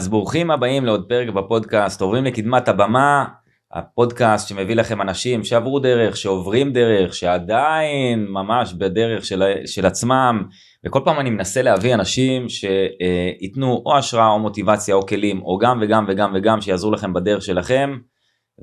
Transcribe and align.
אז 0.00 0.08
ברוכים 0.08 0.50
הבאים 0.50 0.84
לעוד 0.84 1.08
פרק 1.08 1.28
בפודקאסט, 1.28 2.00
עוברים 2.00 2.24
לקדמת 2.24 2.68
הבמה, 2.68 3.24
הפודקאסט 3.72 4.48
שמביא 4.48 4.76
לכם 4.76 5.00
אנשים 5.00 5.44
שעברו 5.44 5.78
דרך, 5.78 6.16
שעוברים 6.16 6.72
דרך, 6.72 7.14
שעדיין 7.14 8.26
ממש 8.28 8.72
בדרך 8.72 9.24
של, 9.24 9.42
של 9.66 9.86
עצמם, 9.86 10.44
וכל 10.86 11.00
פעם 11.04 11.20
אני 11.20 11.30
מנסה 11.30 11.62
להביא 11.62 11.94
אנשים 11.94 12.46
שייתנו 12.48 13.82
או 13.86 13.96
השראה 13.96 14.28
או 14.28 14.38
מוטיבציה 14.38 14.94
או 14.94 15.06
כלים, 15.06 15.42
או 15.42 15.58
גם 15.58 15.78
וגם 15.82 16.04
וגם 16.08 16.32
וגם 16.34 16.60
שיעזרו 16.60 16.90
לכם 16.90 17.12
בדרך 17.12 17.42
שלכם. 17.42 17.98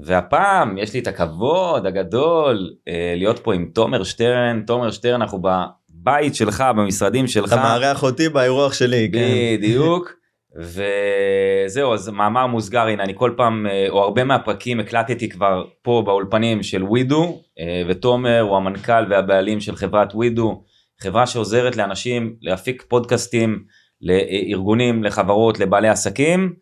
והפעם 0.03 0.77
יש 0.77 0.93
לי 0.93 0.99
את 0.99 1.07
הכבוד 1.07 1.85
הגדול 1.85 2.69
אה, 2.87 3.13
להיות 3.17 3.39
פה 3.39 3.53
עם 3.53 3.69
תומר 3.73 4.03
שטרן, 4.03 4.61
תומר 4.67 4.91
שטרן 4.91 5.21
אנחנו 5.21 5.41
בבית 5.41 6.35
שלך, 6.35 6.63
במשרדים 6.77 7.27
שלך. 7.27 7.53
אתה 7.53 7.61
מארח 7.61 8.03
אותי 8.03 8.29
באירוח 8.29 8.73
שלי, 8.73 9.09
כן. 9.13 9.19
בדיוק. 9.57 10.16
וזהו 10.57 11.93
אז 11.93 12.09
מאמר 12.09 12.47
מוסגר 12.47 12.87
הנה 12.87 13.03
אני 13.03 13.13
כל 13.15 13.33
פעם 13.37 13.67
אה, 13.67 13.85
או 13.89 14.03
הרבה 14.03 14.23
מהפרקים 14.23 14.79
הקלטתי 14.79 15.29
כבר 15.29 15.65
פה 15.81 16.03
באולפנים 16.05 16.63
של 16.63 16.83
ווידו 16.83 17.41
אה, 17.59 17.81
ותומר 17.87 18.39
הוא 18.39 18.57
המנכ"ל 18.57 19.05
והבעלים 19.09 19.59
של 19.59 19.75
חברת 19.75 20.15
ווידו 20.15 20.63
חברה 21.01 21.27
שעוזרת 21.27 21.75
לאנשים 21.75 22.35
להפיק 22.41 22.85
פודקאסטים 22.87 23.63
לארגונים 24.01 25.03
לחברות 25.03 25.59
לבעלי 25.59 25.89
עסקים 25.89 26.53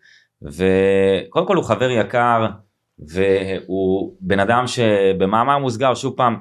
וקודם 0.42 1.48
כל 1.48 1.56
הוא 1.56 1.64
חבר 1.64 1.90
יקר 1.90 2.46
והוא 3.00 4.16
בן 4.22 4.40
אדם 4.40 4.68
שבמאמר 4.68 5.58
מוסגר 5.58 5.96
שוב 5.96 6.14
פעם 6.18 6.36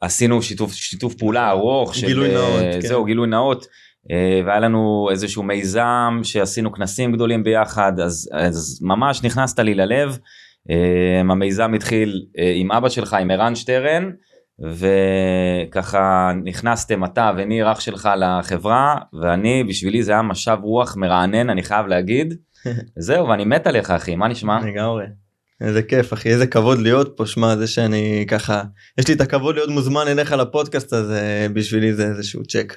עשינו 0.00 0.42
שיתוף 0.42 0.72
שיתוף 0.72 1.14
פעולה 1.14 1.50
ארוך 1.50 1.94
גילוי 1.94 2.30
של, 2.30 2.34
נאות 2.34 2.62
אה, 2.62 2.80
זהו 2.80 3.00
כן. 3.00 3.06
גילוי 3.06 3.26
נאות 3.26 3.64
אה, 3.64 3.68
והיה 4.46 4.60
לנו 4.60 5.08
איזשהו 5.10 5.42
מיזם 5.42 6.20
שעשינו 6.22 6.72
כנסים 6.72 7.12
גדולים 7.12 7.44
ביחד 7.44 8.00
אז, 8.00 8.30
אז 8.32 8.78
ממש 8.82 9.22
נכנסת 9.22 9.58
לי 9.58 9.74
ללב. 9.74 10.18
אה, 10.70 11.20
המיזם 11.20 11.74
התחיל 11.74 12.26
עם 12.54 12.72
אבא 12.72 12.88
שלך 12.88 13.14
עם 13.14 13.30
ערן 13.30 13.54
שטרן 13.54 14.10
וככה 14.60 16.32
נכנסתם 16.44 17.04
אתה 17.04 17.30
וניר 17.36 17.72
אח 17.72 17.80
שלך 17.80 18.08
לחברה 18.16 18.96
ואני 19.22 19.64
בשבילי 19.64 20.02
זה 20.02 20.12
היה 20.12 20.22
משב 20.22 20.58
רוח 20.62 20.96
מרענן 20.96 21.50
אני 21.50 21.62
חייב 21.62 21.86
להגיד 21.86 22.34
זהו 23.06 23.28
ואני 23.28 23.44
מת 23.44 23.66
עליך 23.66 23.90
אחי 23.90 24.16
מה 24.16 24.28
נשמע? 24.28 24.58
לגמרי. 24.66 25.04
איזה 25.60 25.82
כיף 25.82 26.12
אחי 26.12 26.28
איזה 26.28 26.46
כבוד 26.46 26.78
להיות 26.78 27.16
פה 27.16 27.26
שמע 27.26 27.56
זה 27.56 27.66
שאני 27.66 28.24
ככה 28.28 28.62
יש 28.98 29.08
לי 29.08 29.14
את 29.14 29.20
הכבוד 29.20 29.54
להיות 29.54 29.70
מוזמן 29.70 30.04
אליך 30.08 30.32
לפודקאסט 30.32 30.92
הזה 30.92 31.46
בשבילי 31.52 31.94
זה 31.94 32.06
איזשהו 32.06 32.42
צ'ק. 32.44 32.76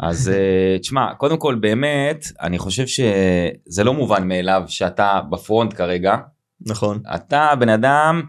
אז 0.00 0.28
אה, 0.28 0.78
תשמע 0.78 1.14
קודם 1.14 1.36
כל 1.36 1.54
באמת 1.54 2.24
אני 2.40 2.58
חושב 2.58 2.86
שזה 2.86 3.84
לא 3.84 3.94
מובן 3.94 4.28
מאליו 4.28 4.62
שאתה 4.66 5.20
ב 5.30 5.37
front 5.37 5.74
כרגע. 5.74 6.16
נכון. 6.66 7.02
אתה 7.14 7.52
בן 7.58 7.68
אדם 7.68 8.22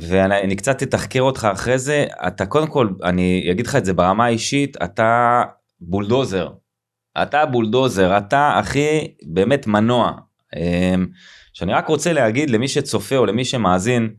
ואני 0.00 0.56
קצת 0.56 0.82
אתחקר 0.82 1.20
אותך 1.20 1.48
אחרי 1.52 1.78
זה. 1.78 2.06
אתה 2.26 2.46
קודם 2.46 2.66
כל 2.66 2.88
אני 3.04 3.48
אגיד 3.50 3.66
לך 3.66 3.76
את 3.76 3.84
זה 3.84 3.92
ברמה 3.92 4.24
האישית 4.24 4.76
אתה 4.82 5.42
בולדוזר. 5.80 6.48
אתה 7.22 7.46
בולדוזר 7.46 8.18
אתה 8.18 8.58
הכי 8.58 9.14
באמת 9.32 9.66
מנוע. 9.66 10.12
אמ, 10.56 11.06
שאני 11.52 11.72
רק 11.72 11.88
רוצה 11.88 12.12
להגיד 12.12 12.50
למי 12.50 12.68
שצופה 12.68 13.16
או 13.16 13.26
למי 13.26 13.44
שמאזין, 13.44 14.14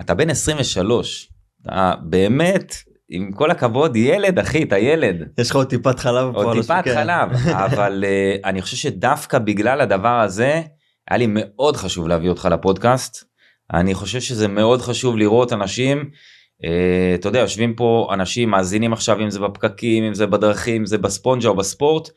אתה 0.00 0.14
בן 0.14 0.30
23, 0.30 1.32
אתה 1.62 1.94
באמת, 2.02 2.74
עם 3.10 3.32
כל 3.32 3.50
הכבוד, 3.50 3.96
ילד 3.96 4.38
אחי, 4.38 4.62
אתה 4.62 4.78
ילד. 4.78 5.28
יש 5.38 5.50
לך 5.50 5.56
עוד 5.56 5.66
טיפת 5.66 5.98
חלב. 5.98 6.36
עוד 6.36 6.56
טיפת 6.56 6.84
חלב, 6.94 7.30
אבל 7.66 8.04
uh, 8.06 8.46
אני 8.48 8.62
חושב 8.62 8.76
שדווקא 8.76 9.38
בגלל 9.38 9.80
הדבר 9.80 10.20
הזה, 10.20 10.62
היה 11.10 11.18
לי 11.18 11.26
מאוד 11.28 11.76
חשוב 11.76 12.08
להביא 12.08 12.28
אותך 12.28 12.48
לפודקאסט. 12.52 13.24
אני 13.74 13.94
חושב 13.94 14.20
שזה 14.20 14.48
מאוד 14.48 14.82
חשוב 14.82 15.16
לראות 15.16 15.52
אנשים, 15.52 16.10
uh, 16.62 16.66
אתה 17.14 17.28
יודע, 17.28 17.38
יושבים 17.38 17.74
פה 17.74 18.10
אנשים, 18.12 18.50
מאזינים 18.50 18.92
עכשיו, 18.92 19.20
אם 19.20 19.30
זה 19.30 19.40
בפקקים, 19.40 20.04
אם 20.04 20.14
זה 20.14 20.26
בדרכים, 20.26 20.76
אם 20.76 20.86
זה 20.86 20.98
בספונג'ה 20.98 21.48
או 21.48 21.56
בספורט. 21.56 22.10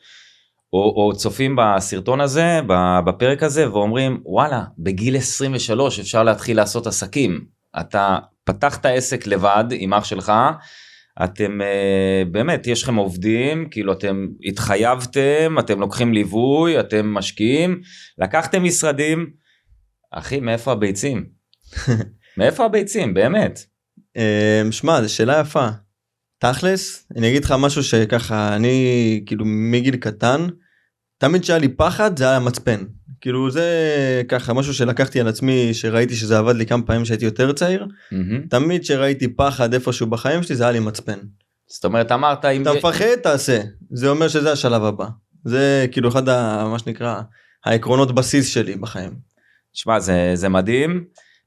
או, 0.72 0.94
או 0.96 1.12
צופים 1.16 1.56
בסרטון 1.58 2.20
הזה, 2.20 2.60
בפרק 3.04 3.42
הזה, 3.42 3.72
ואומרים, 3.72 4.20
וואלה, 4.24 4.62
בגיל 4.78 5.16
23 5.16 6.00
אפשר 6.00 6.22
להתחיל 6.22 6.56
לעשות 6.56 6.86
עסקים. 6.86 7.44
אתה 7.80 8.18
פתחת 8.44 8.86
עסק 8.86 9.26
לבד 9.26 9.64
עם 9.70 9.94
אח 9.94 10.04
שלך, 10.04 10.32
אתם 11.24 11.60
אה, 11.60 12.22
באמת, 12.30 12.66
יש 12.66 12.82
לכם 12.82 12.94
עובדים, 12.94 13.68
כאילו 13.70 13.92
אתם 13.92 14.26
התחייבתם, 14.44 15.56
אתם 15.58 15.80
לוקחים 15.80 16.14
ליווי, 16.14 16.80
אתם 16.80 17.06
משקיעים, 17.06 17.80
לקחתם 18.18 18.64
משרדים, 18.64 19.30
אחי, 20.10 20.40
מאיפה 20.40 20.72
הביצים? 20.72 21.26
מאיפה 22.38 22.64
הביצים, 22.64 23.14
באמת? 23.14 23.64
אה, 24.16 24.62
שמע, 24.70 25.02
זו 25.02 25.14
שאלה 25.14 25.40
יפה. 25.40 25.68
תכלס, 26.38 27.06
אני 27.16 27.28
אגיד 27.30 27.44
לך 27.44 27.54
משהו 27.58 27.82
שככה, 27.82 28.56
אני 28.56 29.22
כאילו 29.26 29.44
מגיל 29.46 29.96
קטן, 29.96 30.46
תמיד 31.18 31.44
שהיה 31.44 31.58
לי 31.58 31.68
פחד 31.68 32.18
זה 32.18 32.28
היה 32.28 32.40
מצפן 32.40 32.84
כאילו 33.24 33.50
זה 33.50 33.68
ככה 34.28 34.52
משהו 34.52 34.74
שלקחתי 34.74 35.20
על 35.20 35.28
עצמי 35.28 35.74
שראיתי 35.74 36.16
שזה 36.16 36.38
עבד 36.38 36.54
לי 36.56 36.66
כמה 36.66 36.82
פעמים 36.82 37.04
שהייתי 37.04 37.24
יותר 37.24 37.52
צעיר 37.52 37.86
mm-hmm. 37.86 38.48
תמיד 38.50 38.84
שראיתי 38.84 39.28
פחד 39.28 39.74
איפשהו 39.74 40.06
בחיים 40.06 40.42
שלי 40.42 40.56
זה 40.56 40.64
היה 40.64 40.72
לי 40.72 40.80
מצפן. 40.80 41.18
זאת 41.66 41.84
אומרת 41.84 42.12
אמרת 42.12 42.44
אם 42.44 42.62
אתה 42.62 42.72
מפחד 42.72 43.16
תעשה 43.22 43.60
זה 43.90 44.08
אומר 44.08 44.28
שזה 44.28 44.52
השלב 44.52 44.84
הבא 44.84 45.06
זה 45.44 45.86
כאילו 45.92 46.08
אחד 46.08 46.28
ה, 46.28 46.64
מה 46.70 46.78
שנקרא 46.78 47.20
העקרונות 47.64 48.14
בסיס 48.14 48.48
שלי 48.48 48.76
בחיים. 48.76 49.10
שמע 49.72 50.00
זה 50.00 50.30
זה 50.34 50.48
מדהים 50.48 51.04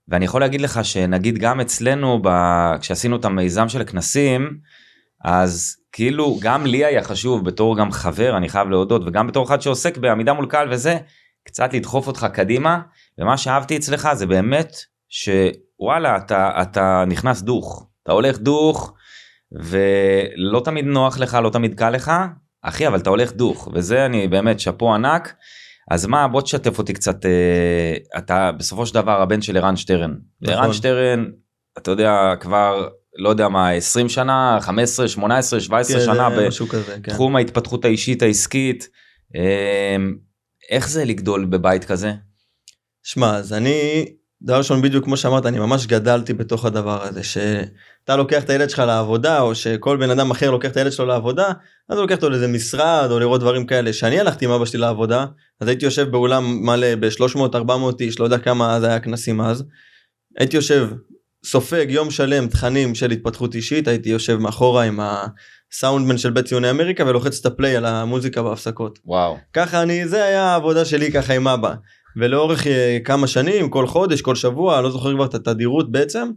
ואני 0.08 0.26
יכול 0.26 0.42
להגיד 0.42 0.62
לך 0.62 0.86
שנגיד 0.86 1.38
גם 1.38 1.60
אצלנו 1.60 2.20
ב... 2.24 2.30
כשעשינו 2.82 3.16
את 3.16 3.26
המיזם 3.26 3.70
של 3.70 3.82
הכנסים 3.82 4.58
אז 5.26 5.76
כאילו 5.92 6.38
גם 6.42 6.66
לי 6.66 6.86
היה 6.86 7.04
חשוב 7.04 7.46
בתור 7.46 7.78
גם 7.78 7.92
חבר 7.92 8.38
אני 8.38 8.50
חייב 8.50 8.70
להודות 8.70 9.02
וגם 9.06 9.28
בתור 9.28 9.46
אחד 9.46 9.62
שעוסק 9.62 9.98
בעמידה 9.98 10.34
מול 10.34 10.46
קהל 10.46 10.74
וזה 10.74 10.98
קצת 11.48 11.74
לדחוף 11.74 12.08
אותך 12.08 12.28
קדימה 12.34 12.80
ומה 13.20 13.38
שאהבתי 13.38 13.78
אצלך 13.78 14.10
זה 14.14 14.26
באמת 14.26 14.76
שוואלה 15.10 16.18
אתה 16.18 16.62
אתה 16.62 17.04
נכנס 17.08 17.42
דוך 17.42 17.88
אתה 18.04 18.12
הולך 18.12 18.38
דוך 18.38 18.94
ולא 19.52 20.62
תמיד 20.66 20.86
נוח 20.86 21.20
לך 21.20 21.38
לא 21.44 21.50
תמיד 21.50 21.74
קל 21.74 21.90
לך 21.90 22.12
אחי 22.62 22.88
אבל 22.88 23.00
אתה 23.00 23.10
הולך 23.10 23.32
דוך 23.34 23.70
וזה 23.74 24.06
אני 24.06 24.28
באמת 24.28 24.60
שאפו 24.60 24.94
ענק. 24.94 25.34
אז 25.92 26.06
מה 26.06 26.28
בוא 26.28 26.42
תשתף 26.42 26.80
אותי 26.80 26.94
קצת 26.94 27.26
אה, 27.26 27.94
אתה 28.18 28.52
בסופו 28.52 28.86
של 28.86 28.94
דבר 28.94 29.22
הבן 29.22 29.42
של 29.42 29.58
ערן 29.58 29.76
שטרן. 29.76 30.14
נכון. 30.42 30.56
ערן 30.56 30.74
שטרן 30.74 31.26
אתה 31.78 31.92
יודע 31.92 32.34
כבר 32.40 32.88
לא 33.18 33.30
יודע 33.30 33.48
מה 33.48 33.72
20 33.72 34.10
שנה 34.10 34.58
15 34.62 35.08
18 35.08 35.60
17 35.60 36.00
כן, 36.00 36.06
שנה 36.06 36.30
בתחום 36.30 37.32
כן. 37.32 37.38
ההתפתחות 37.38 37.86
האישית 37.86 38.22
העסקית 38.22 38.90
אמ, 39.36 40.16
איך 40.70 40.90
זה 40.90 41.06
לגדול 41.06 41.46
בבית 41.46 41.86
כזה. 41.86 42.14
שמע 43.04 43.36
אז 43.36 43.54
אני 43.54 44.06
דבר 44.42 44.58
ראשון 44.58 44.82
בדיוק 44.82 45.06
כמו 45.06 45.18
שאמרת 45.18 45.46
אני 45.46 45.60
ממש 45.60 45.86
גדלתי 45.86 46.34
בתוך 46.34 46.66
הדבר 46.66 47.04
הזה 47.04 47.24
שאתה 47.24 48.16
לוקח 48.16 48.44
את 48.44 48.50
הילד 48.50 48.70
שלך 48.70 48.80
לעבודה 48.80 49.42
או 49.42 49.56
שכל 49.56 49.98
בן 49.98 50.10
אדם 50.10 50.32
אחר 50.32 50.52
לוקח 50.52 50.72
את 50.72 50.78
הילד 50.78 50.92
שלו 50.92 51.06
לעבודה 51.06 51.48
אז 51.90 51.98
הוא 51.98 52.02
לוקח 52.02 52.16
אותו 52.16 52.30
לאיזה 52.30 52.48
משרד 52.48 53.08
או 53.12 53.20
לראות 53.20 53.42
דברים 53.42 53.66
כאלה 53.66 53.94
שאני 53.94 54.20
הלכתי 54.20 54.46
עם 54.46 54.52
אבא 54.52 54.66
שלי 54.66 54.80
לעבודה 54.80 55.26
אז 55.62 55.68
הייתי 55.68 55.86
יושב 55.86 56.10
באולם 56.12 56.66
מלא 56.66 56.96
ב-300 56.96 57.40
400 57.56 58.02
איש 58.02 58.20
לא 58.20 58.26
יודע 58.26 58.38
כמה 58.38 58.80
זה 58.80 58.88
היה 58.88 59.00
כנסים 59.00 59.42
אז 59.42 59.64
הייתי 60.38 60.56
יושב 60.56 60.90
סופג 61.50 61.86
יום 61.90 62.12
שלם 62.12 62.48
תכנים 62.48 62.96
של 62.96 63.12
התפתחות 63.12 63.56
אישית 63.56 63.88
הייתי 63.88 64.10
יושב 64.10 64.38
מאחורה 64.38 64.84
עם 64.84 65.00
הסאונדמן 65.00 66.18
של 66.18 66.32
בית 66.32 66.46
ציוני 66.46 66.70
אמריקה 66.70 67.06
ולוחץ 67.06 67.40
את 67.40 67.46
הפליי 67.46 67.76
על 67.76 67.86
המוזיקה 67.86 68.44
בהפסקות. 68.44 69.00
וואו. 69.06 69.38
ככה 69.54 69.82
אני 69.82 70.08
זה 70.08 70.24
היה 70.24 70.44
העבודה 70.44 70.86
שלי 70.86 71.12
ככה 71.12 71.34
עם 71.34 71.48
אבא. 71.48 71.74
ולאורך 72.18 72.68
אה, 72.68 72.98
כמה 73.04 73.28
שנים 73.28 73.70
כל 73.70 73.88
חודש 73.88 74.22
כל 74.22 74.36
שבוע 74.36 74.82
לא 74.82 74.92
זוכר 74.92 75.14
כבר 75.14 75.26
את 75.26 75.36
התדירות 75.36 75.92
בעצם 75.92 76.30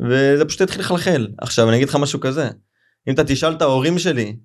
וזה 0.00 0.44
פשוט 0.44 0.60
התחיל 0.60 0.80
לחלחל 0.80 1.28
עכשיו 1.38 1.68
אני 1.68 1.76
אגיד 1.76 1.88
לך 1.88 1.96
משהו 1.96 2.20
כזה 2.20 2.48
אם 3.08 3.14
אתה 3.14 3.24
תשאל 3.24 3.52
את 3.52 3.62
ההורים 3.62 3.98
שלי 3.98 4.36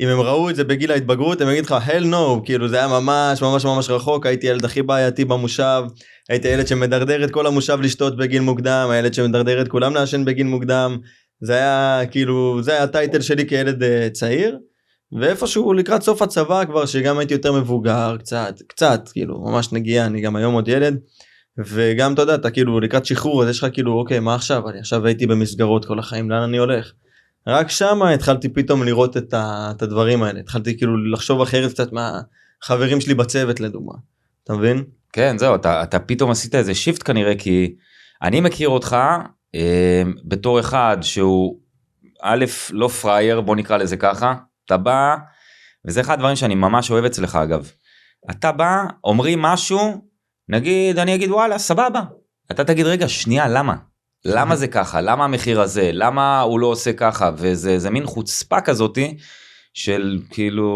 אם 0.00 0.08
הם 0.08 0.20
ראו 0.20 0.50
את 0.50 0.56
זה 0.56 0.64
בגיל 0.64 0.92
ההתבגרות 0.92 1.40
הם 1.40 1.48
יגיד 1.50 1.64
לך 1.64 1.74
hell 1.86 2.04
no 2.04 2.44
כאילו 2.44 2.68
זה 2.68 2.76
היה 2.76 2.88
ממש 2.88 3.42
ממש 3.42 3.64
ממש 3.64 3.90
רחוק. 3.90 4.26
הייתי 4.26 4.46
ילד 4.46 4.64
הכי 4.64 4.82
בעייתי 4.82 5.24
במושב. 5.24 5.82
הייתי 6.28 6.48
ילד 6.48 6.66
שמדרדר 6.66 7.24
את 7.24 7.30
כל 7.30 7.46
המושב 7.46 7.78
לשתות 7.80 8.16
בגיל 8.16 8.42
מוקדם 8.42 8.88
הילד 8.90 9.14
שמדרדר 9.14 9.62
את 9.62 9.68
כולם 9.68 9.94
לעשן 9.94 10.24
בגיל 10.24 10.46
מוקדם. 10.46 10.98
זה 11.40 11.54
היה 11.54 12.06
כאילו 12.10 12.62
זה 12.62 12.72
היה 12.72 12.82
הטייטל 12.82 13.20
שלי 13.20 13.46
כילד 13.46 13.82
uh, 13.82 13.86
צעיר. 14.12 14.58
ואיפשהו 15.20 15.72
לקראת 15.72 16.02
סוף 16.02 16.22
הצבא 16.22 16.64
כבר 16.64 16.86
שגם 16.86 17.18
הייתי 17.18 17.34
יותר 17.34 17.52
מבוגר 17.52 18.16
קצת 18.18 18.54
קצת 18.66 19.08
כאילו 19.12 19.40
ממש 19.40 19.72
נגיעה 19.72 20.06
אני 20.06 20.20
גם 20.20 20.36
היום 20.36 20.54
עוד 20.54 20.68
ילד. 20.68 20.98
וגם 21.66 22.14
אתה 22.14 22.22
יודע 22.22 22.34
אתה 22.34 22.50
כאילו 22.50 22.80
לקראת 22.80 23.06
שחרור 23.06 23.42
אז 23.42 23.48
יש 23.48 23.58
לך 23.58 23.66
כאילו 23.72 23.92
אוקיי 23.92 24.20
מה 24.20 24.34
עכשיו? 24.34 24.68
אני 24.68 24.78
עכשיו 24.78 25.06
הייתי 25.06 25.26
במסגרות 25.26 25.84
כל 25.84 25.98
החיים 25.98 26.30
לאן 26.30 26.42
אני 26.42 26.56
הולך. 26.58 26.92
רק 27.46 27.70
שם 27.70 28.02
התחלתי 28.02 28.48
פתאום 28.48 28.82
לראות 28.82 29.16
את, 29.16 29.34
ה, 29.34 29.72
את 29.76 29.82
הדברים 29.82 30.22
האלה 30.22 30.40
התחלתי 30.40 30.76
כאילו 30.76 31.12
לחשוב 31.12 31.40
אחרת 31.40 31.70
קצת 31.70 31.88
מהחברים 31.92 33.00
שלי 33.00 33.14
בצוות 33.14 33.60
לדוגמה. 33.60 33.94
אתה 34.44 34.52
מבין? 34.52 34.84
כן 35.12 35.38
זהו 35.38 35.54
אתה, 35.54 35.82
אתה 35.82 35.98
פתאום 35.98 36.30
עשית 36.30 36.54
איזה 36.54 36.74
שיפט 36.74 37.02
כנראה 37.06 37.34
כי 37.38 37.74
אני 38.22 38.40
מכיר 38.40 38.68
אותך 38.68 38.96
אה, 39.54 40.02
בתור 40.24 40.60
אחד 40.60 40.96
שהוא 41.00 41.58
א' 42.22 42.44
לא 42.70 42.88
פראייר 42.88 43.40
בוא 43.40 43.56
נקרא 43.56 43.76
לזה 43.76 43.96
ככה 43.96 44.34
אתה 44.66 44.76
בא 44.76 45.16
וזה 45.84 46.00
אחד 46.00 46.14
הדברים 46.14 46.36
שאני 46.36 46.54
ממש 46.54 46.90
אוהב 46.90 47.04
אצלך 47.04 47.36
אגב. 47.36 47.70
אתה 48.30 48.52
בא 48.52 48.84
אומרים 49.04 49.42
משהו 49.42 50.08
נגיד 50.48 50.98
אני 50.98 51.14
אגיד 51.14 51.30
וואלה 51.30 51.58
סבבה 51.58 52.00
אתה 52.50 52.64
תגיד 52.64 52.86
רגע 52.86 53.08
שנייה 53.08 53.48
למה 53.48 53.74
למה 54.24 54.56
זה 54.56 54.66
ככה? 54.68 55.00
למה 55.00 55.24
המחיר 55.24 55.60
הזה? 55.60 55.90
למה 55.92 56.40
הוא 56.40 56.60
לא 56.60 56.66
עושה 56.66 56.92
ככה? 56.92 57.30
וזה 57.36 57.78
זה 57.78 57.90
מין 57.90 58.06
חוצפה 58.06 58.60
כזאתי 58.60 59.16
של 59.74 60.18
כאילו 60.30 60.68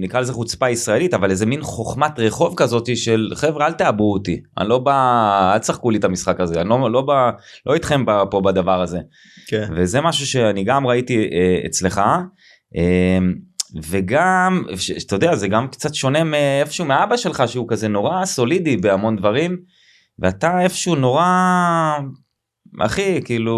נקרא 0.00 0.20
לזה 0.20 0.32
חוצפה 0.32 0.70
ישראלית 0.70 1.14
אבל 1.14 1.30
איזה 1.30 1.46
מין 1.46 1.62
חוכמת 1.62 2.18
רחוב 2.18 2.54
כזאתי 2.56 2.96
של 2.96 3.30
חבר'ה 3.34 3.66
אל 3.66 3.72
תאבו 3.72 4.12
אותי. 4.12 4.40
אני 4.58 4.68
לא 4.68 4.78
בא 4.78 5.52
אל 5.54 5.58
תשחקו 5.58 5.90
לי 5.90 5.98
את 5.98 6.04
המשחק 6.04 6.40
הזה. 6.40 6.60
אני 6.60 6.68
לא, 6.68 6.90
לא 6.92 7.00
בא 7.02 7.30
לא 7.66 7.74
איתכם 7.74 8.04
בא, 8.04 8.24
פה 8.30 8.40
בדבר 8.40 8.82
הזה. 8.82 8.98
כן. 9.46 9.68
וזה 9.76 10.00
משהו 10.00 10.26
שאני 10.26 10.64
גם 10.64 10.86
ראיתי 10.86 11.16
אה, 11.32 11.66
אצלך. 11.66 11.98
אה, 12.76 13.18
וגם 13.90 14.62
ש- 14.76 15.04
אתה 15.06 15.16
יודע 15.16 15.34
זה 15.34 15.48
גם 15.48 15.68
קצת 15.68 15.94
שונה 15.94 16.24
מאיפשהו 16.24 16.84
מאבא 16.84 17.16
שלך 17.16 17.42
שהוא 17.46 17.66
כזה 17.68 17.88
נורא 17.88 18.24
סולידי 18.24 18.76
בהמון 18.76 19.16
דברים 19.16 19.56
ואתה 20.18 20.60
איפשהו 20.60 20.94
נורא 20.94 21.24
אחי 22.80 23.20
כאילו 23.24 23.54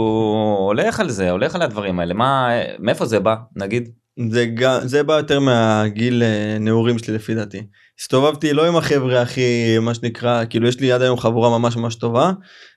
הולך 0.59 1.01
על 1.01 1.11
זה 1.11 1.31
הולך 1.31 1.55
על 1.55 1.63
הדברים 1.63 2.01
האלה 2.01 2.15
מה 2.15 2.49
מאיפה 2.79 3.07
זה 3.07 3.21
בא 3.21 3.35
נגיד 3.57 3.89
זה, 4.31 4.47
גם, 4.47 4.79
זה 4.83 5.03
בא 5.03 5.13
יותר 5.13 5.41
מהגיל 5.41 6.23
אה, 6.23 6.57
נעורים 6.61 6.99
שלי 6.99 7.15
לפי 7.15 7.35
דעתי. 7.35 7.63
הסתובבתי 8.01 8.53
לא 8.53 8.67
עם 8.67 8.77
החבר'ה 8.77 9.23
הכי 9.23 9.79
מה 9.79 9.95
שנקרא 9.95 10.45
כאילו 10.51 10.69
יש 10.69 10.81
לי 10.81 10.93
עד 10.93 11.03
היום 11.03 11.19
חבורה 11.19 11.59
ממש 11.59 11.77
ממש 11.77 11.95
טובה 11.95 12.33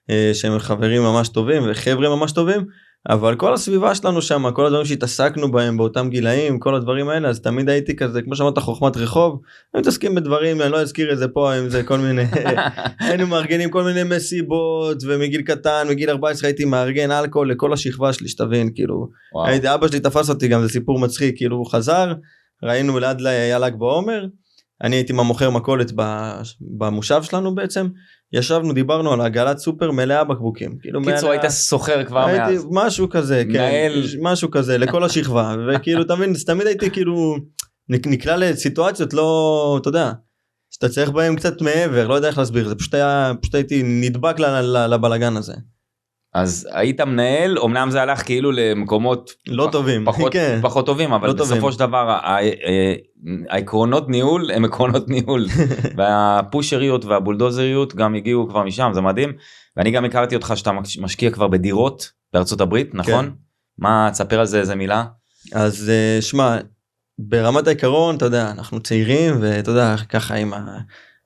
אה, 0.09 0.31
שהם 0.33 0.59
חברים 0.59 1.01
ממש 1.01 1.29
טובים 1.29 1.63
וחבר'ה 1.65 2.09
ממש 2.09 2.31
טובים 2.31 2.65
אבל 3.09 3.35
כל 3.35 3.53
הסביבה 3.53 3.95
שלנו 3.95 4.21
שם 4.21 4.51
כל 4.51 4.65
הדברים 4.65 4.85
שהתעסקנו 4.85 5.51
בהם 5.51 5.77
באותם 5.77 6.09
גילאים 6.09 6.59
כל 6.59 6.75
הדברים 6.75 7.09
האלה 7.09 7.29
אז 7.29 7.39
תמיד 7.39 7.69
הייתי 7.69 7.95
כזה 7.95 8.21
כמו 8.21 8.35
שאמרת 8.35 8.57
חוכמת 8.57 8.97
רחוב. 8.97 9.41
הם 9.73 9.81
מתעסקים 9.81 10.15
בדברים 10.15 10.61
אני 10.61 10.71
לא 10.71 10.81
אזכיר 10.81 11.13
את 11.13 11.17
זה 11.17 11.27
פה 11.27 11.59
אם 11.59 11.69
זה 11.69 11.83
כל 11.83 11.97
מיני 11.97 12.23
היינו 12.99 13.27
מארגנים 13.27 13.69
כל 13.69 13.83
מיני 13.83 14.03
מסיבות 14.03 14.97
ומגיל 15.07 15.41
קטן 15.41 15.87
מגיל 15.89 16.09
14 16.09 16.47
הייתי 16.47 16.65
מארגן 16.65 17.11
אלכוהול 17.11 17.51
לכל 17.51 17.73
השכבה 17.73 18.13
שלי 18.13 18.27
שתבין 18.27 18.69
כאילו. 18.75 19.07
הייתי 19.45 19.73
אבא 19.73 19.87
שלי 19.87 19.99
תפס 19.99 20.29
אותי 20.29 20.47
גם 20.47 20.61
זה 20.61 20.69
סיפור 20.69 20.99
מצחיק 20.99 21.37
כאילו 21.37 21.57
הוא 21.57 21.71
חזר 21.71 22.13
ראינו 22.63 22.99
ליד 22.99 23.25
היה 23.25 23.59
ל"ג 23.59 23.75
בעומר 23.75 24.25
אני 24.83 24.95
הייתי 24.95 25.13
עם 25.13 25.19
המוכר 25.19 25.49
מכולת 25.49 25.91
במושב 26.77 27.23
שלנו 27.23 27.55
בעצם 27.55 27.87
ישבנו 28.33 28.73
דיברנו 28.73 29.13
על 29.13 29.21
עגלת 29.21 29.57
סופר 29.57 29.91
מלאה 29.91 30.23
בקבוקים 30.23 30.77
כאילו 30.81 31.01
קיצור 31.03 31.31
היית 31.31 31.47
סוחר 31.47 32.03
כבר 32.03 32.25
הייתי 32.25 32.53
מאז. 32.53 32.67
משהו 32.71 33.09
כזה 33.09 33.43
כן 33.45 33.51
מנהל. 33.51 34.03
משהו 34.21 34.51
כזה 34.51 34.77
לכל 34.77 35.03
השכבה 35.03 35.55
וכאילו 35.67 36.01
אתה 36.01 36.15
מבין 36.15 36.33
תמיד 36.45 36.67
הייתי 36.67 36.89
כאילו 36.91 37.35
נק- 37.89 38.07
נקלע 38.07 38.37
לסיטואציות 38.37 39.13
לא 39.13 39.77
אתה 39.81 39.89
יודע 39.89 40.11
שאתה 40.73 40.89
צריך 40.89 41.09
בהם 41.09 41.35
קצת 41.35 41.61
מעבר 41.61 42.07
לא 42.07 42.13
יודע 42.13 42.27
איך 42.27 42.37
להסביר 42.37 42.67
זה 42.69 42.75
פשוט 42.75 42.93
היה 42.93 43.31
פשוט 43.41 43.55
הייתי 43.55 43.81
נדבק 43.85 44.39
לבלגן 44.89 45.37
הזה 45.37 45.53
אז 46.33 46.67
היית 46.71 47.01
מנהל 47.01 47.57
אמנם 47.59 47.91
זה 47.91 48.01
הלך 48.01 48.25
כאילו 48.25 48.51
למקומות 48.51 49.31
לא 49.47 49.65
פח- 49.65 49.71
טובים 49.71 50.05
פחות, 50.05 50.33
כן 50.33 50.59
פחות 50.61 50.85
טובים 50.85 51.13
אבל 51.13 51.27
לא 51.27 51.33
בסופו 51.33 51.55
טובים. 51.55 51.71
של 51.71 51.79
דבר 51.79 51.97
ה- 52.09 52.19
ה- 52.29 52.41
ה- 52.41 52.95
העקרונות 53.49 54.09
ניהול 54.09 54.51
הם 54.51 54.65
עקרונות 54.65 55.09
ניהול 55.09 55.45
והפושריות 55.97 57.05
והבולדוזריות 57.05 57.95
גם 57.95 58.15
הגיעו 58.15 58.49
כבר 58.49 58.63
משם 58.63 58.91
זה 58.93 59.01
מדהים 59.01 59.33
ואני 59.77 59.91
גם 59.91 60.05
הכרתי 60.05 60.35
אותך 60.35 60.53
שאתה 60.55 60.71
מש- 60.71 60.97
משקיע 60.97 61.31
כבר 61.31 61.47
בדירות 61.47 62.11
בארצות 62.33 62.61
הברית 62.61 62.95
נכון? 62.95 63.25
כן. 63.25 63.31
מה 63.77 64.09
תספר 64.11 64.39
על 64.39 64.45
זה 64.45 64.59
איזה 64.59 64.75
מילה? 64.75 65.05
אז 65.53 65.89
אה, 65.89 66.21
שמע 66.21 66.57
ברמת 67.19 67.67
העיקרון 67.67 68.15
אתה 68.15 68.25
יודע 68.25 68.51
אנחנו 68.51 68.79
צעירים 68.79 69.35
ואתה 69.41 69.71
יודע 69.71 69.95
ככה 70.09 70.35
עם 70.35 70.53
ה... 70.53 70.79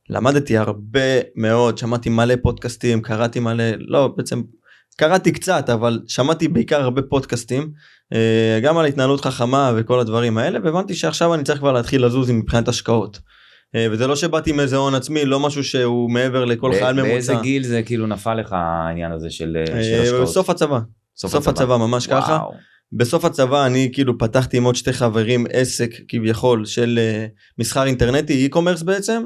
למדתי 0.09 0.57
הרבה 0.57 0.99
מאוד 1.35 1.77
שמעתי 1.77 2.09
מלא 2.09 2.35
פודקאסטים 2.41 3.01
קראתי 3.01 3.39
מלא 3.39 3.63
לא 3.77 4.13
בעצם 4.17 4.41
קראתי 4.97 5.31
קצת 5.31 5.69
אבל 5.69 6.01
שמעתי 6.07 6.47
בעיקר 6.47 6.81
הרבה 6.81 7.01
פודקאסטים 7.01 7.71
גם 8.61 8.77
על 8.77 8.85
התנהלות 8.85 9.21
חכמה 9.21 9.71
וכל 9.75 9.99
הדברים 9.99 10.37
האלה 10.37 10.59
והבנתי 10.63 10.93
שעכשיו 10.93 11.33
אני 11.33 11.43
צריך 11.43 11.59
כבר 11.59 11.71
להתחיל 11.71 12.05
לזוז 12.05 12.31
מבחינת 12.31 12.67
השקעות. 12.67 13.19
אה, 13.75 13.87
וזה 13.91 14.07
לא 14.07 14.15
שבאתי 14.15 14.49
עם 14.49 14.59
איזה 14.59 14.77
הון 14.77 14.95
עצמי 14.95 15.25
לא 15.25 15.39
משהו 15.39 15.63
שהוא 15.63 16.11
מעבר 16.11 16.45
לכל 16.45 16.71
חייל 16.73 16.93
ממוצע. 16.93 17.11
באיזה 17.11 17.35
גיל 17.41 17.63
זה 17.63 17.81
כאילו 17.83 18.07
נפל 18.07 18.33
לך 18.33 18.53
העניין 18.53 19.11
הזה 19.11 19.29
של 19.29 19.57
של 19.65 19.73
אה, 19.73 20.01
השקעות? 20.01 20.21
בסוף 20.21 20.49
הצבא 20.49 20.79
סוף 21.15 21.47
הצבא 21.47 21.77
ממש 21.77 22.07
ככה. 22.07 22.31
וואו. 22.31 22.53
בסוף 22.93 23.25
הצבא 23.25 23.65
אני 23.65 23.89
כאילו 23.93 24.17
פתחתי 24.17 24.57
עם 24.57 24.63
עוד 24.63 24.75
שתי 24.75 24.93
חברים 24.93 25.45
עסק 25.53 25.91
כביכול 26.07 26.65
של 26.65 26.99
אה, 27.01 27.25
מסחר 27.57 27.83
אינטרנטי 27.83 28.49
e-commerce 28.49 28.83
בעצם. 28.83 29.23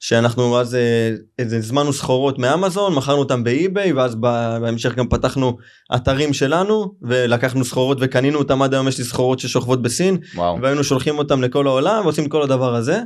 שאנחנו 0.00 0.60
אז 0.60 0.74
אה, 0.74 1.10
איזה 1.38 1.56
הזמנו 1.56 1.92
סחורות 1.92 2.38
מאמזון 2.38 2.94
מכרנו 2.94 3.18
אותם 3.18 3.44
באי-ביי 3.44 3.92
ואז 3.92 4.14
בהמשך 4.14 4.94
גם 4.94 5.08
פתחנו 5.08 5.56
אתרים 5.94 6.32
שלנו 6.32 6.94
ולקחנו 7.02 7.64
סחורות 7.64 7.98
וקנינו 8.00 8.38
אותם 8.38 8.62
עד 8.62 8.74
היום 8.74 8.88
יש 8.88 8.98
לי 8.98 9.04
סחורות 9.04 9.38
ששוכבות 9.38 9.82
בסין 9.82 10.18
וואו. 10.34 10.58
והיינו 10.62 10.84
שולחים 10.84 11.18
אותם 11.18 11.42
לכל 11.42 11.66
העולם 11.66 12.04
ועושים 12.04 12.28
כל 12.28 12.42
הדבר 12.42 12.74
הזה. 12.74 13.00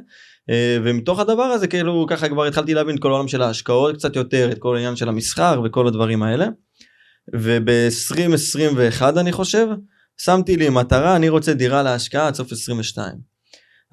אה, 0.51 0.79
ומתוך 0.85 1.19
הדבר 1.19 1.43
הזה 1.43 1.67
כאילו 1.67 2.07
ככה 2.09 2.29
כבר 2.29 2.45
התחלתי 2.45 2.75
להבין 2.75 2.97
את 2.97 3.03
כל 3.03 3.11
העולם 3.11 3.29
של 3.29 3.43
ההשקעות 3.43 3.97
קצת 3.97 4.17
יותר 4.17 4.53
את 4.53 4.59
כל 4.59 4.77
העניין 4.77 4.97
של 4.97 5.09
המסחר 5.09 5.61
וכל 5.65 5.87
הדברים 5.87 6.23
האלה. 6.23 6.47
וב-2021 7.35 9.03
אני 9.21 9.33
חושב 9.33 9.67
שמתי 10.21 10.57
לי 10.57 10.69
מטרה 10.69 11.17
אני 11.17 11.29
רוצה 11.29 11.55
דירה 11.55 11.83
להשקעה 11.83 12.27
עד 12.27 12.35
סוף 12.35 12.53
22. 12.53 13.30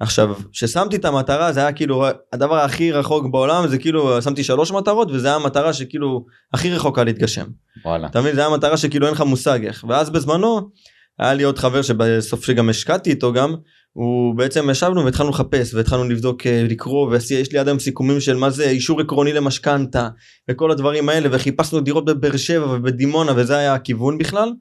עכשיו 0.00 0.34
כששמתי 0.52 0.96
את 0.96 1.04
המטרה 1.04 1.52
זה 1.52 1.60
היה 1.60 1.72
כאילו 1.72 2.06
הדבר 2.32 2.56
הכי 2.56 2.92
רחוק 2.92 3.26
בעולם 3.30 3.68
זה 3.68 3.78
כאילו 3.78 4.22
שמתי 4.22 4.44
שלוש 4.44 4.72
מטרות 4.72 5.10
וזה 5.10 5.26
היה 5.26 5.36
המטרה 5.36 5.72
שכאילו 5.72 6.26
הכי 6.54 6.74
רחוקה 6.74 7.04
להתגשם. 7.04 7.46
וואלה. 7.84 8.06
אתה 8.06 8.20
מבין 8.20 8.34
זה 8.34 8.40
היה 8.40 8.50
מטרה 8.50 8.76
שכאילו 8.76 9.06
אין 9.06 9.14
לך 9.14 9.20
מושג 9.20 9.64
איך 9.64 9.84
ואז 9.88 10.10
בזמנו 10.10 10.70
היה 11.18 11.34
לי 11.34 11.42
עוד 11.42 11.58
חבר 11.58 11.82
שבסוף 11.82 12.44
שגם 12.44 12.68
השקעתי 12.68 13.10
איתו 13.10 13.32
גם 13.32 13.54
הוא 13.92 14.34
בעצם 14.34 14.70
ישבנו 14.70 15.04
והתחלנו 15.04 15.30
לחפש 15.30 15.74
והתחלנו 15.74 16.04
לבדוק 16.04 16.46
אה, 16.46 16.66
לקרוא 16.68 17.08
ויש 17.10 17.52
לי 17.52 17.58
עד 17.58 17.68
היום 17.68 17.78
סיכומים 17.78 18.20
של 18.20 18.36
מה 18.36 18.50
זה 18.50 18.68
אישור 18.68 19.00
עקרוני 19.00 19.32
למשכנתה 19.32 20.08
וכל 20.50 20.70
הדברים 20.70 21.08
האלה 21.08 21.28
וחיפשנו 21.32 21.80
דירות 21.80 22.04
בבאר 22.04 22.36
שבע 22.36 22.66
ובדימונה 22.66 23.32
וזה 23.36 23.56
היה 23.56 23.74
הכיוון 23.74 24.18
בכלל. 24.18 24.52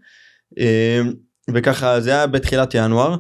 אה, 0.60 1.02
וככה 1.54 2.02
זה 2.02 2.10
היה 2.10 2.28
בתחילת 2.28 2.74
ינואר 2.76 3.18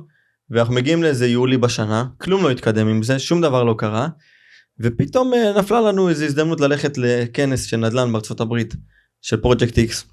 ואנחנו 0.51 0.73
מגיעים 0.73 1.03
לאיזה 1.03 1.27
יולי 1.27 1.57
בשנה 1.57 2.05
כלום 2.17 2.43
לא 2.43 2.51
התקדם 2.51 2.87
עם 2.87 3.03
זה 3.03 3.19
שום 3.19 3.41
דבר 3.41 3.63
לא 3.63 3.75
קרה. 3.77 4.07
ופתאום 4.79 5.33
אה, 5.33 5.59
נפלה 5.59 5.81
לנו 5.81 6.09
איזו 6.09 6.25
הזדמנות 6.25 6.61
ללכת 6.61 6.97
לכנס 6.97 7.63
של 7.63 7.77
נדל"ן 7.77 8.11
בארצות 8.11 8.39
הברית 8.39 8.73
של 9.21 9.37
פרויקט 9.37 9.77
איקס. 9.77 10.05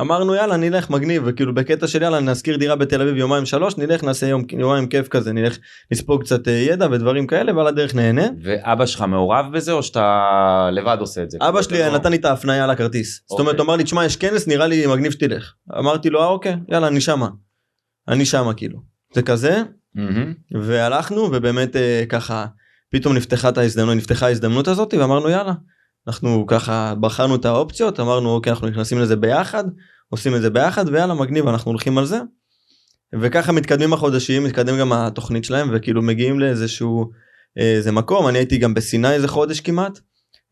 אמרנו 0.00 0.34
יאללה 0.34 0.56
נלך 0.56 0.90
מגניב 0.90 1.22
וכאילו 1.26 1.54
בקטע 1.54 1.86
של 1.86 2.02
יאללה 2.02 2.20
נשכיר 2.20 2.56
דירה 2.56 2.76
בתל 2.76 3.02
אביב 3.02 3.16
יומיים 3.16 3.46
שלוש 3.46 3.76
נלך 3.76 4.04
נעשה 4.04 4.26
יום 4.26 4.44
יומיים 4.58 4.88
כיף 4.88 5.08
כזה 5.08 5.32
נלך 5.32 5.58
נספוג 5.92 6.22
קצת 6.22 6.48
אה, 6.48 6.52
ידע 6.52 6.86
ודברים 6.90 7.26
כאלה 7.26 7.56
ועל 7.56 7.66
הדרך 7.66 7.94
נהנה. 7.94 8.26
ואבא 8.42 8.86
שלך 8.86 9.00
מעורב 9.00 9.46
בזה 9.52 9.72
או 9.72 9.82
שאתה 9.82 10.68
לבד 10.72 10.96
עושה 11.00 11.22
את 11.22 11.30
זה? 11.30 11.38
אבא 11.40 11.62
שלי 11.62 11.78
לא- 11.78 11.94
נתן 11.94 12.10
לי 12.10 12.16
את 12.16 12.24
ההפניה 12.24 12.64
על 12.64 12.70
הכרטיס. 12.70 13.20
זאת 13.28 13.40
אומרת 13.40 13.54
אוקיי. 13.54 13.64
אמר 13.64 13.76
לי 13.76 13.84
תשמע 13.84 14.04
יש 14.04 14.16
כנס 14.16 14.46
נראה 14.48 14.66
לי 14.66 14.86
מגניב 14.86 15.12
שתלך. 15.12 15.52
אמרתי 15.78 16.10
לו 16.10 16.20
אה 16.20 16.26
אוקיי 16.26 16.56
יאללה 16.68 16.88
אני 16.88 17.00
שמה. 17.00 17.28
אני 18.08 18.24
שמה 18.24 18.54
כאילו. 18.54 18.95
זה 19.14 19.22
כזה 19.22 19.62
מהמם. 19.94 20.34
והלכנו 20.62 21.20
ובאמת 21.32 21.76
אה, 21.76 22.04
ככה 22.08 22.46
פתאום 22.90 23.16
נפתחה 23.16 23.48
את 23.48 23.58
ההזדמנות 23.58 23.96
נפתחה 23.96 24.26
ההזדמנות 24.26 24.68
הזאת 24.68 24.94
ואמרנו 24.94 25.28
יאללה. 25.28 25.52
אנחנו 26.08 26.44
ככה 26.48 26.94
בחרנו 27.00 27.34
את 27.36 27.44
האופציות 27.44 28.00
אמרנו 28.00 28.30
אוקיי 28.34 28.50
אנחנו 28.52 28.68
נכנסים 28.68 28.98
לזה 28.98 29.16
ביחד 29.16 29.64
עושים 30.08 30.34
את 30.36 30.42
זה 30.42 30.50
ביחד 30.50 30.84
ויאללה 30.88 31.14
מגניב 31.14 31.48
אנחנו 31.48 31.70
הולכים 31.70 31.98
על 31.98 32.04
זה. 32.04 32.20
וככה 33.20 33.52
מתקדמים 33.52 33.92
החודשים 33.92 34.44
מתקדם 34.44 34.78
גם 34.78 34.92
התוכנית 34.92 35.44
שלהם 35.44 35.68
וכאילו 35.72 36.02
מגיעים 36.02 36.40
לאיזשהו 36.40 37.10
אה, 37.58 37.74
איזה 37.76 37.92
מקום 37.92 38.28
אני 38.28 38.38
הייתי 38.38 38.58
גם 38.58 38.74
בסיני 38.74 39.12
איזה 39.12 39.28
חודש 39.28 39.60
כמעט. 39.60 39.98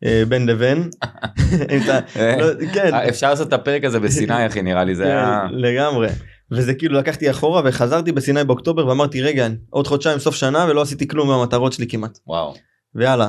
אה, 0.05 0.23
בין 0.29 0.45
לבין. 0.45 0.89
אתה- 1.77 1.99
לא, 2.39 2.45
כן. 2.73 2.93
אה, 2.93 3.09
אפשר 3.09 3.29
לעשות 3.29 3.47
את 3.47 3.53
הפרק 3.53 3.83
הזה 3.83 3.99
בסיני 3.99 4.47
אחי 4.47 4.61
נראה 4.61 4.83
לי 4.83 4.95
זה 4.95 5.03
היה 5.03 5.41
כן, 5.49 5.55
לגמרי. 5.55 6.07
וזה 6.51 6.73
כאילו 6.73 6.99
לקחתי 6.99 7.29
אחורה 7.29 7.61
וחזרתי 7.65 8.11
בסיני 8.11 8.43
באוקטובר 8.43 8.87
ואמרתי 8.87 9.21
רגע 9.21 9.47
עוד 9.69 9.87
חודשיים 9.87 10.19
סוף 10.19 10.35
שנה 10.35 10.65
ולא 10.69 10.81
עשיתי 10.81 11.07
כלום 11.07 11.27
מהמטרות 11.27 11.73
שלי 11.73 11.87
כמעט. 11.87 12.19
וואו. 12.27 12.53
ויאללה. 12.95 13.27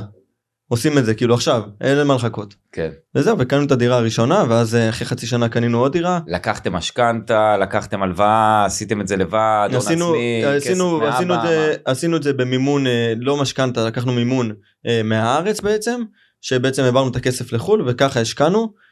עושים 0.69 0.99
את 0.99 1.07
זה 1.07 1.15
כאילו 1.15 1.35
עכשיו 1.35 1.63
אין 1.81 1.99
למה 1.99 2.15
לחכות. 2.15 2.55
כן. 2.73 2.91
וזהו 3.15 3.39
וקנו 3.39 3.65
את 3.65 3.73
הדירה 3.73 3.97
הראשונה 3.97 4.45
ואז 4.49 4.75
אה, 4.75 4.89
אחרי 4.89 5.07
חצי 5.07 5.27
שנה 5.27 5.49
קנינו 5.49 5.79
עוד 5.79 5.93
דירה. 5.93 6.21
לקחתם 6.27 6.73
משכנתה, 6.73 7.57
לקחתם 7.57 8.03
הלוואה, 8.03 8.65
עשיתם 8.65 9.01
את 9.01 9.09
זה 9.09 9.17
לבד, 9.17 9.69
עשינו, 9.77 10.09
עצמי, 10.09 10.45
עשינו, 10.45 11.03
עשינו, 11.03 11.35
את 11.35 11.43
זה, 11.43 11.75
עשינו 11.85 12.17
את 12.17 12.23
זה 12.23 12.33
במימון 12.33 12.87
אה, 12.87 13.13
לא 13.17 13.37
משכנתה 13.37 13.87
לקחנו 13.87 14.13
מימון 14.13 14.53
אה, 14.87 15.01
מהארץ 15.05 15.61
בעצם 15.61 16.03
שבעצם 16.41 16.83
העברנו 16.83 17.11
את 17.11 17.17
הכסף 17.17 17.53
לחו"ל 17.53 17.83
וככה 17.87 18.21
השקענו. 18.21 18.87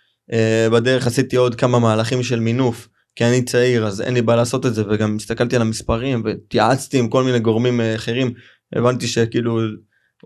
בדרך 0.72 1.06
עשיתי 1.06 1.36
עוד 1.36 1.54
כמה 1.54 1.78
מהלכים 1.78 2.22
של 2.22 2.40
מינוף 2.40 2.88
כי 3.16 3.24
אני 3.24 3.42
צעיר 3.42 3.86
אז 3.86 4.00
אין 4.00 4.14
לי 4.14 4.22
בעיה 4.22 4.36
לעשות 4.36 4.66
את 4.66 4.74
זה 4.74 4.82
וגם 4.90 5.16
הסתכלתי 5.16 5.56
על 5.56 5.62
המספרים 5.62 6.22
והתייעצתי 6.24 6.98
עם 6.98 7.08
כל 7.08 7.24
מיני 7.24 7.38
גורמים 7.38 7.80
אה, 7.80 7.94
אחרים 7.94 8.32
הבנתי 8.76 9.06
שכאילו 9.06 9.60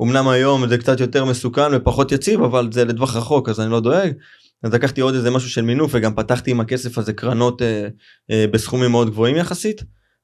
אמנם 0.02 0.28
היום 0.28 0.68
זה 0.68 0.78
קצת 0.78 1.00
יותר 1.00 1.25
מסוכן 1.25 1.75
ופחות 1.75 2.12
יציב 2.12 2.42
אבל 2.42 2.73
זה 2.73 2.85
לטווח 2.85 3.16
רחוק 3.16 3.49
אז 3.49 3.61
אני 3.61 3.71
לא 3.71 3.80
דואג. 3.80 4.12
אז 4.62 4.75
לקחתי 4.75 5.00
עוד 5.00 5.14
איזה 5.14 5.30
משהו 5.30 5.50
של 5.50 5.62
מינוף 5.62 5.90
וגם 5.95 6.14
פתחתי 6.14 6.50
עם 6.50 6.61
הכסף 6.61 6.99
הזה 6.99 7.12
קרנות 7.12 7.62
אה, 7.62 7.88
אה, 8.30 8.45
בסכומים 8.52 8.90
מאוד 8.90 9.11
גבוהים 9.11 9.37
יחסית. 9.37 9.83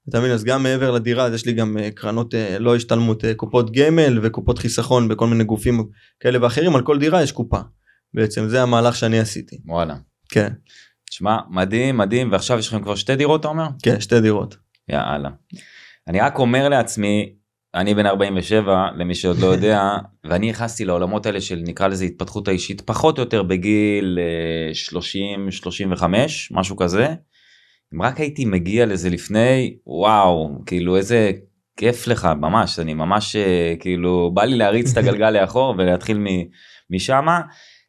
אתה 0.08 0.20
מבין 0.20 0.30
אז 0.30 0.44
גם 0.44 0.62
מעבר 0.62 0.90
לדירה 0.90 1.24
אז 1.24 1.34
יש 1.34 1.46
לי 1.46 1.52
גם 1.52 1.78
אה, 1.78 1.90
קרנות 1.90 2.34
אה, 2.34 2.58
לא 2.58 2.76
השתלמות 2.76 3.24
אה, 3.24 3.34
קופות 3.34 3.72
גמל 3.72 4.18
וקופות 4.22 4.58
חיסכון 4.58 5.08
בכל 5.08 5.26
מיני 5.26 5.44
גופים 5.44 5.84
כאלה 6.20 6.42
ואחרים 6.42 6.76
על 6.76 6.82
כל 6.82 6.98
דירה 6.98 7.22
יש 7.22 7.32
קופה. 7.32 7.60
בעצם 8.14 8.48
זה 8.48 8.62
המהלך 8.62 8.96
שאני 8.96 9.18
עשיתי. 9.18 9.60
וואלה. 9.66 9.96
כן 10.28 10.52
תשמע, 11.14 11.38
מדהים, 11.50 11.96
מדהים, 11.96 12.32
ועכשיו 12.32 12.58
יש 12.58 12.68
לכם 12.68 12.82
כבר 12.82 12.94
שתי 12.94 13.16
דירות, 13.16 13.40
אתה 13.40 13.48
אומר? 13.48 13.66
כן 13.82 14.00
שתי 14.00 14.20
דירות. 14.20 14.56
יאללה. 14.88 15.30
אני 16.08 16.20
רק 16.20 16.38
אומר 16.38 16.68
לעצמי, 16.68 17.32
אני 17.74 17.94
בן 17.94 18.06
47, 18.06 18.88
למי 18.96 19.14
שעוד 19.14 19.38
לא 19.38 19.46
יודע, 19.46 19.82
ואני 20.28 20.50
נכנסתי 20.50 20.84
לעולמות 20.84 21.26
האלה 21.26 21.40
של 21.40 21.62
נקרא 21.66 21.88
לזה 21.88 22.04
התפתחות 22.04 22.48
האישית, 22.48 22.80
פחות 22.80 23.18
או 23.18 23.22
יותר 23.22 23.42
בגיל 23.42 24.18
אה, 24.20 24.98
30-35, 26.00 26.04
משהו 26.50 26.76
כזה. 26.76 27.08
אם 27.94 28.02
רק 28.02 28.20
הייתי 28.20 28.44
מגיע 28.44 28.86
לזה 28.86 29.10
לפני, 29.10 29.76
וואו, 29.86 30.62
כאילו 30.66 30.96
איזה 30.96 31.32
כיף 31.76 32.06
לך, 32.06 32.28
ממש, 32.40 32.78
אני 32.78 32.94
ממש 32.94 33.36
אה, 33.36 33.74
כאילו, 33.80 34.30
בא 34.34 34.44
לי 34.44 34.56
להריץ 34.56 34.90
את 34.92 34.96
הגלגל 34.96 35.30
לאחור 35.40 35.74
ולהתחיל 35.78 36.18
משמה. 36.90 37.40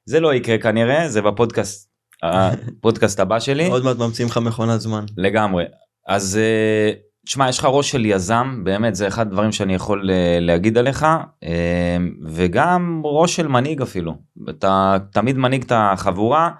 זה 0.06 0.20
לא 0.20 0.34
יקרה 0.34 0.58
כנראה, 0.58 1.10
זה 1.10 1.22
בפודקאסט, 1.22 1.95
הפודקאסט 2.34 3.20
הבא 3.20 3.40
שלי. 3.40 3.68
עוד 3.68 3.84
מעט 3.84 3.98
ממציאים 3.98 4.30
לך 4.30 4.38
מכונת 4.38 4.82
זמן. 4.82 5.06
לגמרי. 5.18 5.64
אז 6.08 6.38
אה, 6.38 6.92
תשמע, 7.26 7.50
יש 7.50 7.60
לך 7.60 7.68
ראש 7.70 7.92
של 7.92 8.06
יזם, 8.06 8.62
באמת, 8.64 8.96
זה 8.96 9.08
אחד 9.08 9.28
הדברים 9.28 9.52
שאני 9.52 9.76
יכול 9.76 10.10
אה, 10.12 10.38
להגיד 10.42 10.78
עליך, 10.78 11.06
אה, 11.44 11.98
וגם 12.28 13.02
ראש 13.06 13.36
של 13.36 13.48
מנהיג 13.48 13.82
אפילו. 13.82 14.16
אתה 14.50 14.98
תמיד 15.12 15.38
מנהיג 15.38 15.64
את 15.64 15.72
החבורה, 15.76 16.52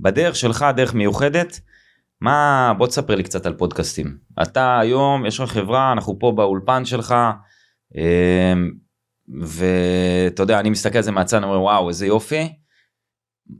בדרך 0.00 0.36
שלך, 0.36 0.66
דרך 0.76 0.94
מיוחדת. 0.94 1.60
מה, 2.20 2.72
בוא 2.78 2.86
תספר 2.86 3.14
לי 3.14 3.22
קצת 3.22 3.46
על 3.46 3.54
פודקאסטים. 3.54 4.16
אתה 4.42 4.78
היום, 4.78 5.26
יש 5.26 5.40
לך 5.40 5.50
חברה, 5.50 5.92
אנחנו 5.92 6.18
פה 6.18 6.32
באולפן 6.36 6.84
שלך, 6.84 7.14
ואתה 9.40 10.42
יודע, 10.42 10.60
אני 10.60 10.70
מסתכל 10.70 10.98
על 10.98 11.04
זה 11.04 11.10
מהצד, 11.12 11.36
אני 11.36 11.46
אומר, 11.46 11.60
וואו, 11.60 11.88
איזה 11.88 12.06
יופי. 12.06 12.52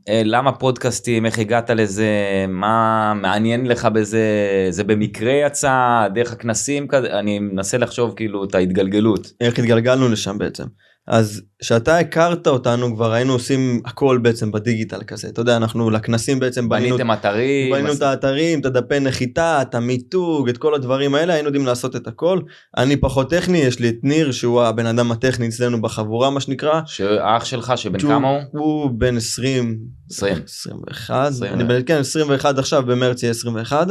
אה, 0.09 0.23
למה 0.25 0.53
פודקאסטים, 0.53 1.27
איך 1.27 1.39
הגעת 1.39 1.71
לזה, 1.71 2.09
מה 2.49 3.13
מעניין 3.17 3.67
לך 3.67 3.85
בזה, 3.85 4.27
זה 4.71 4.85
במקרה 4.85 5.33
יצא, 5.33 6.07
דרך 6.15 6.33
הכנסים, 6.33 6.89
כזה, 6.89 7.19
אני 7.19 7.39
מנסה 7.39 7.79
לחשוב 7.79 8.15
כאילו 8.17 8.45
את 8.45 8.55
ההתגלגלות. 8.55 9.33
איך 9.41 9.59
התגלגלנו 9.59 10.09
לשם 10.09 10.39
בעצם. 10.39 10.65
אז 11.07 11.43
כשאתה 11.63 11.99
הכרת 11.99 12.47
אותנו 12.47 12.95
כבר 12.97 13.13
היינו 13.13 13.33
עושים 13.33 13.81
הכל 13.85 14.19
בעצם 14.23 14.53
בדיגיטל 14.53 15.03
כזה 15.07 15.29
אתה 15.29 15.41
יודע 15.41 15.57
אנחנו 15.57 15.91
לכנסים 15.91 16.41
בעצם 16.41 16.69
בנינו, 16.69 16.97
בניתם 16.97 17.13
אתרים, 17.13 17.73
בנינו 17.73 17.89
עש- 17.89 17.97
את 17.97 18.03
האתרים 18.03 18.61
את 18.61 18.67
הדפי 18.67 19.01
נחיתה 19.01 19.63
את 19.63 19.75
המיתוג 19.75 20.49
את 20.49 20.59
כל 20.59 20.75
הדברים 20.75 21.15
האלה 21.15 21.33
היינו 21.33 21.49
יודעים 21.49 21.67
לעשות 21.67 21.97
את 21.97 22.07
הכל 22.07 22.41
אני 22.77 22.97
פחות 22.97 23.31
טכני 23.31 23.59
יש 23.59 23.79
לי 23.81 23.89
את 23.89 23.97
ניר 24.03 24.33
שהוא 24.33 24.63
הבן 24.63 24.87
אדם 24.87 25.13
הטכני 25.13 25.49
אצלנו 25.49 25.83
בחבורה 25.83 26.31
מה 26.31 26.41
שנקרא. 26.41 26.81
שאח 26.87 27.45
שלך 27.45 27.73
שבן 27.77 27.99
שהוא- 27.99 28.13
כמה 28.13 28.29
הוא? 28.29 28.41
הוא 28.53 28.91
בן 28.99 29.17
20 29.17 29.79
20. 30.11 30.35
21 30.45 31.27
20. 31.31 31.53
אני 31.53 31.65
בן 31.65 31.81
כן 31.87 31.97
21 31.99 32.59
עכשיו 32.59 32.83
במרץ 32.87 33.23
יהיה 33.23 33.31
21. 33.31 33.87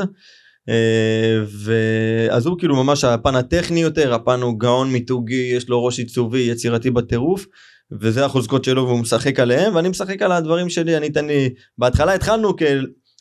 אה, 0.70 1.44
ואז 1.64 2.46
הוא 2.46 2.60
כאילו 2.60 2.84
ממש 2.84 3.04
הפן 3.04 3.36
הטכני 3.36 3.82
יותר 3.82 4.14
הפן 4.14 4.42
הוא 4.42 4.60
גאון 4.60 4.92
מיתוגי 4.92 5.52
יש 5.56 5.70
לו 5.70 5.86
ראש 5.86 6.00
עיצובי 6.00 6.40
יצירתי 6.40 6.92
בטירוף 6.92 7.46
וזה 7.92 8.26
החוזקות 8.26 8.64
שלו 8.64 8.88
והוא 8.88 9.00
משחק 9.00 9.40
עליהם 9.40 9.76
ואני 9.76 9.90
משחק 9.90 10.22
על 10.22 10.32
הדברים 10.32 10.70
שלי. 10.70 10.98
אני 10.98 11.08
אתן 11.08 11.28
לי 11.28 11.50
בהתחלה 11.78 12.14
התחלנו 12.14 12.54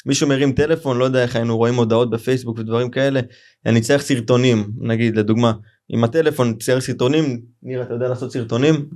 כמישהו 0.05 0.29
מרים 0.29 0.53
טלפון 0.53 0.99
לא 0.99 1.05
יודע 1.05 1.23
איך 1.23 1.37
היינו 1.37 1.57
רואים 1.57 1.75
הודעות 1.75 2.11
בפייסבוק 2.11 2.59
ודברים 2.59 2.91
כאלה 2.91 3.21
אני 3.67 3.81
צריך 3.81 4.03
סרטונים. 4.03 4.71
נגיד 4.81 5.17
לדוגמה 5.17 5.53
עם 5.89 6.05
הטלפון 6.05 6.55
צייר 6.55 6.81
סרטונים 6.81 7.41
ניר 7.63 7.83
אתה 7.83 7.95
יודע 7.95 8.09
לעשות 8.09 8.33
סרטונים? 8.33 8.89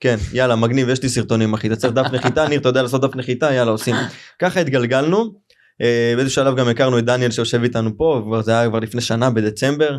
כן 0.00 0.16
יאללה 0.32 0.56
מגניב 0.56 0.88
יש 0.88 1.02
לי 1.02 1.08
סרטונים 1.08 1.54
אחי 1.54 1.66
אתה 1.66 1.76
צריך 1.76 1.92
דף 1.92 2.06
נחיתה 2.12 2.48
ניר 2.48 2.60
אתה 2.60 2.68
יודע 2.68 2.82
לעשות 2.82 3.00
דף 3.00 3.16
נחיתה? 3.16 3.52
יאללה 3.52 3.70
עושים. 3.70 3.94
ככה 4.38 4.60
התגלגלנו. 4.60 5.45
אה, 5.82 6.12
באיזה 6.16 6.30
שלב 6.30 6.56
גם 6.56 6.68
הכרנו 6.68 6.98
את 6.98 7.04
דניאל 7.04 7.30
שיושב 7.30 7.62
איתנו 7.62 7.96
פה 7.96 8.40
זה 8.44 8.58
היה 8.58 8.68
כבר 8.68 8.78
לפני 8.78 9.00
שנה 9.00 9.30
בדצמבר. 9.30 9.98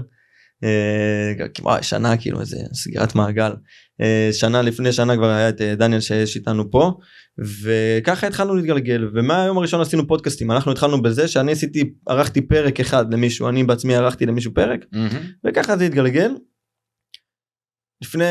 אה, 0.64 1.46
וואי, 1.62 1.84
שנה 1.84 2.18
כאילו 2.18 2.42
איזה 2.42 2.58
סגירת 2.74 3.16
מעגל 3.16 3.52
אה, 4.02 4.30
שנה 4.32 4.62
לפני 4.62 4.92
שנה 4.92 5.16
כבר 5.16 5.30
היה 5.30 5.50
את 5.50 5.62
דניאל 5.62 6.02
שיש 6.02 6.36
איתנו 6.36 6.72
פה 6.72 6.92
וככה 7.64 8.28
התחלנו 8.28 8.56
להתגלגל 8.56 9.10
ומהיום 9.14 9.58
הראשון 9.58 9.82
עשינו 9.82 10.08
פודקאסטים 10.08 10.52
אנחנו 10.52 10.72
התחלנו 10.72 11.02
בזה 11.02 11.28
שאני 11.28 11.52
עשיתי 11.52 11.94
ערכתי 12.08 12.42
פרק 12.42 12.80
אחד 12.80 13.14
למישהו 13.14 13.50
אני 13.50 13.64
בעצמי 13.64 13.96
ערכתי 13.96 14.26
למישהו 14.26 14.54
פרק 14.54 14.86
מהמם. 14.92 15.10
וככה 15.46 15.78
זה 15.78 15.86
התגלגל. 15.86 16.32
לפני 18.02 18.26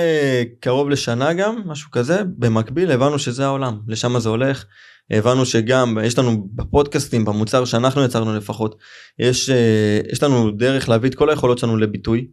קרוב 0.61 0.91
לשנה 0.91 1.33
גם 1.33 1.63
משהו 1.67 1.91
כזה 1.91 2.23
במקביל 2.39 2.91
הבנו 2.91 3.19
שזה 3.19 3.45
העולם 3.45 3.81
לשם 3.89 4.19
זה 4.19 4.29
הולך 4.29 4.65
הבנו 5.11 5.47
שגם 5.47 5.99
יש 6.05 6.19
לנו 6.19 6.49
בפודקאסטים 6.55 7.25
במוצר 7.25 7.65
שאנחנו 7.65 8.05
יצרנו 8.05 8.37
לפחות 8.37 8.79
יש 9.19 9.51
אה, 9.51 10.01
יש 10.13 10.23
לנו 10.23 10.51
דרך 10.51 10.89
להביא 10.89 11.11
את 11.11 11.15
כל 11.15 11.31
היכולות 11.31 11.59
שלנו 11.59 11.77
לביטוי. 11.77 12.27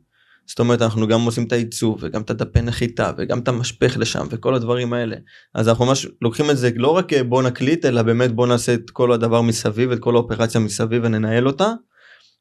זאת 0.48 0.60
אומרת 0.60 0.82
אנחנו 0.82 1.08
גם 1.08 1.22
עושים 1.22 1.44
את 1.44 1.52
העיצוב 1.52 1.98
וגם 2.02 2.22
את 2.22 2.30
הדפי 2.30 2.62
נחיתה 2.62 3.12
וגם 3.18 3.40
את 3.40 3.48
המשפך 3.48 3.98
לשם 3.98 4.28
וכל 4.30 4.56
הדברים 4.56 4.94
האלה 4.94 5.16
אז 5.56 5.70
אנחנו 5.70 5.86
ממש 5.86 6.08
לוקחים 6.22 6.50
את 6.50 6.58
זה 6.58 6.70
לא 6.76 6.88
רק 6.88 7.14
אה, 7.14 7.24
בוא 7.24 7.44
נקליט 7.44 7.86
אלא 7.86 8.02
באמת 8.02 8.32
בוא 8.32 8.48
נעשה 8.48 8.74
את 8.74 8.90
כל 8.90 9.12
הדבר 9.12 9.42
מסביב 9.42 9.92
את 9.92 10.00
כל 10.00 10.16
האופרציה 10.16 10.62
מסביב 10.62 11.02
וננהל 11.06 11.48
אותה. 11.48 11.74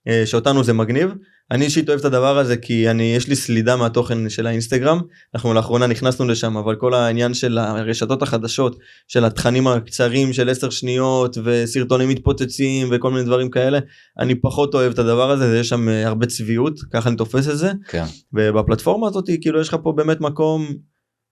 אה, 0.09 0.27
שאותנו 0.27 0.65
זה 0.65 0.73
מגניב 0.73 1.11
אני 1.51 1.65
אישית 1.65 1.89
אוהב 1.89 1.99
את 2.01 2.05
הדבר 2.05 2.39
הזה 2.39 2.57
כי 2.57 2.91
אני 2.91 3.15
יש 3.17 3.29
לי 3.29 3.37
סלידה 3.37 3.77
מהתוכן 3.77 4.29
של 4.31 4.47
האינסטגרם 4.47 5.01
אנחנו 5.35 5.55
לאחרונה 5.55 5.87
נכנסנו 5.87 6.27
לשם 6.27 6.57
אבל 6.57 6.77
כל 6.77 6.95
העניין 6.95 7.35
של 7.35 7.59
הרשתות 7.59 8.23
החדשות 8.23 8.79
של 9.09 9.25
התכנים 9.25 9.67
הקצרים 9.67 10.33
של 10.33 10.49
10 10.49 10.71
שניות 10.71 11.39
וסרטונים 11.45 12.09
מתפוצצים 12.09 12.89
וכל 12.91 13.11
מיני 13.11 13.25
דברים 13.25 13.51
כאלה 13.51 13.79
אני 14.19 14.35
פחות 14.35 14.75
אוהב 14.75 14.93
את 14.93 14.99
הדבר 14.99 15.31
הזה 15.31 15.59
יש 15.59 15.69
שם 15.69 15.89
אה, 15.89 16.07
הרבה 16.07 16.27
צביעות 16.27 16.81
ככה 16.93 17.09
אני 17.09 17.17
תופס 17.17 17.49
את 17.49 17.59
זה 17.59 17.73
כן. 17.89 18.05
ובפלטפורמה 18.33 19.09
הזאת 19.09 19.31
כאילו 19.41 19.61
יש 19.61 19.69
לך 19.69 19.77
פה 19.83 19.93
באמת 19.93 20.21
מקום 20.21 20.67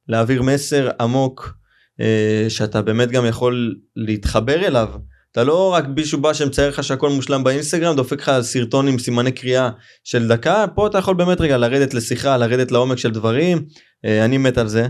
להעביר 0.08 0.42
מסר 0.42 0.88
עמוק 1.00 1.54
אה, 2.00 2.46
שאתה 2.48 2.82
באמת 2.82 3.10
גם 3.10 3.26
יכול 3.26 3.74
להתחבר 3.96 4.66
אליו. 4.66 4.88
אתה 5.32 5.44
לא 5.44 5.72
רק 5.72 5.84
מישהו 5.96 6.20
בא 6.20 6.32
שמצייר 6.32 6.68
לך 6.68 6.84
שהכל 6.84 7.10
מושלם 7.10 7.44
באינסטגרם 7.44 7.96
דופק 7.96 8.20
לך 8.20 8.32
סרטון 8.40 8.88
עם 8.88 8.98
סימני 8.98 9.32
קריאה 9.32 9.70
של 10.04 10.28
דקה 10.28 10.64
פה 10.74 10.86
אתה 10.86 10.98
יכול 10.98 11.14
באמת 11.14 11.40
רגע 11.40 11.56
לרדת 11.56 11.94
לשיחה 11.94 12.36
לרדת 12.36 12.72
לעומק 12.72 12.98
של 12.98 13.10
דברים 13.10 13.64
אה, 14.04 14.24
אני 14.24 14.38
מת 14.38 14.58
על 14.58 14.68
זה 14.68 14.88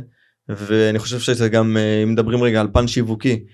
ואני 0.48 0.98
חושב 0.98 1.20
שזה 1.20 1.48
גם 1.48 1.76
אה, 1.76 2.02
אם 2.02 2.12
מדברים 2.12 2.42
רגע 2.42 2.60
על 2.60 2.68
פן 2.72 2.86
שיווקי 2.86 3.44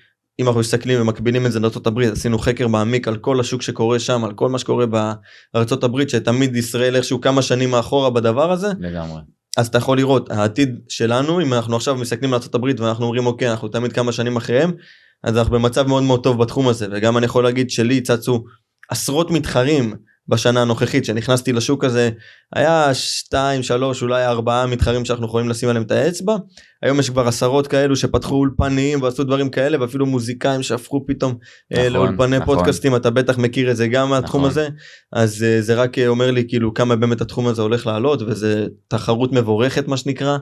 אם 0.40 0.47
אנחנו 0.47 0.61
מסתכלים 0.61 1.00
ומקבילים 1.00 1.47
את 1.47 1.52
זה 1.52 1.61
לארצות 1.61 1.87
הברית 1.87 2.12
עשינו 2.12 2.38
חקר 2.38 2.66
מעמיק 2.66 3.09
על 3.09 3.16
כל 3.16 3.40
השוק 3.40 3.62
שקורה 3.62 3.99
שם 3.99 4.25
על 4.25 4.33
כל 4.33 4.49
מה 4.49 4.59
שקורה 4.59 4.87
בארצות 5.55 5.85
הברית 5.85 6.11
שתמיד 6.11 6.57
ישראל 6.57 6.97
איכשהו 6.97 7.21
כמה 7.21 7.43
שנים 7.43 7.71
מאחורה 7.71 8.11
בדבר 8.11 8.52
הזה 8.52 8.69
לגמרי. 8.81 9.21
אז 9.57 9.66
אתה 9.66 9.78
יכול 9.78 9.97
לראות 9.97 10.31
העתיד 10.31 10.78
שלנו 10.88 11.40
אם 11.40 11.55
אנחנו 11.55 11.76
עכשיו 11.76 11.95
מסתכלים 11.97 12.35
על 12.35 12.40
ארה"ב 12.55 12.81
ואנחנו 12.81 13.05
אומרים 13.05 13.26
אוקיי 13.26 13.50
אנחנו 13.50 13.69
תמיד 13.69 13.93
כמה 13.93 14.12
שנים 14.12 14.37
אחריהם 14.37 14.73
אז 15.25 15.37
אנחנו 15.37 15.52
במצב 15.52 15.87
מאוד 15.87 16.02
מאוד 16.02 16.23
טוב 16.23 16.42
בתחום 16.42 16.68
הזה 16.68 16.87
וגם 16.92 17.18
אני 17.18 17.26
יכול 17.26 17.44
להגיד 17.44 17.70
שלי 17.70 18.00
צצו 18.00 18.44
עשרות 18.90 19.30
מתחרים 19.30 19.94
בשנה 20.28 20.62
הנוכחית 20.62 21.04
שנכנסתי 21.04 21.52
לשוק 21.52 21.85
הזה 21.85 22.11
היה 22.54 22.94
2 22.94 23.62
3 23.62 24.02
אולי 24.02 24.26
4 24.26 24.66
מתחרים 24.66 25.04
שאנחנו 25.04 25.26
יכולים 25.26 25.49
לשים 25.49 25.68
עליהם 25.68 25.85
את 25.85 25.90
האצבע 25.90 26.37
היום 26.82 27.00
יש 27.00 27.11
כבר 27.11 27.28
עשרות 27.28 27.66
כאלו 27.66 27.96
שפתחו 27.96 28.35
אולפנים 28.35 29.02
ועשו 29.02 29.25
דברים 29.25 29.50
כאלה 29.50 29.80
ואפילו 29.80 30.06
מוזיקאים 30.06 30.62
שהפכו 30.62 31.04
פתאום 31.06 31.38
נכון, 31.70 31.85
נכון, 31.87 31.92
לאולפני 31.92 32.38
נכון. 32.38 32.56
פודקאסטים 32.56 32.96
אתה 32.96 33.11
בטח 33.11 33.38
מכיר 33.38 33.70
את 33.70 33.76
זה 33.76 33.88
גם 33.88 34.11
מהתחום 34.11 34.40
נכון. 34.40 34.50
הזה 34.50 34.68
אז 35.12 35.42
אה, 35.42 35.62
זה 35.62 35.75
רק 35.75 35.99
אה, 35.99 36.08
אומר 36.08 36.30
לי 36.30 36.44
כאילו 36.49 36.75
כמה 36.75 36.96
באמת 36.96 37.20
התחום 37.20 37.46
הזה 37.46 37.62
הולך 37.62 37.87
לעלות 37.87 38.23
וזה 38.23 38.66
תחרות 38.88 39.32
מבורכת 39.32 39.88
מה 39.88 39.96
שנקרא 39.96 40.38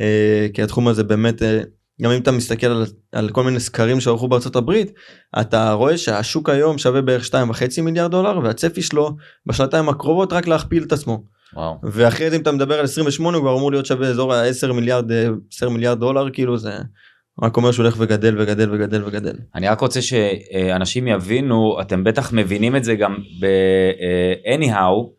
אה, 0.00 0.46
כי 0.54 0.62
התחום 0.62 0.88
הזה 0.88 1.04
באמת 1.04 1.42
אה, 1.42 1.60
גם 2.02 2.10
אם 2.10 2.20
אתה 2.20 2.32
מסתכל 2.32 2.66
על, 2.66 2.84
על 3.12 3.28
כל 3.28 3.44
מיני 3.44 3.60
סקרים 3.60 4.00
שערכו 4.00 4.28
בארצות 4.28 4.56
הברית, 4.56 4.92
אתה 5.40 5.72
רואה 5.72 5.98
שהשוק 5.98 6.48
היום 6.48 6.78
שווה 6.78 7.02
בערך 7.02 7.24
2.5 7.24 7.82
מיליארד 7.82 8.10
דולר 8.10 8.38
והצפי 8.38 8.82
שלו 8.82 9.16
בשנתיים 9.46 9.88
הקרובות 9.88 10.32
רק 10.32 10.46
להכפיל 10.46 10.82
את 10.82 10.92
עצמו. 10.92 11.24
וואו. 11.54 11.78
ואחרי 11.82 12.30
זה 12.30 12.36
אם 12.36 12.42
אתה 12.42 12.52
מדבר 12.52 12.78
על 12.78 12.84
28 12.84 13.36
הוא 13.36 13.44
כבר 13.44 13.56
אמור 13.56 13.70
להיות 13.70 13.86
שווה 13.86 14.08
אזור 14.08 14.34
ה-10 14.34 14.72
מיליארד, 14.72 15.12
אה, 15.12 15.28
10 15.52 15.68
מיליארד 15.68 16.00
דולר 16.00 16.30
כאילו 16.30 16.58
זה 16.58 16.78
רק 17.42 17.56
אומר 17.56 17.72
שהוא 17.72 17.84
הולך 17.84 17.96
וגדל 17.98 18.40
וגדל 18.40 18.74
וגדל 18.74 19.04
וגדל. 19.04 19.36
אני 19.54 19.68
רק 19.68 19.80
רוצה 19.80 20.02
שאנשים 20.02 21.08
יבינו, 21.08 21.80
אתם 21.80 22.04
בטח 22.04 22.32
מבינים 22.32 22.76
את 22.76 22.84
זה 22.84 22.94
גם 22.94 23.16
ב-anyhow, 23.40 25.12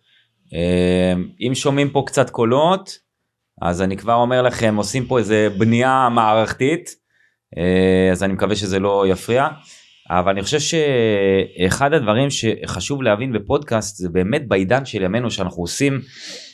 אם 1.41 1.55
שומעים 1.55 1.89
פה 1.89 2.03
קצת 2.05 2.29
קולות, 2.29 2.97
אז 3.63 3.81
אני 3.81 3.97
כבר 3.97 4.13
אומר 4.13 4.41
לכם, 4.41 4.75
עושים 4.75 5.05
פה 5.05 5.19
איזה 5.19 5.47
בנייה 5.57 6.09
מערכתית, 6.11 6.89
אה, 7.57 8.11
אז 8.11 8.23
אני 8.23 8.33
מקווה 8.33 8.55
שזה 8.55 8.79
לא 8.79 9.07
יפריע. 9.07 9.47
אבל 10.09 10.31
אני 10.31 10.41
חושב 10.41 10.59
שאחד 10.59 11.93
הדברים 11.93 12.29
שחשוב 12.29 13.01
להבין 13.01 13.33
בפודקאסט 13.33 13.97
זה 13.97 14.09
באמת 14.09 14.47
בעידן 14.47 14.85
של 14.85 15.01
ימינו 15.01 15.31
שאנחנו 15.31 15.63
עושים, 15.63 16.01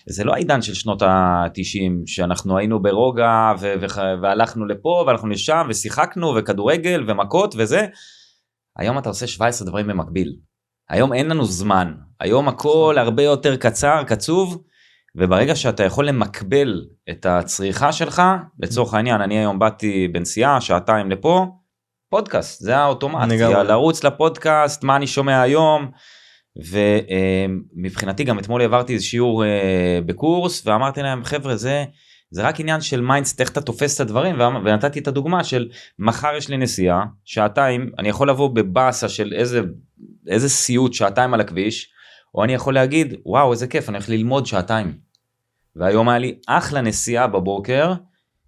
זה 0.10 0.24
לא 0.24 0.34
העידן 0.34 0.62
של 0.62 0.74
שנות 0.74 1.02
ה-90 1.02 1.92
שאנחנו 2.06 2.58
היינו 2.58 2.82
ברוגע 2.82 3.54
ו- 3.60 3.74
ו- 3.82 4.22
והלכנו 4.22 4.66
לפה 4.66 5.04
ואנחנו 5.08 5.30
לשם 5.30 5.68
ושיחקנו 5.70 6.36
וכדורגל 6.36 7.04
ומכות 7.08 7.56
וזה. 7.58 7.88
היום 8.78 8.98
אתה 8.98 9.10
עושה 9.10 9.28
17 9.28 9.68
דברים 9.68 9.88
במקביל. 9.88 10.36
היום 10.90 11.14
אין 11.14 11.30
לנו 11.30 11.46
זמן, 11.46 11.94
היום 12.20 12.48
הכל 12.48 12.96
הרבה 12.98 13.24
יותר 13.24 13.56
קצר, 13.56 14.04
קצוב, 14.08 14.64
וברגע 15.16 15.56
שאתה 15.56 15.84
יכול 15.84 16.08
לקבל 16.08 16.86
את 17.10 17.26
הצריכה 17.26 17.92
שלך, 17.92 18.22
לצורך 18.60 18.94
העניין 18.94 19.22
אני 19.22 19.38
היום 19.38 19.60
באתי 19.60 20.08
בנסיעה 20.08 20.62
שעתיים 20.62 21.12
לפה, 21.12 21.46
פודקאסט 22.10 22.62
זה 22.62 22.78
האוטומציה 22.78 23.64
לרוץ 23.64 24.04
לפודקאסט 24.04 24.84
מה 24.84 24.96
אני 24.96 25.08
שומע 25.08 25.42
היום? 25.42 25.92
ומבחינתי 27.76 28.24
גם 28.24 28.40
אתמול 28.40 28.62
העברתי 28.62 28.94
איזה 28.94 29.06
שיעור 29.06 29.46
אה, 29.46 30.00
בקורס 30.06 30.68
ואמרתי 30.68 31.02
להם 31.02 31.24
חבר'ה 31.24 31.56
זה 31.56 31.86
זה 32.32 32.44
רק 32.44 32.60
עניין 32.60 32.82
של 32.82 33.02
mindset 33.02 33.42
איך 33.42 33.52
אתה 33.52 33.62
תופס 33.62 33.96
את 33.96 34.00
הדברים 34.00 34.40
ונתתי 34.40 35.00
את 35.00 35.08
הדוגמה 35.08 35.44
של 35.44 35.70
מחר 36.00 36.36
יש 36.38 36.50
לי 36.50 36.58
נסיעה 36.58 37.06
שעתיים 37.26 37.92
אני 38.00 38.10
יכול 38.10 38.30
לבוא 38.30 38.50
בבאסה 38.50 39.10
של 39.10 39.34
איזה 39.36 39.62
איזה 40.28 40.50
סיוט 40.50 40.94
שעתיים 40.94 41.34
על 41.34 41.42
הכביש 41.42 41.94
או 42.36 42.44
אני 42.44 42.54
יכול 42.54 42.74
להגיד 42.74 43.14
וואו 43.26 43.52
איזה 43.52 43.68
כיף 43.68 43.90
אני 43.90 43.98
הולך 43.98 44.10
ללמוד 44.10 44.46
שעתיים. 44.46 44.94
והיום 45.76 46.10
היה 46.10 46.20
לי 46.20 46.36
אחלה 46.48 46.82
נסיעה 46.82 47.28
בבוקר 47.28 47.94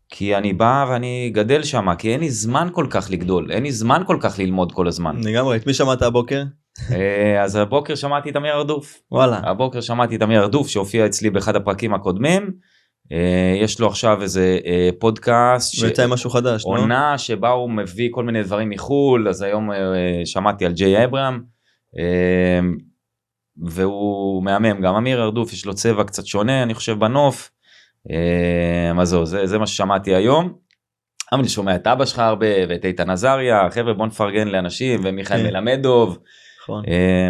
כי 0.10 0.36
אני 0.36 0.54
בא 0.54 0.86
ואני 0.90 1.32
גדל 1.34 1.64
שם 1.64 1.96
כי 1.96 2.14
אין 2.14 2.20
לי 2.20 2.30
זמן 2.30 2.68
כל 2.72 2.88
כך 2.90 3.08
לגדול 3.12 3.52
אין 3.52 3.64
לי 3.64 3.72
זמן 3.72 4.02
כל 4.08 4.18
כך 4.20 4.40
ללמוד 4.40 4.72
כל 4.72 4.88
הזמן. 4.88 5.18
לגמרי 5.24 5.58
את 5.58 5.68
מי 5.68 5.74
שמעת 5.74 6.02
הבוקר? 6.02 6.44
אה, 6.92 7.44
אז 7.44 7.56
הבוקר 7.56 7.96
שמעתי 7.96 8.30
את 8.30 8.36
אמיר 8.36 8.54
ארדוף. 8.54 9.02
וואלה. 9.12 9.40
הבוקר 9.44 9.82
שמעתי 9.82 10.16
את 10.16 10.22
אמיר 10.22 10.42
ארדוף 10.42 10.68
שהופיע 10.68 11.06
אצלי 11.06 11.30
באחד 11.30 11.56
הפרקים 11.56 11.94
הקודמים. 11.94 12.52
אה, 13.12 13.56
יש 13.62 13.80
לו 13.80 13.88
עכשיו 13.88 14.22
איזה 14.22 14.60
אה, 14.66 14.90
פודקאסט. 15.00 15.82
הוא 15.82 15.90
יצא 15.90 16.04
עם 16.04 16.10
משהו 16.10 16.30
חדש. 16.30 16.66
לא? 16.66 16.72
עונה 16.72 17.18
שבה 17.18 17.50
הוא 17.50 17.70
מביא 17.70 18.10
כל 18.12 18.24
מיני 18.24 18.44
דברים 18.44 18.70
מחול 18.70 19.30
אז 19.30 19.42
היום 19.42 19.70
שמעתי 20.26 20.66
על 20.66 20.72
ג'יי 20.72 21.06
אברהם. 21.06 21.42
והוא 23.58 24.44
מהמם 24.44 24.82
גם 24.82 24.96
אמיר 24.96 25.24
ארדוף 25.24 25.54
יש 25.54 25.66
לו 25.66 25.74
צבע 25.74 26.04
קצת 26.04 26.26
שונה 26.26 26.64
אני 26.64 26.74
חושב 26.74 27.00
בנוף. 27.00 27.52
אז 29.02 29.10
זהו 29.10 29.26
זה, 29.26 29.46
זה 29.46 29.60
מה 29.60 29.68
ששמעתי 29.68 30.16
היום. 30.16 30.54
אבל 31.32 31.40
אני 31.40 31.50
שומע 31.50 31.76
את 31.76 31.88
אבא 31.88 32.06
שלך 32.06 32.20
הרבה 32.20 32.46
ואת 32.70 32.86
איתן 32.86 33.10
עזריה 33.10 33.70
חבר'ה 33.72 33.94
בוא 33.94 34.06
נפרגן 34.06 34.48
לאנשים 34.48 35.00
ומיכאל 35.04 35.38
כן. 35.38 35.44
מלמדוב 35.44 36.20
נכון. 36.64 36.84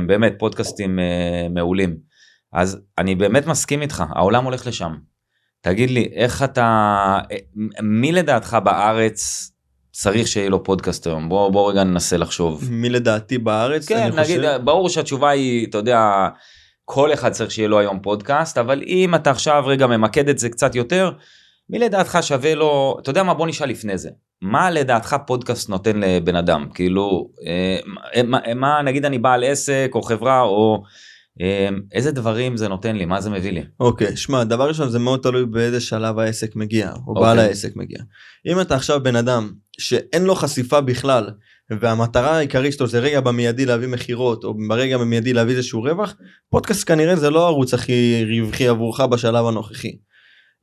באמת 0.07 0.33
פודקאסטים 0.39 0.99
אה, 0.99 1.47
מעולים. 1.49 1.97
אז 2.53 2.81
אני 2.97 3.15
באמת 3.15 3.47
מסכים 3.47 3.81
איתך 3.81 4.03
העולם 4.09 4.45
הולך 4.45 4.67
לשם. 4.67 4.95
תגיד 5.61 5.89
לי 5.89 6.11
איך 6.15 6.43
אתה 6.43 6.63
אה, 7.31 7.37
מי 7.81 8.11
לדעתך 8.11 8.57
בארץ 8.63 9.51
צריך 9.91 10.27
שיהיה 10.27 10.49
לו 10.49 10.63
פודקאסט 10.63 11.07
היום 11.07 11.29
בוא 11.29 11.49
בוא 11.49 11.71
רגע 11.71 11.83
ננסה 11.83 12.17
לחשוב. 12.17 12.63
מי 12.69 12.89
לדעתי 12.89 13.37
בארץ? 13.37 13.87
כן 13.87 13.97
אני 13.97 14.09
נגיד 14.09 14.37
חושב- 14.39 14.59
ברור 14.63 14.89
שהתשובה 14.89 15.29
היא 15.29 15.67
אתה 15.67 15.77
יודע 15.77 16.27
כל 16.85 17.13
אחד 17.13 17.31
צריך 17.31 17.51
שיהיה 17.51 17.67
לו 17.67 17.79
היום 17.79 17.99
פודקאסט 17.99 18.57
אבל 18.57 18.81
אם 18.87 19.15
אתה 19.15 19.31
עכשיו 19.31 19.63
רגע 19.67 19.87
ממקד 19.87 20.29
את 20.29 20.39
זה 20.39 20.49
קצת 20.49 20.75
יותר 20.75 21.11
מי 21.69 21.79
לדעתך 21.79 22.17
שווה 22.21 22.55
לו 22.55 22.97
אתה 23.01 23.09
יודע 23.09 23.23
מה 23.23 23.33
בוא 23.33 23.47
נשאל 23.47 23.69
לפני 23.69 23.97
זה 23.97 24.09
מה 24.41 24.69
לדעתך 24.71 25.15
פודקאסט 25.27 25.69
נותן 25.69 25.99
לבן 25.99 26.35
אדם 26.35 26.67
כאילו 26.73 27.29
אה, 27.47 27.77
מה, 28.23 28.39
מה 28.55 28.81
נגיד 28.81 29.05
אני 29.05 29.17
בעל 29.19 29.43
עסק 29.43 29.91
או 29.95 30.01
חברה 30.01 30.41
או 30.41 30.83
אה, 30.83 30.89
איזה 31.91 32.11
דברים 32.11 32.57
זה 32.57 32.67
נותן 32.67 32.95
לי 32.95 33.05
מה 33.05 33.21
זה 33.21 33.29
מביא 33.29 33.51
לי 33.51 33.63
אוקיי, 33.79 34.17
שמע, 34.17 34.43
דבר 34.43 34.67
ראשון 34.67 34.89
זה 34.89 34.99
מאוד 34.99 35.19
תלוי 35.23 35.45
באיזה 35.45 35.81
שלב 35.81 36.19
העסק 36.19 36.55
מגיע, 36.55 36.91
או 37.07 37.13
בעל 37.13 37.37
אוקיי. 37.37 37.47
העסק 37.47 37.75
מגיע. 37.75 37.99
אם 38.47 38.61
אתה 38.61 38.75
עכשיו 38.75 39.03
בן 39.03 39.15
אדם 39.15 39.51
שאין 39.79 40.23
לו 40.23 40.35
חשיפה 40.35 40.81
בכלל, 40.81 41.29
והמטרה 41.79 42.37
העיקרית 42.37 42.73
שלו 42.73 42.87
זה 42.87 42.99
רגע 42.99 43.19
במיידי 43.19 43.65
להביא 43.65 43.87
מכירות, 43.87 44.43
או 44.43 44.53
ברגע 44.67 44.97
במיידי 44.97 45.33
להביא 45.33 45.55
איזשהו 45.55 45.81
רווח, 45.81 46.15
פודקאסט 46.49 46.87
כנראה 46.87 47.15
זה 47.15 47.29
לא 47.29 47.45
הערוץ 47.45 47.73
הכי 47.73 48.25
רווחי 48.25 48.67
עבורך 48.67 48.99
בשלב 48.99 49.45
הנוכחי. 49.45 49.97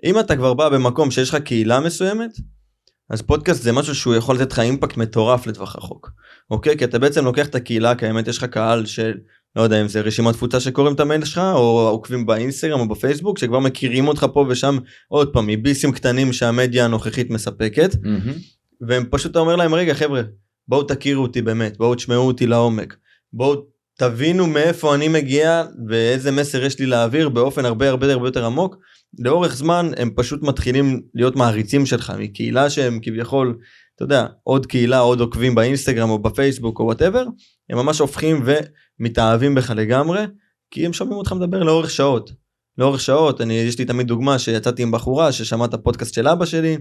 אם 0.05 0.21
אתה 0.21 0.37
כבר 0.37 0.55
בא 0.55 0.69
במקום 0.69 1.11
שיש 1.11 1.29
לך 1.29 1.37
קהילה 1.37 1.81
מסוימת, 1.81 2.31
אז 3.11 3.23
פודקאסט 3.23 3.63
זה 3.63 3.73
משהו 3.73 3.95
שהוא 3.95 4.15
יכול 4.15 4.37
לתת 4.37 4.53
לך 4.53 4.59
אימפקט 4.59 4.97
מטורף 4.97 5.47
לטווח 5.47 5.77
רחוק. 5.77 6.11
אוקיי? 6.51 6.79
כי 6.79 6.85
אתה 6.85 6.99
בעצם 6.99 7.25
לוקח 7.25 7.47
את 7.47 7.55
הקהילה 7.55 7.91
הקיימת, 7.91 8.29
יש 8.29 8.39
לך 8.39 8.45
קהל 8.45 8.87
של 8.87 9.15
לא 9.59 9.63
יודע 9.63 9.81
אם 9.81 9.89
זה 9.89 10.01
רשימת 10.01 10.35
תפוצה 10.35 10.61
שקוראים 10.61 10.95
את 10.95 11.01
המייל 11.01 11.25
שלך 11.25 11.39
או 11.39 11.89
עוקבים 11.89 12.27
באינסטגרם 12.27 12.81
או 12.81 12.89
בפייסבוק 12.89 13.39
שכבר 13.39 13.59
מכירים 13.59 14.09
אותך 14.09 14.27
פה 14.33 14.47
ושם 14.49 14.79
עוד 15.09 15.33
פעם 15.33 15.47
מביסים 15.47 15.93
קטנים 15.93 16.33
שהמדיה 16.33 16.85
הנוכחית 16.85 17.31
מספקת. 17.31 17.97
והם 18.81 19.05
פשוט 19.11 19.37
אומר 19.37 19.57
להם 19.57 19.75
רגע 19.75 19.95
חבר'ה 19.95 20.23
בואו 20.69 20.83
תכירו 20.83 21.23
אותי 21.23 21.43
באמת 21.43 21.77
בואו 21.77 21.95
תשמעו 21.95 22.27
אותי 22.27 22.47
לעומק. 22.47 22.97
בואו 23.33 23.63
תבינו 23.99 24.47
מאיפה 24.47 24.95
אני 24.95 25.09
מגיע 25.09 25.65
ואיזה 25.89 26.31
מסר 26.31 26.65
יש 26.65 26.79
לי 26.79 26.87
להעביר 26.87 27.29
באופן 27.29 27.65
הרבה 27.65 27.89
הרבה 27.89 28.13
הרבה 28.13 28.29
יותר 28.29 28.47
עמוק. 28.47 28.77
לאורך 29.19 29.57
זמן 29.57 29.91
הם 29.97 30.11
פשוט 30.17 30.43
מתחילים 30.43 31.01
להיות 31.15 31.37
מעריצים 31.37 31.87
שלך 31.87 32.13
מקהילה 32.19 32.71
שהם 32.71 32.99
כביכול 33.03 33.59
אתה 33.97 34.05
יודע 34.05 34.27
עוד 34.43 34.67
קהילה 34.67 34.99
עוד 34.99 35.21
עוקבים 35.21 35.55
באינסטגרם 35.55 36.11
או 36.11 36.19
בפייסבוק 36.19 36.81
או 36.81 36.85
whatever 36.85 37.25
הם 37.71 37.79
ממש 37.79 37.99
הופכים 37.99 38.43
ומתאהבים 39.01 39.55
בך 39.55 39.71
לגמרי 39.71 40.25
כי 40.71 40.87
הם 40.87 40.93
שומעים 40.93 41.19
אותך 41.19 41.33
מדבר 41.33 41.63
לאורך 41.63 41.91
שעות. 41.91 42.33
לאורך 42.79 43.01
שעות 43.01 43.41
אני 43.41 43.55
יש 43.55 43.79
לי 43.79 43.85
תמיד 43.85 44.07
דוגמה 44.07 44.39
שיצאתי 44.39 44.83
עם 44.83 44.91
בחורה 44.91 45.33
ששמעה 45.33 45.69
את 45.69 45.75
הפודקאסט 45.75 46.15
של 46.15 46.29
אבא 46.29 46.45
שלי 46.45 46.79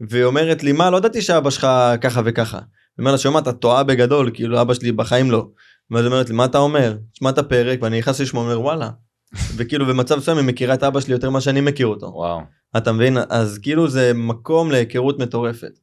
והיא 0.00 0.24
אומרת 0.24 0.62
לי 0.62 0.72
מה 0.72 0.90
לא 0.90 0.96
ידעתי 0.96 1.22
שאבא 1.22 1.50
שלך 1.50 1.66
ככה 2.00 2.20
וככה. 2.24 2.58
אני 2.58 2.66
אומר 2.98 3.12
לה 3.12 3.18
שומע 3.18 3.38
את 3.38 3.52
טועה 3.52 3.82
בגדול 3.82 4.30
כאילו 4.34 4.60
אבא 4.60 4.74
שלי 4.74 4.92
בחיים 4.92 5.30
לא. 5.30 5.46
ואז 5.90 6.04
היא 6.04 6.12
אומרת 6.12 6.28
לי 6.28 6.34
מה 6.34 6.44
אתה 6.44 6.58
אומר? 6.58 6.96
שמע 7.12 7.30
את 7.30 7.38
הפרק 7.38 7.82
ואני 7.82 7.98
נכנס 7.98 8.20
לשמוע 8.20 8.44
אומר 8.44 8.60
וואלה. 8.60 8.90
וכאילו 9.56 9.86
במצב 9.86 10.16
מסוים 10.16 10.36
היא 10.36 10.46
מכירה 10.46 10.74
את 10.74 10.82
אבא 10.82 11.00
שלי 11.00 11.12
יותר 11.12 11.30
ממה 11.30 11.40
שאני 11.40 11.60
מכיר 11.60 11.86
אותו. 11.86 12.06
וואו 12.06 12.40
אתה 12.76 12.92
מבין? 12.92 13.16
אז 13.28 13.58
כאילו 13.62 13.88
זה 13.88 14.12
מקום 14.14 14.70
להיכרות 14.70 15.18
מטורפת. 15.18 15.78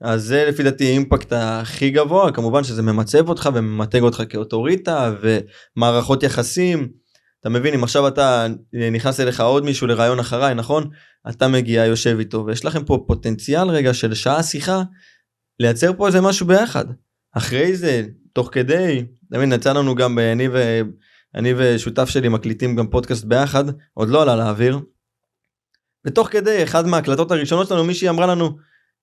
אז 0.00 0.24
זה 0.24 0.44
לפי 0.48 0.62
דעתי 0.62 0.86
האימפקט 0.86 1.32
הכי 1.36 1.90
גבוה, 1.90 2.32
כמובן 2.32 2.64
שזה 2.64 2.82
ממצב 2.82 3.28
אותך 3.28 3.50
וממתג 3.54 4.00
אותך 4.00 4.22
כאוטוריטה 4.28 5.14
ומערכות 5.76 6.22
יחסים. 6.22 6.88
אתה 7.40 7.48
מבין, 7.48 7.74
אם 7.74 7.84
עכשיו 7.84 8.08
אתה 8.08 8.46
נכנס 8.92 9.20
אליך 9.20 9.40
עוד 9.40 9.64
מישהו 9.64 9.86
לרעיון 9.86 10.18
אחריי, 10.18 10.54
נכון? 10.54 10.90
אתה 11.28 11.48
מגיע, 11.48 11.84
יושב 11.84 12.16
איתו, 12.18 12.44
ויש 12.46 12.64
לכם 12.64 12.84
פה 12.84 13.04
פוטנציאל 13.06 13.68
רגע 13.68 13.94
של 13.94 14.14
שעה 14.14 14.42
שיחה, 14.42 14.82
לייצר 15.60 15.92
פה 15.96 16.06
איזה 16.06 16.20
משהו 16.20 16.46
ביחד. 16.46 16.84
אחרי 17.32 17.76
זה, 17.76 18.02
תוך 18.32 18.48
כדי, 18.52 19.04
אתה 19.28 19.36
מבין, 19.36 19.52
יצא 19.52 19.72
לנו 19.72 19.94
גם, 19.94 20.18
אני, 20.18 20.48
ו... 20.48 20.80
אני 21.34 21.54
ושותף 21.56 22.08
שלי 22.08 22.28
מקליטים 22.28 22.76
גם 22.76 22.88
פודקאסט 22.88 23.24
ביחד, 23.24 23.64
עוד 23.94 24.08
לא 24.08 24.22
עלה 24.22 24.36
לאוויר. 24.36 24.80
ותוך 26.06 26.28
כדי, 26.28 26.62
אחד 26.62 26.86
מההקלטות 26.86 27.30
הראשונות 27.30 27.68
שלנו, 27.68 27.84
מישהי 27.84 28.08
אמרה 28.08 28.26
לנו, 28.26 28.56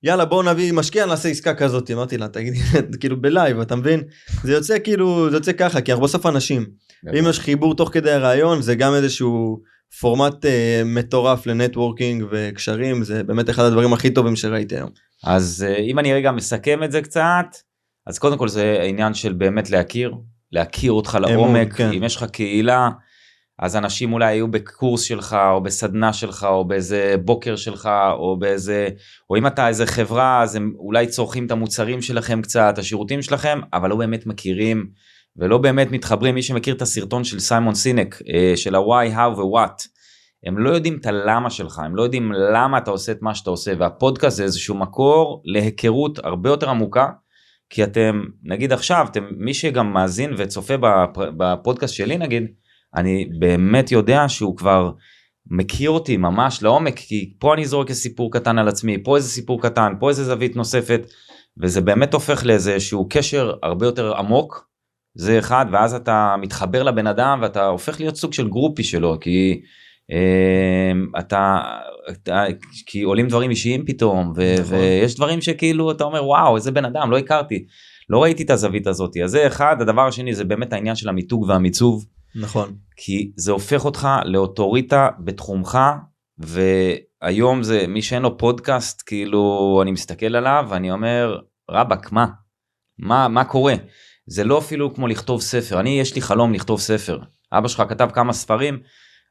יאללה 0.03 0.25
בואו 0.25 0.43
נביא 0.43 0.73
משקיע 0.73 1.05
נעשה 1.05 1.29
עסקה 1.29 1.53
כזאת. 1.53 1.91
אמרתי 1.91 2.17
לה 2.17 2.27
תגידי 2.27 2.59
כאילו 2.99 3.21
ב 3.21 3.29
live 3.29 3.59
אתה 3.59 3.75
מבין? 3.75 4.03
זה 4.43 4.53
יוצא 4.53 4.79
כאילו 4.83 5.29
זה 5.29 5.37
יוצא 5.37 5.51
ככה 5.51 5.81
כי 5.81 5.91
אנחנו 5.91 6.03
בסוף 6.03 6.25
אנשים. 6.25 6.65
אם 7.19 7.25
יש 7.29 7.39
חיבור 7.39 7.75
תוך 7.75 7.89
כדי 7.93 8.11
הריאיון 8.11 8.61
זה 8.61 8.75
גם 8.75 8.93
איזשהו 8.93 9.59
פורמט 9.99 10.45
אה, 10.45 10.81
מטורף 10.85 11.47
ל 11.47 11.54
networking 11.54 12.25
וקשרים. 12.31 13.03
זה 13.03 13.23
באמת 13.23 13.49
אחד 13.49 13.63
הדברים 13.63 13.93
הכי 13.93 14.09
טובים 14.09 14.35
שראיתי 14.35 14.75
היום. 14.75 14.89
אז 15.23 15.65
אה, 15.67 15.77
אם 15.77 15.99
אני 15.99 16.13
רגע 16.13 16.31
מסכם 16.31 16.83
את 16.83 16.91
זה 16.91 17.01
קצת 17.01 17.45
אז 18.07 18.19
קודם 18.19 18.37
כל 18.37 18.47
זה 18.47 18.77
העניין 18.79 19.13
של 19.13 19.33
באמת 19.33 19.69
להכיר 19.69 20.13
להכיר 20.51 20.91
אותך 20.91 21.17
לעומק. 21.21 21.73
כן. 21.73 21.91
אם 21.93 22.03
יש 22.03 22.15
לך 22.15 22.23
קהילה 22.23 22.89
אז 23.59 23.75
אנשים 23.75 24.13
אולי 24.13 24.25
היו 24.25 24.47
בקורס 24.47 25.01
שלך 25.01 25.37
או 25.51 25.63
בסדנה 25.63 26.13
שלך 26.13 26.43
או 26.49 26.65
באיזה 26.65 27.15
בוקר 27.25 27.55
שלך 27.55 27.89
או 28.13 28.39
באיזה 28.39 28.89
או 29.29 29.37
אם 29.37 29.47
אתה 29.47 29.67
איזה 29.67 29.85
חברה 29.85 30.41
אז 30.41 30.55
הם 30.55 30.73
אולי 30.77 31.07
צורכים 31.07 31.45
את 31.45 31.51
המוצרים 31.51 32.01
שלכם 32.01 32.41
קצת 32.41 32.77
השירותים 32.77 33.21
שלכם 33.21 33.59
אבל 33.73 33.89
לא 33.89 33.95
באמת 33.95 34.25
מכירים 34.25 34.89
ולא 35.37 35.57
באמת 35.57 35.91
מתחברים. 35.91 36.35
מי 36.35 36.41
שמכיר 36.41 36.75
את 36.75 36.81
הסרטון 36.81 37.23
של 37.23 37.39
סיימון 37.39 37.75
סינק 37.75 38.21
אה, 38.33 38.53
של 38.55 38.75
ה-why, 38.75 39.15
how 39.15 39.39
ו-what 39.39 39.87
הם 40.45 40.57
לא 40.57 40.69
יודעים 40.69 40.97
את 41.01 41.05
הלמה 41.05 41.49
שלך 41.49 41.79
הם 41.79 41.95
לא 41.95 42.03
יודעים 42.03 42.31
למה 42.31 42.77
אתה 42.77 42.91
עושה 42.91 43.11
את 43.11 43.21
מה 43.21 43.35
שאתה 43.35 43.49
עושה 43.49 43.73
והפודקאסט 43.79 44.37
זה 44.37 44.43
איזשהו 44.43 44.75
מקור 44.75 45.41
להיכרות 45.45 46.19
הרבה 46.23 46.49
יותר 46.49 46.69
עמוקה 46.69 47.09
כי 47.69 47.83
אתם 47.83 48.23
נגיד 48.43 48.73
עכשיו 48.73 49.05
אתם 49.11 49.23
מי 49.37 49.53
שגם 49.53 49.93
מאזין 49.93 50.33
וצופה 50.37 50.73
בפודקאסט 51.15 51.93
שלי 51.93 52.17
נגיד 52.17 52.47
אני 52.95 53.29
באמת 53.39 53.91
יודע 53.91 54.29
שהוא 54.29 54.57
כבר 54.57 54.91
מכיר 55.51 55.89
אותי 55.89 56.17
ממש 56.17 56.63
לעומק 56.63 56.99
כי 56.99 57.33
פה 57.39 57.53
אני 57.53 57.65
זורק 57.65 57.89
איזה 57.89 58.01
סיפור 58.01 58.31
קטן 58.31 58.57
על 58.57 58.67
עצמי 58.67 59.03
פה 59.03 59.15
איזה 59.15 59.29
סיפור 59.29 59.61
קטן 59.61 59.93
פה 59.99 60.09
איזה 60.09 60.23
זווית 60.23 60.55
נוספת 60.55 61.01
וזה 61.61 61.81
באמת 61.81 62.13
הופך 62.13 62.45
לאיזה 62.45 62.79
שהוא 62.79 63.09
קשר 63.09 63.53
הרבה 63.63 63.85
יותר 63.85 64.17
עמוק 64.17 64.69
זה 65.15 65.39
אחד 65.39 65.65
ואז 65.71 65.93
אתה 65.93 66.35
מתחבר 66.41 66.83
לבן 66.83 67.07
אדם 67.07 67.39
ואתה 67.41 67.65
הופך 67.65 67.99
להיות 67.99 68.15
סוג 68.15 68.33
של 68.33 68.49
גרופי 68.49 68.83
שלו 68.83 69.17
כי 69.21 69.61
אה, 70.11 71.19
אתה, 71.19 71.61
אתה 72.09 72.45
כי 72.85 73.01
עולים 73.01 73.27
דברים 73.27 73.49
אישיים 73.49 73.85
פתאום 73.85 74.33
ו, 74.35 74.55
נכון. 74.59 74.77
ויש 74.77 75.15
דברים 75.15 75.41
שכאילו 75.41 75.91
אתה 75.91 76.03
אומר 76.03 76.25
וואו 76.25 76.55
איזה 76.55 76.71
בן 76.71 76.85
אדם 76.85 77.11
לא 77.11 77.17
הכרתי 77.17 77.65
לא 78.09 78.23
ראיתי 78.23 78.43
את 78.43 78.49
הזווית 78.49 78.87
הזאתי 78.87 79.23
אז 79.23 79.31
זה 79.31 79.47
אחד 79.47 79.75
הדבר 79.81 80.07
השני 80.07 80.35
זה 80.35 80.43
באמת 80.43 80.73
העניין 80.73 80.95
של 80.95 81.09
המיתוג 81.09 81.45
והמיצוב. 81.49 82.05
נכון. 82.35 82.75
כי 82.97 83.31
זה 83.35 83.51
הופך 83.51 83.85
אותך 83.85 84.07
לאוטוריטה 84.25 85.09
בתחומך 85.19 85.79
והיום 86.37 87.63
זה 87.63 87.87
מי 87.87 88.01
שאין 88.01 88.21
לו 88.21 88.37
פודקאסט 88.37 89.03
כאילו 89.05 89.79
אני 89.83 89.91
מסתכל 89.91 90.35
עליו 90.35 90.65
ואני 90.69 90.91
אומר 90.91 91.39
רבאק 91.71 92.11
מה 92.11 92.25
מה 92.99 93.27
מה 93.27 93.45
קורה 93.45 93.75
זה 94.27 94.43
לא 94.43 94.57
אפילו 94.57 94.93
כמו 94.93 95.07
לכתוב 95.07 95.41
ספר 95.41 95.79
אני 95.79 95.99
יש 95.99 96.15
לי 96.15 96.21
חלום 96.21 96.53
לכתוב 96.53 96.79
ספר 96.79 97.19
אבא 97.51 97.67
שלך 97.67 97.83
כתב 97.89 98.09
כמה 98.13 98.33
ספרים 98.33 98.79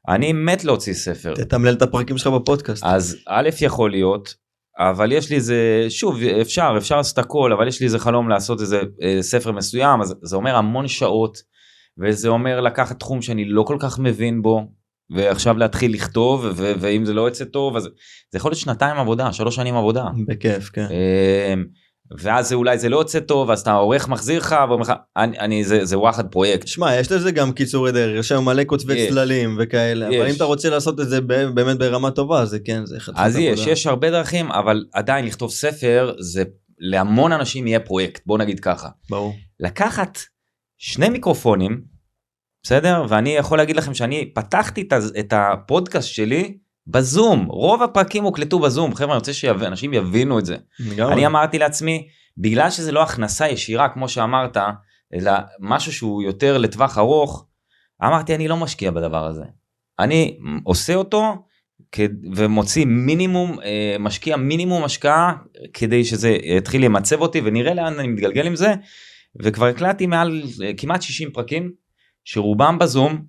אני 0.07 0.33
מת 0.33 0.63
להוציא 0.63 0.93
ספר. 0.93 1.33
תתמלל 1.33 1.73
את 1.73 1.81
הפרקים 1.81 2.17
שלך 2.17 2.27
בפודקאסט. 2.27 2.83
אז 2.85 3.17
א' 3.27 3.49
יכול 3.61 3.91
להיות 3.91 4.35
אבל 4.77 5.11
יש 5.11 5.29
לי 5.29 5.35
איזה 5.35 5.85
שוב 5.89 6.23
אפשר 6.23 6.73
אפשר 6.77 6.97
לעשות 6.97 7.17
הכל 7.17 7.53
אבל 7.53 7.67
יש 7.67 7.79
לי 7.79 7.85
איזה 7.85 7.99
חלום 7.99 8.29
לעשות 8.29 8.61
איזה 8.61 8.81
אה, 9.01 9.17
ספר 9.21 9.51
מסוים 9.51 10.01
אז 10.01 10.15
זה 10.21 10.35
אומר 10.35 10.55
המון 10.55 10.87
שעות 10.87 11.37
וזה 11.99 12.27
אומר 12.27 12.61
לקחת 12.61 12.99
תחום 12.99 13.21
שאני 13.21 13.45
לא 13.45 13.63
כל 13.63 13.77
כך 13.79 13.99
מבין 13.99 14.41
בו 14.41 14.67
ועכשיו 15.15 15.57
להתחיל 15.57 15.93
לכתוב 15.93 16.45
ו- 16.55 16.73
ואם 16.79 17.05
זה 17.05 17.13
לא 17.13 17.21
יוצא 17.21 17.45
טוב 17.45 17.75
אז 17.75 17.83
זה 18.31 18.37
יכול 18.37 18.51
להיות 18.51 18.59
שנתיים 18.59 18.97
עבודה 18.97 19.33
שלוש 19.33 19.55
שנים 19.55 19.75
עבודה. 19.75 20.05
בכיף 20.27 20.69
כן. 20.69 20.87
אמ, 21.53 21.65
ואז 22.19 22.49
זה 22.49 22.55
אולי 22.55 22.77
זה 22.77 22.89
לא 22.89 22.97
יוצא 22.97 23.19
טוב 23.19 23.51
אז 23.51 23.61
אתה 23.61 23.73
עורך 23.73 24.07
מחזיר 24.07 24.39
לך 24.39 24.55
ואומר 24.69 24.81
לך 24.81 24.93
אני, 25.17 25.39
אני 25.39 25.63
זה 25.63 25.85
זה 25.85 25.99
וואחד 25.99 26.27
פרויקט. 26.27 26.67
שמע 26.67 26.95
יש 26.95 27.11
לזה 27.11 27.31
גם 27.31 27.51
קיצורי 27.51 27.91
דרך 27.91 28.19
יש 28.19 28.27
שם 28.27 28.45
מלא 28.45 28.63
כותבי. 28.65 29.07
צללים 29.09 29.57
וכאלה 29.59 30.09
יש. 30.09 30.15
אבל 30.21 30.29
אם 30.29 30.35
אתה 30.35 30.43
רוצה 30.43 30.69
לעשות 30.69 30.99
את 30.99 31.09
זה 31.09 31.21
באמת 31.21 31.77
ברמה 31.77 32.11
טובה 32.11 32.45
זה 32.45 32.59
כן 32.59 32.85
זה 32.85 32.99
חצי 32.99 33.17
אז 33.21 33.37
יש 33.37 33.67
יש 33.67 33.87
הרבה 33.87 34.11
דרכים 34.11 34.51
אבל 34.51 34.85
עדיין 34.93 35.25
לכתוב 35.25 35.51
ספר 35.51 36.13
זה 36.19 36.43
להמון 36.79 37.31
אנשים 37.31 37.67
יהיה 37.67 37.79
פרויקט 37.79 38.21
בוא 38.25 38.37
נגיד 38.37 38.59
ככה. 38.59 38.89
ברור. 39.09 39.33
לקחת 39.59 40.17
שני 40.85 41.09
מיקרופונים, 41.09 41.81
בסדר? 42.63 43.05
ואני 43.09 43.29
יכול 43.29 43.57
להגיד 43.57 43.75
לכם 43.75 43.93
שאני 43.93 44.33
פתחתי 44.33 44.87
את 45.19 45.33
הפודקאסט 45.33 46.07
שלי 46.07 46.57
בזום, 46.87 47.45
רוב 47.45 47.83
הפרקים 47.83 48.23
הוקלטו 48.23 48.59
בזום, 48.59 48.95
חבר'ה 48.95 49.11
אני 49.11 49.17
רוצה 49.17 49.33
שאנשים 49.33 49.93
יבינו 49.93 50.39
את 50.39 50.45
זה. 50.45 50.57
לגמרי. 50.79 51.13
אני 51.13 51.25
אמרתי 51.25 51.59
לעצמי, 51.59 52.07
בגלל 52.37 52.69
שזה 52.69 52.91
לא 52.91 53.03
הכנסה 53.03 53.47
ישירה 53.47 53.89
כמו 53.89 54.09
שאמרת, 54.09 54.57
אלא 55.13 55.31
משהו 55.59 55.93
שהוא 55.93 56.23
יותר 56.23 56.57
לטווח 56.57 56.97
ארוך, 56.97 57.45
אמרתי 58.03 58.35
אני 58.35 58.47
לא 58.47 58.57
משקיע 58.57 58.91
בדבר 58.91 59.25
הזה. 59.25 59.43
אני 59.99 60.37
עושה 60.63 60.95
אותו 60.95 61.45
ומוציא 62.35 62.85
מינימום, 62.85 63.59
אה, 63.59 63.95
משקיע 63.99 64.37
מינימום 64.37 64.83
השקעה 64.83 65.33
כדי 65.73 66.05
שזה 66.05 66.29
יתחיל 66.29 66.85
למצב 66.85 67.21
אותי 67.21 67.41
ונראה 67.43 67.73
לאן 67.73 67.99
אני 67.99 68.07
מתגלגל 68.07 68.47
עם 68.47 68.55
זה. 68.55 68.73
וכבר 69.41 69.65
הקלטתי 69.65 70.07
מעל 70.07 70.43
אה, 70.63 70.71
כמעט 70.77 71.01
60 71.01 71.31
פרקים 71.31 71.71
שרובם 72.23 72.79
בזום 72.79 73.25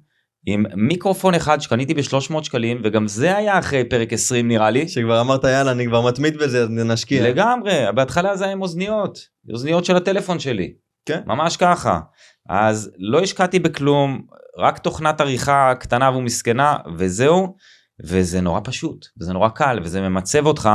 עם 0.46 0.64
מיקרופון 0.74 1.34
אחד 1.34 1.60
שקניתי 1.60 1.94
ב-300 1.94 2.42
שקלים 2.42 2.80
וגם 2.84 3.08
זה 3.08 3.36
היה 3.36 3.58
אחרי 3.58 3.84
פרק 3.84 4.12
20 4.12 4.48
נראה 4.48 4.70
לי. 4.70 4.88
שכבר 4.88 5.20
אמרת 5.20 5.44
יאללה 5.44 5.72
אני 5.72 5.86
כבר 5.86 6.00
מתמיד 6.00 6.36
בזה 6.36 6.62
אז 6.62 6.68
נשקיע. 6.70 7.30
לגמרי 7.30 7.72
בהתחלה 7.94 8.36
זה 8.36 8.44
היה 8.44 8.52
עם 8.52 8.62
אוזניות 8.62 9.18
אוזניות 9.52 9.84
של 9.84 9.96
הטלפון 9.96 10.38
שלי. 10.38 10.74
כן. 11.06 11.20
ממש 11.26 11.56
ככה. 11.56 12.00
אז 12.48 12.90
לא 12.98 13.20
השקעתי 13.20 13.58
בכלום 13.58 14.26
רק 14.58 14.78
תוכנת 14.78 15.20
עריכה 15.20 15.72
קטנה 15.80 16.10
ומסכנה 16.10 16.76
וזהו 16.96 17.56
וזה 18.04 18.40
נורא 18.40 18.60
פשוט 18.64 19.06
וזה 19.20 19.32
נורא 19.32 19.48
קל 19.48 19.78
וזה 19.82 20.00
ממצב 20.00 20.46
אותך 20.46 20.68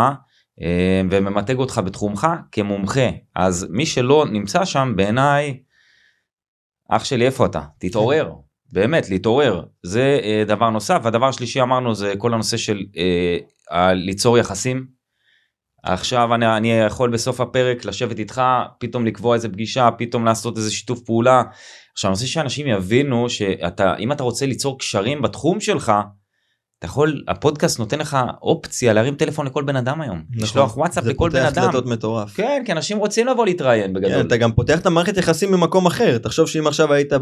וממתג 1.11 1.57
אותך 1.57 1.81
בתחומך 1.85 2.27
כמומחה. 2.51 3.09
אז 3.35 3.67
מי 3.69 3.85
שלא 3.85 4.25
נמצא 4.31 4.65
שם 4.65 4.93
בעיניי 4.95 5.59
אח 6.89 7.03
שלי 7.03 7.25
איפה 7.25 7.45
אתה? 7.45 7.61
תתעורר. 7.79 8.31
באמת 8.73 9.09
להתעורר. 9.09 9.63
זה 9.83 10.19
אה, 10.23 10.43
דבר 10.47 10.69
נוסף. 10.69 11.05
הדבר 11.05 11.31
שלישי 11.31 11.61
אמרנו 11.61 11.95
זה 11.95 12.13
כל 12.17 12.33
הנושא 12.33 12.57
של 12.57 12.79
אה, 12.97 13.93
ליצור 13.93 14.37
יחסים. 14.37 14.99
עכשיו 15.83 16.35
אני, 16.35 16.57
אני 16.57 16.71
יכול 16.71 17.09
בסוף 17.09 17.41
הפרק 17.41 17.85
לשבת 17.85 18.19
איתך 18.19 18.41
פתאום 18.79 19.05
לקבוע 19.05 19.35
איזה 19.35 19.49
פגישה 19.49 19.89
פתאום 19.97 20.25
לעשות 20.25 20.57
איזה 20.57 20.71
שיתוף 20.71 20.99
פעולה. 21.01 21.43
עכשיו 21.93 22.09
אני 22.09 22.13
רוצה 22.13 22.27
שאנשים 22.27 22.67
יבינו 22.67 23.29
שאתה 23.29 23.95
אם 23.95 24.11
אתה 24.11 24.23
רוצה 24.23 24.45
ליצור 24.45 24.79
קשרים 24.79 25.21
בתחום 25.21 25.59
שלך 25.59 25.91
אתה 26.79 26.87
יכול 26.87 27.23
הפודקאסט 27.27 27.79
נותן 27.79 27.99
לך 27.99 28.17
אופציה 28.41 28.93
להרים 28.93 29.15
טלפון 29.15 29.45
לכל 29.45 29.63
בן 29.63 29.75
אדם 29.75 30.01
היום 30.01 30.17
נכון. 30.29 30.43
לשלוח 30.43 30.77
וואטסאפ 30.77 31.05
לכל 31.05 31.29
בן 31.29 31.39
אדם. 31.39 31.49
זה 31.49 31.55
פותח 31.55 31.65
דלתות 31.65 31.85
מטורף. 31.85 32.35
כן 32.35 32.61
כי 32.65 32.71
אנשים 32.71 32.97
רוצים 32.97 33.27
לבוא 33.27 33.45
להתראיין 33.45 33.93
בגדול. 33.93 34.11
כן, 34.11 34.27
אתה 34.27 34.37
גם 34.37 34.51
פותח 34.51 34.79
את 34.79 34.85
המערכת 34.85 35.17
יחסים 35.17 35.51
ממקום 35.51 35.85
אחר 35.85 36.17
תחשוב 36.17 36.47
שאם 36.47 36.67
עכשיו 36.67 36.93
היית 36.93 37.13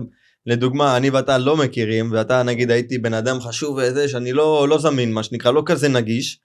לדוגמה 0.46 0.98
אני 0.98 1.10
ואתה 1.10 1.38
לא 1.38 1.58
מכירים 1.58 2.10
ואתה 2.12 2.44
נגיד 2.44 2.72
הייתי 2.72 2.98
בן 2.98 3.14
אדם 3.14 3.40
חשוב 3.40 3.80
וזה 3.82 4.10
שאני 4.10 4.34
לא 4.34 4.68
לא 4.70 4.78
זמין 4.78 5.14
מה 5.14 5.24
שנקרא 5.24 5.52
לא 5.52 5.64
כזה 5.66 5.90
נגיש. 5.90 6.40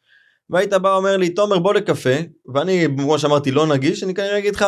והיית 0.51 0.72
בא 0.72 0.96
אומר 0.96 1.16
לי 1.16 1.29
תומר 1.29 1.59
בוא 1.59 1.75
לקפה 1.75 2.14
ואני 2.55 2.87
כמו 2.96 3.18
שאמרתי 3.18 3.51
לא 3.51 3.66
נגיש 3.66 4.03
אני 4.03 4.14
כנראה 4.14 4.38
אגיד 4.38 4.55
לך 4.55 4.64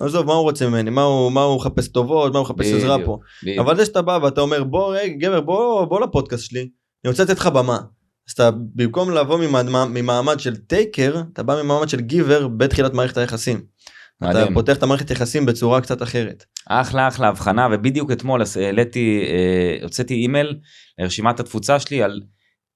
עזוב 0.00 0.26
מה 0.26 0.32
הוא 0.32 0.42
רוצה 0.42 0.68
ממני 0.68 0.90
מה 0.90 1.02
הוא 1.02 1.32
מה 1.32 1.42
הוא 1.42 1.56
מחפש 1.56 1.88
טובות 1.88 2.32
מה 2.32 2.38
הוא 2.38 2.44
מחפש 2.44 2.72
עזרה 2.72 2.96
פה. 3.04 3.18
אבל 3.60 3.76
זה 3.76 3.84
שאתה 3.84 4.02
בא 4.02 4.18
ואתה 4.22 4.40
אומר 4.40 4.64
בוא 4.64 4.96
רגע 4.96 5.14
גבר 5.18 5.40
בוא 5.40 5.84
בוא 5.84 6.00
לפודקאסט 6.00 6.44
שלי 6.44 6.68
אני 7.04 7.10
רוצה 7.10 7.22
לתת 7.22 7.38
לך 7.38 7.46
במה. 7.46 7.78
אז 8.28 8.32
אתה 8.32 8.50
במקום 8.74 9.10
לבוא 9.10 9.38
ממעמד, 9.38 9.86
ממעמד 9.88 10.40
של 10.40 10.56
טייקר 10.56 11.22
אתה 11.32 11.42
בא 11.42 11.62
ממעמד 11.62 11.88
של 11.88 12.00
גיבר 12.00 12.48
בתחילת 12.48 12.94
מערכת 12.94 13.16
היחסים. 13.16 13.60
מדהים. 14.20 14.44
אתה 14.44 14.54
פותח 14.54 14.76
את 14.76 14.82
המערכת 14.82 15.10
יחסים 15.10 15.46
בצורה 15.46 15.80
קצת 15.80 16.02
אחרת. 16.02 16.44
אחלה 16.68 17.08
אחלה 17.08 17.28
הבחנה 17.28 17.68
ובדיוק 17.72 18.12
אתמול 18.12 18.42
העליתי 18.60 19.24
אה, 19.28 19.82
הוצאתי 19.82 20.14
אימייל 20.14 20.58
לרשימת 20.98 21.40
התפוצה 21.40 21.80
שלי 21.80 22.02
על 22.02 22.20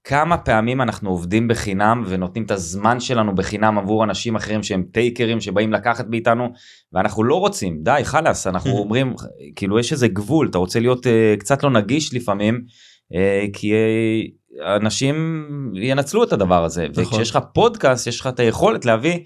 כמה 0.04 0.36
פעמים 0.38 0.80
אנחנו 0.80 1.10
עובדים 1.10 1.48
בחינם 1.48 2.04
ונותנים 2.06 2.44
את 2.44 2.50
הזמן 2.50 3.00
שלנו 3.00 3.34
בחינם 3.34 3.78
עבור 3.78 4.04
אנשים 4.04 4.36
אחרים 4.36 4.62
שהם 4.62 4.82
טייקרים 4.92 5.40
שבאים 5.40 5.72
לקחת 5.72 6.06
מאיתנו 6.08 6.48
ואנחנו 6.92 7.24
לא 7.24 7.34
רוצים 7.34 7.78
די 7.82 8.00
חלאס 8.04 8.46
אנחנו 8.46 8.70
אומרים 8.82 9.14
כאילו 9.56 9.78
יש 9.78 9.92
איזה 9.92 10.08
גבול 10.08 10.48
אתה 10.50 10.58
רוצה 10.58 10.80
להיות 10.80 11.06
uh, 11.06 11.10
קצת 11.38 11.62
לא 11.62 11.70
נגיש 11.70 12.14
לפעמים 12.14 12.64
כי 13.52 13.72
uh, 13.72 14.76
אנשים 14.76 15.46
ינצלו 15.74 16.24
את 16.24 16.32
הדבר 16.32 16.64
הזה 16.64 16.86
נכון. 16.90 17.04
וכשיש 17.04 17.30
לך 17.30 17.38
פודקאסט 17.54 18.06
יש 18.06 18.20
לך 18.20 18.26
את 18.26 18.40
היכולת 18.40 18.84
להביא 18.84 19.18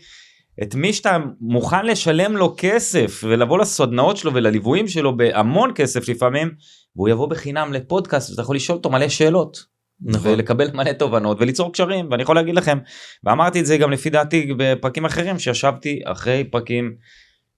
את 0.63 0.75
מי 0.75 0.93
שאתה 0.93 1.19
מוכן 1.41 1.87
לשלם 1.87 2.37
לו 2.37 2.55
כסף 2.57 3.25
ולבוא 3.29 3.59
לסדנאות 3.59 4.17
שלו 4.17 4.35
ולליוויים 4.35 4.89
שלו 4.89 5.17
בהמון 5.17 5.73
כסף 5.75 6.09
לפעמים 6.09 6.51
והוא 6.97 7.09
יבוא 7.09 7.29
בחינם 7.29 7.73
לפודקאסט 7.73 8.31
ואתה 8.31 8.43
יכול 8.43 8.57
לשאול 8.57 8.77
אותו 8.77 8.91
מלא 8.91 9.09
שאלות. 9.09 9.73
נכון. 10.05 10.33
ולקבל 10.33 10.71
מלא 10.75 10.93
תובנות 10.93 11.37
וליצור 11.41 11.73
קשרים 11.73 12.09
ואני 12.11 12.23
יכול 12.23 12.37
להגיד 12.37 12.55
לכם 12.55 12.79
ואמרתי 13.25 13.61
את 13.61 13.67
זה 13.67 13.77
גם 13.77 13.91
לפי 13.91 14.11
דעתי 14.11 14.53
בפרקים 14.57 15.05
אחרים 15.05 15.39
שישבתי 15.39 16.01
אחרי 16.05 16.45
פרקים 16.45 16.95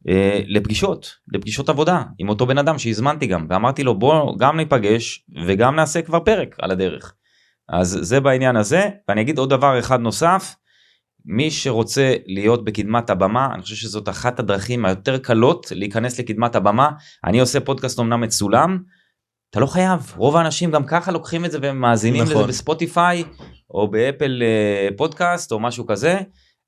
אה, 0.08 0.40
לפגישות 0.46 1.14
לפגישות 1.32 1.68
עבודה 1.68 2.02
עם 2.18 2.28
אותו 2.28 2.46
בן 2.46 2.58
אדם 2.58 2.78
שהזמנתי 2.78 3.26
גם 3.26 3.46
ואמרתי 3.50 3.82
לו 3.82 3.98
בוא 3.98 4.38
גם 4.38 4.56
ניפגש 4.56 5.24
וגם 5.46 5.76
נעשה 5.76 6.02
כבר 6.02 6.20
פרק 6.20 6.56
על 6.62 6.70
הדרך. 6.70 7.14
אז 7.68 7.98
זה 8.00 8.20
בעניין 8.20 8.56
הזה 8.56 8.88
ואני 9.08 9.20
אגיד 9.20 9.38
עוד 9.38 9.50
דבר 9.50 9.78
אחד 9.78 10.00
נוסף 10.00 10.54
מי 11.26 11.50
שרוצה 11.50 12.14
להיות 12.26 12.64
בקדמת 12.64 13.10
הבמה, 13.10 13.48
אני 13.54 13.62
חושב 13.62 13.74
שזאת 13.74 14.08
אחת 14.08 14.38
הדרכים 14.38 14.84
היותר 14.84 15.18
קלות 15.18 15.66
להיכנס 15.74 16.20
לקדמת 16.20 16.56
הבמה. 16.56 16.90
אני 17.24 17.40
עושה 17.40 17.60
פודקאסט 17.60 18.00
אמנם 18.00 18.20
מצולם, 18.20 18.78
אתה 19.50 19.60
לא 19.60 19.66
חייב 19.66 20.12
רוב 20.16 20.36
האנשים 20.36 20.70
גם 20.70 20.84
ככה 20.84 21.12
לוקחים 21.12 21.44
את 21.44 21.50
זה 21.50 21.58
ומאזינים 21.62 22.22
נכון. 22.22 22.36
לזה 22.36 22.46
בספוטיפיי 22.46 23.24
או 23.70 23.90
באפל 23.90 24.42
אה, 24.42 24.88
פודקאסט 24.96 25.52
או 25.52 25.60
משהו 25.60 25.86
כזה 25.86 26.18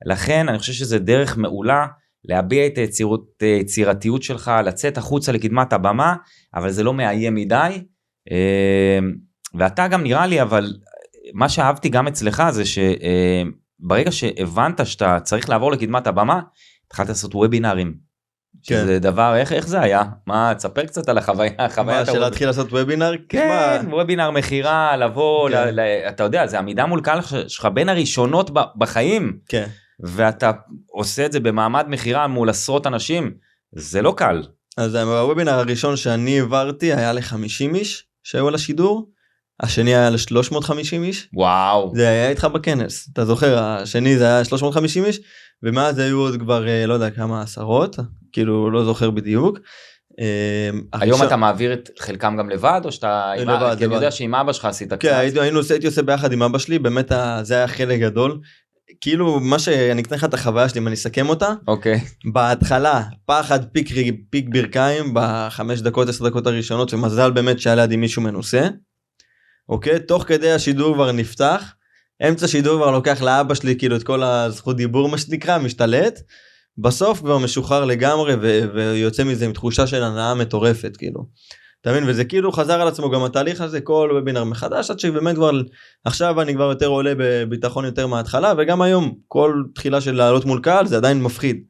לכן 0.07 0.49
אני 0.49 0.59
חושב 0.59 0.73
שזה 0.73 0.99
דרך 0.99 1.37
מעולה 1.39 1.87
להביע 2.29 2.67
את 2.67 2.79
היצירות, 2.79 3.27
היצירתיות 3.41 4.23
שלך 4.23 4.51
לצאת 4.65 4.99
החוצה 4.99 5.33
לקדמת 5.33 5.73
הבמה 5.73 6.15
אבל 6.55 6.71
זה 6.71 6.83
לא 6.83 6.95
מאיים 6.95 7.35
מדי 7.35 7.83
אה, 8.31 8.99
ואתה 9.55 9.89
גם 9.89 10.03
נראה 10.03 10.27
לי 10.27 10.43
אבל 10.43 10.73
מה 11.35 11.49
שאהבתי 11.49 11.89
גם 11.89 12.07
אצלך 12.07 12.43
זה 12.51 12.63
שברגע 12.65 14.13
שהבנת 14.13 14.87
שאתה 14.87 15.21
צריך 15.21 15.49
לעבור 15.51 15.73
לקדמת 15.73 16.07
הבמה 16.07 16.41
התחלת 16.87 17.09
לעשות 17.09 17.35
וובינארים. 17.35 18.07
כן. 18.67 18.75
שזה 18.75 18.99
דבר 18.99 19.37
איך 19.37 19.53
איך 19.53 19.67
זה 19.69 19.81
היה 19.81 20.03
מה 20.27 20.53
תספר 20.57 20.85
קצת 20.85 21.09
על 21.09 21.19
החוויה 21.19 21.51
מה, 21.59 21.69
חוויית 21.69 22.07
של 22.07 22.19
להתחיל 22.19 22.47
לעשות 22.47 22.73
וובינר? 22.73 23.13
כן, 23.29 23.79
תשמע, 23.83 23.95
וובינר 23.95 24.31
מכירה, 24.31 24.97
לבוא, 24.97 25.51
כן. 25.51 25.55
ל- 25.75 25.81
ל- 25.81 26.09
אתה 26.09 26.23
יודע, 26.23 26.47
זה 26.47 26.59
עמידה 26.59 26.87
מול 26.87 27.01
קהל 27.01 27.21
שלך 27.49 27.69
בין 27.75 27.89
הראשונות 27.89 28.51
ב- 28.51 28.61
בחיים, 28.79 29.39
כן. 29.49 29.67
ואתה 30.01 30.51
עושה 30.87 31.27
את 31.27 31.33
זה 31.33 31.41
במעמד 31.41 31.87
מכירה 31.89 32.27
מול 32.27 32.51
עשרות 32.51 32.87
אנשים, 32.87 33.35
זה 33.73 34.03
לא 34.03 34.15
קל. 34.17 34.43
אז 34.77 34.95
הוובינר 34.95 35.53
הראשון 35.53 35.97
שאני 35.97 36.41
העברתי 36.41 36.93
היה 36.93 37.13
ל-50 37.13 37.75
איש 37.75 38.05
שהיו 38.23 38.49
על 38.49 38.55
השידור, 38.55 39.11
השני 39.61 39.95
היה 39.95 40.11
ל-350 40.11 41.03
איש, 41.03 41.29
וואו. 41.35 41.93
זה 41.95 42.09
היה 42.09 42.31
איתך 42.31 42.45
בכנס, 42.45 43.09
אתה 43.13 43.25
זוכר, 43.25 43.59
השני 43.59 44.19
זה 44.19 44.25
היה 44.25 44.45
350 44.45 45.05
איש, 45.05 45.21
ומאז 45.63 45.99
היו 45.99 46.19
עוד 46.21 46.41
כבר 46.41 46.69
אה, 46.69 46.87
לא 46.87 46.95
יודע 46.95 47.11
כמה 47.11 47.43
עשרות, 47.43 47.97
כאילו 48.33 48.71
לא 48.71 48.85
זוכר 48.85 49.11
בדיוק. 49.11 49.59
אה, 50.21 50.71
היום 50.93 51.23
אתה 51.23 51.37
מעביר 51.37 51.73
את 51.73 51.91
חלקם 51.99 52.37
גם 52.37 52.51
לבד, 52.51 52.81
או 52.85 52.93
שאתה... 52.93 53.33
עם 53.39 53.49
לבד, 53.49 53.75
כי 53.79 53.85
אני. 53.85 53.95
יודע 53.95 54.11
שעם 54.11 54.35
אבא 54.35 54.53
שלך 54.53 54.65
עשית 54.65 54.91
כן, 54.91 54.97
קצת. 54.97 55.09
הייתי, 55.09 55.41
היינו 55.41 55.59
עושה, 55.59 55.75
הייתי 55.75 55.87
עושה 55.87 56.03
ביחד 56.03 56.33
עם 56.33 56.43
אבא 56.43 56.59
שלי, 56.59 56.79
באמת 56.79 57.13
זה 57.43 57.55
היה 57.55 57.69
חלק 57.69 58.01
גדול. 58.01 58.41
כאילו 59.01 59.41
מה 59.41 59.59
שאני 59.59 60.03
אתן 60.03 60.17
לך 60.17 60.25
את 60.25 60.35
החוויה 60.35 60.69
שלי 60.69 60.81
אם 60.81 60.87
אני 60.87 60.95
אסכם 60.95 61.29
אותה 61.29 61.53
אוקיי. 61.69 62.01
בהתחלה 62.33 63.03
פחד 63.27 63.65
פיק, 63.65 63.89
פיק 64.31 64.47
ברכיים 64.49 65.11
בחמש 65.15 65.81
דקות 65.81 66.09
עשר 66.09 66.29
דקות 66.29 66.47
הראשונות 66.47 66.95
ומזל 66.95 67.31
באמת 67.31 67.61
שהיה 67.61 67.77
לידי 67.77 67.97
מישהו 67.97 68.23
מנוסה. 68.23 68.69
אוקיי 69.69 70.01
תוך 70.01 70.25
כדי 70.27 70.53
השידור 70.53 70.95
כבר 70.95 71.13
נפתח 71.13 71.75
אמצע 72.29 72.49
שידור 72.49 72.77
כבר 72.77 72.91
לוקח 72.91 73.23
לאבא 73.23 73.55
שלי 73.55 73.77
כאילו 73.79 73.97
את 73.97 74.03
כל 74.03 74.23
הזכות 74.23 74.77
דיבור 74.77 75.09
מה 75.09 75.19
שנקרא 75.19 75.59
משתלט. 75.59 76.21
בסוף 76.79 77.21
כבר 77.21 77.39
משוחרר 77.39 77.85
לגמרי 77.85 78.35
ו- 78.35 78.61
ויוצא 78.75 79.25
מזה 79.25 79.45
עם 79.45 79.53
תחושה 79.53 79.87
של 79.87 80.03
הנאה 80.03 80.35
מטורפת 80.35 80.97
כאילו. 80.97 81.27
אתה 81.87 81.95
מבין 81.95 82.09
וזה 82.09 82.25
כאילו 82.25 82.53
חזר 82.53 82.81
על 82.81 82.89
עצמו 82.89 83.11
גם 83.11 83.25
התהליך 83.25 83.61
הזה 83.61 83.81
כל 83.81 84.11
וובינר 84.13 84.45
מחדש 84.45 84.91
עד 84.91 84.99
שבאמת 84.99 85.35
כבר 85.35 85.51
עכשיו 86.05 86.41
אני 86.41 86.55
כבר 86.55 86.65
יותר 86.65 86.87
עולה 86.87 87.13
בביטחון 87.17 87.85
יותר 87.85 88.07
מההתחלה 88.07 88.53
וגם 88.59 88.83
היום 88.83 89.15
כל 89.29 89.63
תחילה 89.75 90.01
של 90.01 90.15
לעלות 90.15 90.45
מול 90.45 90.61
קהל 90.61 90.87
זה 90.87 90.97
עדיין 90.97 91.23
מפחיד. 91.23 91.63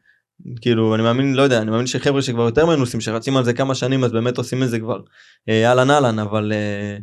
כאילו 0.61 0.95
אני 0.95 1.03
מאמין 1.03 1.35
לא 1.35 1.43
יודע 1.43 1.63
אני 1.63 1.71
מאמין 1.71 1.87
שחבר'ה 1.87 2.23
שכבר 2.23 2.43
יותר 2.43 2.67
מנוסים 2.67 3.01
שרצים 3.01 3.37
על 3.37 3.45
זה 3.45 3.53
כמה 3.53 3.75
שנים 3.75 4.05
אז 4.05 4.13
באמת 4.13 4.39
עושים 4.39 4.63
את 4.63 4.69
זה 4.69 4.79
כבר 4.79 5.01
אה, 5.49 5.69
אהלן 5.69 5.91
אהלן 5.91 6.19
אבל 6.19 6.53
אה, 6.53 6.97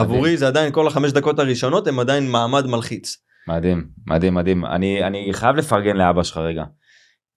עבורי 0.00 0.36
זה 0.36 0.46
עדיין 0.46 0.72
כל 0.72 0.86
החמש 0.86 1.12
דקות 1.12 1.38
הראשונות 1.38 1.86
הם 1.86 1.98
עדיין 1.98 2.30
מעמד 2.30 2.66
מלחיץ. 2.66 3.16
מדהים, 3.48 3.88
מדהים, 4.06 4.34
מדהים. 4.34 4.64
אני, 4.64 5.04
אני 5.04 5.28
חייב 5.32 5.56
לפרגן 5.56 5.96
לאבא 5.96 6.22
שלך 6.22 6.36
רגע. 6.36 6.64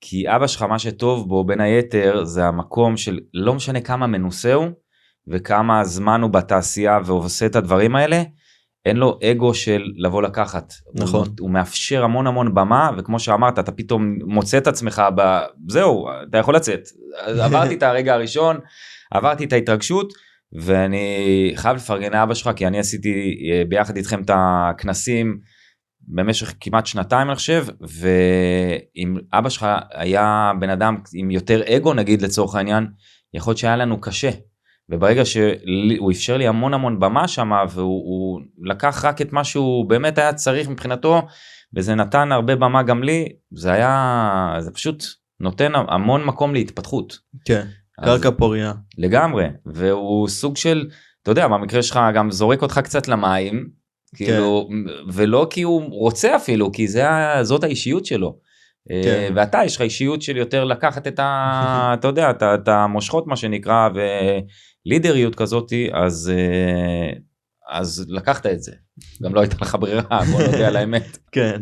כי 0.02 0.36
אבא 0.36 0.48
שלך 0.48 0.62
מה 0.62 0.80
שטוב 0.80 1.28
בו 1.28 1.44
בין 1.44 1.62
היתר 1.62 2.24
זה 2.24 2.46
המקום 2.46 2.98
של 2.98 3.20
לא 3.34 3.54
משנה 3.54 3.82
כמה 3.82 4.08
מנוסה 4.08 4.54
הוא 4.54 4.72
וכמה 5.30 5.84
זמן 5.84 6.22
הוא 6.22 6.30
בתעשייה 6.30 7.00
ועושה 7.06 7.46
את 7.46 7.56
הדברים 7.56 7.96
האלה, 7.96 8.24
אין 8.86 8.98
לו 8.98 9.20
אגו 9.24 9.54
של 9.54 9.84
לבוא 9.98 10.22
לקחת. 10.22 10.74
נכון. 10.96 11.28
הוא, 11.28 11.36
הוא 11.40 11.50
מאפשר 11.50 12.04
המון 12.04 12.28
המון 12.28 12.54
במה 12.54 12.92
וכמו 12.98 13.20
שאמרת 13.20 13.60
אתה 13.60 13.72
פתאום 13.72 14.18
מוצא 14.26 14.58
את 14.58 14.68
עצמך 14.68 15.02
ב... 15.16 15.40
זהו 15.68 16.08
אתה 16.30 16.38
יכול 16.38 16.56
לצאת. 16.56 16.82
עברתי 17.46 17.76
את 17.76 17.84
הרגע 17.84 18.14
הראשון, 18.14 18.60
עברתי 19.12 19.46
את 19.46 19.54
ההתרגשות. 19.54 20.14
ואני 20.54 21.52
חייב 21.56 21.76
לפרגן 21.76 22.12
לאבא 22.12 22.34
שלך 22.34 22.50
כי 22.56 22.68
אני 22.68 22.80
עשיתי 22.80 23.38
אה, 23.52 23.64
ביחד 23.70 23.98
איתכם 23.98 24.22
את 24.22 24.32
הכנסים 24.34 25.40
במשך 26.08 26.54
כמעט 26.60 26.86
שנתיים 26.86 27.28
אני 27.28 27.36
חושב 27.36 27.66
ואם 27.82 29.18
אבא 29.34 29.50
שלך 29.50 29.68
היה 29.92 30.52
בן 30.60 30.70
אדם 30.70 30.98
עם 31.14 31.32
יותר 31.32 31.62
אגו 31.76 31.94
נגיד 31.94 32.22
לצורך 32.22 32.56
העניין 32.56 32.88
יכול 33.34 33.52
להיות 33.52 33.58
שהיה 33.58 33.76
לנו 33.76 34.02
קשה 34.02 34.30
וברגע 34.90 35.26
שהוא 35.26 36.12
אפשר 36.12 36.38
לי 36.38 36.48
המון 36.48 36.74
המון 36.74 37.00
במה 37.00 37.28
שם 37.28 37.52
והוא 37.70 38.04
הוא 38.06 38.42
לקח 38.64 39.06
רק 39.06 39.22
את 39.22 39.34
מה 39.34 39.44
שהוא 39.44 39.90
באמת 39.90 40.18
היה 40.18 40.34
צריך 40.34 40.70
מבחינתו 40.70 41.22
וזה 41.76 41.96
נתן 41.96 42.32
הרבה 42.32 42.56
במה 42.56 42.84
גם 42.84 43.04
לי 43.04 43.30
זה 43.52 43.72
היה 43.72 44.56
זה 44.60 44.72
פשוט 44.72 45.04
נותן 45.40 45.72
המון 45.76 46.26
מקום 46.26 46.54
להתפתחות. 46.54 47.18
כן. 47.46 47.66
קרקע 48.06 48.32
פוריה. 48.32 48.74
לגמרי 48.98 49.46
והוא 49.66 50.28
סוג 50.28 50.58
של 50.58 50.90
אתה 51.24 51.32
יודע 51.32 51.48
במקרה 51.48 51.84
שלך 51.84 52.00
גם 52.14 52.32
זורק 52.32 52.62
אותך 52.62 52.80
קצת 52.84 53.08
למים 53.08 53.70
כאילו 54.16 54.70
ולא 55.14 55.48
כי 55.50 55.62
הוא 55.62 56.00
רוצה 56.00 56.36
אפילו 56.36 56.72
כי 56.72 56.88
זה 56.88 57.04
זאת 57.42 57.64
האישיות 57.64 58.06
שלו. 58.06 58.38
כן. 58.90 58.96
אה, 59.08 59.30
ואתה 59.36 59.60
יש 59.66 59.76
לך 59.76 59.82
אישיות 59.82 60.22
של 60.22 60.38
יותר 60.38 60.64
לקחת 60.64 61.08
את 61.08 61.20
ה... 61.20 61.92
אתה 62.00 62.08
יודע 62.08 62.32
את 62.54 62.68
המושכות 62.68 63.28
מה 63.28 63.36
שנקרא 63.36 63.90
ולידריות 64.86 65.36
כזאתי 65.36 65.90
אז 65.94 66.32
אה, 66.36 67.20
אז 67.70 68.06
לקחת 68.10 68.46
את 68.46 68.64
זה. 68.64 68.72
גם 69.24 69.36
לא 69.36 69.42
הייתה 69.42 69.56
לך 69.62 69.78
ברירה 69.80 70.20
בוא 70.32 70.42
נודה 70.42 70.68
על 70.68 70.76
האמת. 70.76 71.18
כן. 71.36 71.62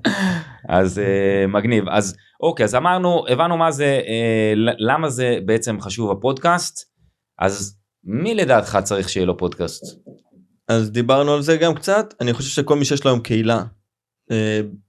אז 0.68 0.98
אה, 0.98 1.46
מגניב. 1.46 1.84
אז 1.88 2.16
אוקיי 2.42 2.64
אז 2.64 2.74
אמרנו 2.74 3.24
הבנו 3.28 3.56
מה 3.56 3.70
זה 3.70 4.00
אה, 4.06 4.52
למה 4.78 5.10
זה 5.10 5.38
בעצם 5.46 5.80
חשוב 5.80 6.10
הפודקאסט. 6.10 6.92
אז 7.38 7.76
מי 8.04 8.34
לדעתך 8.34 8.78
צריך 8.84 9.08
שיהיה 9.08 9.26
לו 9.26 9.36
פודקאסט? 9.36 9.82
אז 10.68 10.90
דיברנו 10.90 11.32
על 11.32 11.42
זה 11.42 11.56
גם 11.56 11.74
קצת. 11.74 12.14
אני 12.20 12.32
חושב 12.32 12.48
שכל 12.48 12.76
מי 12.76 12.84
שיש 12.84 13.04
לו 13.04 13.10
היום 13.10 13.20
קהילה. 13.20 13.64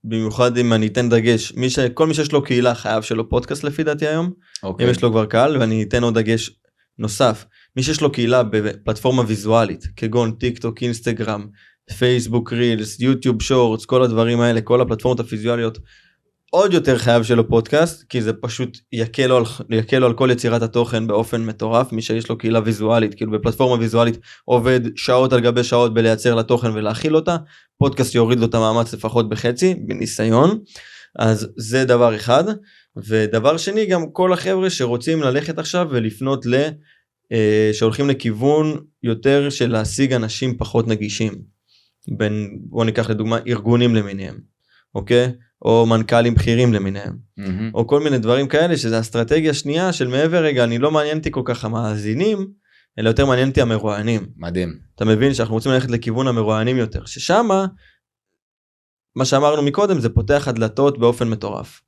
במיוחד 0.03 0.57
אם 0.57 0.73
אני 0.73 0.87
אתן 0.87 1.09
דגש 1.09 1.53
מי 1.53 1.69
ש... 1.69 1.79
כל 1.79 2.07
מי 2.07 2.13
שיש 2.13 2.31
לו 2.31 2.43
קהילה 2.43 2.75
חייב 2.75 3.03
שלו 3.03 3.29
פודקאסט 3.29 3.63
לפי 3.63 3.83
דעתי 3.83 4.07
היום. 4.07 4.31
אוקיי. 4.63 4.85
אם 4.85 4.91
יש 4.91 5.03
לו 5.03 5.11
כבר 5.11 5.25
קהל 5.25 5.57
ואני 5.57 5.83
אתן 5.83 6.03
עוד 6.03 6.19
דגש 6.19 6.62
נוסף 6.99 7.45
מי 7.75 7.83
שיש 7.83 8.01
לו 8.01 8.11
קהילה 8.11 8.43
בפלטפורמה 8.43 9.23
ויזואלית 9.27 9.87
כגון 9.95 10.31
טיק 10.31 10.59
טוק 10.59 10.83
אינסטגרם 10.83 11.47
פייסבוק 11.97 12.53
רילס 12.53 12.99
יוטיוב 12.99 13.41
שורטס 13.41 13.85
כל 13.85 14.03
הדברים 14.03 14.41
האלה 14.41 14.61
כל 14.61 14.81
הפלטפורמות 14.81 15.19
הפיזואליות 15.19 15.77
עוד 16.51 16.73
יותר 16.73 16.97
חייב 16.97 17.23
שלו 17.23 17.47
פודקאסט 17.47 18.03
כי 18.09 18.21
זה 18.21 18.33
פשוט 18.33 18.77
יקל 18.91 19.27
לו 19.27 19.37
על, 19.37 19.43
יקל 19.69 19.99
לו 19.99 20.05
על 20.05 20.13
כל 20.13 20.29
יצירת 20.31 20.61
התוכן 20.61 21.07
באופן 21.07 21.45
מטורף 21.45 21.91
מי 21.91 22.01
שיש 22.01 22.29
לו 22.29 22.37
קהילה 22.37 22.59
ויזואלית 22.65 23.13
כאילו 23.13 23.31
בפלטפורמה 23.31 23.81
ויזואלית 23.81 24.19
עובד 24.45 24.81
שעות 24.95 25.33
על 25.33 25.39
גבי 25.39 25.63
שעות 25.63 25.93
בלייצר 25.93 26.35
לה 26.35 26.43
תוכן 26.43 26.71
ולהכיל 26.73 27.15
אותה 27.15 27.37
פודקאסט 27.77 28.15
יוריד 28.15 28.39
לו 28.39 28.45
את 28.45 28.55
המאמץ 28.55 28.93
לפחות 28.93 29.29
בחצי 29.29 29.75
בניסיון. 29.87 30.59
אז 31.19 31.47
זה 31.57 31.85
דבר 31.85 32.15
אחד 32.15 32.43
ודבר 32.97 33.57
שני 33.57 33.85
גם 33.85 34.11
כל 34.11 34.33
החבר'ה 34.33 34.69
שרוצים 34.69 35.21
ללכת 35.21 35.59
עכשיו 35.59 35.87
ולפנות 35.91 36.45
ל... 36.45 36.55
אה, 37.31 37.69
שהולכים 37.73 38.09
לכיוון 38.09 38.77
יותר 39.03 39.49
של 39.49 39.71
להשיג 39.71 40.13
אנשים 40.13 40.57
פחות 40.57 40.87
נגישים. 40.87 41.33
בין 42.07 42.59
בוא 42.61 42.85
ניקח 42.85 43.09
לדוגמה 43.09 43.37
ארגונים 43.47 43.95
למיניהם 43.95 44.39
אוקיי 44.95 45.31
או 45.61 45.85
מנכ"לים 45.85 46.33
בכירים 46.33 46.73
למיניהם 46.73 47.17
מהמם. 47.37 47.71
או 47.73 47.87
כל 47.87 47.99
מיני 47.99 48.17
דברים 48.17 48.47
כאלה 48.47 48.77
שזה 48.77 48.99
אסטרטגיה 48.99 49.53
שנייה 49.53 49.93
של 49.93 50.07
מעבר 50.07 50.43
רגע 50.43 50.63
אני 50.63 50.77
לא 50.77 50.91
מעניין 50.91 51.17
אותי 51.17 51.31
כל 51.31 51.41
כך 51.45 51.65
המאזינים 51.65 52.47
אלא 52.99 53.09
יותר 53.09 53.25
מעניין 53.25 53.49
אותי 53.49 53.61
המרואיינים 53.61 54.25
מדהים 54.37 54.79
אתה 54.95 55.05
מבין 55.05 55.33
שאנחנו 55.33 55.55
רוצים 55.55 55.71
ללכת 55.71 55.91
לכיוון 55.91 56.27
המרואיינים 56.27 56.77
יותר 56.77 57.05
ששמה 57.05 57.65
מה 59.15 59.25
שאמרנו 59.25 59.61
מקודם 59.61 59.99
זה 59.99 60.09
פותח 60.09 60.47
הדלתות 60.47 60.97
באופן 60.97 61.29
מטורף. 61.29 61.81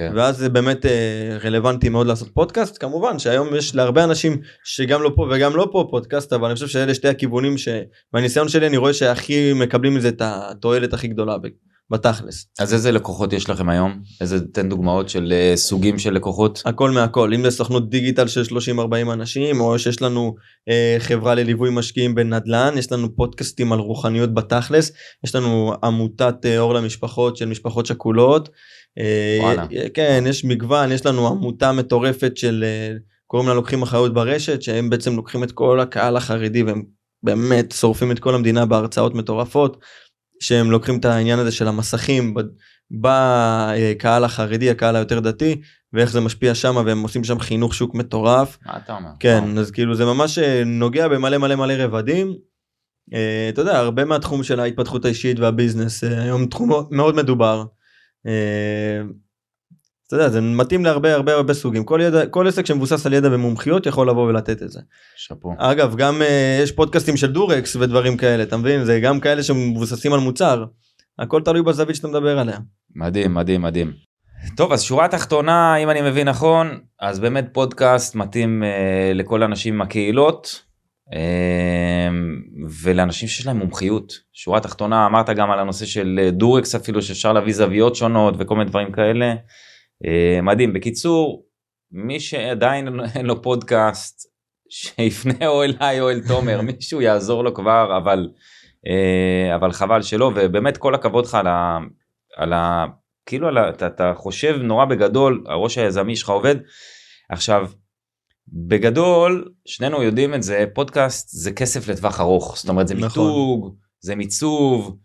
כן. 0.00 0.12
ואז 0.16 0.36
זה 0.36 0.48
באמת 0.48 0.86
אה, 0.86 1.38
רלוונטי 1.44 1.88
מאוד 1.88 2.06
לעשות 2.06 2.28
פודקאסט 2.34 2.76
כמובן 2.80 3.18
שהיום 3.18 3.56
יש 3.56 3.74
להרבה 3.74 4.04
אנשים 4.04 4.36
שגם 4.64 5.02
לא 5.02 5.12
פה 5.16 5.26
וגם 5.30 5.56
לא 5.56 5.68
פה 5.72 5.88
פודקאסט 5.90 6.32
אבל 6.32 6.46
אני 6.46 6.54
חושב 6.54 6.68
שאלה 6.68 6.94
שתי 6.94 7.08
הכיוונים 7.08 7.54
שבניסיון 7.58 8.48
שלי 8.48 8.66
אני 8.66 8.76
רואה 8.76 8.92
שהכי 8.92 9.52
מקבלים 9.52 9.94
מזה 9.94 10.08
את 10.08 10.22
התועלת 10.24 10.92
הכי 10.92 11.08
גדולה 11.08 11.36
בתכלס 11.90 12.46
אז 12.58 12.74
איזה 12.74 12.92
לקוחות 12.92 13.32
יש 13.32 13.50
לכם 13.50 13.68
היום 13.68 14.02
איזה 14.20 14.46
תן 14.46 14.68
דוגמאות 14.68 15.08
של 15.08 15.32
אה, 15.32 15.52
סוגים 15.56 15.98
של 15.98 16.14
לקוחות 16.14 16.62
הכל 16.64 16.90
מהכל 16.90 17.34
אם 17.34 17.42
זה 17.42 17.50
סוכנות 17.50 17.90
דיגיטל 17.90 18.26
של 18.26 18.42
30-40 18.42 19.12
אנשים 19.12 19.60
או 19.60 19.78
שיש 19.78 20.02
לנו 20.02 20.34
אה, 20.68 20.96
חברה 20.98 21.34
לליווי 21.34 21.70
משקיעים 21.72 22.14
בנדל"ן 22.14 22.74
יש 22.76 22.92
לנו 22.92 23.16
פודקאסטים 23.16 23.72
על 23.72 23.78
רוחניות 23.78 24.34
בתכלס 24.34 24.92
יש 25.24 25.34
לנו 25.34 25.74
עמותת 25.84 26.36
אה, 26.44 26.58
אור 26.58 26.74
למשפחות 26.74 27.36
של 27.36 27.46
משפחות 27.46 27.86
שכולות. 27.86 28.48
אה, 28.98 29.38
וואלה. 29.40 29.66
כן 29.94 30.24
יש 30.26 30.44
מגוון 30.44 30.92
יש 30.92 31.06
לנו 31.06 31.28
עמותה 31.28 31.72
מטורפת 31.72 32.36
של 32.36 32.64
אה, 32.66 32.96
קוראים 33.26 33.48
לה 33.48 33.54
לוקחים 33.54 33.82
אחריות 33.82 34.14
ברשת 34.14 34.62
שהם 34.62 34.90
בעצם 34.90 35.16
לוקחים 35.16 35.44
את 35.44 35.52
כל 35.52 35.80
הקהל 35.80 36.16
החרדי 36.16 36.62
והם 36.62 36.82
באמת 37.22 37.72
שורפים 37.72 38.12
את 38.12 38.18
כל 38.18 38.34
המדינה 38.34 38.66
בהרצאות 38.66 39.14
מטורפות 39.14 39.76
שהם 40.40 40.70
לוקחים 40.70 40.98
את 40.98 41.04
העניין 41.04 41.38
הזה 41.38 41.52
של 41.52 41.68
המסכים 41.68 42.34
בקהל 42.90 44.24
החרדי 44.24 44.70
הקהל 44.70 44.96
היותר 44.96 45.20
דתי 45.20 45.60
ואיך 45.92 46.10
זה 46.10 46.20
משפיע 46.20 46.54
שם 46.54 46.82
והם 46.86 47.02
עושים 47.02 47.24
שם 47.24 47.38
חינוך 47.38 47.74
שוק 47.74 47.94
מטורף 47.94 48.58
מה 48.66 48.76
אתה 48.76 48.96
אומר? 48.96 49.10
כן 49.20 49.58
אז 49.58 49.70
כאילו 49.70 49.94
זה 49.94 50.04
ממש 50.04 50.38
אה, 50.38 50.62
נוגע 50.66 51.08
במלא 51.08 51.38
מלא 51.38 51.54
מלא 51.56 51.72
רבדים. 51.72 52.34
אתה 53.48 53.60
יודע 53.60 53.78
הרבה 53.78 54.04
מהתחום 54.04 54.42
של 54.42 54.60
ההתפתחות 54.60 55.04
האישית 55.04 55.38
והביזנס 55.38 56.04
היום 56.04 56.46
תחום 56.46 56.70
מאוד 56.90 57.16
מדובר. 57.16 57.64
אה, 58.26 59.02
אתה 60.06 60.16
יודע 60.16 60.28
זה 60.28 60.40
מתאים 60.40 60.84
להרבה 60.84 61.14
הרבה 61.14 61.34
הרבה 61.34 61.54
סוגים 61.54 61.84
כל 61.84 62.00
ידע 62.02 62.26
כל 62.26 62.48
עסק 62.48 62.66
שמבוסס 62.66 63.06
על 63.06 63.12
ידע 63.12 63.28
ומומחיות 63.32 63.86
יכול 63.86 64.08
לבוא 64.10 64.28
ולתת 64.28 64.62
את 64.62 64.70
זה. 64.70 64.80
שאפו. 65.16 65.54
אגב 65.58 65.96
גם 65.96 66.22
uh, 66.22 66.62
יש 66.62 66.72
פודקאסטים 66.72 67.16
של 67.16 67.32
דורקס 67.32 67.76
ודברים 67.76 68.16
כאלה 68.16 68.42
אתה 68.42 68.56
מבין 68.56 68.84
זה 68.84 69.00
גם 69.00 69.20
כאלה 69.20 69.42
שמבוססים 69.42 70.12
על 70.12 70.20
מוצר. 70.20 70.64
הכל 71.18 71.42
תלוי 71.42 71.62
בזווית 71.62 71.96
שאתה 71.96 72.08
מדבר 72.08 72.38
עליה. 72.38 72.58
מדהים, 72.96 73.34
מדהים, 73.34 73.62
מדהים. 73.62 73.92
טוב, 74.56 74.72
אז 74.72 74.82
שורה 74.82 75.08
תחתונה, 75.08 75.76
אם 75.76 75.90
אני 75.90 76.02
מבין 76.02 76.28
נכון, 76.28 76.80
אז 77.00 77.20
באמת 77.20 77.48
פודקאסט 77.52 78.14
מתאים 78.14 78.62
אה, 78.62 79.12
לכל 79.14 79.42
האנשים 79.42 79.78
מהקהילות, 79.78 80.62
ולאנשים 82.82 83.28
שיש 83.28 83.46
להם 83.46 83.56
מומחיות. 83.56 84.12
שורה 84.32 84.60
תחתונה, 84.60 85.06
אמרת 85.06 85.30
גם 85.30 85.50
על 85.50 85.58
הנושא 85.58 85.86
של 85.86 86.20
אה, 86.22 86.30
דורקס 86.30 86.74
אפילו, 86.74 87.02
שאפשר 87.02 87.32
להביא 87.32 87.52
זוויות 87.52 87.96
שונות 87.96 88.34
וכל 88.38 88.56
מיני 88.56 88.70
דברים 88.70 88.92
כאלה. 88.92 89.34
אה, 90.06 90.38
מדהים. 90.42 90.72
בקיצור, 90.72 91.44
מי 91.92 92.20
שעדיין 92.20 92.88
אין 93.14 93.26
לו 93.26 93.42
פודקאסט, 93.42 94.30
שיפנה 94.70 95.46
או 95.46 95.62
אליי 95.62 96.00
או 96.00 96.10
אל 96.10 96.20
תומר, 96.28 96.60
מישהו 96.76 97.00
יעזור 97.00 97.44
לו 97.44 97.54
כבר, 97.54 97.96
אבל, 97.96 98.28
אה, 98.86 99.54
אבל 99.54 99.72
חבל 99.72 100.02
שלא, 100.02 100.32
ובאמת 100.34 100.76
כל 100.76 100.94
הכבוד 100.94 101.26
לך 101.26 101.34
על 101.34 101.46
ה... 101.46 101.78
על 102.36 102.52
ה... 102.52 102.86
כאילו 103.26 103.48
על 103.48 103.58
ה... 103.58 103.68
אתה, 103.68 103.86
אתה 103.86 104.12
חושב 104.16 104.56
נורא 104.62 104.84
בגדול, 104.84 105.44
הראש 105.46 105.78
היזמי 105.78 106.16
שלך 106.16 106.28
עובד. 106.28 106.56
עכשיו, 107.30 107.70
בגדול, 108.52 109.52
שנינו 109.64 110.02
יודעים 110.02 110.34
את 110.34 110.42
זה, 110.42 110.64
פודקאסט 110.74 111.28
זה 111.30 111.52
כסף 111.52 111.88
לטווח 111.88 112.20
ארוך, 112.20 112.56
זאת 112.56 112.68
אומרת 112.68 112.88
זה 112.88 112.94
נכון. 112.94 113.06
מיתוג, 113.06 113.76
זה 114.00 114.14
מיצוב, 114.14 114.96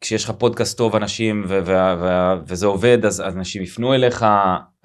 כשיש 0.00 0.24
לך 0.24 0.30
פודקאסט 0.30 0.78
טוב 0.78 0.96
אנשים 0.96 1.44
ו- 1.48 1.60
ו- 1.66 1.94
ו- 2.00 2.34
וזה 2.46 2.66
עובד 2.66 3.04
אז 3.04 3.20
אנשים 3.20 3.62
יפנו 3.62 3.94
אליך, 3.94 4.26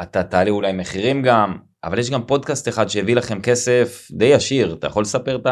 אתה 0.02 0.24
תעלה 0.24 0.50
אולי 0.50 0.74
מחירים 0.74 1.22
גם, 1.22 1.58
אבל 1.84 2.00
יש 2.00 2.10
גם 2.10 2.26
פודקאסט 2.26 2.68
אחד 2.68 2.90
שהביא 2.90 3.16
לכם 3.16 3.42
כסף 3.42 4.08
די 4.12 4.26
ישיר, 4.26 4.74
אתה 4.74 4.88
יכול 4.88 5.02
לספר 5.02 5.36
את 5.36 5.48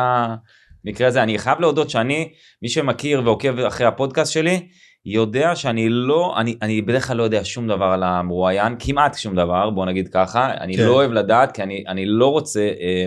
המקרה 0.86 1.08
הזה? 1.08 1.24
אני 1.24 1.38
חייב 1.40 1.60
להודות 1.60 1.90
שאני, 1.90 2.32
מי 2.62 2.70
שמכיר 2.70 3.22
ועוקב 3.26 3.60
אחרי 3.60 3.88
הפודקאסט 3.88 4.32
שלי, 4.32 4.68
יודע 5.06 5.56
שאני 5.56 5.90
לא, 5.90 6.36
אני, 6.38 6.58
אני 6.62 6.82
בדרך 6.82 7.08
כלל 7.08 7.18
לא 7.18 7.24
יודע 7.24 7.44
שום 7.44 7.68
דבר 7.68 7.86
על 7.86 8.04
המרואיין, 8.04 8.76
כמעט 8.80 9.18
שום 9.18 9.36
דבר, 9.36 9.70
בוא 9.70 9.86
נגיד 9.86 10.08
ככה, 10.08 10.54
אני 10.54 10.78
כן. 10.78 10.84
לא 10.84 10.92
אוהב 10.92 11.12
לדעת, 11.12 11.52
כי 11.52 11.64
אני, 11.64 11.84
אני 11.88 12.06
לא 12.06 12.32
רוצה 12.32 12.60
אה, 12.60 13.06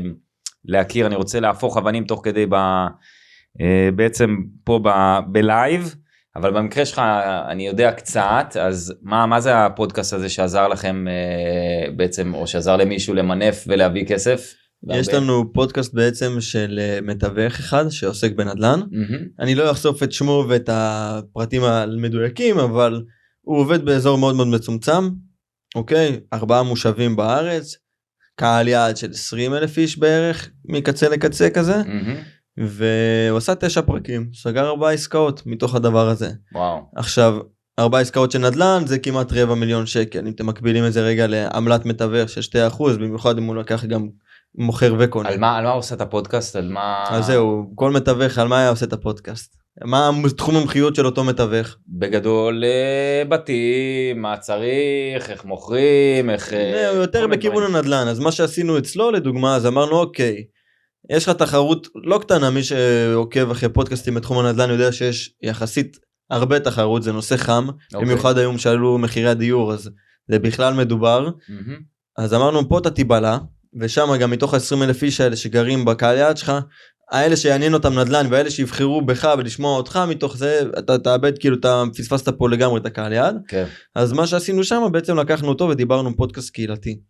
להכיר, 0.65 1.07
אני 1.07 1.17
רוצה 1.17 1.41
להפוך 1.41 1.77
אבנים 1.77 2.05
תוך 2.05 2.21
כדי 2.25 2.47
ב, 2.47 2.55
אה, 3.61 3.89
בעצם 3.97 4.37
פה 4.65 4.81
ב, 4.83 5.19
ב 5.27 5.38
live, 5.38 5.95
אבל 6.37 6.53
במקרה 6.53 6.85
שלך 6.85 7.03
אני 7.49 7.67
יודע 7.67 7.93
קצת, 7.93 8.57
אז 8.61 8.95
מה, 9.03 9.27
מה 9.27 9.41
זה 9.41 9.65
הפודקאסט 9.65 10.13
הזה 10.13 10.29
שעזר 10.29 10.69
לכם 10.69 11.09
אה, 11.09 11.91
בעצם, 11.97 12.35
או 12.35 12.47
שעזר 12.47 12.77
למישהו 12.77 13.15
למנף 13.15 13.65
ולהביא 13.67 14.07
כסף? 14.07 14.55
יש? 14.87 15.09
לנו 15.09 15.53
פודקאסט 15.53 15.95
בעצם 15.95 16.41
של 16.41 16.79
אה, 16.83 16.99
מתווך 17.03 17.59
אחד 17.59 17.89
שעוסק 17.89 18.33
בנדל"ן. 18.33 18.81
מהמם. 18.91 19.25
אני 19.41 19.55
לא 19.55 19.71
אחשוף 19.71 20.03
את 20.03 20.13
שמו 20.13 20.45
ואת 20.49 20.69
הפרטים 20.73 21.65
המדויקים 21.65 22.59
אבל 22.59 23.03
הוא 23.41 23.59
עובד 23.59 23.85
באזור 23.85 24.19
מאוד 24.19 24.35
מאוד 24.35 24.49
מצומצם. 24.49 25.11
אוקיי 25.75 26.21
ארבעה 26.33 26.63
מושבים 26.63 27.17
בארץ. 27.17 27.77
קהל 28.35 28.69
יעד 28.69 28.97
של 28.97 29.11
20 29.11 29.55
אלף 29.55 29.79
איש 29.79 29.99
בערך 29.99 30.51
מקצה 30.65 31.09
לקצה 31.09 31.51
כזה 31.51 31.77
מהמם. 31.77 32.17
והוא 32.59 33.39
עשה 33.39 33.55
תשע 33.55 33.83
פרקים 33.83 34.31
סגר 34.35 34.69
ארבעה 34.69 34.93
עסקאות 34.93 35.43
מתוך 35.47 35.75
הדבר 35.75 36.09
הזה. 36.09 36.31
וואו. 36.55 36.91
עכשיו 36.97 37.39
ארבע 37.79 37.99
עסקאות 37.99 38.31
של 38.31 38.39
נדל"ן 38.39 38.83
זה 38.87 38.99
כמעט 38.99 39.33
רבע 39.33 39.55
מיליון 39.55 39.87
שקל 39.87 40.27
אם 40.27 40.33
אתם 40.33 40.47
מקבילים 40.47 40.87
את 40.87 40.93
זה 40.93 41.01
רגע 41.01 41.27
לעמלת 41.27 41.87
מתווך 41.87 42.29
של 42.29 42.41
2% 42.71 42.83
במיוחד 42.99 43.39
אם 43.39 43.45
הוא 43.45 43.57
לקח 43.57 43.85
גם 43.85 44.09
מוכר 44.59 44.95
וקונה. 44.99 45.29
על 45.29 45.39
מה, 45.39 45.57
על 45.57 45.65
מה 45.65 45.71
הוא 45.71 45.79
עושה 45.79 45.95
את 45.95 46.01
הפודקאסט? 46.01 46.57
על 46.57 46.69
מה... 46.69 47.05
אז 47.09 47.27
זהו 47.27 47.73
כל 47.75 47.91
מתווך 47.91 48.39
על 48.39 48.49
מה 48.49 48.59
היה 48.59 48.69
עושה 48.69 48.87
את 48.87 48.93
הפודקאסט. 48.93 49.57
מה 49.85 50.11
תחום 50.37 50.57
המומחיות 50.57 50.97
של 50.97 51.07
אותו 51.07 51.25
מתווך. 51.25 51.77
בגדול 51.89 52.65
אה, 52.65 53.25
בתים, 53.29 54.23
מה 54.23 54.37
צריך, 54.37 55.31
איך 55.31 55.45
מוכרים, 55.45 56.31
איך... 56.31 56.53
אה, 56.53 56.73
זה 56.73 56.91
כל 56.93 56.97
יותר 56.97 57.27
בכיוון. 57.27 57.63
הנדל"ן 57.63 58.09
אז 58.09 58.19
מה 58.19 58.33
שעשינו 58.33 58.79
אצלו 58.79 59.11
לדוגמה 59.11 59.57
אז 59.57 59.67
אמרנו 59.67 60.01
אוקיי. 60.01 60.45
יש 61.11 61.29
לך 61.29 61.37
תחרות 61.37 61.89
לא 61.95 62.19
קטנה 62.19 62.51
מי 62.51 62.63
שעוקב 62.63 63.51
אחרי 63.51 63.69
פודקאסטים 63.69 64.15
בתחום 64.15 64.39
הנדל"ן 64.39 64.71
יודע 64.71 64.93
שיש 64.93 65.35
יחסית 65.43 65.97
הרבה 66.31 66.61
תחרות 66.61 67.03
זה 67.03 67.13
נושא 67.13 67.37
חם 67.37 67.67
אוקיי. 67.69 68.07
במיוחד 68.07 68.39
היום 68.39 68.59
שעלו 68.59 68.99
מחירי 68.99 69.29
הדיור 69.29 69.73
אז 69.73 69.91
זה 70.29 70.39
בכלל 70.39 70.75
מדובר 70.75 71.29
מהמם. 71.49 71.79
אז 72.19 72.35
אמרנו 72.35 72.69
פה 72.69 72.79
אתה 72.79 72.91
תיבלע 72.91 73.39
ושם 73.81 74.17
גם 74.21 74.31
מתוך 74.31 74.55
ה-20 74.55 74.85
אלף 74.85 75.03
איש 75.03 75.21
האלה 75.21 75.37
שגרים 75.37 75.85
בקהל 75.85 76.17
יעד 76.17 76.37
שלך 76.37 76.53
האלה 77.11 77.37
שיעניין 77.37 77.75
אותם 77.75 77.99
נדל"ן 77.99 78.27
והאלה 78.31 78.51
שיבחרו 78.51 79.03
בך 79.03 79.35
ולשמוע 79.39 79.77
אותך 79.77 80.01
מתוך 80.09 80.37
זה 80.37 80.63
אתה 80.79 80.99
תאבד 80.99 81.39
כאילו 81.39 81.57
אתה 81.57 81.83
פספסת 81.97 82.29
פה 82.29 82.49
לגמרי 82.49 82.81
את 82.81 82.87
הקהל 82.87 83.13
יעד 83.13 83.37
כן. 83.49 83.65
אז 83.95 84.13
מה 84.13 84.27
שעשינו 84.27 84.65
שם 84.65 84.83
בעצם 84.93 85.19
לקחנו 85.19 85.49
אותו 85.49 85.69
ודיברנו 85.69 86.17
פודקאסט 86.17 86.51
קהילתי. 86.51 87.01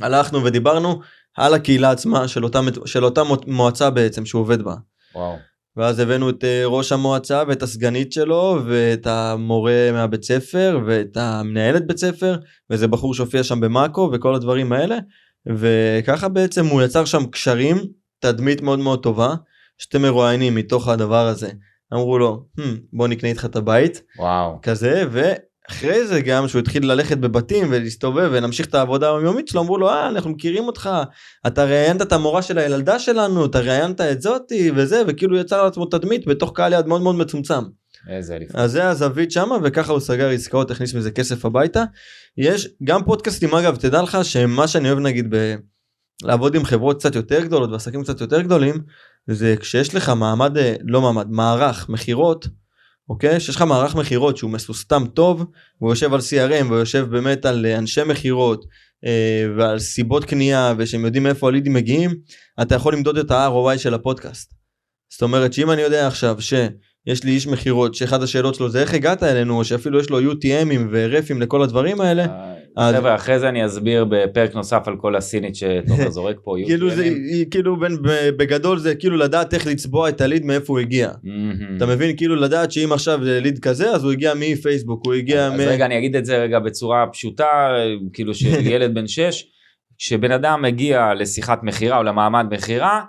הלכנו 0.00 0.44
ודיברנו 0.44 1.00
על 1.36 1.54
הקהילה 1.54 1.90
עצמה 1.90 2.28
של 2.28 2.44
אותה, 2.44 2.60
של 2.84 3.04
אותה 3.04 3.24
מו- 3.24 3.36
מועצה 3.46 3.90
בעצם 3.90 4.26
שהוא 4.26 4.40
עובד 4.40 4.62
בה. 4.62 4.74
וואו. 5.14 5.36
ואז 5.76 5.98
הבאנו 5.98 6.30
את 6.30 6.44
אה, 6.44 6.62
ראש 6.66 6.92
המועצה 6.92 7.42
ואת 7.48 7.62
הסגנית 7.62 8.12
שלו 8.12 8.58
ואת 8.66 9.06
המורה 9.06 9.90
מהבית 9.92 10.22
ספר 10.22 10.80
ואת 10.86 11.16
המנהלת 11.16 11.86
בית 11.86 11.98
ספר 11.98 12.36
ואיזה 12.70 12.88
בחור 12.88 13.14
שהופיע 13.14 13.44
שם 13.44 13.60
במאקו 13.60 14.10
וכל 14.12 14.34
הדברים 14.34 14.72
האלה 14.72 14.98
וככה 15.48 16.28
בעצם 16.28 16.66
הוא 16.66 16.82
יצר 16.82 17.04
שם 17.04 17.26
קשרים 17.26 17.76
תדמית 18.18 18.60
מאוד 18.60 18.78
מאוד 18.78 19.02
טובה 19.02 19.34
שאתם 19.78 20.02
מרואיינים 20.02 20.54
מתוך 20.54 20.88
הדבר 20.88 21.26
הזה. 21.26 21.50
אמרו 21.94 22.18
לו 22.18 22.44
"Hmm, 22.60 22.62
בוא 22.92 23.08
נקנה 23.08 23.30
איתך 23.30 23.44
את 23.44 23.56
הבית. 23.56 24.02
וואו. 24.18 24.58
כזה 24.62 25.04
ואחרי 25.10 26.06
זה 26.06 26.20
גם 26.20 26.48
שהוא 26.48 26.60
התחיל 26.60 26.92
ללכת 26.92 27.18
בבתים 27.18 27.66
ולהסתובב 27.70 28.30
ולהמשיך 28.32 28.66
את 28.66 28.74
העבודה 28.74 29.08
היומיומית 29.08 29.48
שלו 29.48 29.60
אמרו 29.60 29.78
לו 29.78 29.88
אה 29.88 30.08
אנחנו 30.08 30.30
מכירים 30.30 30.64
אותך 30.64 30.90
אתה 31.46 31.64
ראיינת 31.64 32.02
את 32.02 32.12
המורה 32.12 32.42
של 32.42 32.58
הילדה 32.58 32.98
שלנו 32.98 33.44
אתה 33.46 33.60
ראיינת 33.60 34.00
את 34.00 34.22
זאתי 34.22 34.70
וזה 34.74 35.02
וכאילו 35.06 35.36
יצר 35.36 35.64
לעצמו 35.64 35.86
תדמית 35.86 36.26
בתוך 36.26 36.52
קהל 36.54 36.72
יד 36.72 36.86
מאוד 36.86 37.02
מאוד 37.02 37.14
מצומצם 37.14 37.62
איזה. 38.08 38.38
אז 38.54 38.70
זה 38.70 38.88
הזווית 38.88 39.30
שמה 39.30 39.56
וככה 39.64 39.92
הוא 39.92 40.00
סגר 40.00 40.30
עסקאות 40.30 40.70
הכניס 40.70 40.94
מזה 40.94 41.10
כסף 41.10 41.44
הביתה 41.44 41.84
יש 42.36 42.68
גם 42.84 43.04
פודקאסטים 43.04 43.54
אגב 43.54 43.76
תדע 43.76 44.02
לך 44.02 44.18
שמה 44.22 44.68
שאני 44.68 44.88
אוהב 44.88 44.98
נגיד 44.98 45.26
ב... 45.34 45.54
לעבוד 46.22 46.54
עם 46.54 46.64
חברות 46.64 46.98
קצת 46.98 47.14
יותר 47.14 47.44
גדולות 47.44 47.70
ועסקים 47.70 48.02
קצת 48.02 48.20
יותר 48.20 48.42
גדולים 48.42 48.74
זה 49.26 49.54
כשיש 49.60 49.94
לך 49.94 50.08
מעמד 50.08 50.58
אה, 50.58 50.76
לא 50.84 51.00
מעמד 51.00 51.30
מערך 51.30 51.88
מכירות 51.88 52.46
אוקיי 53.08 53.40
שיש 53.40 53.56
לך 53.56 53.62
מערך 53.62 53.94
מכירות 53.94 54.36
שהוא 54.36 54.50
מסוסתם 54.50 55.04
טוב 55.14 55.44
הוא 55.78 55.90
יושב 55.90 56.14
על 56.14 56.20
CRM 56.20 56.64
והוא 56.64 56.78
יושב 56.78 57.06
באמת 57.10 57.44
על 57.44 57.66
אה, 57.66 57.78
אנשי 57.78 58.04
מכירות 58.04 58.64
אה, 59.06 59.46
ועל 59.56 59.78
סיבות 59.78 60.24
קנייה 60.24 60.74
ושהם 60.78 61.04
יודעים 61.04 61.22
מאיפה 61.22 61.48
הלידים 61.48 61.72
מגיעים 61.72 62.10
אתה 62.62 62.74
יכול 62.74 62.94
למדוד 62.94 63.18
את 63.18 63.30
ה-ROI 63.30 63.78
של 63.78 63.94
הפודקאסט. 63.94 64.54
זאת 65.12 65.22
אומרת 65.22 65.52
שאם 65.52 65.70
אני 65.70 65.82
יודע 65.82 66.06
עכשיו 66.06 66.40
שיש 67.08 67.24
לי 67.24 67.30
איש 67.30 67.46
מכירות 67.46 67.94
שאחד 67.94 68.22
השאלות 68.22 68.54
שלו 68.54 68.68
זה 68.68 68.80
איך 68.80 68.94
הגעת 68.94 69.22
אלינו 69.22 69.58
או 69.58 69.64
שאפילו 69.64 70.00
יש 70.00 70.10
לו 70.10 70.32
UTMים 70.32 70.80
ורפים 70.90 71.40
לכל 71.42 71.62
הדברים 71.62 72.00
האלה 72.00 72.26
אז- 72.76 72.94
חבר'ה, 72.94 73.14
אחרי 73.14 73.38
זה 73.38 73.48
אני 73.48 73.66
אסביר 73.66 74.04
בפרק 74.10 74.54
נוסף 74.54 74.82
על 74.86 74.96
כל 75.00 75.16
הסינית 75.16 75.54
שתומר 75.56 76.10
זורק 76.16 76.36
פה. 76.44 76.56
כאילו 76.66 76.90
זה 76.90 77.08
כאילו 77.50 77.80
בין 77.80 77.96
בגדול 78.36 78.78
זה 78.78 78.94
כאילו 78.94 79.16
לדעת 79.16 79.54
איך 79.54 79.66
לצבוע 79.66 80.08
את 80.08 80.20
הליד 80.20 80.44
מאיפה 80.44 80.72
הוא 80.72 80.80
הגיע. 80.80 81.10
אתה 81.76 81.86
מבין 81.86 82.16
כאילו 82.16 82.36
לדעת 82.36 82.72
שאם 82.72 82.92
עכשיו 82.92 83.24
זה 83.24 83.40
ליד 83.40 83.58
כזה 83.58 83.90
אז 83.90 84.04
הוא 84.04 84.12
הגיע 84.12 84.32
מפייסבוק 84.38 85.06
הוא 85.06 85.14
הגיע 85.14 85.46
אז 85.46 85.52
מ... 85.52 85.60
רגע 85.60 85.86
אני 85.86 85.98
אגיד 85.98 86.16
את 86.16 86.24
זה 86.24 86.38
רגע 86.38 86.58
בצורה 86.58 87.06
פשוטה 87.12 87.46
כאילו 88.12 88.34
של 88.34 88.66
ילד 88.66 88.94
בן 88.96 89.06
6 89.06 89.44
כשבן 89.98 90.32
אדם 90.32 90.62
מגיע 90.62 91.14
לשיחת 91.14 91.58
מכירה 91.62 91.98
או 91.98 92.02
למעמד 92.02 92.46
מכירה 92.50 93.00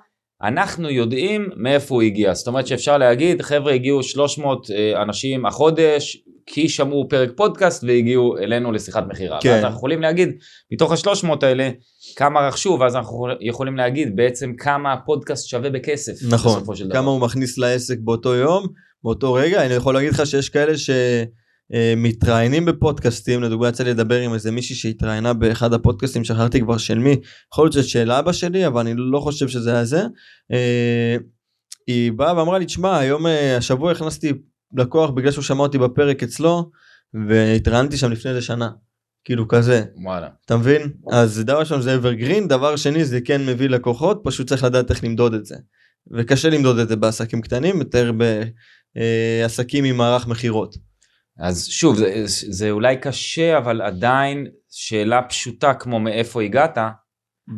אנחנו 0.43 0.89
יודעים 0.89 1.49
מאיפה 1.55 1.95
הוא 1.95 2.01
הגיע 2.01 2.33
זאת 2.33 2.47
אומרת 2.47 2.67
שאפשר 2.67 2.97
להגיד 2.97 3.41
חבר'ה 3.41 3.73
הגיעו 3.73 4.03
300 4.03 4.71
אה, 4.71 5.01
אנשים 5.01 5.45
החודש 5.45 6.23
כי 6.45 6.69
שמעו 6.69 7.05
פרק 7.09 7.29
פודקאסט 7.35 7.83
והגיעו 7.83 8.37
אלינו 8.37 8.71
לשיחת 8.71 9.03
מכירה. 9.07 9.39
כן. 9.41 9.49
ואז 9.49 9.63
אנחנו 9.63 9.77
יכולים 9.77 10.01
להגיד, 10.01 10.29
מתוך 10.71 10.91
השלוש 10.91 11.23
מאות 11.23 11.43
האלה, 11.43 11.69
כמה 12.15 12.47
רכשו, 12.47 12.77
ואז 12.79 12.95
אנחנו 12.95 13.27
יכולים 13.41 13.77
להגיד 13.77 14.15
בעצם 14.15 14.53
כמה 14.57 14.93
הפודקאסט 14.93 15.47
שווה 15.47 15.69
בכסף. 15.69 16.13
נכון, 16.29 16.75
של 16.75 16.85
דבר. 16.85 16.93
כמה 16.93 17.11
הוא 17.11 17.21
מכניס 17.21 17.57
לעסק 17.57 17.97
באותו 17.99 18.35
יום, 18.35 18.67
באותו 19.03 19.33
רגע, 19.33 19.65
אני 19.65 19.73
יכול 19.73 19.93
להגיד 19.93 20.13
לך 20.13 20.25
שיש 20.27 20.49
כאלה 20.49 20.77
שמתראיינים 21.71 22.65
בפודקאסטים, 22.65 23.43
לדוגמה 23.43 23.67
יצא 23.67 23.83
לי 23.83 23.89
לדבר 23.89 24.19
עם 24.19 24.33
איזה 24.33 24.51
מישהי 24.51 24.75
שהתראיינה 24.75 25.33
באחד 25.33 25.73
הפודקאסטים, 25.73 26.23
שכחתי 26.23 26.61
כבר 26.61 26.77
של 26.77 26.99
מי, 26.99 27.15
יכול 27.53 27.65
להיות 27.65 27.73
שזה 27.73 27.83
של 27.83 28.11
אבא 28.11 28.31
שלי, 28.31 28.67
אבל 28.67 28.81
אני 28.81 28.93
לא 28.97 29.19
חושב 29.19 29.47
שזה 29.47 29.73
היה 29.73 29.85
זה. 29.85 30.01
אה, 30.51 31.17
היא 31.87 32.11
באה 32.11 32.37
ואמרה 32.37 32.59
לי, 32.59 32.65
תשמע, 32.65 32.97
היום, 32.97 33.27
אה, 33.27 33.57
השבוע 33.57 33.91
הכנסתי 33.91 34.33
לקוח 34.77 35.09
בגלל 35.09 35.31
שהוא 35.31 35.43
שמע 35.43 35.63
אותי 35.63 35.77
בפרק 35.77 36.23
אצלו, 36.23 36.71
והתראיינתי 37.27 37.97
שם 37.97 38.11
לפני 38.11 38.31
איזה 38.31 38.41
שנה. 38.41 38.69
כאילו 39.25 39.47
כזה, 39.47 39.83
וואלה. 40.03 40.29
אתה 40.45 40.57
מבין? 40.57 40.81
אז 41.11 41.43
דבר 41.45 41.59
ראשון 41.59 41.81
זה 41.81 41.97
evergreen, 41.97 42.47
דבר 42.47 42.75
שני 42.75 43.05
זה 43.05 43.21
כן 43.21 43.45
מביא 43.45 43.69
לקוחות, 43.69 44.21
פשוט 44.23 44.47
צריך 44.47 44.63
לדעת 44.63 44.91
איך 44.91 45.03
למדוד 45.03 45.33
את 45.33 45.45
זה. 45.45 45.55
וקשה 46.11 46.49
למדוד 46.49 46.79
את 46.79 46.87
זה 46.87 46.95
בעסקים 46.95 47.41
קטנים, 47.41 47.79
יותר 47.79 48.11
בעסקים 48.95 49.83
עם 49.83 49.97
מערך 49.97 50.27
מכירות. 50.27 50.75
אז 51.39 51.67
שוב, 51.67 51.95
זה, 51.95 52.23
זה 52.25 52.71
אולי 52.71 52.97
קשה, 52.97 53.57
אבל 53.57 53.81
עדיין 53.81 54.47
שאלה 54.71 55.21
פשוטה 55.21 55.73
כמו 55.73 55.99
מאיפה 55.99 56.41
הגעת, 56.41 56.77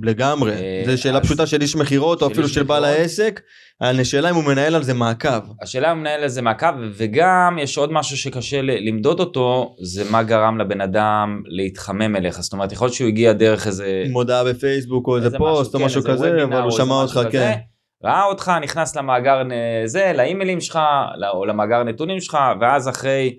לגמרי, 0.04 0.52
אה, 0.52 0.84
זו 0.86 1.02
שאלה 1.02 1.22
פשוטה 1.22 1.48
של 1.48 1.62
איש 1.62 1.76
מכירות 1.76 2.22
או 2.22 2.28
אפילו 2.28 2.48
של 2.48 2.64
בעל. 2.64 2.86
העסק, 2.86 3.42
השאלה 3.82 4.30
אם 4.30 4.36
הוא 4.36 4.44
מנהל 4.44 4.76
על 4.76 4.84
זה 4.84 4.94
מעקב. 4.94 5.30
השאלה 5.62 5.92
אם 5.92 6.00
מנהל 6.00 6.24
איזה 6.24 6.42
מעקב, 6.42 6.68
וגם 6.98 7.58
יש 7.62 7.78
עוד 7.78 7.92
משהו 7.92 8.18
שקשה 8.18 8.62
למדוד 8.62 9.20
אותו, 9.20 9.76
זה 9.82 10.12
מה 10.12 10.24
גרם 10.24 10.58
לבן 10.58 10.82
אדם 10.82 11.42
להתחמם 11.48 12.16
אליך. 12.16 12.42
זאת 12.42 12.54
אומרת, 12.54 12.72
יכול 12.72 12.86
להיות 12.86 12.96
שהוא 12.96 13.08
הגיע 13.08 13.34
דרך 13.34 13.68
איזה... 13.68 14.04
מודעה 14.10 14.44
בפייסבוק 14.44 15.08
או 15.08 15.18
איזה 15.18 15.38
פוסט 15.38 15.74
או 15.76 15.80
כן, 15.80 15.86
משהו 15.86 16.04
כזה, 16.04 16.44
אבל 16.44 16.62
הוא 16.62 16.72
שמע 16.72 16.96
אותך, 16.96 17.20
כן. 17.32 17.58
ראה 18.04 18.24
אותך, 18.24 18.52
נכנס 18.62 18.96
למאגר 18.96 19.42
זה, 19.86 20.12
לאימיילים 20.16 20.62
שלך, 20.62 20.80
לא- 21.18 21.32
או 21.32 21.46
למאגר 21.46 21.84
נתונים 21.84 22.20
שלך, 22.20 22.38
ואז 22.62 22.90
אחרי 22.90 23.38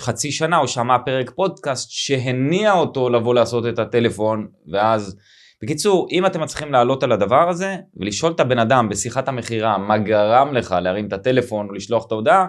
חצי 0.00 0.32
שנה 0.32 0.56
הוא 0.56 0.66
שמע 0.66 0.96
פרק 1.04 1.30
פודקאסט 1.30 1.90
שהניע 1.90 2.72
אותו 2.72 3.08
לבוא 3.10 3.34
לעשות 3.34 3.66
את 3.66 3.78
הטלפון, 3.78 4.46
ואז... 4.72 5.16
בקיצור, 5.62 6.08
אם 6.12 6.26
אתם 6.26 6.40
מצליחים 6.40 6.72
לעלות 6.72 7.02
על 7.02 7.12
הדבר 7.12 7.48
הזה, 7.48 7.76
ולשאול 7.96 8.32
את 8.32 8.40
הבן 8.40 8.58
אדם 8.58 8.88
בשיחת 8.88 9.28
המכירה 9.28 9.78
מה 9.78 9.98
גרם 9.98 10.54
לך 10.54 10.76
להרים 10.82 11.06
את 11.08 11.12
הטלפון 11.12 11.70
ולשלוח 11.70 12.06
את 12.06 12.12
ההודעה, 12.12 12.46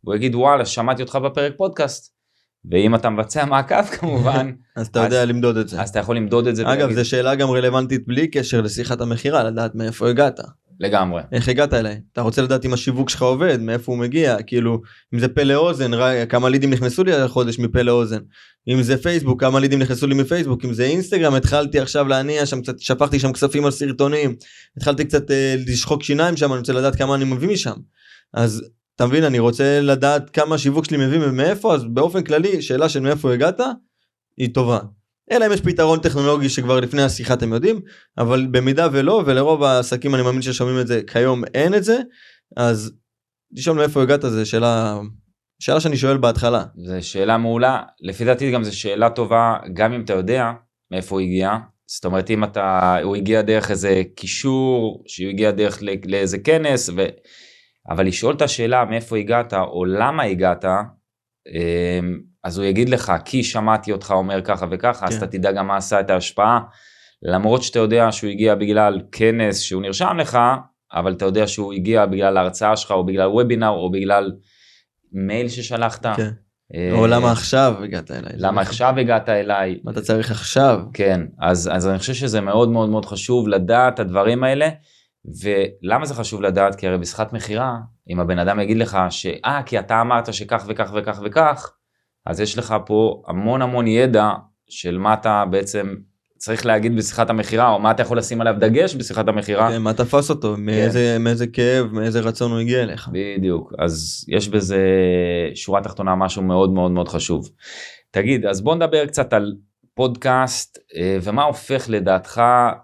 הוא 0.00 0.14
יגיד 0.14 0.34
וואלה, 0.34 0.64
שמעתי 0.66 1.02
אותך 1.02 1.16
בפרק 1.16 1.52
פודקאסט. 1.56 2.12
ואם 2.70 2.94
אתה 2.94 3.10
מבצע 3.10 3.44
מעקב 3.44 3.82
כמובן, 3.98 4.52
אז 4.76 4.86
אתה 4.86 5.00
אז- 5.00 5.04
יודע 5.04 5.24
למדוד 5.24 5.56
את 5.56 5.68
זה. 5.68 5.82
אז 5.82 5.88
אתה 5.88 5.98
יכול 5.98 6.16
למדוד 6.16 6.46
את 6.46 6.56
זה. 6.56 6.62
אגב, 6.62 6.72
ולהגיד- 6.78 6.96
זו 6.96 7.08
שאלה 7.08 7.34
גם 7.34 7.50
רלוונטית 7.50 8.06
בלי 8.06 8.28
קשר 8.30 8.60
לשיחת 8.60 9.00
המכירה, 9.00 9.44
לדעת 9.44 9.74
מאיפה 9.74 10.08
הגעת. 10.08 10.40
לגמרי. 10.80 11.22
איך 11.32 11.48
הגעת 11.48 11.74
אליי? 11.74 12.00
אתה 12.12 12.20
רוצה 12.20 12.42
לדעת 12.42 12.64
אם 12.64 12.72
השיווק 12.72 13.10
שלך 13.10 13.22
עובד, 13.22 13.60
מאיפה 13.60 13.92
הוא 13.92 13.98
מגיע, 13.98 14.42
כאילו, 14.42 14.80
אם 15.14 15.18
זה 15.18 15.28
פה 15.28 15.42
לאוזן, 15.42 15.90
כמה 16.28 16.48
לידים 16.48 16.70
נכנסו 16.70 17.04
לי 17.04 17.12
החודש 17.12 17.58
מפה 17.58 17.82
לאוזן. 17.82 18.20
אם 18.68 18.82
זה 18.82 18.96
פייסבוק, 19.02 19.40
כמה 19.40 19.60
לידים 19.60 19.78
נכנסו 19.78 20.06
לי 20.06 20.14
מפייסבוק, 20.14 20.64
אם 20.64 20.72
זה 20.72 20.84
אינסטגרם, 20.84 21.34
התחלתי 21.34 21.80
עכשיו 21.80 22.08
להניע 22.08 22.46
שם 22.46 22.62
קצת, 22.62 22.78
שפכתי 22.78 23.18
שם 23.18 23.32
כספים 23.32 23.64
על 23.64 23.70
סרטונים, 23.70 24.36
התחלתי 24.76 25.04
קצת 25.04 25.30
אה, 25.30 25.54
לשחוק 25.66 26.02
שיניים 26.02 26.36
שם, 26.36 26.52
אני 26.52 26.58
רוצה 26.58 26.72
לדעת 26.72 26.96
כמה 26.96 27.14
אני 27.14 27.24
מביא 27.24 27.48
משם. 27.48 27.76
אז 28.34 28.64
אתה 28.96 29.06
מבין, 29.06 29.24
אני 29.24 29.38
רוצה 29.38 29.80
לדעת 29.80 30.30
כמה 30.30 30.54
השיווק 30.54 30.84
שלי 30.84 31.06
מביא 31.06 31.18
ומאיפה, 31.22 31.74
אז 31.74 31.84
באופן 31.84 32.24
כללי, 32.24 32.62
שאלה 32.62 32.88
של 32.88 33.00
מאיפה 33.00 33.32
הגעת, 33.32 33.60
היא 34.36 34.54
טובה. 34.54 34.78
אלא 35.30 35.46
אם 35.46 35.52
יש 35.52 35.60
פתרון 35.60 36.00
טכנולוגי 36.00 36.48
שכבר 36.48 36.80
לפני 36.80 37.02
השיחה 37.02 37.34
אתם 37.34 37.52
יודעים, 37.52 37.80
אבל 38.18 38.46
במידה 38.50 38.88
ולא, 38.92 39.22
ולרוב 39.26 39.62
העסקים 39.62 40.14
אני 40.14 40.22
מאמין 40.22 40.42
ששומעים 40.42 40.80
את 40.80 40.86
זה, 40.86 41.00
כיום 41.12 41.44
אין 41.54 41.74
את 41.74 41.84
זה, 41.84 41.98
אז 42.56 42.92
לשאול 43.52 43.76
מאיפה 43.76 44.02
הגעת 44.02 44.22
זה 44.22 44.44
שאלה, 44.44 44.98
שאלה 45.58 45.80
שאני 45.80 45.96
שואל 45.96 46.16
בהתחלה. 46.16 46.64
זו 46.76 47.08
שאלה 47.08 47.38
מעולה. 47.38 47.82
לפי 48.00 48.24
דעתי 48.24 48.50
גם 48.50 48.64
זו 48.64 48.78
שאלה 48.78 49.10
טובה, 49.10 49.56
גם 49.72 49.92
אם 49.92 50.00
אתה 50.04 50.12
יודע 50.12 50.52
מאיפה 50.90 51.14
הוא 51.14 51.20
הגיע. 51.20 51.56
זאת 51.86 52.04
אומרת, 52.04 52.30
אם 52.30 52.44
אתה, 52.44 52.96
הוא 53.02 53.16
הגיע 53.16 53.42
דרך 53.42 53.70
איזה 53.70 54.02
קישור, 54.16 55.04
שהוא 55.06 55.30
הגיע 55.30 55.50
דרך 55.50 55.82
ל- 55.82 56.10
לאיזה 56.10 56.38
כנס, 56.38 56.88
ו... 56.88 57.06
אבל 57.90 58.06
לשאול 58.06 58.34
את 58.34 58.42
השאלה 58.42 58.84
מאיפה 58.84 59.16
הגעת, 59.16 59.54
או 59.54 59.84
למה 59.84 60.22
הגעת, 60.22 60.64
אמ, 60.64 62.20
אז 62.46 62.58
הוא 62.58 62.66
יגיד 62.66 62.88
לך, 62.88 63.12
כי 63.24 63.44
שמעתי 63.44 63.92
אותך 63.92 64.10
אומר 64.10 64.42
ככה 64.42 64.66
וככה, 64.70 65.06
אז 65.06 65.12
כן. 65.12 65.18
אתה 65.18 65.26
תדע 65.26 65.52
גם 65.52 65.66
מה 65.66 65.76
עשה 65.76 66.00
את 66.00 66.10
ההשפעה. 66.10 66.60
למרות 67.22 67.62
שאתה 67.62 67.78
יודע 67.78 68.12
שהוא 68.12 68.30
הגיע 68.30 68.54
בגלל 68.54 69.00
כנס 69.12 69.60
שהוא 69.60 69.82
נרשם 69.82 70.16
לך, 70.18 70.38
אבל 70.92 71.12
אתה 71.12 71.24
יודע 71.24 71.46
שהוא 71.46 71.72
הגיע 71.72 72.06
בגלל 72.06 72.36
ההרצאה 72.36 72.76
שלך, 72.76 72.90
או 72.90 73.06
בגלל 73.06 73.28
וובינר, 73.28 73.68
או 73.68 73.90
בגלל 73.90 74.32
מייל 75.12 75.48
ששלחת. 75.48 76.06
כן. 76.06 76.30
אה, 76.74 76.92
או 76.92 77.06
למה 77.06 77.32
עכשיו 77.32 77.74
הגעת 77.84 78.10
אליי. 78.10 78.32
למה 78.36 78.60
עכשיו 78.60 78.94
הגעת 78.98 79.28
אליי? 79.28 79.80
מה 79.84 79.90
אתה 79.90 80.00
צריך 80.00 80.30
עכשיו? 80.30 80.80
כן, 80.92 81.20
אז, 81.40 81.70
אז 81.72 81.88
אני 81.88 81.98
חושב 81.98 82.14
שזה 82.14 82.40
מאוד 82.40 82.68
מאוד 82.68 82.88
מאוד 82.88 83.04
חשוב 83.04 83.48
לדעת 83.48 83.94
את 83.94 84.00
הדברים 84.00 84.44
האלה, 84.44 84.68
ולמה 85.42 86.06
זה 86.06 86.14
חשוב 86.14 86.42
לדעת? 86.42 86.74
כי 86.74 86.86
הרי 86.86 86.98
בשיחת 86.98 87.32
מכירה, 87.32 87.76
אם 88.10 88.20
הבן 88.20 88.38
אדם 88.38 88.60
יגיד 88.60 88.76
לך 88.76 88.98
שאה, 89.10 89.60
כי 89.66 89.78
אתה 89.78 90.00
אמרת 90.00 90.34
שכך 90.34 90.64
וכך 90.68 90.90
וכך 90.94 91.20
וכך, 91.24 91.75
אז 92.26 92.40
יש 92.40 92.58
לך 92.58 92.74
פה 92.86 93.22
המון 93.26 93.62
המון 93.62 93.86
ידע 93.86 94.30
של 94.68 94.98
מה 94.98 95.14
אתה 95.14 95.44
בעצם 95.50 95.94
צריך 96.38 96.66
להגיד 96.66 96.96
בשיחת 96.96 97.30
המכירה, 97.30 97.70
או 97.70 97.78
מה 97.78 97.90
אתה 97.90 98.02
יכול 98.02 98.18
לשים 98.18 98.40
עליו 98.40 98.54
דגש 98.58 98.94
בשיחת 98.94 99.28
המכירה. 99.28 99.70
כן, 99.70 99.82
מה 99.82 99.92
תפס 99.92 100.30
אותו? 100.30 100.54
מאיזה, 100.58 101.16
מאיזה 101.20 101.46
כאב, 101.46 101.86
מאיזה 101.92 102.20
רצון 102.20 102.50
הוא 102.52 102.60
הגיע 102.60 102.82
אליך? 102.82 103.10
בדיוק, 103.12 103.72
אז 103.78 104.24
יש 104.28 104.48
בזה 104.48 104.80
שורה 105.54 105.82
תחתונה 105.82 106.14
משהו 106.14 106.42
מאוד 106.42 106.72
מאוד 106.72 106.90
מאוד 106.90 107.08
חשוב. 107.08 107.48
תגיד, 108.10 108.46
אז 108.46 108.60
בוא 108.60 108.74
נדבר 108.74 109.06
קצת 109.06 109.32
על 109.32 109.54
פודקאסט, 109.94 110.78
אה, 110.96 111.18
ומה 111.22 111.42
הופך 111.44 111.84
לדעתך 111.88 112.42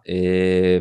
אה, 0.09 0.78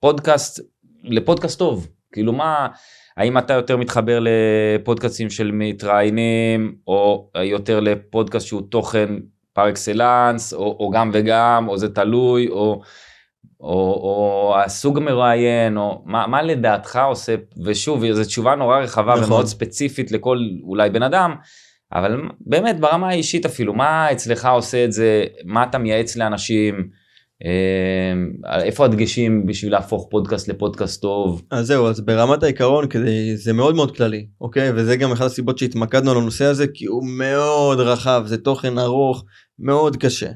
פודקאסט 0.00 0.60
לפודקאסט 1.04 1.58
טוב? 1.58 1.88
כאילו 2.12 2.32
מה, 2.32 2.68
האם 3.16 3.38
אתה 3.38 3.54
יותר 3.54 3.76
מתחבר 3.76 4.18
לפודקאסטים 4.20 5.30
של 5.30 5.50
מתראיינים, 5.52 6.74
או 6.86 7.30
יותר 7.42 7.80
לפודקאסט 7.80 8.46
שהוא 8.46 8.62
תוכן 8.70 9.08
פר 9.52 9.68
אקסלנס, 9.68 10.54
או, 10.54 10.76
או 10.80 10.90
גם 10.90 11.10
וגם, 11.12 11.68
או 11.68 11.78
זה 11.78 11.94
תלוי, 11.94 12.48
או... 12.48 12.80
או, 13.60 13.68
או 13.68 14.54
הסוג 14.64 14.98
מראיין, 14.98 15.76
או 15.76 16.02
מה, 16.06 16.26
מה 16.26 16.42
לדעתך 16.42 17.00
עושה, 17.08 17.34
ושוב, 17.64 18.12
זו 18.12 18.24
תשובה 18.24 18.54
נורא 18.54 18.78
רחבה 18.78 19.12
נכון. 19.12 19.24
ומאוד 19.24 19.46
ספציפית 19.46 20.12
לכל 20.12 20.38
אולי 20.62 20.90
בן 20.90 21.02
אדם, 21.02 21.34
אבל 21.92 22.22
באמת 22.40 22.80
ברמה 22.80 23.08
האישית 23.08 23.46
אפילו, 23.46 23.74
מה 23.74 24.12
אצלך 24.12 24.46
עושה 24.46 24.84
את 24.84 24.92
זה, 24.92 25.24
מה 25.44 25.62
אתה 25.62 25.78
מייעץ 25.78 26.16
לאנשים, 26.16 26.88
איפה 28.62 28.84
הדגשים 28.84 29.46
בשביל 29.46 29.72
להפוך 29.72 30.06
פודקאסט 30.10 30.48
לפודקאסט 30.48 31.02
טוב, 31.02 31.42
אז 31.50 31.66
זהו, 31.66 31.86
אז 31.86 32.00
ברמת 32.00 32.42
העיקרון, 32.42 32.88
כדי, 32.88 33.36
זה 33.36 33.52
מאוד 33.52 33.74
מאוד 33.74 33.96
כללי, 33.96 34.26
אוקיי? 34.40 34.70
וזה 34.74 34.96
גם 34.96 35.12
אחת 35.12 35.26
הסיבות 35.26 35.58
שהתמקדנו 35.58 36.10
על 36.10 36.16
הנושא 36.16 36.44
הזה, 36.44 36.66
כי 36.74 36.86
הוא 36.86 37.06
מאוד 37.06 37.80
רחב, 37.80 38.22
זה 38.26 38.38
תוכן 38.38 38.78
ארוך, 38.78 39.24
מאוד 39.58 39.96
קשה. 39.96 40.30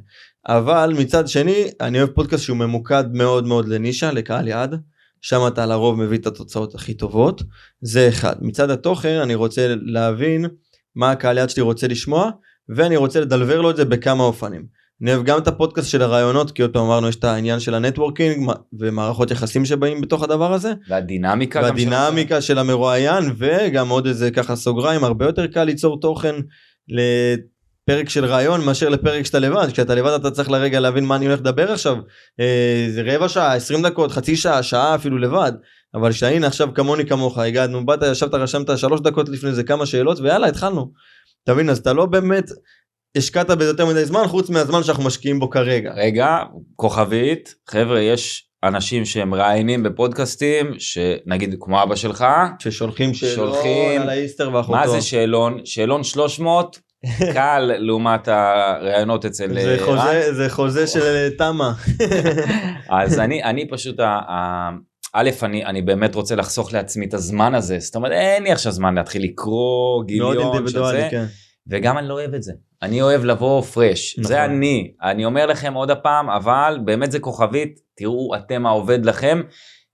אבל 0.49 0.95
מצד 0.99 1.29
שני, 1.29 1.65
אני 1.81 1.99
אוהב 1.99 2.11
פודקאסט 2.11 2.45
שהוא 2.45 2.57
ממוקד 2.57 3.05
מאוד 3.13 3.47
מאוד 3.47 3.69
לנישה, 3.69 4.13
לקהל 4.13 4.49
יעד. 4.49 4.75
שם 5.21 5.41
אתה 5.47 5.67
לרוב 5.67 6.03
מביא 6.03 6.19
את 6.19 6.27
התוצאות 6.27 6.75
הכי 6.75 6.95
טובות. 6.95 7.43
זה 7.81 8.09
אחד. 8.09 8.37
מצד 8.41 8.71
התוכן, 8.71 9.19
אני 9.23 9.35
רוצה 9.35 9.75
להבין 9.83 10.45
מה 10.95 11.11
הקהל 11.11 11.39
יעד 11.39 11.51
שלי 11.51 11.63
רוצה 11.63 11.89
לשמוע, 11.89 12.31
ואני 12.77 12.97
רוצה 12.97 13.21
לדלבר 13.21 13.61
לו 13.61 13.71
את 13.71 13.77
זה 13.77 13.85
בכמה 13.85 14.25
אופנים. 14.25 14.67
אני 15.03 15.15
אוהב 15.15 15.25
גם 15.25 15.39
את 15.39 15.49
הפודקאסט 15.49 15.91
של 15.91 16.03
הראיונות, 16.03 16.51
כי 16.51 16.63
עוד 16.63 16.73
פעם 16.73 16.83
אמרנו, 16.83 17.09
יש 17.09 17.17
את 17.17 17.25
העניין 17.25 17.61
של 17.61 17.75
ה 17.75 17.82
networking 17.82 18.51
ומערכות 18.79 19.31
יחסים 19.31 19.65
שבאים 19.65 20.01
בתוך 20.01 20.23
הדבר 20.23 20.53
הזה. 20.53 20.73
והדינמיקה. 20.89 21.61
והדינמיקה 21.63 22.41
של 22.41 22.59
המרואיין 22.59 23.25
וגם 23.39 23.89
עוד 23.89 24.07
איזה 24.07 24.31
ככה 24.31 24.57
סוגריים 24.57 25.05
הרבה 25.05 25.27
יותר 25.27 25.47
קל 25.47 25.65
ליצור 25.65 26.01
תוכן 26.01 26.35
לפרק 26.89 28.09
של 28.09 28.25
רעיון 28.25 28.65
מאשר 28.65 28.89
לפרק 28.89 29.27
שאתה 29.27 29.39
לבד 29.39 29.67
כשאתה 29.73 29.95
לבד 29.95 30.11
אתה 30.11 30.31
צריך 30.31 30.51
לרגע 30.51 30.81
להבין 30.81 31.05
מה 31.05 31.17
אני 31.17 31.27
הולך 31.27 31.41
לדבר 31.41 31.73
עכשיו 31.73 31.97
אה, 32.41 32.87
זה 32.91 33.03
רבע 33.05 33.29
שעה 33.29 33.55
20 33.55 33.83
דקות 33.83 34.13
חצי 34.13 34.37
שעה 34.37 34.63
שעה 34.63 34.95
אפילו 34.95 35.19
לבד 35.19 35.53
אבל 35.95 36.13
שהנה 36.13 36.47
עכשיו 36.47 36.75
כמוני 36.75 37.07
כמוך 37.07 37.39
הגענו 37.39 37.87
באת 37.87 37.99
ישבת 38.03 38.35
רשמת 38.35 38.79
שלוש 38.79 39.01
דקות 39.01 39.29
לפני 39.29 39.53
זה 39.53 39.65
כמה 39.65 39.87
שאלות 39.87 40.21
ויאללה 40.21 40.47
התחלנו. 40.47 40.93
אתה 41.45 41.55
מבין 41.55 41.71
אז 41.71 41.79
אתה 41.79 41.93
לא 41.93 42.07
באמת 42.07 42.51
השקעת 43.17 43.51
בזה 43.51 43.69
יותר 43.71 43.87
מדי 43.87 44.05
זמן 44.05 44.27
חוץ 44.27 44.51
מהזמן 44.51 44.83
שאנחנו 44.83 45.05
משקיעים 45.05 45.39
בו 45.39 45.51
כרגע. 45.51 45.93
רגע, 45.97 46.39
כוכבית, 46.77 47.55
חבר'ה, 47.71 48.01
יש 48.01 48.43
אנשים 48.65 49.05
שהם 49.05 49.35
ראיינים 49.35 49.83
בפודקאסטים, 49.83 50.67
שנגיד 50.79 51.55
כמו 51.61 51.83
אבא 51.83 51.97
שלך, 51.97 52.25
ששולחים 52.59 53.15
שאלות 53.15 53.35
שולחים- 53.55 54.01
על 54.03 54.09
האיסטר 54.09 54.55
ואחותו. 54.55 54.73
מה 54.79 54.89
זה 54.89 55.01
שאלון? 55.01 55.61
שאלון 55.65 56.05
300, 56.05 56.79
קל 57.35 57.73
לעומת 57.79 58.29
הראיונות 58.29 59.25
אצל 59.25 59.55
זה 59.55 59.61
אה, 59.61 59.77
רן. 59.77 59.85
חוזה, 59.85 60.35
זה 60.35 60.49
חוזה 60.51 60.87
של 60.93 61.29
תמה. 61.39 61.73
אז 62.91 63.19
אני, 63.19 63.45
אני 63.45 63.69
פשוט, 63.69 64.01
ה- 64.01 64.05
ה- 64.29 64.71
א', 65.13 65.31
אני, 65.43 65.65
אני 65.65 65.83
באמת 65.83 66.15
רוצה 66.15 66.37
לחסוך 66.37 66.73
לעצמי 66.73 67.07
את 67.07 67.15
הזמן 67.15 67.55
הזה, 67.55 67.79
זאת 67.79 67.97
אומרת, 67.97 68.13
אין 68.13 68.43
לי 68.43 68.53
עכשיו 68.53 68.73
זמן 68.73 68.95
להתחיל 68.95 69.23
לקרוא 69.25 69.95
מאוד 69.97 70.07
גיליון 70.07 70.35
של 70.35 70.41
אינדיבידואלי, 70.43 71.11
כן. 71.11 71.25
וגם 71.71 71.99
אני 71.99 72.09
לא 72.09 72.15
אוהב 72.15 72.35
את 72.35 72.43
זה. 72.43 72.53
אני 72.83 73.03
אוהב 73.03 73.25
לבוא 73.25 73.63
פרש, 73.63 74.19
נכון. 74.19 74.29
זה 74.29 74.45
אני. 74.45 74.93
אני 75.03 75.25
אומר 75.25 75.47
לכם 75.47 75.75
עוד 75.75 75.91
הפעם, 75.91 76.31
אבל 76.31 76.79
באמת 76.85 77.13
זה 77.13 77.19
כוכבית, 77.19 77.81
תראו 77.97 78.35
אתם 78.35 78.67
העובד 78.67 79.07
לכם, 79.07 79.43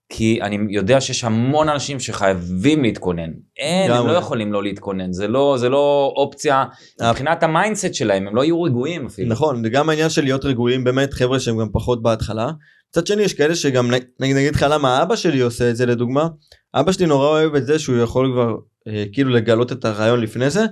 כי 0.09 0.39
אני 0.41 0.57
יודע 0.69 1.01
שיש 1.01 1.23
המון 1.23 1.69
אנשים 1.69 1.99
שחייבים 1.99 2.83
להתכונן. 2.83 3.29
אין, 3.57 3.91
הם. 3.91 4.07
לא 4.07 4.11
יכולים 4.11 4.53
לא 4.53 4.63
להתכונן, 4.63 5.13
זה 5.13 5.27
לא, 5.27 5.55
זה 5.59 5.69
לא 5.69 6.13
אופציה. 6.15 6.65
מבחינת 7.09 7.43
ה 7.43 7.49
mindset 7.49 7.93
שלהם, 7.93 8.27
הם 8.27 8.35
לא 8.35 8.43
יהיו 8.43 8.61
רגועים 8.61 9.05
אפילו. 9.05 9.29
נכון, 9.29 9.61
וגם 9.65 9.89
העניין 9.89 10.09
של 10.09 10.23
להיות 10.23 10.45
רגועים, 10.45 10.83
באמת 10.83 11.13
חבר'ה 11.13 11.39
שהם 11.39 11.57
גם 11.57 11.67
פחות 11.71 12.01
בהתחלה. 12.01 12.51
מצד 12.89 13.07
שני 13.07 13.21
יש 13.21 13.33
כאלה 13.33 13.55
שגם, 13.55 13.91
נגיד, 13.91 14.07
נגיד 14.19 14.55
לך 14.55 14.65
למה 14.69 15.03
אבא 15.03 15.15
שלי 15.15 15.39
עושה 15.39 15.69
את 15.69 15.75
זה 15.75 15.85
לדוגמה, 15.85 16.27
אבא 16.75 16.91
שלי 16.91 17.05
נורא 17.05 17.27
אוהב 17.27 17.55
את 17.55 17.65
זה 17.65 17.79
שהוא 17.79 17.97
יכול 17.97 18.31
כבר 18.33 18.55
אה, 18.87 19.03
כאילו 19.13 19.29
לגלות 19.29 19.71
את 19.71 19.85
הריאיון 19.85 20.21
לפני 20.21 20.49
זה, 20.49 20.65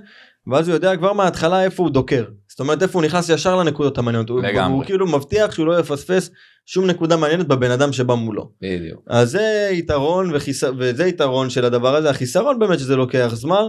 ואז 0.46 0.68
הוא 0.68 0.74
יודע 0.74 0.96
כבר 0.96 1.12
מההתחלה 1.12 1.64
איפה 1.64 1.82
הוא 1.82 1.90
דוקר. 1.90 2.24
זאת 2.48 2.60
אומרת 2.60 2.82
איפה 2.82 2.98
הוא 2.98 3.06
נכנס 3.06 3.28
ישר 3.28 3.56
לנקודות 3.56 3.98
המעניינות. 3.98 4.28
הוא, 4.28 4.42
לגמרי. 4.42 4.76
הוא 4.76 4.84
כאילו 4.84 5.06
מבטיח 5.06 5.54
שהוא 5.54 5.66
לא 5.66 5.80
יפספס 5.80 6.30
שום 6.66 6.86
נקודה 6.86 7.16
מעניינת 7.16 7.48
בבן 7.48 7.70
אדם 7.70 7.92
שבא 7.92 8.14
מולו. 8.14 8.50
בדיוק. 8.62 9.00
אז 9.06 9.30
זה 9.30 9.68
יתרון 9.72 10.30
וחיס... 10.34 10.64
וזה 10.78 11.06
יתרון 11.06 11.50
של 11.50 11.64
הדבר 11.64 11.96
הזה, 11.96 12.10
החיסרון 12.10 12.58
באמת 12.58 12.78
שזה 12.78 12.96
לוקח 12.96 13.30
זמן. 13.34 13.64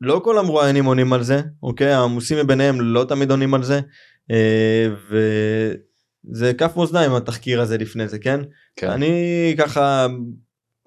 לא 0.00 0.20
כל 0.24 0.38
המרואיינים 0.38 0.84
עונים 0.84 1.12
על 1.12 1.22
זה, 1.22 1.40
אוקיי? 1.62 1.92
העמוסים 1.92 2.38
מביניהם 2.38 2.80
לא 2.80 3.04
תמיד 3.04 3.30
עונים 3.30 3.54
על 3.54 3.62
זה. 3.62 3.80
אה, 4.30 4.86
וזה 5.10 6.54
כף 6.54 6.76
מאזניים 6.76 7.12
התחקיר 7.12 7.60
הזה 7.60 7.78
לפני 7.78 8.08
זה, 8.08 8.18
כן? 8.18 8.40
כן. 8.76 8.90
אני 8.90 9.54
ככה, 9.58 10.06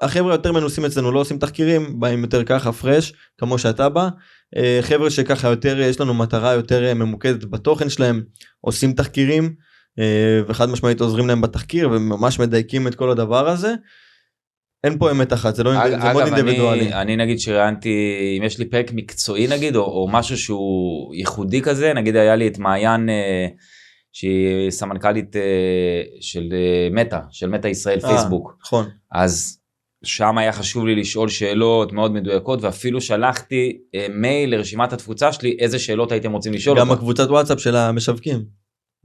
החבר'ה 0.01 0.33
יותר 0.33 0.51
מנוסים 0.51 0.85
אצלנו 0.85 1.11
לא 1.11 1.19
עושים 1.19 1.37
תחקירים, 1.37 1.99
באים 1.99 2.21
יותר 2.21 2.43
ככה 2.43 2.71
פרש, 2.71 3.13
כמו 3.37 3.57
שאתה 3.57 3.89
בא. 3.89 4.09
אה, 4.57 4.79
חבר'ה 4.81 5.09
שככה 5.09 5.47
יותר, 5.47 5.79
יש 5.79 5.99
לנו 5.99 6.13
מטרה 6.13 6.53
יותר 6.53 6.85
אה, 6.85 6.93
ממוקדת 6.93 7.43
בתוכן 7.45 7.89
שלהם, 7.89 8.21
עושים 8.61 8.93
תחקירים, 8.93 9.53
אה, 9.99 10.39
וחד 10.47 10.69
משמעית 10.69 11.01
עוזרים 11.01 11.27
להם 11.27 11.41
בתחקיר 11.41 11.89
וממש 11.89 12.39
מדייקים 12.39 12.87
את 12.87 12.95
כל 12.95 13.09
הדבר 13.11 13.49
הזה. 13.49 13.73
אין 14.83 14.97
פה 14.99 15.11
אמת 15.11 15.33
אחת, 15.33 15.55
זה, 15.55 15.63
לא, 15.63 15.71
אג- 15.85 15.89
זה 15.89 15.97
מאוד 15.97 16.23
אגב, 16.23 16.33
אינדיבידואלי. 16.33 16.81
אני, 16.81 16.93
אני 16.93 17.15
נגיד 17.15 17.39
שראיינתי, 17.39 18.15
אם 18.37 18.43
יש 18.43 18.59
לי 18.59 18.65
פרק 18.65 18.91
מקצועי 18.93 19.47
נגיד, 19.47 19.75
או, 19.75 19.81
או 19.81 20.07
משהו 20.11 20.37
שהוא 20.37 21.15
ייחודי 21.15 21.61
כזה, 21.61 21.93
נגיד 21.93 22.15
היה 22.15 22.35
לי 22.35 22.47
את 22.47 22.57
מעיין, 22.57 23.09
שהיא 24.13 24.69
סמנכ"לית 24.69 25.35
של 26.21 26.53
מטא, 26.91 27.19
של 27.31 27.49
מטא 27.49 27.67
ישראל 27.67 27.99
פייסבוק. 27.99 28.57
נכון. 28.61 28.85
אז 29.11 29.58
שם 30.03 30.37
היה 30.37 30.51
חשוב 30.53 30.85
לי 30.85 30.95
לשאול 30.95 31.29
שאלות 31.29 31.91
מאוד 31.93 32.13
מדויקות, 32.13 32.61
ואפילו 32.63 33.01
שלחתי 33.01 33.77
אה, 33.95 34.05
מייל 34.09 34.55
לרשימת 34.55 34.93
התפוצה 34.93 35.31
שלי, 35.31 35.57
איזה 35.59 35.79
שאלות 35.79 36.11
הייתם 36.11 36.31
רוצים 36.31 36.53
לשאול 36.53 36.79
גם 36.79 36.89
אותה. 36.89 36.99
הקבוצת 36.99 37.29
וואטסאפ 37.29 37.59
של 37.59 37.75
המשווקים. 37.75 38.43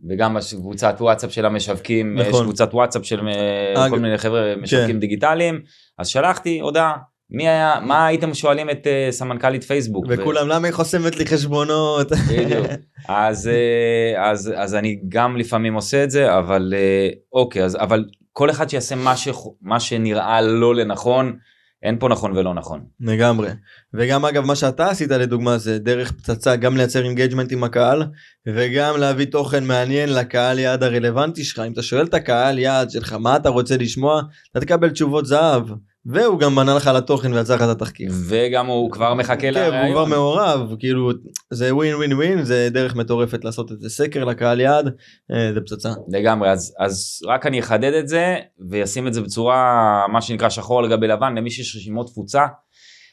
וגם 0.08 0.36
בקבוצת 0.52 0.94
וואטסאפ 1.00 1.32
של 1.32 1.46
המשווקים, 1.46 2.18
נכון. 2.18 2.30
יש 2.30 2.40
קבוצת 2.40 2.70
וואטסאפ 2.74 3.04
של 3.06 3.28
אה, 3.28 3.86
אג- 3.86 3.90
כל 3.90 3.98
מיני 3.98 4.18
חבר'ה 4.18 4.54
משווקים 4.62 4.94
כן. 4.94 5.00
דיגיטליים, 5.00 5.60
אז 5.98 6.08
שלחתי 6.08 6.60
הודעה, 6.60 6.92
מי 7.30 7.48
היה, 7.48 7.74
מה 7.82 8.06
הייתם 8.06 8.34
שואלים 8.34 8.70
את 8.70 8.86
אה, 8.86 9.08
סמנכ"לית 9.10 9.64
פייסבוק? 9.64 10.04
ו- 10.08 10.14
וכולם 10.18 10.48
למה 10.48 10.66
היא 10.66 10.74
חוסמת 10.74 11.16
לי 11.16 11.26
חשבונות. 11.26 12.08
בדיוק. 12.12 12.66
אז, 13.08 13.48
אה, 13.48 14.30
אז, 14.30 14.52
אז 14.56 14.74
אני 14.74 15.00
גם 15.08 15.36
לפעמים 15.36 15.74
עושה 15.74 16.04
את 16.04 16.10
זה, 16.10 16.38
אבל 16.38 16.74
אה, 16.76 17.08
אוקיי, 17.32 17.64
אז, 17.64 17.76
אבל 17.80 18.04
כל 18.36 18.50
אחד 18.50 18.68
שיעשה 18.68 18.94
מה, 18.94 19.16
ש, 19.16 19.28
מה 19.62 19.80
שנראה 19.80 20.40
לו 20.40 20.72
לנכון, 20.72 21.36
אין 21.82 21.98
פה 21.98 22.08
נכון 22.08 22.36
ולא 22.36 22.54
נכון. 22.54 22.84
לגמרי. 23.00 23.48
וגם 23.94 24.24
אגב 24.24 24.44
מה 24.44 24.56
שאתה 24.56 24.90
עשית 24.90 25.10
לדוגמה 25.10 25.58
זה 25.58 25.78
דרך 25.78 26.12
פצצה 26.12 26.56
גם 26.56 26.76
לייצר 26.76 27.04
engagement 27.04 27.52
עם 27.52 27.64
הקהל 27.64 28.02
וגם 28.46 28.96
להביא 28.96 29.26
תוכן 29.26 29.64
מעניין 29.64 30.14
לקהל 30.14 30.58
יעד 30.58 30.82
הרלוונטי 30.82 31.44
שלך 31.44 31.62
אם 31.66 31.72
אתה 31.72 31.82
שואל 31.82 32.06
את 32.06 32.14
הקהל 32.14 32.58
יעד 32.58 32.90
שלך 32.90 33.12
מה 33.12 33.36
אתה 33.36 33.48
רוצה 33.48 33.76
לשמוע 33.76 34.22
אתה 34.50 34.60
תקבל 34.60 34.90
תשובות 34.90 35.26
זהב 35.26 35.68
והוא 36.06 36.38
גם 36.38 36.54
בנה 36.54 36.74
לך 36.74 36.86
על 36.86 36.96
התוכן 36.96 37.32
ויצר 37.32 37.54
לך 37.54 37.62
את 37.62 37.68
התחקיר. 37.68 38.12
וגם 38.28 38.66
הוא 38.66 38.90
כבר 38.90 39.14
מחכה 39.14 39.36
כן, 39.36 39.84
הוא 39.84 39.92
כבר. 39.92 40.04
מעורב 40.04 40.74
כאילו 40.78 41.10
זה 41.50 41.74
ווין 41.74 41.94
ווין 41.94 42.12
ווין 42.12 42.44
זה 42.44 42.68
דרך 42.70 42.96
מטורפת 42.96 43.44
לעשות 43.44 43.72
את 43.72 43.80
זה 43.80 43.88
סקר 43.88 44.24
לקהל 44.24 44.60
יעד 44.60 44.86
אה, 45.32 45.52
זה 45.54 45.60
פצצה. 45.60 45.88
לגמרי, 46.08 46.50
אז, 46.50 46.74
אז 46.78 47.20
רק 47.26 47.46
אני 47.46 47.60
אחדד 47.60 47.92
את 47.92 48.08
זה 48.08 48.36
וישים 48.70 49.06
את 49.06 49.14
זה 49.14 49.20
בצורה 49.20 50.02
מה 50.12 50.22
שנקרא 50.22 50.48
שחור 50.48 50.78
על 50.78 50.90
גבי 50.90 51.06
לבן 51.06 51.34
למי 51.34 51.50
שיש 51.50 51.76
רשימות 51.76 52.06
תפוצה. 52.06 52.46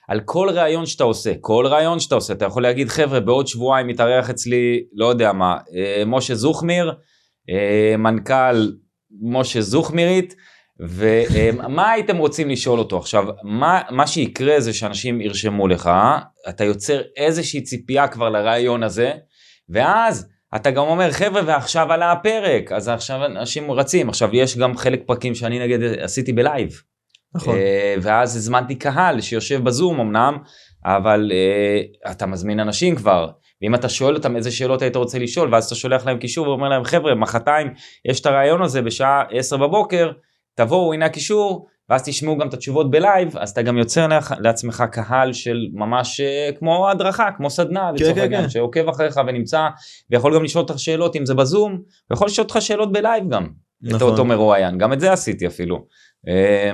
על 0.08 0.20
כל 0.26 0.50
ראיון 0.50 0.86
שאתה 0.86 1.04
עושה, 1.04 1.34
כל 1.42 1.66
ראיון 1.68 2.00
שאתה 2.00 2.16
עושה, 2.16 2.34
אתה 2.34 2.46
יכול 2.46 2.64
להגיד 2.64 2.90
חבר'ה 2.90 3.20
בעוד 3.20 3.48
שבועיים 3.48 3.88
מתארח 3.88 4.30
אצלי, 4.30 4.84
לא 4.94 5.06
יודע 5.06 5.34
מה, 5.34 5.58
אה, 5.76 6.04
משה 6.06 6.36
זוכמיר, 6.36 6.94
אה, 7.50 7.98
מנכ"ל 7.98 8.72
משה 9.22 9.62
זוכמירית, 9.62 10.36
ומה 10.82 11.92
הייתם 11.92 12.18
רוצים 12.18 12.50
לשאול 12.50 12.80
אותו? 12.80 12.98
עכשיו 12.98 13.26
מה 13.44 13.82
מה 13.90 14.08
שיקרה 14.08 14.60
זה 14.60 14.74
שאנשים 14.74 15.22
ירשמו 15.22 15.68
לך 15.68 15.92
אתה 16.50 16.64
יוצר 16.64 17.02
איזושהי 17.18 17.62
ציפייה 17.62 18.08
כבר 18.08 18.30
לרעיון 18.30 18.84
הזה 18.84 19.12
ואז 19.70 20.28
אתה 20.56 20.72
גם 20.72 20.84
אומר 20.84 21.12
חבר'ה 21.12 21.42
ועכשיו 21.46 21.94
עלה 21.94 22.12
הפרק. 22.12 22.72
אז 22.72 22.88
עכשיו 22.88 23.26
אנשים 23.26 23.72
רצים. 23.72 24.10
עכשיו 24.10 24.30
יש 24.34 24.58
גם 24.58 24.78
חלק 24.78 25.02
פרקים 25.06 25.36
שאני 25.36 25.60
נגיד 25.60 25.84
עשיתי 25.84 26.34
בלייב. 26.34 26.82
נכון. 27.36 27.56
אה, 27.56 27.96
ואז 28.02 28.36
הזמנתי 28.36 28.76
קהל 28.76 29.22
שיושב 29.22 29.64
בזום 29.64 30.00
אמנם 30.00 30.38
אבל 30.86 31.32
אה, 31.34 32.12
אתה 32.12 32.26
מזמין 32.26 32.60
אנשים 32.60 32.96
כבר. 32.96 33.30
ואם 33.62 33.76
אתה 33.76 33.90
שואל 33.90 34.16
אותם 34.16 34.36
איזה 34.36 34.52
שאלות 34.52 34.82
היית 34.82 34.96
רוצה 34.96 35.20
לשאול 35.20 35.54
ואז 35.54 35.66
אתה 35.66 35.76
שולח 35.76 36.06
להם 36.06 36.18
קישור 36.18 36.48
ואומר 36.48 36.70
להם 36.70 36.84
חבר'ה 36.84 37.16
מחרתיים 37.16 37.68
יש 38.06 38.20
את 38.20 38.26
הריאיון 38.26 38.62
הזה 38.62 38.82
בשעה 38.82 39.24
10 39.32 39.58
בבוקר 39.58 40.12
תבואו 40.66 40.94
הנה 40.94 41.06
הקישור 41.06 41.68
ואז 41.90 42.04
תשמעו 42.04 42.38
גם 42.38 42.48
את 42.48 42.54
התשובות 42.54 42.92
ב 42.92 43.01
live 43.01 43.38
אז 43.38 43.50
אתה 43.50 43.62
גם 43.62 43.78
יוצר 43.78 44.08
לעצמך 44.40 44.84
קהל 44.92 45.34
של 45.34 45.68
ממש 45.74 46.20
אה, 46.20 46.50
כמו 46.60 46.90
הדרכה 46.90 47.30
כמו 47.38 47.50
סדנה 47.50 47.92
לצורך 47.92 48.16
כן, 48.16 48.22
העניין 48.22 48.44
כן. 48.44 48.50
שעוקב 48.50 48.90
אחריך 48.90 49.20
ונמצא 49.28 49.68
ויכול 50.10 50.36
גם 50.36 50.44
לשאול 50.44 50.62
אותך 50.62 50.80
שאלות 50.80 51.16
אם 51.16 51.26
זה 51.26 51.34
בזום 51.34 51.82
ויכול 52.12 52.28
לשאול 52.28 52.46
אותך 52.46 52.62
שאלות 52.62 52.92
ב 52.92 52.99
live 52.99 53.30
גם 53.30 53.44
את 53.44 53.94
נכון. 53.94 54.10
אותו 54.10 54.26
מרואיין 54.26 54.78
גם 54.78 54.94
את 54.94 55.00
זה 55.00 55.14
עשיתי 55.14 55.48
אפילו. 55.48 55.86
אה, 56.28 56.72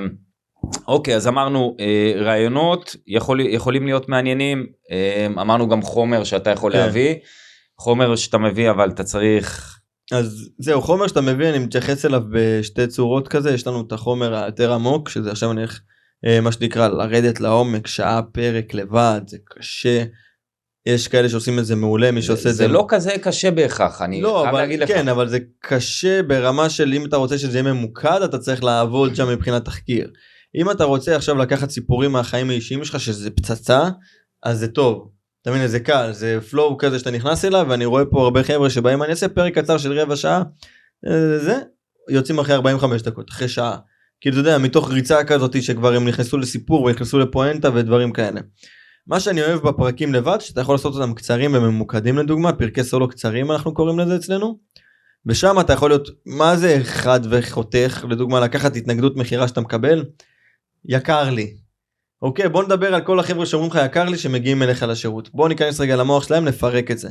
אוקיי 0.88 1.16
אז 1.16 1.28
אמרנו 1.28 1.76
אה, 1.80 2.14
רעיונות 2.16 2.96
יכול, 3.08 3.40
יכולים 3.40 3.86
להיות 3.86 4.10
מעניינים 4.10 4.66
אה, 4.92 5.28
אמרנו 5.42 5.68
גם 5.68 5.82
חומר 5.82 6.24
שאתה 6.24 6.50
יכול 6.50 6.72
כן. 6.72 6.78
להביא 6.78 7.16
חומר 7.80 8.16
שאתה 8.16 8.38
מביא 8.38 8.70
אבל 8.70 8.90
אתה 8.90 9.04
צריך 9.04 9.77
אז 10.12 10.49
זהו 10.58 10.82
חומר 10.82 11.08
שאתה 11.08 11.22
מביא 11.22 11.49
אני 11.49 11.60
מתייחס 11.60 12.05
אליו 12.05 12.22
בשתי 12.32 12.88
צורות 12.88 13.28
כזה 13.28 13.51
יש 13.51 13.68
לנו 13.68 13.82
את 13.88 13.91
החומר 13.91 14.36
היותר 14.36 14.74
עמוק 14.74 15.10
שזה 15.10 15.32
עכשיו 15.32 15.51
אני 15.51 15.60
הולך 15.60 15.80
אה, 16.26 16.41
מה 16.41 16.51
שנקרא 16.51 16.88
לרדת 16.88 17.39
לעומק 17.39 17.88
שעה 17.88 18.22
פרק 18.22 18.74
לבד 18.74 19.22
זה 19.28 19.38
קשה. 19.45 20.03
יש 20.86 21.08
כאלה 21.08 21.30
שעושים 21.30 21.60
את 21.60 21.66
זה 21.66 21.76
מעולה 21.76 22.12
מי 22.12 22.22
שעושה 22.22 22.43
זה, 22.43 22.49
את 22.49 22.55
זה 22.55 22.64
זה 22.64 22.68
לא 22.68 22.86
כזה 22.88 23.12
קשה 23.22 23.51
בהכרח 23.51 24.01
אני 24.01 24.22
לא 24.22 24.39
חייב 24.41 24.55
אבל 24.55 24.62
להגיד 24.62 24.80
לך 24.80 24.88
כן 24.89 25.08
אבל 25.08 25.30
זה 25.30 25.39
קשה 25.60 26.24
ברמה 26.24 26.70
של 26.70 26.93
אם 26.93 27.05
אתה 27.05 27.18
רוצה 27.18 27.38
שזה 27.38 27.58
יהיה 27.58 27.74
ממוקד 27.74 28.22
אתה 28.26 28.38
צריך 28.38 28.64
לעבוד 28.64 29.16
שם 29.16 29.28
מבחינת 29.30 29.66
תחקיר. 29.66 30.12
אם 30.55 30.72
אתה 30.72 30.84
רוצה 30.84 31.16
עכשיו 31.16 31.36
לקחת 31.36 31.70
סיפורים 31.70 32.12
מהחיים 32.12 32.49
האישיים 32.49 32.86
שלך 32.86 32.99
שזה 32.99 33.30
פצצה 33.32 33.89
אז 34.43 34.60
זה 34.60 34.68
טוב. 34.68 35.16
אתה 35.48 35.56
מבין 35.56 35.68
זה 35.68 35.80
קל 35.80 36.12
זה 36.12 36.39
פלואו 36.50 36.78
כזה 36.78 37.00
שאתה 37.00 37.12
נכנס 37.12 37.45
אליו 37.45 37.66
ואני 37.70 37.86
רואה 37.86 38.06
פה 38.06 38.24
הרבה 38.24 38.43
חבר'ה 38.43 38.70
שבאים 38.70 39.04
אני 39.04 39.12
אעשה 39.12 39.28
פרק 39.28 39.58
קצר 39.58 39.78
של 39.78 40.00
רבע 40.00 40.16
שעה 40.16 40.43
אה, 41.08 41.39
זה 41.39 41.60
יוצאים 42.10 42.39
אחרי 42.39 42.56
45 42.56 43.02
דקות 43.02 43.30
אחרי 43.30 43.48
שעה. 43.48 43.78
כאילו 44.22 44.39
אתה 44.41 44.50
יודע 44.50 44.58
מתוך 44.58 44.91
ריצה 44.91 45.24
כזאת 45.24 45.64
שכבר 45.64 45.93
הם 45.93 46.08
נכנסו 46.08 46.38
לסיפור 46.38 46.84
ונכנסו 46.84 47.20
לפואנטה 47.20 47.70
ודברים 47.74 48.12
כאלה. 48.12 48.41
מה 49.08 49.20
שאני 49.20 49.41
אוהב 49.41 49.60
בפרקים 49.68 50.14
לבד 50.14 50.38
שאתה 50.39 50.62
יכול 50.62 50.76
לעשות 50.76 50.95
אותם 50.95 51.14
קצרים 51.14 51.54
וממוקדים 51.54 52.18
לדוגמה 52.18 52.54
פרקי 52.54 52.84
סולו 52.84 53.10
קצרים 53.10 53.52
אנחנו 53.52 53.74
קוראים 53.74 54.00
לזה 54.00 54.16
אצלנו. 54.16 54.60
ושם 55.26 55.60
אתה 55.60 55.74
יכול 55.74 55.89
להיות 55.89 56.10
מה 56.26 56.56
זה 56.56 56.80
חד 56.84 57.20
וחותך 57.30 58.06
לדוגמה 58.10 58.39
לקחת 58.39 58.76
התנגדות 58.76 59.16
מכירה 59.16 59.48
שאתה 59.48 59.62
מקבל 59.62 60.06
יקר 60.86 61.30
לי. 61.30 61.66
אוקיי 62.22 62.49
בוא 62.49 62.63
נדבר 62.63 62.95
על 62.95 63.01
כל 63.01 63.20
החבר'ה 63.20 63.45
שאומרים 63.45 63.72
לך 63.72 63.80
יקר 63.86 64.05
לי 64.05 64.18
שמגיעים 64.18 64.63
אליך 64.63 64.84
לשירות 64.84 65.30
בוא 65.34 65.49
ניכנס 65.49 65.80
רגע 65.80 65.95
למוח 65.95 66.28
שלהם 66.28 66.45
נפרק 66.45 66.91
את 66.91 66.97
זה. 66.97 67.09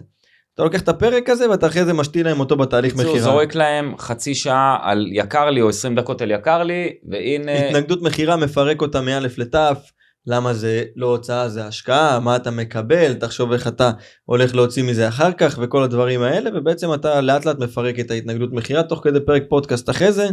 אתה 0.54 0.64
לוקח 0.64 0.80
את 0.80 0.88
הפרק 0.88 1.28
הזה 1.28 1.50
ואתה 1.50 1.66
אחרי 1.66 1.84
זה 1.84 1.92
משתיל 1.92 2.26
להם 2.26 2.40
אותו 2.40 2.56
בתהליך 2.56 2.94
מכירה. 2.94 3.18
זורק 3.18 3.54
להם 3.54 3.94
חצי 3.98 4.34
שעה 4.34 4.78
על 4.82 5.06
יקר 5.10 5.50
לי 5.50 5.60
או 5.60 5.68
20 5.68 5.94
דקות 5.94 6.22
על 6.22 6.30
יקר 6.30 6.62
לי 6.62 6.92
והנה 7.10 7.68
התנגדות 7.68 8.02
מכירה 8.02 8.36
מפרק 8.36 8.82
אותה 8.82 9.00
מאלף 9.00 9.38
לתף. 9.38 9.78
למה 10.26 10.54
זה 10.54 10.84
לא 10.96 11.06
הוצאה 11.06 11.48
זה 11.48 11.66
השקעה 11.66 12.20
מה 12.20 12.36
אתה 12.36 12.50
מקבל 12.50 13.14
תחשוב 13.14 13.52
איך 13.52 13.68
אתה 13.68 13.90
הולך 14.24 14.54
להוציא 14.54 14.82
מזה 14.82 15.08
אחר 15.08 15.32
כך 15.32 15.58
וכל 15.62 15.82
הדברים 15.82 16.22
האלה 16.22 16.50
ובעצם 16.54 16.94
אתה 16.94 17.20
לאט 17.20 17.44
לאט 17.44 17.58
מפרק 17.58 18.00
את 18.00 18.10
ההתנגדות 18.10 18.52
מכירה 18.52 18.82
תוך 18.82 19.00
כדי 19.04 19.20
פרק 19.20 19.42
פודקאסט 19.48 19.90
אחרי 19.90 20.12
זה. 20.12 20.26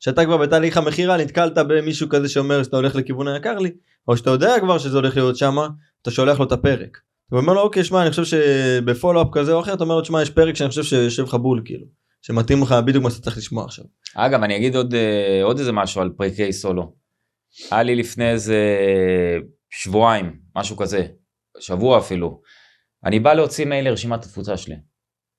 שאתה 0.00 0.24
כבר 0.24 0.36
בתהליך 0.36 0.76
המכירה 0.76 1.16
נתקלת 1.16 1.58
במישהו 1.58 2.08
כזה 2.08 2.28
שאומר 2.28 2.62
שאתה 2.62 2.76
הולך 2.76 2.96
לכיוון 2.96 3.28
היקר 3.28 3.58
לי 3.58 3.70
או 4.08 4.16
שאתה 4.16 4.30
יודע 4.30 4.54
כבר 4.60 4.78
שזה 4.78 4.96
הולך 4.96 5.16
להיות 5.16 5.36
שמה 5.36 5.68
אתה 6.02 6.10
שולח 6.10 6.38
לו 6.38 6.44
את 6.44 6.52
הפרק. 6.52 6.98
הוא 7.30 7.40
אומר 7.40 7.52
לו 7.52 7.60
אוקיי 7.60 7.84
שמע 7.84 8.02
אני 8.02 8.10
חושב 8.10 8.24
שבפולו-אפ 8.24 9.28
כזה 9.32 9.52
או 9.52 9.60
אחר 9.60 9.74
אתה 9.74 9.84
אומר 9.84 9.96
לו 9.96 10.04
שמע 10.04 10.22
יש 10.22 10.30
פרק 10.30 10.56
שאני 10.56 10.68
חושב 10.68 10.82
שיושב 10.82 11.22
לך 11.22 11.34
בול 11.34 11.62
כאילו 11.64 11.86
שמתאים 12.22 12.62
לך 12.62 12.72
בדיוק 12.72 13.04
מה 13.04 13.10
שאתה 13.10 13.22
צריך 13.22 13.36
לשמוע 13.36 13.64
עכשיו. 13.64 13.84
אגב 14.14 14.42
אני 14.42 14.56
אגיד 14.56 14.76
עוד 14.76 14.94
אה, 14.94 15.40
עוד 15.42 15.58
איזה 15.58 15.72
משהו 15.72 16.00
על 16.00 16.10
פרקי 16.16 16.52
סולו. 16.52 16.94
היה 17.70 17.82
לי 17.82 17.96
לפני 17.96 18.30
איזה 18.30 18.56
שבועיים 19.70 20.40
משהו 20.56 20.76
כזה 20.76 21.06
שבוע 21.60 21.98
אפילו. 21.98 22.40
אני 23.04 23.20
בא 23.20 23.34
להוציא 23.34 23.64
מייל 23.64 23.88
לרשימת 23.88 24.24
התפוצה 24.24 24.56
שלי. 24.56 24.74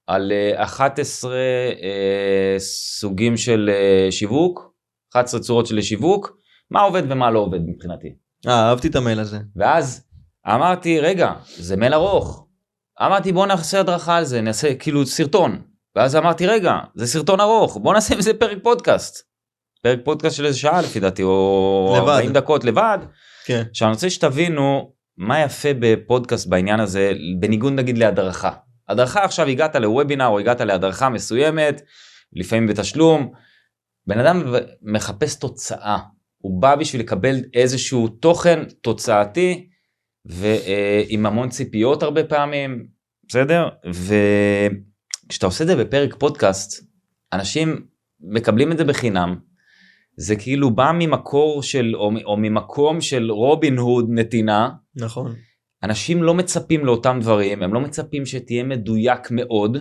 על 0.07 0.31
אה, 0.31 0.63
11 0.63 1.35
אה, 1.35 2.55
סוגים 2.57 3.37
של 3.37 3.69
אה, 3.73 4.11
שיווק 4.11 4.73
11 5.11 5.39
צורות 5.39 5.65
של 5.65 5.81
שיווק 5.81 6.37
מה 6.71 6.81
עובד 6.81 7.03
ומה 7.09 7.31
לא 7.31 7.39
עובד 7.39 7.59
מבחינתי. 7.65 8.15
אה 8.47 8.69
אהבתי 8.69 8.87
את 8.87 8.95
המייל 8.95 9.19
הזה. 9.19 9.39
ואז 9.55 10.03
אמרתי 10.47 10.99
רגע 10.99 11.33
זה 11.57 11.77
מייל 11.77 11.93
ארוך. 11.93 12.47
אמרתי 13.01 13.31
בוא 13.31 13.47
נעשה 13.47 13.79
הדרכה 13.79 14.17
על 14.17 14.25
זה 14.25 14.41
נעשה 14.41 14.75
כאילו 14.75 15.05
סרטון. 15.05 15.61
ואז 15.95 16.15
אמרתי 16.15 16.47
רגע 16.47 16.73
זה 16.95 17.07
סרטון 17.07 17.39
ארוך 17.39 17.77
בוא 17.77 17.93
נעשה 17.93 18.15
מזה 18.15 18.33
פרק 18.33 18.57
פודקאסט. 18.63 19.31
פרק 19.83 19.99
פודקאסט 20.03 20.35
של 20.35 20.45
איזה 20.45 20.57
שעה 20.57 20.81
לפי 20.81 20.99
דעתי 20.99 21.23
או 21.23 21.95
לבד. 21.97 22.09
40 22.09 22.33
דקות 22.33 22.63
לבד. 22.63 22.97
כן. 23.45 23.63
עכשיו 23.69 23.87
אני 23.87 23.93
רוצה 23.93 24.09
שתבינו 24.09 24.93
מה 25.17 25.39
יפה 25.39 25.69
בפודקאסט 25.79 26.47
בעניין 26.47 26.79
הזה 26.79 27.11
בניגוד 27.39 27.73
נגיד 27.73 27.97
להדרכה. 27.97 28.51
הדרכה 28.89 29.23
עכשיו 29.23 29.47
הגעת 29.47 29.75
לוובינר 29.75 30.27
או 30.27 30.39
הגעת 30.39 30.61
להדרכה 30.61 31.09
מסוימת 31.09 31.81
לפעמים 32.33 32.67
בתשלום. 32.67 33.31
בן 34.07 34.19
אדם 34.19 34.55
מחפש 34.81 35.35
תוצאה 35.35 35.97
הוא 36.41 36.61
בא 36.61 36.75
בשביל 36.75 37.01
לקבל 37.01 37.35
איזשהו 37.53 38.07
תוכן 38.07 38.63
תוצאתי 38.81 39.67
ועם 40.25 41.25
המון 41.25 41.49
ציפיות 41.49 42.03
הרבה 42.03 42.23
פעמים 42.23 42.87
בסדר? 43.27 43.69
וכשאתה 43.89 45.45
עושה 45.45 45.63
את 45.63 45.67
זה 45.67 45.75
בפרק 45.75 46.15
פודקאסט 46.15 46.85
אנשים 47.33 47.85
מקבלים 48.19 48.71
את 48.71 48.77
זה 48.77 48.83
בחינם. 48.83 49.35
זה 50.17 50.35
כאילו 50.35 50.71
בא 50.71 50.91
ממקור 50.99 51.63
של 51.63 51.91
או, 51.95 52.11
או 52.25 52.37
ממקום 52.37 53.01
של 53.01 53.31
רובין 53.31 53.77
הוד 53.77 54.05
נתינה. 54.09 54.69
נכון. 54.95 55.33
אנשים 55.83 56.23
לא 56.23 56.33
מצפים 56.33 56.85
לאותם 56.85 57.17
דברים 57.21 57.63
הם 57.63 57.73
לא 57.73 57.79
מצפים 57.79 58.25
שתהיה 58.25 58.63
מדויק 58.63 59.31
מאוד 59.31 59.77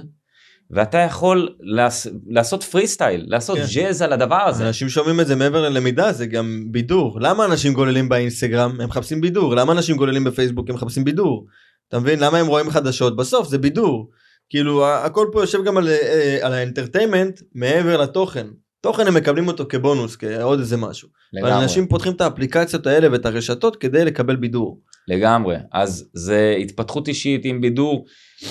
ואתה 0.71 0.99
יכול 0.99 1.49
לעש, 1.61 2.07
לעשות 2.27 2.63
פרי 2.63 2.87
סטייל 2.87 3.25
לעשות 3.29 3.59
כן. 3.59 3.65
ג'אז 3.75 4.03
על 4.03 4.13
הדבר 4.13 4.37
הזה. 4.37 4.67
אנשים 4.67 4.89
שומעים 4.89 5.21
את 5.21 5.27
זה 5.27 5.37
מעבר 5.37 5.63
ללמידה 5.69 6.13
זה 6.13 6.27
גם 6.27 6.65
בידור. 6.71 7.21
למה 7.21 7.45
אנשים 7.45 7.73
גוללים 7.73 8.09
באינסטגרם? 8.09 8.81
הם 8.81 8.89
מחפשים 8.89 9.21
בידור. 9.21 9.57
למה 9.57 9.73
אנשים 9.73 9.97
גוללים 9.97 10.25
בפייסבוק? 10.25 10.69
הם 10.69 10.75
מחפשים 10.75 11.05
בידור. 11.05 11.47
אתה 11.89 11.99
מבין? 11.99 12.21
למה 12.21 12.39
הם 12.39 12.47
רואים 12.47 12.71
חדשות? 12.71 13.17
בסוף 13.17 13.49
זה 13.49 13.59
בידור. 13.59 14.11
כאילו 14.51 14.87
הכל 14.87 15.27
פה 15.33 15.41
יושב 15.41 15.65
גם 15.65 15.77
על, 15.77 15.89
אה, 15.89 16.39
על 16.43 16.53
האנטרטיימנט 16.53 17.41
מעבר 17.55 17.97
לתוכן. 17.97 18.47
תוכן 18.81 19.07
הם 19.07 19.15
מקבלים 19.15 19.49
אותו 19.49 19.65
כבונוס 19.69 20.17
כעוד 20.17 20.59
איזה 20.59 20.77
משהו. 20.77 21.09
אבל 21.41 21.49
לגמרי, 21.49 21.63
אנשים 21.63 21.87
פותחים 21.87 22.13
את 22.13 22.21
האפליקציות 22.21 22.87
האלה 22.87 23.13
ואת 23.13 23.27
הרשתות 23.27 23.77
כדי 23.77 24.05
לקבל 24.05 24.37
בידור 24.37 24.81
לגמרי. 25.09 25.57
אז 25.73 26.11
זה 26.15 26.57
התפתחות 26.61 27.09
אישית 27.09 27.45
עם 27.45 27.61
בידור 27.61 28.05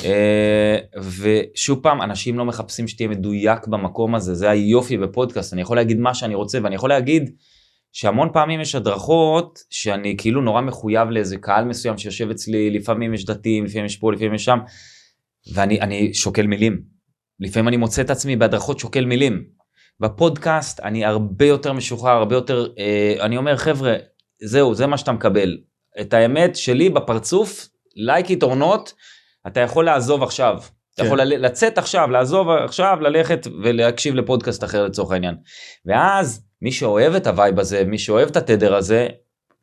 אה, 0.06 0.78
ושוב 1.20 1.80
פעם 1.84 2.02
אנשים 2.02 2.38
לא 2.38 2.45
מחפשים 2.45 2.88
שתהיה 2.88 3.10
מדויק 3.10 3.68
במקום 3.68 4.16
הזה 4.16 4.36
זה 4.36 4.50
היופי 4.50 4.97
בפודקאסט. 4.97 5.54
אני 5.54 5.62
יכול 5.62 5.78
להגיד 5.78 6.00
מה 6.00 6.14
שאני 6.14 6.36
רוצה 6.36 6.60
ואני 6.64 6.76
יכול 6.76 6.89
להגיד 6.89 7.30
שהמון 7.91 8.30
פעמים 8.34 8.62
יש 8.62 8.76
הדרכות 8.76 9.60
שאני 9.70 10.16
כאילו 10.18 10.41
נורא 10.41 10.62
מחויב 10.62 11.10
לאיזה 11.10 11.38
קהל 11.38 11.66
מסוים 11.66 11.97
שיושב 11.97 12.30
אצלי 12.30 12.70
לפעמים 12.70 13.14
יש 13.14 13.26
דתיים 13.26 13.66
לפעמים 13.66 13.86
יש 13.86 13.97
פה 13.97 14.12
לפעמים 14.12 14.34
יש 14.34 14.45
שם 14.45 14.60
ואני 15.54 15.82
אני 15.82 16.14
שוקל 16.14 16.47
מילים. 16.47 16.82
לפעמים 17.39 17.68
אני 17.68 17.78
מוצא 17.78 18.02
את 18.02 18.10
עצמי 18.10 18.36
בהדרכות 18.36 18.80
שוקל 18.80 19.06
מילים. 19.06 19.43
בפודקאסט 20.00 20.80
אני 20.80 21.06
הרבה 21.06 21.45
יותר 21.45 21.74
משוחרר 21.74 22.12
הרבה 22.12 22.36
יותר 22.36 22.68
אה, 22.80 23.16
אני 23.20 23.38
אומר 23.38 23.58
חבר'ה 23.58 23.95
זהו 24.43 24.76
זה 24.76 24.88
מה 24.88 24.97
שאתה 24.97 25.12
מקבל 25.12 25.58
את 26.02 26.14
האמת 26.14 26.56
שלי 26.56 26.89
בפרצוף 26.89 27.70
like 27.97 28.26
it 28.28 28.43
or 28.43 28.56
not 28.62 28.91
אתה 29.47 29.60
יכול 29.60 29.86
לעזוב 29.86 30.24
עכשיו. 30.24 30.58
אתה 30.95 31.02
כן. 31.02 31.06
יכול 31.06 31.22
לצאת 31.22 31.78
עכשיו 31.78 32.12
לעזוב 32.12 32.50
עכשיו 32.50 32.97
ללכת 33.02 33.47
ולהקשיב 33.64 34.16
לפודקאסט 34.16 34.64
אחר 34.64 34.86
לצורך 34.86 35.12
העניין. 35.12 35.36
ואז 35.86 36.45
מי 36.62 36.72
שאוהב 36.72 37.14
את 37.16 37.28
ה 37.28 37.34
vibe 37.34 37.59
הזה 37.60 37.84
מי 37.86 37.97
שאוהב 37.97 38.30
את 38.30 38.38
התדר 38.38 38.76
הזה 38.76 39.08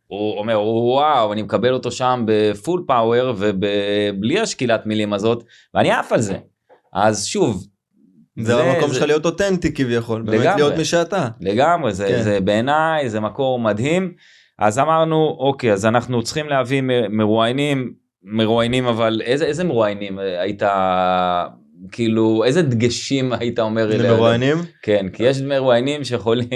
הוא 0.07 0.39
אומר 0.39 0.61
וואו 0.61 1.33
אני 1.33 1.43
מקבל 1.43 1.73
אותו 1.73 1.91
שם 1.91 2.25
ב 2.27 2.38
full 2.38 2.85
power 2.87 3.35
ובלי 3.39 4.41
השקילת 4.41 4.87
מילים 4.87 5.13
הזאת 5.13 5.45
ואני 5.75 5.91
עף 5.91 6.13
על 6.13 6.21
זה. 6.21 6.39
אז 6.93 7.27
שוב 7.27 7.67
זה 8.41 8.63
המקום 8.63 8.93
שלך 8.93 9.03
להיות 9.03 9.27
אותנטי 9.27 9.75
כביכול 9.75 10.23
באמת 10.23 10.41
לגמרי. 10.41 10.63
להיות 10.63 10.75
מי 10.75 10.85
שאתה 10.85 11.29
לגמרי 11.41 11.95
זה, 11.95 12.07
כן. 12.09 12.23
זה 12.23 12.41
בעיניי 12.41 13.11
זה 13.11 13.21
מקור 13.21 13.59
מדהים 13.59 14.15
אז 14.59 14.79
אמרנו 14.79 15.37
אוקיי 15.39 15.73
אז 15.73 15.87
אנחנו 15.87 16.23
צריכים 16.23 16.49
להביא 16.49 16.83
מרואיינים 17.11 17.93
מרואיינים 18.23 18.87
אבל 18.87 19.21
איזה 19.25 19.45
איזה 19.45 19.65
מרואיינים 19.65 20.19
אה, 20.19 20.41
היית 20.41 20.63
כאילו 21.93 22.45
איזה 22.45 22.63
דגשים 22.63 23.33
היית 23.33 23.59
אומר 23.59 23.93
אליהם? 23.93 24.13
למרואיינים? 24.13 24.57
כן 24.83 25.07
כי 25.13 25.23
יש 25.23 25.41
מרואיינים 25.41 26.05
שיכולים 26.05 26.49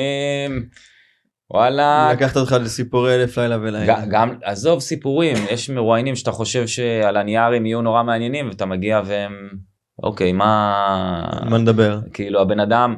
וואלה. 1.50 2.12
לקחת 2.12 2.36
אותך 2.36 2.56
לסיפורי 2.60 3.14
אלף 3.14 3.38
לילה 3.38 3.58
ולילה. 3.60 4.04
גם 4.10 4.30
עזוב 4.42 4.80
סיפורים 4.80 5.36
יש 5.50 5.70
מרואיינים 5.70 6.16
שאתה 6.16 6.32
חושב 6.32 6.66
שעל 6.66 7.16
הנייר 7.16 7.42
הם 7.42 7.66
יהיו 7.66 7.82
נורא 7.82 8.02
מעניינים 8.02 8.48
ואתה 8.48 8.66
מגיע 8.66 9.00
והם 9.04 9.48
אוקיי 10.02 10.32
מה 10.32 11.40
מה 11.50 11.58
נדבר? 11.58 12.00
כאילו 12.12 12.40
הבן 12.40 12.60
אדם 12.60 12.96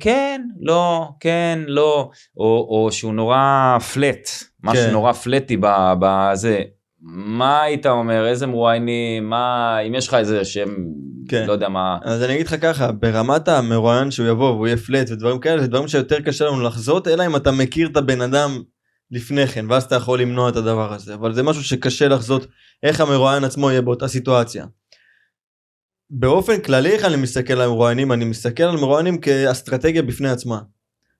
כן 0.00 0.42
לא 0.60 1.08
כן 1.20 1.58
לא 1.66 2.10
או, 2.36 2.66
או 2.70 2.92
שהוא 2.92 3.14
נורא 3.14 3.78
פלט 3.94 4.28
משהו 4.62 4.84
כן. 4.84 4.90
נורא 4.90 5.12
פלטי 5.12 5.56
בזה 6.00 6.60
מה 7.00 7.62
היית 7.62 7.86
אומר 7.86 8.26
איזה 8.26 8.46
מרואיינים 8.46 9.30
מה 9.30 9.78
אם 9.86 9.94
יש 9.94 10.08
לך 10.08 10.14
איזה 10.14 10.44
שם 10.44 10.68
כן. 11.28 11.44
לא 11.46 11.52
יודע 11.52 11.68
מה 11.68 11.98
אז 12.02 12.22
אני 12.22 12.34
אגיד 12.34 12.46
לך 12.46 12.56
ככה 12.62 12.92
ברמת 12.92 13.48
המרואיין 13.48 14.10
שהוא 14.10 14.28
יבוא 14.28 14.50
והוא 14.50 14.66
יהיה 14.66 14.76
פלט 14.76 15.10
ודברים 15.10 15.38
כאלה 15.38 15.60
זה 15.60 15.66
דברים 15.66 15.88
שיותר 15.88 16.20
קשה 16.20 16.44
לנו 16.44 16.62
לחזות 16.62 17.08
אלא 17.08 17.26
אם 17.26 17.36
אתה 17.36 17.50
מכיר 17.50 17.88
את 17.88 17.96
הבן 17.96 18.20
אדם 18.20 18.62
לפני 19.10 19.46
כן 19.46 19.66
ואז 19.70 19.84
אתה 19.84 19.94
יכול 19.94 20.20
למנוע 20.20 20.48
את 20.48 20.56
הדבר 20.56 20.92
הזה 20.92 21.14
אבל 21.14 21.32
זה 21.32 21.42
משהו 21.42 21.64
שקשה 21.64 22.08
לחזות 22.08 22.46
איך 22.82 23.00
המרואיין 23.00 23.44
עצמו 23.44 23.70
יהיה 23.70 23.82
באותה 23.82 24.08
סיטואציה. 24.08 24.66
באופן 26.10 26.60
כללי 26.60 26.90
איך 26.90 27.04
אני 27.04 27.16
מסתכל 27.16 27.52
על 27.52 27.68
מרואיינים 27.68 28.12
אני 28.12 28.24
מסתכל 28.24 28.62
על 28.62 28.76
מרואיינים 28.76 29.18
כאסטרטגיה 29.18 30.02
בפני 30.02 30.28
עצמה. 30.28 30.60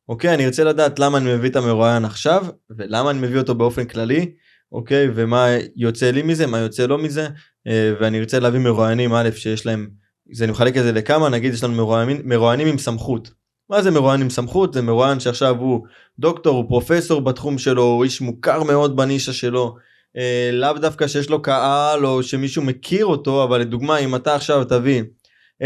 אוקיי 0.09 0.35
אני 0.35 0.47
ארצה 0.47 0.65
לדעת 0.65 0.99
למה 0.99 1.19
אני 1.19 1.35
מביא 1.35 1.51
את 1.51 1.57
המרואיין 1.57 2.05
עכשיו 2.05 2.47
ולמה 2.71 3.11
אני 3.11 3.19
מביא 3.21 3.39
אותו 3.39 3.55
באופן 3.55 3.85
כללי 3.85 4.33
אוקיי 4.73 5.09
ומה 5.15 5.47
יוצא 5.77 6.11
לי 6.11 6.23
מזה 6.23 6.47
מה 6.47 6.59
יוצא 6.59 6.87
לו 6.87 6.99
מזה 6.99 7.29
אה, 7.67 7.93
ואני 8.01 8.19
ארצה 8.19 8.39
להביא 8.39 8.61
מרואיינים 8.61 9.15
א' 9.15 9.31
שיש 9.35 9.67
להם 9.67 9.89
זה 10.33 10.45
אני 10.45 10.53
מחלק 10.53 10.77
את 10.77 10.83
זה 10.83 10.93
לכמה 10.93 11.29
נגיד 11.29 11.55
יש 11.55 11.65
לנו 11.65 11.75
מרואיינים, 11.75 12.21
מרואיינים 12.25 12.67
עם 12.67 12.79
סמכות. 12.79 13.31
מה 13.71 13.83
זה 13.83 13.91
מרואיין 13.91 14.21
עם 14.21 14.31
סמכות? 14.31 14.75
זה 14.75 14.83
מרואיין 14.83 15.21
שעכשיו 15.21 15.57
הוא 15.57 15.87
דוקטור 16.19 16.57
הוא 16.57 16.69
פרופסור 16.69 17.21
בתחום 17.21 17.59
שלו 17.59 17.83
הוא 17.83 18.05
איש 18.05 18.21
מוכר 18.21 18.63
מאוד 18.63 18.97
בנישה 18.97 19.33
שלו. 19.33 19.77
אה, 20.17 20.51
לאו 20.53 20.73
דווקא 20.73 21.07
שיש 21.07 21.31
לו 21.31 21.43
קהל 21.43 22.07
או 22.07 22.23
שמישהו 22.23 22.63
מכיר 22.63 23.07
אותו 23.07 23.45
אבל 23.45 23.61
לדוגמה 23.61 23.99
אם 23.99 24.17
אתה 24.17 24.35
עכשיו 24.35 24.65
תביא 24.65 25.03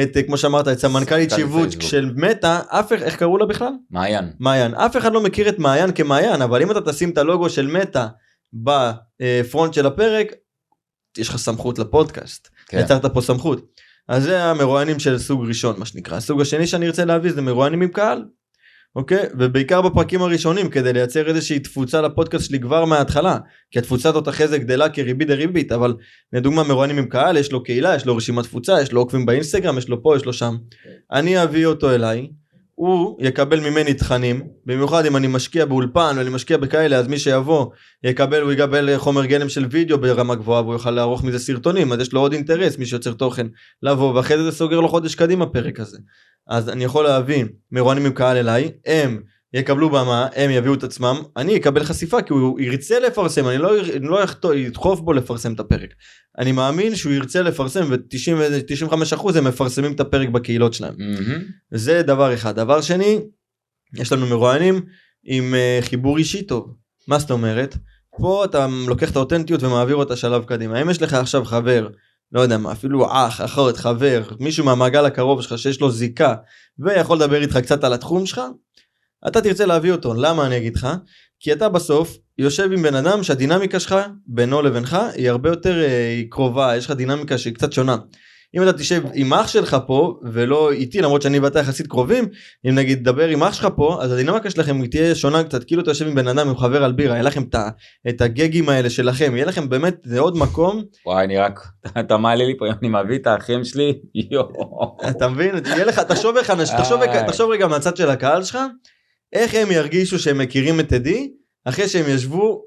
את 0.03 0.17
אה, 0.17 0.23
כמו 0.23 0.37
שאמרת 0.37 0.69
את 0.69 0.79
סמנכ"לית 0.79 1.31
סמנכ"לית 1.31 1.31
שיווק 1.31 1.63
פייסבוק. 1.63 1.83
של 1.83 2.13
מטא 2.17 2.61
אף 2.69 2.93
איך 2.93 3.17
קראו 3.17 3.39
לה 3.39 3.47
בכלל? 3.47 3.73
מעיין 3.91 4.33
מעיין 4.39 4.75
אף 4.75 4.97
אחד 4.97 5.13
לא 5.13 5.23
מכיר 5.23 5.49
את 5.49 5.59
מעיין 5.59 5.93
כמעיין 5.93 6.43
אבל 6.43 6.63
אם 6.63 6.71
אתה 6.71 6.81
תשים 6.81 7.11
את 7.11 7.19
הלוגו 7.19 7.51
של 7.51 7.67
מטא 7.67 8.07
בפרונט 8.53 9.75
של 9.75 9.87
הפרק 9.87 10.33
יש 11.19 11.29
לך 11.29 11.37
סמכות 11.37 11.79
לפודקאסט 11.79 12.49
כן. 12.69 12.79
יצרת 12.79 13.07
פה 13.07 13.21
סמכות 13.21 13.67
אז 14.09 14.23
זה 14.23 14.45
המרואיינים 14.45 14.99
של 14.99 15.19
סוג 15.19 15.45
ראשון 15.49 15.75
מה 15.79 15.85
שנקרא 15.87 16.17
הסוג 16.17 16.41
השני 16.41 16.67
שאני 16.67 16.87
ארצה 16.87 17.05
להביא 17.05 17.33
זה 17.33 17.43
מרואיינים 17.43 17.83
עם 17.83 17.89
קהל 17.89 18.25
אוקיי? 18.97 19.27
ובעיקר 19.39 19.83
בפרקים 19.83 20.23
הראשונים 20.23 20.71
כדי 20.71 20.93
לייצר 20.93 21.29
איזושהי 21.29 21.59
תפוצה 21.59 22.01
לפודקאסט 22.01 22.45
שלי 22.45 22.61
כבר 22.61 22.85
מההתחלה. 22.85 23.39
כי 23.71 23.79
התפוצה 23.79 24.09
הזאת 24.09 24.29
אחרי 24.29 24.49
זה 24.49 24.59
גדלה 24.59 24.89
כריבית 24.89 25.29
דריבית, 25.29 25.73
אבל 25.73 25.95
לדוגמה 26.33 26.63
מרואיינים 26.63 26.99
עם 26.99 27.07
קהל, 27.07 27.37
יש 27.37 27.53
לו 27.53 27.63
קהילה, 27.63 27.95
יש 27.95 28.07
לו 28.07 28.17
רשימת 28.17 28.45
תפוצה, 28.45 28.83
יש 28.83 28.93
לו 28.93 29.01
עוקבים 29.01 29.27
באינסטגרם, 29.27 29.79
יש 29.79 29.89
לו 29.89 30.03
פה, 30.03 30.17
יש 30.17 30.25
לו 30.25 30.33
שם. 30.33 30.57
אני 31.13 31.43
אביא 31.43 31.67
אותו 31.67 31.91
אליי, 31.91 32.29
הוא 32.79 33.17
יקבל 33.21 33.71
ממני 33.71 33.95
תכנים, 33.95 34.47
במיוחד 34.67 35.07
אם 35.07 35.17
אני 35.17 35.27
משקיע 35.27 35.65
באולפן 35.65 36.15
ואני 36.19 36.31
משקיע 36.31 36.57
בכאלה, 36.57 36.97
אז 36.97 37.09
מי 37.09 37.19
שיבוא 37.19 37.67
יקבל, 38.05 38.43
הוא 38.43 38.53
יקבל 38.53 38.99
חומר 38.99 39.25
גלם 39.25 39.49
של 39.49 39.67
וידאו 39.71 39.99
ברמה 39.99 40.35
גבוהה 40.35 40.63
והוא 40.63 40.73
יוכל 40.73 40.91
לערוך 40.91 41.25
מזה 41.25 41.39
סרטונים, 41.39 41.93
אז 41.93 42.01
יש 42.01 42.13
לו 42.13 42.21
עוד 42.21 42.33
אינטרס, 42.33 42.79
מי 42.79 42.87
שיוצר 42.87 43.13
תוכן, 43.13 43.47
לבוא, 43.83 44.15
ואחרי 44.15 44.37
זה 44.37 44.43
זה 44.43 44.53
סוגר 44.53 44.81
לו 44.81 44.89
חודש 44.89 45.15
קדימה 45.15 45.47
פרק 45.47 45.81
הזה. 45.81 45.99
אז 46.49 46.69
אני 46.69 46.85
יכול 46.85 47.05
להביא 47.05 47.45
מרואיינים 47.73 48.07
עם 48.07 48.13
קהל 48.13 48.37
אליי, 48.37 48.71
הם 48.87 49.23
יקבלו 49.55 49.91
במה, 49.91 50.27
הם 50.35 50.51
יביאו 50.51 50.75
את 50.75 50.85
עצמם, 50.85 51.23
אני 51.37 51.57
אקבל 51.57 51.85
חשיפה 51.85 52.23
כי 52.23 52.33
הוא 52.33 52.61
ירצה 52.61 53.01
לפרסם, 53.01 53.49
אני 53.49 53.59
לא, 53.59 53.73
לא 54.01 54.21
אדחוף 54.69 55.01
בו 55.01 55.13
לפרסם 55.13 55.53
את 55.53 55.61
הפרק. 55.61 55.91
אני 56.39 56.53
מאמין 56.53 56.97
שהוא 56.97 57.13
ירצה 57.13 57.43
לפרסם 57.43 57.87
ו-95% 57.91 59.39
הם 59.39 59.45
מפרסמים 59.45 59.93
את 59.93 60.01
הפרק 60.01 60.29
בקהילות 60.29 60.75
שלהם. 60.75 60.95
מהמם. 60.99 61.43
זה 61.71 62.03
דבר 62.03 62.35
אחד. 62.35 62.57
דבר 62.57 62.81
שני, 62.81 63.21
יש 63.95 64.13
לנו 64.13 64.27
מרואיינים 64.27 64.81
עם 65.25 65.55
uh, 65.55 65.85
חיבור 65.85 66.19
אישי 66.19 66.43
טוב. 66.43 66.75
מה 67.09 67.19
זאת 67.19 67.31
אומרת? 67.31 67.77
פה 68.19 68.45
אתה 68.45 68.67
לוקח 68.87 69.11
את 69.11 69.17
האותנטיות 69.17 69.63
ומעביר 69.63 69.97
אותה 69.97 70.17
שלב 70.17 70.45
קדימה. 70.45 70.83
אם 70.83 70.91
יש 70.91 71.03
לך 71.03 71.15
עכשיו 71.15 71.45
חבר, 71.45 71.89
לא 72.33 72.41
יודע 72.41 72.59
מה, 72.59 72.73
אפילו 72.73 73.07
אח, 73.13 73.41
אחות, 73.41 73.77
חבר, 73.77 74.23
מישהו 74.41 74.65
מהמעגל 74.65 75.05
הקרוב 75.05 75.43
שלך 75.43 75.59
שיש 75.59 75.81
לו 75.81 75.91
זיקה 75.91 76.35
ויכול 76.79 77.17
לדבר 77.17 77.43
איתך 77.43 77.57
קצת 77.57 77.85
על 77.85 77.93
התחום 77.93 78.27
שלך, 78.27 78.41
אתה 79.29 79.41
תרצה 79.41 79.67
להביא 79.67 79.93
אותו. 79.93 80.15
למה 80.15 80.47
אני 80.47 80.57
אגיד 80.57 80.77
לך? 80.77 80.89
כי 81.41 81.53
אתה 81.53 81.69
בסוף 81.69 82.17
יושב 82.39 82.73
עם 82.73 82.83
בן 82.83 82.95
אדם 82.95 83.23
שהדינמיקה 83.23 83.81
שלך 83.81 83.95
בינו 84.27 84.63
לבינך 84.63 84.97
היא 85.15 85.31
הרבה 85.31 85.49
יותר 85.49 85.83
אה, 85.83 86.09
היא 86.09 86.31
קרובה, 86.31 86.77
יש 86.77 86.85
לך 86.85 86.91
דינמיקה 86.91 87.39
שהיא 87.39 87.55
קצת 87.55 87.73
שונה. 87.73 87.97
אם 88.57 88.63
אתה 88.63 88.73
תשב 88.73 89.03
עם 89.15 89.33
אח 89.33 89.49
שלך 89.49 89.77
פה 89.87 90.21
ולא 90.23 90.73
איתי 90.73 91.03
למרות 91.03 91.23
שאני 91.23 91.39
ואתה 91.39 91.59
יחסית 91.59 91.87
קרובים 91.87 92.29
אם 92.69 92.75
נגיד 92.75 93.05
דבר 93.05 93.29
עם 93.29 93.43
אח 93.43 93.53
שלך 93.53 93.69
פה 93.77 93.99
אז 94.03 94.13
הדינמיקה 94.13 94.51
שלכם 94.51 94.87
תהיה 94.87 95.15
שונה 95.15 95.45
קצת. 95.45 95.65
כאילו 95.65 95.83
אתה 95.83 95.91
יושב 95.91 96.07
עם 96.07 96.15
בן 96.15 96.29
אדם 96.29 96.49
עם 96.49 96.57
חבר 96.57 96.85
על 96.85 96.93
בירה 96.93 97.15
יהיה 97.15 97.23
לכם 97.23 97.43
את, 98.09 98.21
הגגים 98.21 98.69
האלה 98.69 98.91
שלכם 98.91 99.37
יהיה 99.37 99.47
לכם 99.47 99.69
באמת 99.69 99.97
זה 100.05 100.19
עוד 100.19 100.37
מקום. 100.39 100.85
וואי 101.07 101.25
אני 101.25 101.39
רק 101.39 101.61
אתה 102.01 102.17
מעלה 102.17 102.45
לי 102.45 102.59
פה 102.59 102.67
אני 102.67 102.89
מביא 102.89 103.19
את 103.19 103.27
האחים 103.27 103.65
שלי 103.65 103.99
יואו. 104.33 104.97
אתה 105.11 105.29
מבין? 105.29 105.55
יהיה 105.67 105.85
לך 105.85 105.99
תחשוב 105.99 106.37
איך 106.37 106.51
אנשים 106.51 106.77
תחשוב, 107.27 107.51
רגע- 107.51 107.67
מהצד 107.67 107.97
של 107.97 108.11
הקהל 108.11 108.43
שלך. 108.45 108.59
איך 109.33 109.55
הם 109.55 109.71
ירגישו 109.71 110.19
שהם 110.19 110.39
מכירים 110.39 110.81
את 110.81 110.89
טדי 110.89 111.31
אחרי 111.65 111.89
שהם 111.89 112.05
ישבו 112.09 112.63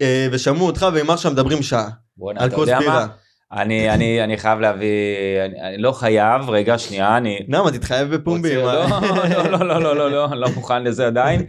אה, 0.00 0.28
ושמעו 0.32 0.66
אותך 0.66 0.86
ועם 0.94 1.10
אח 1.10 1.16
שלך 1.20 1.32
מדברים 1.32 1.62
שעה 1.62 1.88
בואנה, 2.16 2.40
על 2.42 2.50
כוס 2.50 2.68
בירה. 2.78 3.06
אני 3.52 3.90
אני 3.90 4.24
אני 4.24 4.36
חייב 4.36 4.60
להביא 4.60 5.06
אני, 5.44 5.60
אני 5.60 5.78
לא 5.78 5.92
חייב 5.92 6.50
רגע 6.50 6.78
שנייה 6.78 7.16
אני 7.16 7.38
למה 7.48 7.70
תתחייב 7.70 8.14
בפומבי 8.14 8.62
מה- 8.62 8.72
לא, 8.72 9.50
לא, 9.50 9.66
לא, 9.66 9.80
לא, 9.82 9.96
לא, 9.96 10.10
לא, 10.10 10.28
לא 10.36 10.48
מוכן 10.54 10.82
לזה 10.84 11.06
עדיין, 11.06 11.46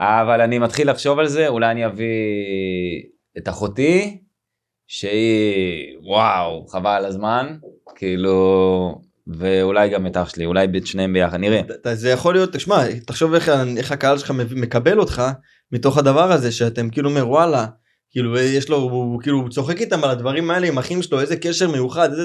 אבל 0.00 0.40
אני 0.40 0.58
מתחיל 0.58 0.90
לחשוב 0.90 1.18
על 1.18 1.26
זה, 1.26 1.48
אולי 1.48 1.70
אני 1.70 1.86
אביא 1.86 2.06
את 3.38 3.48
אחותי, 3.48 4.18
שהיא, 4.86 5.96
וואו, 6.02 6.66
חבל 6.66 6.90
על 6.90 7.04
הזמן, 7.04 7.56
כאילו, 7.96 9.00
ואולי 9.26 9.88
גם 9.88 10.06
את 10.06 10.16
אח 10.16 10.28
שלי, 10.28 10.46
אולי 10.46 10.66
את 10.76 10.86
שניהם 10.86 11.12
ביחד, 11.12 11.36
נראה. 11.38 11.60
זה 11.92 12.10
יכול 12.10 12.34
להיות, 12.34 12.52
תשמע, 12.52 12.84
תחשוב 13.06 13.34
איך, 13.34 13.50
איך 13.76 13.92
הקהל 13.92 14.18
שלך 14.18 14.30
מקבל 14.56 14.98
אותך 14.98 15.22
מתוך 15.72 15.98
הדבר 15.98 16.32
הזה 16.32 16.52
שאתם 16.52 16.90
כאילו 16.90 17.10
אומר 17.10 17.28
וואלה, 17.28 17.66
כאילו 18.12 18.38
יש 18.38 18.68
לו, 18.68 18.76
הוא 18.76 19.22
כאילו 19.22 19.38
הוא 19.38 19.48
צוחק 19.48 19.80
איתם 19.80 20.04
על 20.04 20.10
הדברים 20.10 20.50
האלה 20.50 20.66
עם 20.66 20.78
אחים 20.78 21.02
שלו, 21.02 21.20
איזה 21.20 21.36
קשר 21.36 21.70
מיוחד, 21.70 22.10
איזה, 22.10 22.22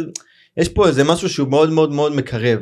יש 0.58 0.70
פה 0.70 0.88
איזה 0.88 1.04
משהו 1.04 1.30
שהוא 1.30 1.50
מאוד 1.50 1.70
מאוד 1.70 1.92
מאוד 1.92 2.16
מקרב, 2.16 2.60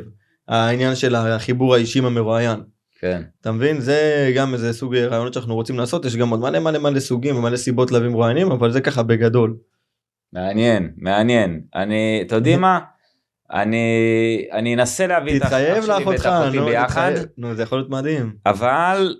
העניין 0.48 0.94
של 0.94 1.14
החיבור 1.14 1.74
האישי 1.74 1.98
עם 1.98 2.04
המרואיין. 2.04 2.60
כן. 3.00 3.22
אתה 3.40 3.52
מבין? 3.52 3.80
זה 3.80 4.32
גם 4.36 4.54
איזה 4.54 4.72
סוג 4.72 4.96
רעיונות 4.96 5.34
שאנחנו 5.34 5.54
רוצים 5.54 5.78
לעשות, 5.78 6.04
יש 6.04 6.16
גם 6.16 6.28
עוד 6.28 6.40
מלא 6.40 6.58
מלא 6.58 6.78
מלא 6.78 7.00
סוגים 7.00 7.36
ומלא 7.36 7.56
סיבות 7.56 7.92
להביא 7.92 8.08
מרואיינים, 8.08 8.52
אבל 8.52 8.72
זה 8.72 8.80
ככה 8.80 9.02
בגדול. 9.02 9.56
מעניין, 10.32 10.92
מעניין. 10.96 11.60
אני, 11.74 12.22
אתה 12.26 12.34
יודעים 12.34 12.60
מה? 12.60 12.78
אני, 13.52 13.86
אני 14.52 14.74
אנסה 14.74 15.06
להביא 15.06 15.36
את 15.36 15.42
האח 15.42 15.48
תתחייב 15.48 15.82
שלי 15.82 15.92
ואת 15.92 16.00
לאחותך, 16.00 16.26
אחותי 16.26 16.60
ביחד. 16.60 17.12
נו, 17.38 17.54
זה 17.54 17.62
יכול 17.62 17.78
להיות 17.78 17.90
מדהים. 17.90 18.32
אבל 18.46 19.16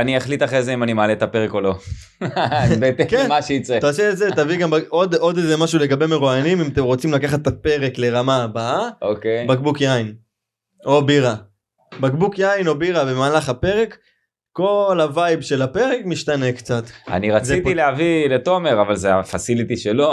אני 0.00 0.16
אחליט 0.16 0.42
אחרי 0.42 0.62
זה 0.62 0.74
אם 0.74 0.82
אני 0.82 0.92
מעלה 0.92 1.12
את 1.12 1.22
הפרק 1.22 1.54
או 1.54 1.60
לא. 1.60 1.74
בהתאם 2.80 3.06
כן. 3.06 3.24
למה 3.24 3.42
שיצא. 3.42 3.80
תעשה 3.80 4.10
את 4.10 4.16
זה, 4.16 4.30
תביא 4.30 4.58
גם 4.58 4.70
עוד, 4.88 5.14
עוד 5.14 5.36
איזה 5.36 5.56
משהו 5.56 5.78
לגבי 5.78 6.06
מרואיינים, 6.06 6.60
אם 6.60 6.66
אתם 6.72 6.82
רוצים 6.82 7.12
לקחת 7.12 7.42
את 7.42 7.46
הפרק 7.46 7.98
לרמה 7.98 8.42
הבאה, 8.42 8.88
אוקיי. 9.02 9.46
בקבוק 9.46 9.80
יין 9.80 10.14
או 10.86 11.06
בירה. 11.06 11.34
בקבוק 12.00 12.38
יין 12.38 12.68
או 12.68 12.78
בירה 12.78 13.04
במהלך 13.04 13.48
הפרק, 13.48 13.98
כל 14.52 14.98
הווייב 15.02 15.40
של 15.40 15.62
הפרק 15.62 16.00
משתנה 16.04 16.52
קצת. 16.52 16.84
אני 17.08 17.30
רציתי 17.30 17.74
להביא 17.74 18.28
לתומר 18.28 18.82
אבל 18.82 18.96
זה 18.96 19.14
הפסיליטי 19.14 19.76
שלו 19.76 20.12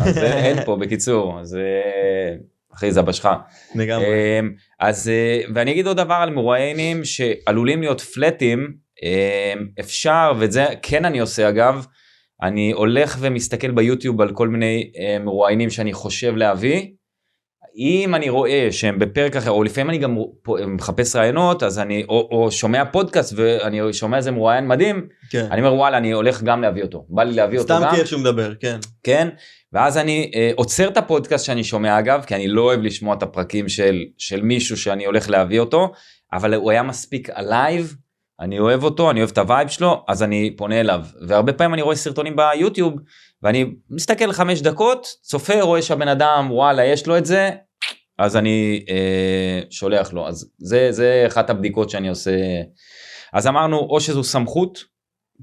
אז 0.00 0.18
אין 0.18 0.64
פה 0.64 0.76
בקיצור 0.76 1.40
אז 1.40 1.54
אה, 1.56 2.34
אחי 2.74 2.92
זה 2.92 3.02
בשך. 3.02 3.28
לגמרי. 3.74 4.06
אמ, 4.06 4.52
אז 4.80 5.08
אה, 5.08 5.40
ואני 5.54 5.72
אגיד 5.72 5.86
עוד 5.86 5.96
דבר 5.96 6.14
על 6.14 6.30
מרואיינים 6.30 7.04
שעלולים 7.04 7.80
להיות 7.80 8.00
פלטים 8.00 8.74
אפשר 9.80 10.32
ואת 10.38 10.52
זה 10.52 10.66
כן 10.82 11.04
אני 11.04 11.20
עושה 11.20 11.48
אגב 11.48 11.86
אני 12.42 12.72
הולך 12.72 13.16
ומסתכל 13.20 13.70
ביוטיוב 13.70 14.20
על 14.20 14.32
כל 14.32 14.48
מיני 14.48 14.92
מרואיינים 15.20 15.70
שאני 15.70 15.92
חושב 15.92 16.36
להביא. 16.36 16.86
אם 17.76 18.14
אני 18.14 18.30
רואה 18.30 18.68
שהם 18.70 18.98
בפרק 18.98 19.36
אחר 19.36 19.50
או 19.50 19.62
לפעמים 19.62 19.90
אני 19.90 19.98
גם 19.98 20.18
מחפש 20.66 21.16
רעיונות 21.16 21.62
אז 21.62 21.78
אני 21.78 22.04
או, 22.08 22.28
או 22.32 22.50
שומע 22.50 22.84
פודקאסט 22.84 23.32
ואני 23.36 23.92
שומע 23.92 24.16
איזה 24.16 24.30
מרואיין 24.30 24.66
מדהים 24.66 25.08
כן. 25.30 25.46
אני 25.50 25.60
אומר 25.60 25.74
וואלה 25.74 25.98
אני 25.98 26.12
הולך 26.12 26.42
גם 26.42 26.62
להביא 26.62 26.82
אותו 26.82 27.06
בא 27.08 27.22
לי 27.22 27.34
להביא 27.34 27.58
אותו 27.58 27.74
סתם 27.74 27.82
גם 27.84 27.94
כי 27.94 28.00
איך 28.00 28.06
שהוא 28.06 28.20
מדבר, 28.20 28.54
כן. 28.60 28.78
כן 29.02 29.28
ואז 29.72 29.98
אני 29.98 30.30
אה, 30.34 30.50
עוצר 30.56 30.88
את 30.88 30.96
הפודקאסט 30.96 31.44
שאני 31.44 31.64
שומע 31.64 31.98
אגב 31.98 32.24
כי 32.26 32.34
אני 32.34 32.48
לא 32.48 32.62
אוהב 32.62 32.80
לשמוע 32.80 33.14
את 33.14 33.22
הפרקים 33.22 33.68
של 33.68 34.04
של 34.18 34.42
מישהו 34.42 34.76
שאני 34.76 35.04
הולך 35.04 35.30
להביא 35.30 35.60
אותו 35.60 35.92
אבל 36.32 36.54
הוא 36.54 36.70
היה 36.70 36.82
מספיק 36.82 37.30
אלייב 37.30 37.94
אני 38.42 38.58
אוהב 38.58 38.84
אותו 38.84 39.10
אני 39.10 39.20
אוהב 39.20 39.30
את 39.30 39.38
ה 39.38 39.44
vibe 39.44 39.68
שלו 39.68 40.04
אז 40.08 40.22
אני 40.22 40.54
פונה 40.56 40.80
אליו. 40.80 41.00
והרבה 41.28 41.52
פעמים 41.52 41.74
אני 41.74 41.82
רואה 41.82 41.96
סרטונים 41.96 42.36
ביוטיוב 42.36 42.94
ואני 43.42 43.64
מסתכל 43.90 44.32
חמש 44.32 44.60
דקות 44.60 45.06
צופה 45.22 45.60
רואה 45.62 45.82
שהבן 45.82 46.08
אדם 46.08 46.48
וואלה 46.50 46.84
יש 46.84 47.06
לו 47.06 47.18
את 47.18 47.26
זה 47.26 47.50
אז 48.18 48.36
אני 48.36 48.84
אה, 48.88 49.60
שולח 49.70 50.12
לו. 50.12 50.28
אז 50.28 50.50
זה 50.58 50.92
זה 50.92 51.24
אחת 51.26 51.50
הבדיקות 51.50 51.90
שאני 51.90 52.08
עושה. 52.08 52.30
אז 53.32 53.46
אמרנו 53.46 53.78
או 53.78 54.00
שזו 54.00 54.24
סמכות 54.24 54.84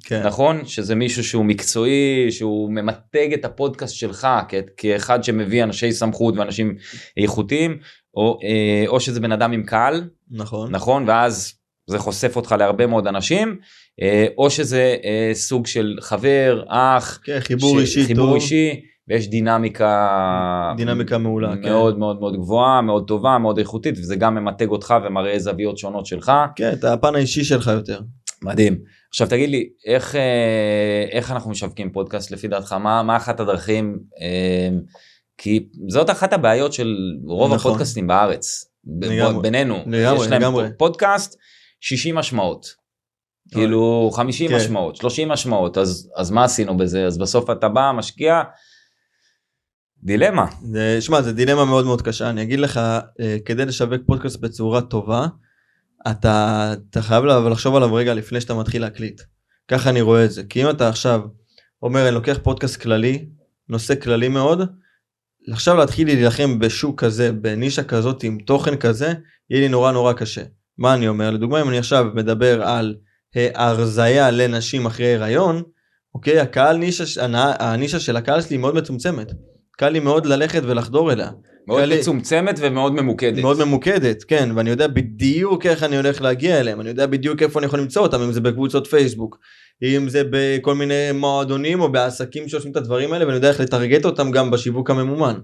כן. 0.04 0.24
נכון? 0.28 0.66
שזה 0.66 0.96
מישהו 0.96 1.24
שהוא 1.24 1.46
מקצועי 1.46 2.28
שהוא 2.32 2.72
ממתג 2.72 3.34
את 3.34 3.46
הפודקאסט 3.46 3.96
שלך 3.96 4.28
כ- 4.50 4.56
כאחד 4.78 5.24
שמביא 5.24 5.64
אנשי 5.64 5.92
סמכות 5.92 6.38
ואנשים 6.38 6.76
איכותיים 7.18 7.78
או, 8.16 8.40
אה, 8.44 8.84
או 8.88 9.00
שזה 9.00 9.20
בן 9.20 9.32
אדם 9.32 9.52
עם 9.52 9.64
קהל 9.64 10.10
נכון. 10.32 10.72
נכון? 10.72 11.10
ואז 11.10 11.59
זה 11.90 12.00
חושף 12.00 12.36
אותך 12.36 12.56
להרבה 12.60 12.88
מאוד 12.88 13.08
אנשים 13.08 13.58
אה, 14.02 14.26
או 14.38 14.50
שזה 14.50 14.96
אה, 15.04 15.32
סוג 15.34 15.68
של 15.68 15.98
חבר 16.02 16.64
אח 16.68 17.20
כן, 17.24 17.40
חיבור 17.40 17.78
ש- 17.80 17.82
אישי 17.82 18.06
חיבור 18.06 18.26
טוב. 18.26 18.36
אישי 18.36 18.82
ויש 19.08 19.28
דינמיקה 19.30 20.74
דינמיקה 20.78 21.18
מעולה, 21.18 21.54
כן. 21.64 21.70
מאוד 21.70 21.98
מאוד 22.00 22.20
מאוד 22.20 22.36
גבוהה 22.38 22.82
מאוד 22.82 23.08
טובה 23.08 23.38
מאוד 23.38 23.58
איכותית 23.58 23.96
וזה 23.98 24.16
גם 24.16 24.36
ממתג 24.36 24.70
אותך 24.70 24.94
ומראה 25.06 25.40
זוויות 25.40 25.78
שונות 25.78 26.06
שלך 26.06 26.32
כן, 26.56 26.74
את 26.74 26.84
הפן 26.84 27.16
האישי 27.16 27.44
שלך 27.44 27.68
יותר. 27.68 28.00
מדהים. 28.44 28.78
עכשיו 29.10 29.28
תגיד 29.28 29.50
לי, 29.50 29.70
איך, 29.86 30.16
אה, 30.16 31.06
איך 31.12 31.32
אנחנו 31.32 31.52
משווקים 31.52 31.92
פודקאסט 31.92 32.32
לפי 32.32 32.48
דעתך? 32.48 32.74
מה, 32.74 33.04
מה 33.04 33.18
אחת 33.18 33.40
הדרכים? 33.40 34.00
אה, 34.22 34.70
כי 35.38 35.68
זאת 35.90 36.10
אחת 36.10 36.34
הבעיות 36.34 36.74
של 36.74 36.96
רוב 37.28 37.54
נכון. 37.54 37.58
הפודקאסטים 37.72 38.08
בארץ. 38.08 38.66
לגמרי. 39.02 39.42
בינינו. 39.42 39.76
לגמרי, 39.88 40.26
יש 40.26 40.32
להם 40.32 40.42
לגמרי. 40.42 40.68
פודקאסט 40.78 41.38
60 41.80 42.16
משמעות. 42.16 42.76
כאילו 43.52 44.10
50 44.14 44.50
כן. 44.50 44.56
משמעות, 44.56 44.96
30 44.96 45.30
משמעות, 45.30 45.78
אז, 45.78 46.12
אז 46.16 46.32
מה 46.32 46.44
עשינו 46.44 46.78
בזה? 46.78 47.06
אז 47.06 47.18
בסוף 47.18 47.50
אתה 47.50 47.70
בא, 47.70 47.92
משקיע, 47.96 48.42
דילמה. 50.04 50.46
שמע, 51.00 51.22
זה 51.22 51.34
דילמה 51.34 51.66
מאוד 51.66 51.86
מאוד 51.86 52.02
קשה. 52.02 52.30
אני 52.30 52.42
אגיד 52.44 52.60
לך, 52.60 52.78
אה, 53.20 53.38
כדי 53.46 53.66
לשווק 53.66 54.02
פודקאסט 54.06 54.40
בצורה 54.40 54.82
טובה, 54.82 55.28
אתה, 56.12 56.74
אתה 56.90 57.02
חייב 57.02 57.24
לה- 57.24 57.50
לחשוב 57.50 57.76
עליו 57.76 57.94
רגע 57.94 58.14
לפני 58.14 58.42
שאתה 58.42 58.54
מתחיל 58.54 58.82
להקליט. 58.82 59.22
ככה 59.68 59.90
אני 59.90 60.02
רואה 60.02 60.26
את 60.26 60.32
זה. 60.32 60.44
כי 60.44 60.64
אם 60.64 60.70
אתה 60.70 60.90
עכשיו 60.90 61.22
אומר, 61.84 62.06
אני 62.08 62.16
לוקח 62.16 62.38
פודקאסט 62.44 62.82
כללי, 62.82 63.30
נושא 63.70 63.96
כללי 63.96 64.28
מאוד, 64.28 64.62
עכשיו 65.52 65.76
להתחיל 65.76 66.08
להילחם 66.08 66.60
בשוק 66.60 67.04
כזה, 67.04 67.32
בנישה 67.32 67.84
כזאת, 67.84 68.24
עם 68.24 68.38
תוכן 68.46 68.76
כזה, 68.78 69.14
יהיה 69.50 69.62
לי 69.62 69.68
נורא 69.68 69.92
נורא 69.92 70.14
קשה. 70.14 70.44
מה 70.80 70.94
אני 70.94 71.08
אומר? 71.08 71.32
לדוגמה, 71.32 71.62
אם 71.62 71.70
אני 71.70 71.78
עכשיו 71.78 72.06
מדבר 72.14 72.64
על 72.64 72.96
הרזייה 73.36 74.32
לנשים 74.32 74.86
אחרי 74.86 75.16
הריון, 75.16 75.64
אוקיי, 76.16 76.40
הקהל 76.40 76.78
נישה, 76.78 77.26
הנישה 77.60 78.00
של 78.00 78.16
הקהל 78.18 78.42
שלי 78.42 78.58
מאוד 78.58 78.76
מצומצמת. 78.76 79.32
קל 79.72 79.90
לי 79.90 80.00
מאוד 80.00 80.26
ללכת 80.26 80.62
ולחדור 80.64 81.12
אליה. 81.12 81.32
מאוד 81.68 81.84
לי- 81.84 82.00
מצומצמת 82.00 82.56
ומאוד 82.62 82.94
ממוקדת. 82.94 83.42
מאוד 83.42 83.64
ממוקדת, 83.64 84.24
כן, 84.24 84.50
ואני 84.56 84.70
יודע 84.70 84.88
בדיוק 84.88 85.66
איך 85.66 85.84
אני 85.84 85.98
הולך 85.98 86.22
להגיע 86.22 86.60
אליהם, 86.60 86.82
אני 86.82 86.90
יודע 86.90 87.06
בדיוק 87.06 87.42
איפה 87.44 87.60
אני 87.60 87.66
יכול 87.66 87.80
למצוא 87.80 88.02
אותם, 88.02 88.22
אם 88.22 88.32
זה 88.32 88.42
בקבוצות 88.42 88.88
פייסבוק, 88.88 89.38
אם 89.84 90.10
זה 90.10 90.22
בכל 90.30 90.76
מיני 90.76 91.12
מועדונים 91.14 91.82
או 91.82 91.92
בעסקים 91.92 92.48
שעושים 92.50 92.72
את 92.72 92.78
הדברים 92.78 93.14
האלה, 93.14 93.26
ואני 93.26 93.36
יודע 93.36 93.50
איך 93.50 93.60
לטרגט 93.60 94.06
אותם 94.06 94.32
גם 94.32 94.52
בשיווק 94.52 94.90
הממומן. 94.90 95.40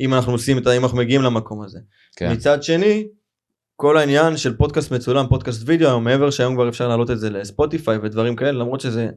אם 0.00 0.14
אנחנו 0.14 0.32
עושים 0.32 0.58
את 0.58 0.66
ה... 0.66 0.72
אם 0.76 0.82
אנחנו 0.84 0.98
מגיעים 0.98 1.22
למקום 1.22 1.62
הזה. 1.62 1.78
כן. 2.16 2.32
מצד 2.32 2.62
שני, 2.62 3.06
כל 3.76 3.96
העניין 3.96 4.36
של 4.36 4.56
פודקאסט 4.56 4.92
מצולם, 4.92 5.26
פודקאסט 5.28 5.62
וידאו, 5.66 6.00
מעבר 6.00 6.30
שהיום 6.30 6.54
כבר 6.54 6.68
אפשר 6.68 6.88
להעלות 6.88 7.10
את 7.10 7.18
זה 7.18 7.30
לספוטיפיי 7.30 7.98
ודברים 8.02 8.36
כאלה, 8.36 8.52
למרות 8.52 8.80
שזה... 8.80 9.08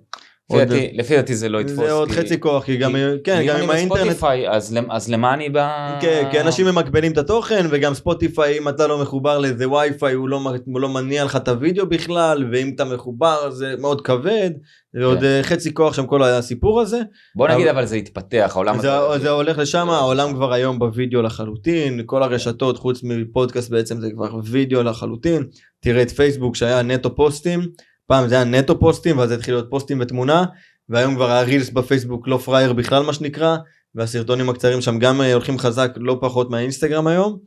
לפי 0.94 1.16
דעתי- 1.16 1.36
זה 1.36 1.50
לא 1.50 1.62
יתפוס. 1.62 1.76
זה 1.78 1.92
עוד 1.92 2.12
חצי 2.12 2.40
כוח, 2.40 2.64
כי 2.66 2.78
גם, 2.78 2.96
כן, 3.24 3.42
עם 3.64 3.70
האינטרנט, 3.70 4.18
אז 4.50 4.74
למ- 4.74 4.92
אז 4.92 5.10
למה 5.10 5.34
אני 5.34 5.50
ב... 5.50 5.58
כן, 6.02 6.28
כי 6.32 6.42
אנשים 6.42 6.66
ממקבלים 6.66 7.12
את 7.12 7.18
התוכן 7.18 7.66
וגם 7.70 7.94
ספוטיפיי 7.94 8.58
אם 8.58 8.70
אתה 8.70 8.88
לא 8.88 9.02
מחובר 9.02 9.38
לאיזה 9.40 9.70
וי-פיי 9.70 10.14
הוא 10.14 10.30
לא, 10.30 10.40
הוא 10.66 10.80
לא 10.80 10.90
מניע 10.90 11.26
לך 11.26 11.36
את 11.36 11.48
הוידאו 11.48 11.86
בכלל 11.90 12.50
ואם 12.52 12.72
אתה 12.76 12.86
מחובר 12.86 13.50
זה 13.52 13.76
מאוד 13.80 14.02
כבד 14.02 14.52
ועוד 14.94 15.20
כן. 15.20 15.26
אה, 15.26 15.40
חצי 15.44 15.74
כוח 15.74 15.94
שם 15.94 16.06
כל 16.06 16.24
הסיפור 16.24 16.82
הזה 16.82 17.02
בוא 17.36 17.48
נגיד 17.48 17.68
אבל- 17.68 17.86
זה 17.86 17.96
התפתח, 17.96 18.52
העולם 18.56 18.80
זה, 18.80 18.94
הזה... 18.98 19.20
זה 19.24 19.30
הולך 19.30 19.58
לשם 19.58 19.90
העולם 19.90 20.34
כבר 20.34 20.54
היום 20.54 20.80
בווידאו 20.80 21.22
לחלוטין 21.22 22.02
כל 22.06 22.24
הרשתות 22.24 22.78
חוץ 22.78 23.04
מפודקאסט 23.04 23.70
בעצם 23.70 24.00
זה 24.02 24.08
כבר 24.12 24.40
וידאו 24.44 24.84
לחלוטין 24.84 25.44
תראה 25.80 26.02
את 26.02 26.12
פייסבוק 26.12 26.56
שהיה 26.56 26.82
נטו 26.82 27.16
פוסטים 27.16 27.62
פעם 28.08 28.28
זה 28.28 28.36
היה 28.36 28.44
נטו 28.44 28.80
פוסטים 28.80 29.18
ואז 29.18 29.32
התחיל 29.32 29.54
להיות 29.54 29.70
פוסטים 29.70 30.00
ותמונה 30.02 30.46
והיום 30.90 31.16
כבר 31.16 31.32
ה 31.32 31.38
reels 31.38 31.70
בפייסבוק 31.70 32.28
לא 32.28 32.38
פראייר 32.38 32.74
בכלל 32.74 33.04
מה 33.04 33.14
שנקרא 33.14 33.58
והסרטונים 33.96 34.50
הקצרים 34.50 34.82
שם 34.82 35.00
גם 35.00 35.22
אה, 35.22 35.34
הולכים 35.34 35.60
חזק 35.60 35.92
לא 35.96 36.18
פחות 36.22 36.50
מהאינסטגרם 36.50 37.08
היום. 37.08 37.40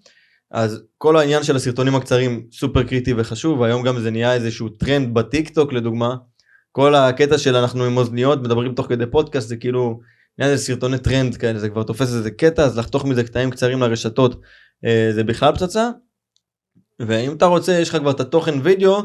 אז 0.50 0.82
כל 0.98 1.16
העניין 1.16 1.42
של 1.42 1.56
הסרטונים 1.56 1.94
הקצרים 1.94 2.46
סופר 2.52 2.82
קריטי 2.82 3.14
וחשוב 3.16 3.60
והיום 3.60 3.82
גם 3.82 4.00
זה 4.00 4.10
נהיה 4.10 4.34
איזשהו 4.34 4.68
טרנד 4.68 5.14
בטיק 5.14 5.48
טוק 5.48 5.72
לדוגמה. 5.72 6.14
כל 6.72 6.94
הקטע 6.94 7.38
של 7.38 7.56
אנחנו 7.56 7.84
עם 7.84 7.96
אוזניות 7.96 8.42
מדברים 8.42 8.74
תוך 8.74 8.86
כדי 8.86 9.06
פודקאסט 9.06 9.48
זה 9.48 9.56
כאילו 9.56 10.00
נהיה 10.38 10.50
איזה 10.50 10.64
סרטוני 10.64 10.98
טרנד 10.98 11.36
כאלה 11.36 11.58
זה 11.58 11.68
כבר 11.68 11.82
תופס 11.82 12.14
איזה 12.14 12.30
קטע 12.30 12.64
אז 12.64 12.78
לחתוך 12.78 13.04
מזה 13.04 13.24
קטעים 13.24 13.50
קצרים 13.50 13.80
לרשתות 13.80 14.40
אה, 14.84 15.10
זה 15.14 15.24
בכלל 15.24 15.54
פצצה. 15.54 15.90
ואם 17.00 17.32
אתה 17.32 17.46
רוצה 17.46 17.72
יש 17.72 17.88
לך 17.88 17.96
כבר 17.96 18.10
את 18.10 18.20
התוכן 18.20 18.54
וידאו 18.62 19.02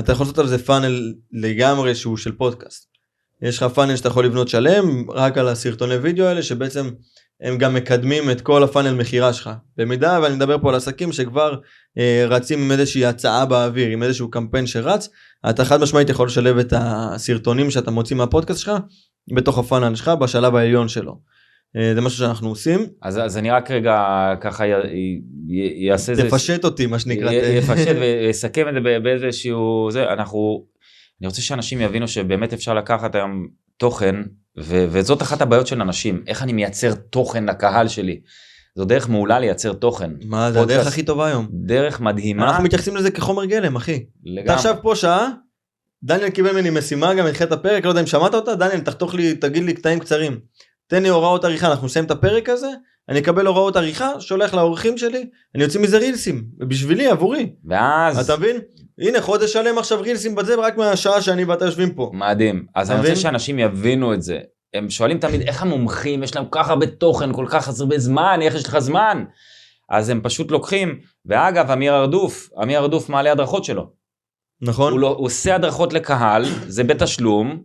אתה 0.00 0.12
יכול 0.12 0.24
לעשות 0.24 0.38
על 0.38 0.46
זה 0.46 0.64
פאנל 0.64 1.14
לגמרי 1.32 1.94
שהוא 1.94 2.16
של 2.16 2.32
פודקאסט. 2.32 2.90
יש 3.42 3.56
לך 3.56 3.62
פאנל 3.62 3.96
שאתה 3.96 4.08
יכול 4.08 4.24
לבנות 4.24 4.48
שלם 4.48 5.10
רק 5.10 5.38
על 5.38 5.48
הסרטוני 5.48 5.94
וידאו 5.94 6.26
האלה 6.26 6.42
שבעצם 6.42 6.90
הם 7.40 7.58
גם 7.58 7.74
מקדמים 7.74 8.30
את 8.30 8.40
כל 8.40 8.62
הפאנל 8.62 8.94
מכירה 8.94 9.32
שלך. 9.32 9.50
במידה 9.76 10.18
ואני 10.22 10.34
מדבר 10.34 10.56
פה 10.62 10.68
על 10.68 10.74
עסקים 10.74 11.12
שכבר 11.12 11.54
אה, 11.98 12.24
רצים 12.28 12.62
עם 12.62 12.72
איזושהי 12.72 13.06
הצעה 13.06 13.46
באוויר 13.46 13.88
עם 13.88 14.02
איזשהו 14.02 14.30
קמפיין 14.30 14.66
שרץ 14.66 15.08
אתה 15.50 15.64
חד 15.64 15.80
משמעית 15.80 16.08
יכול 16.08 16.26
לשלב 16.26 16.58
את 16.58 16.72
הסרטונים 16.76 17.70
שאתה 17.70 17.90
מוציא 17.90 18.16
מהפודקאסט 18.16 18.60
שלך 18.60 18.72
בתוך 19.34 19.58
הפאנל 19.58 19.94
שלך 19.94 20.08
בשלב 20.08 20.56
העליון 20.56 20.88
שלו. 20.88 21.18
אה, 21.76 21.94
זה 21.94 22.00
משהו 22.00 22.18
שאנחנו 22.18 22.48
עושים. 22.48 22.86
אז 23.02 23.18
אז 23.18 23.38
אני 23.38 23.50
רק 23.50 23.70
רגע 23.70 24.04
ככה 24.40 24.64
יעשה 25.76 26.12
איזה... 26.12 26.30
תפשט 26.30 26.64
אותי 26.64 26.86
מה 26.86 26.98
שנקרא. 26.98 27.32
יפשט 27.32 27.96
ויסכם 28.00 28.68
את 28.68 28.74
זה 28.74 28.98
באיזשהו... 29.00 29.88
זה, 29.90 30.12
אנחנו... 30.12 30.64
אני 31.20 31.26
רוצה 31.26 31.42
שאנשים 31.42 31.80
יבינו 31.80 32.08
שבאמת 32.08 32.52
אפשר 32.52 32.74
לקחת 32.74 33.14
היום 33.14 33.48
תוכן, 33.76 34.16
ו- 34.58 34.86
וזאת 34.88 35.22
אחת 35.22 35.42
הבעיות 35.42 35.66
של 35.66 35.80
אנשים, 35.80 36.22
איך 36.26 36.42
אני 36.42 36.52
מייצר 36.52 36.94
תוכן 36.94 37.44
לקהל 37.44 37.88
שלי. 37.88 38.20
זו 38.76 38.84
דרך 38.84 39.08
מעולה 39.08 39.38
לייצר 39.38 39.72
תוכן. 39.72 40.10
מה 40.24 40.52
זה. 40.52 40.60
הדרך 40.60 40.86
הכי 40.86 41.02
טובה 41.02 41.26
היום. 41.26 41.48
דרך 41.52 42.00
מדהימה. 42.00 42.48
אנחנו 42.48 42.64
מתייחסים 42.64 42.96
לזה 42.96 43.10
כחומר 43.10 43.44
גלם 43.44 43.76
אחי. 43.76 43.94
אתה 43.94 44.06
לגמרי. 44.24 44.54
עכשיו 44.54 44.76
פה 44.82 44.96
שעה, 44.96 45.28
דניאל 46.02 46.30
קיבל 46.30 46.52
ממני 46.52 46.70
משימה 46.70 47.14
גם 47.14 47.26
התחילת 47.26 47.52
הפרק, 47.52 47.84
לא 47.84 47.88
יודע 47.88 48.00
אם 48.00 48.06
שמעת 48.06 48.34
אותה, 48.34 48.54
דניאל 48.54 48.80
תחתוך 48.80 49.14
לי, 49.14 49.34
תגיד 49.34 49.62
לי 49.62 49.72
קטעים 49.72 49.98
קצרים. 49.98 50.38
תן 50.90 51.02
לי 51.02 51.08
הוראות 51.08 51.44
עריכה, 51.44 51.70
אנחנו 51.70 51.86
נסיים 51.86 52.04
את 52.04 52.10
הפרק 52.10 52.48
הזה, 52.48 52.70
אני 53.08 53.18
אקבל 53.18 53.46
הוראות 53.46 53.76
עריכה, 53.76 54.20
שולח 54.20 54.54
לאורחים 54.54 54.98
שלי, 54.98 55.26
אני 55.54 55.62
יוצא 55.62 55.78
מזה 55.78 55.98
רילסים, 55.98 56.44
בשבילי, 56.58 57.06
עבורי. 57.06 57.52
ואז... 57.64 58.30
אתה 58.30 58.36
מבין? 58.36 58.56
הנה 58.98 59.20
חודש 59.20 59.52
שלם 59.52 59.78
עכשיו 59.78 60.00
רילסים 60.00 60.34
בזה 60.34 60.54
רק 60.54 60.76
מהשעה 60.76 61.22
שאני 61.22 61.44
ואתה 61.44 61.64
יושבים 61.64 61.94
פה. 61.94 62.10
מדהים. 62.14 62.66
אז 62.74 62.90
אני 62.90 63.00
רוצה? 63.00 63.16
שאנשים 63.16 63.58
יבינו 63.58 64.14
את 64.14 64.22
זה. 64.22 64.38
הם 64.74 64.90
שואלים 64.90 65.18
תמיד 65.18 65.40
איך 65.40 65.62
המומחים, 65.62 66.22
יש 66.22 66.36
להם 66.36 66.44
כל 66.44 66.58
כך 66.62 66.68
הרבה 66.68 66.86
תוכן, 66.86 67.32
כל 67.32 67.46
כך 67.48 67.68
הרבה 67.80 67.98
זמן, 67.98 68.38
איך 68.42 68.54
יש 68.54 68.66
לך 68.66 68.78
זמן? 68.78 69.24
אז 69.90 70.08
הם 70.08 70.20
פשוט 70.22 70.50
לוקחים, 70.50 70.98
ואגב, 71.26 71.70
אמיר 71.70 71.96
ארדוף, 71.96 72.50
אמיר 72.62 72.78
ארדוף 72.78 73.08
מעלה 73.08 73.32
הדרכות 73.32 73.64
שלו. 73.64 73.90
נכון? 74.62 74.92
הוא, 74.92 75.00
לא, 75.00 75.08
הוא 75.08 75.26
עושה 75.26 75.54
הדרכות 75.54 75.92
לקהל, 75.92 76.44
זה 76.66 76.84
בתשלום, 76.84 77.62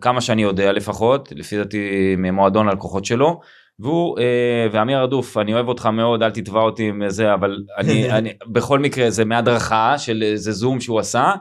כמה 0.00 0.20
שאני 0.20 0.42
יודע 0.42 0.72
לפחות, 0.72 1.32
לפי 1.36 1.56
דעתי 1.56 2.14
ממועדון 2.18 2.68
הלקוחות 2.68 3.04
שלו. 3.04 3.40
והוא, 3.78 4.18
אה, 4.18 4.66
ואמיר 4.72 4.98
ארדוף, 4.98 5.36
אני 5.36 5.54
אוהב 5.54 5.68
אותך 5.68 5.86
מאוד, 5.86 6.22
אל 6.22 6.30
תתבע 6.30 6.60
אותי 6.60 6.88
עם 6.88 7.02
זה, 7.08 7.34
אבל 7.34 7.56
אני, 7.78 8.10
אני, 8.18 8.32
בכל 8.46 8.78
מקרה 8.78 9.10
זה 9.10 9.24
מהדרכה 9.24 9.98
של 9.98 10.22
איזה 10.22 10.52
זום 10.52 10.80
שהוא 10.80 11.00
עשה, 11.00 11.32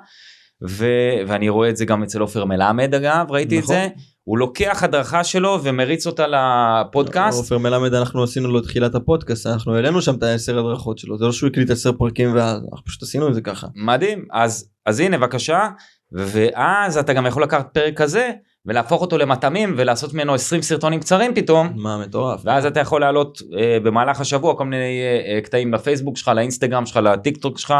ו, 0.70 0.86
ואני 1.28 1.50
רואה 1.50 1.70
את 1.70 1.78
זה 1.78 1.86
גם 1.86 2.04
אצל 2.04 2.22
עופר 2.22 2.46
מלמד 2.46 2.96
אגב, 2.96 3.26
ראיתי 3.30 3.60
נכון. 3.60 3.76
את 3.76 3.82
זה, 3.82 3.88
הוא 4.24 4.38
לוקח 4.38 4.84
הדרכה 4.84 5.24
שלו 5.24 5.60
ומריץ 5.64 6.08
אותה 6.08 6.26
לפודקאסט, 6.28 7.38
עופר 7.38 7.58
מלמד 7.58 7.94
אנחנו 7.94 8.24
עשינו 8.24 8.52
לו 8.52 8.62
תחילת 8.62 8.96
הפודקאסט, 8.96 9.48
אנחנו 9.48 9.76
העלינו 9.76 10.02
שם 10.02 10.16
את 10.16 10.24
העשר 10.24 10.60
הדרכות 10.60 10.98
שלו, 10.98 11.18
זה 11.18 11.26
לא 11.26 11.32
שהוא 11.32 11.48
הקליט 11.50 11.70
עשר 11.70 11.92
פרקים 11.92 12.36
ואז, 12.36 12.62
אנחנו 12.72 12.86
פשוט 12.86 13.04
עשינו 13.04 13.28
את 13.28 13.34
זה 13.34 13.42
ככה. 13.42 13.68
מדהים, 13.76 14.26
אז, 14.32 14.70
אז 14.86 15.00
הנה 15.00 15.18
בבקשה, 15.18 15.68
ואז 16.14 16.98
אתה 16.98 17.14
גם 17.14 17.26
יכול 17.26 17.44
לקחת 17.44 17.74
פרק 17.74 17.98
כזה 17.98 18.32
ולהפוך 18.66 19.02
אותו 19.02 19.18
למטעמים 19.18 19.74
ולעשות 19.78 20.14
ממנו 20.14 20.34
20 20.34 20.62
סרטונים 20.62 21.00
קצרים 21.00 21.36
פתאום. 21.36 21.74
מה 21.76 21.98
מטורף. 21.98 22.42
ואז 22.44 22.66
אתה 22.66 22.80
יכול 22.80 23.02
להעלות 23.02 23.42
אה, 23.60 23.78
במהלך 23.80 24.22
השבוע 24.22 24.56
כל 24.58 24.66
מיני 24.66 25.02
אה, 25.02 25.36
אה, 25.36 25.42
קטעים 25.42 25.74
לפייסבוק 25.74 26.18
שלך, 26.18 26.28
לאינסטגרם 26.28 26.86
שלך, 26.86 26.98
לטיק 27.04 27.38
טוק 27.38 27.60
שלך, 27.60 27.74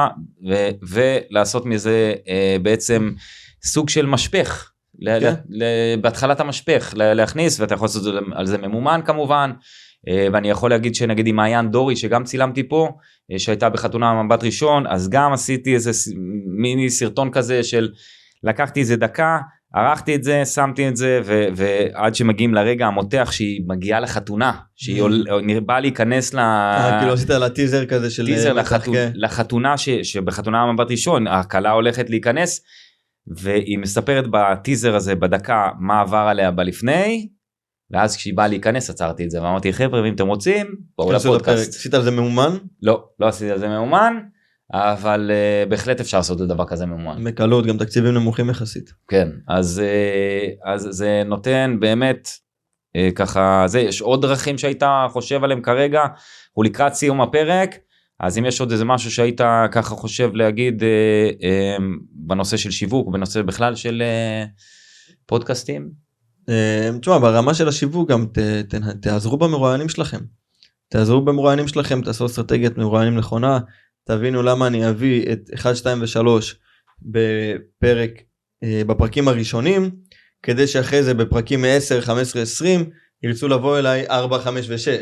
ו- 0.50 0.70
ולעשות 0.90 1.66
מזה 1.66 2.14
אה, 2.30 2.58
בעצם 2.62 3.12
סוג 3.66 3.90
של 3.90 4.06
משפך. 4.06 4.70
ל- 5.00 5.20
כן. 5.20 5.34
ל- 5.50 5.64
ל- 5.64 5.98
בהתחלת 6.02 6.40
המשפך 6.40 6.94
ל- 6.98 7.14
להכניס 7.14 7.60
ואתה 7.60 7.74
יכול 7.74 7.86
לעשות 7.86 8.14
על 8.36 8.46
זה 8.46 8.58
ממומן 8.58 9.02
כמובן 9.06 9.52
אה, 10.08 10.28
ואני 10.34 10.50
יכול 10.50 10.70
להגיד 10.70 10.96
שנגיד 10.96 11.28
עם 11.28 11.36
מעיין 11.36 11.72
דורי 11.72 11.96
שגם 11.96 12.24
צילמתי 12.24 12.64
פה 12.70 12.90
אה, 13.32 13.40
שהייתה 13.40 13.70
בחתונה 13.70 14.24
מבט 14.24 14.44
ראשון 14.44 14.88
אז 14.88 15.10
גם 15.10 15.34
עשיתי 15.34 15.74
איזה 15.74 15.92
מיני 16.58 16.90
סרטון 16.90 17.32
כזה 17.32 17.64
של 17.64 17.90
לקחתי 18.44 18.80
איזה 18.80 18.96
דקה 18.96 19.40
ערכתי 19.76 20.16
את 20.16 20.24
זה 20.24 20.46
שמתי 20.46 20.88
את 20.88 20.96
זה 20.98 21.22
ו- 21.26 21.46
ועד 21.56 22.16
שמגיעים 22.16 22.54
לרגע 22.54 22.86
המותח 22.86 23.30
שהיא 23.32 23.62
מגיעה 23.68 24.00
לחתונה 24.00 24.52
שהיא 24.76 25.00
Mm. 25.00 25.02
עול- 25.02 25.26
באה 25.66 25.80
להיכנס 25.80 26.34
ל... 26.34 26.40
אה, 26.40 26.98
כאילו 27.00 27.14
עשית 27.14 27.30
לה 27.30 27.50
טיזר 27.50 27.86
כזה 27.86 28.10
של... 28.12 28.26
טיזר 28.26 28.58
אה, 28.58 28.64
לחתונה, 29.16 29.70
כן. 29.72 29.78
ש, 29.78 29.90
שבחתונה 29.90 30.72
מבט 30.74 30.92
ראשון 30.92 31.28
הכלה 31.28 31.72
הולכת 31.72 32.10
להיכנס 32.10 32.62
והיא 33.38 33.78
מספרת 33.78 34.26
בטיזר 34.32 34.96
הזה 34.96 35.16
בדקה 35.16 35.68
מה 35.80 36.02
עבר 36.02 36.18
עליה 36.30 36.52
בלפני 36.52 37.30
ואז 37.92 38.18
כשהיא 38.18 38.34
באה 38.38 38.48
להיכנס 38.48 38.90
עצרתי 38.90 39.24
את 39.26 39.32
זה 39.32 39.44
ואמרתי 39.44 39.74
חבר'ה 39.74 40.08
אם 40.10 40.14
אתם 40.16 40.28
רוצים 40.28 40.68
בואו 40.98 41.12
לפרק. 41.12 41.22
לפודקאסט. 41.26 41.70
עשית 41.76 41.94
על 41.94 42.02
זה 42.04 42.12
מאומן? 42.12 42.58
לא 42.82 43.04
לא 43.20 43.28
עשיתי 43.28 43.52
על 43.52 43.60
זה 43.60 43.68
מאומן 43.68 44.14
אבל 44.74 45.32
uh, 45.32 45.70
בהחלט 45.70 46.00
אפשר 46.00 46.18
לעשות 46.18 46.42
את 46.42 46.48
דבר 46.48 46.66
כזה 46.66 46.86
מאומן. 46.86 47.24
בקלות, 47.24 47.66
גם 47.66 47.78
תקציבים 47.78 48.14
נמוכים 48.14 48.50
יחסית. 48.50 48.94
כן 49.08 49.30
אז 49.48 49.82
uh, 49.84 50.70
אז 50.70 50.88
זה 50.92 51.24
נותן 51.26 51.78
באמת 51.80 52.28
uh, 52.98 53.12
ככה 53.16 53.64
זה 53.68 53.80
יש 53.80 54.02
עוד 54.02 54.22
דרכים 54.22 54.58
שהיית 54.58 54.84
חושב 55.10 55.44
עליהם 55.44 55.62
כרגע 55.62 56.02
הוא 56.54 56.66
לקראת 56.66 56.94
סיום 56.94 57.22
הפרק 57.22 57.76
אז 58.20 58.38
אם 58.38 58.46
יש 58.46 58.60
עוד 58.60 58.72
איזה 58.72 58.86
משהו 58.86 59.12
שהיית 59.12 59.42
ככה 59.72 59.96
חושב 59.96 60.36
להגיד 60.36 60.84
אה, 60.84 61.30
אה, 61.44 61.78
בנושא 62.12 62.58
של 62.58 62.72
שיווק 62.72 63.14
בנושא 63.14 63.42
בכלל 63.42 63.76
של 63.76 64.02
אה, 64.06 64.46
פודקאסטים 65.26 65.90
אה, 66.50 66.90
תשמע, 67.02 67.18
ברמה 67.18 67.54
של 67.54 67.68
השיווק 67.68 68.10
גם 68.10 68.26
ת, 68.26 68.38
ת, 68.70 68.76
תעזרו 69.02 69.38
במרואיינים 69.38 69.90
שלכם. 69.90 70.20
תעזרו 70.90 71.22
במרואיינים 71.22 71.68
שלכם, 71.68 72.02
תעשו 72.02 72.26
אסטרטגיית 72.26 72.78
מרואיינים 72.78 73.18
נכונה, 73.18 73.60
תבינו 74.08 74.44
למה 74.44 74.68
אני 74.68 74.90
אביא 74.90 75.34
את 75.34 75.40
1, 75.56 75.76
2 75.76 76.02
ו-3 76.02 76.28
בפרק, 77.02 78.12
אה, 78.64 78.82
בפרקים 78.88 79.28
הראשונים, 79.28 79.92
כדי 80.44 80.68
שאחרי 80.68 81.04
זה 81.04 81.14
בפרקים 81.14 81.66
10, 81.68 82.02
15, 82.02 82.42
20 82.42 82.90
ירצו 83.24 83.48
לבוא 83.48 83.80
אליי 83.80 84.08
4, 84.08 84.40
5 84.40 84.70
ו-6, 84.70 85.02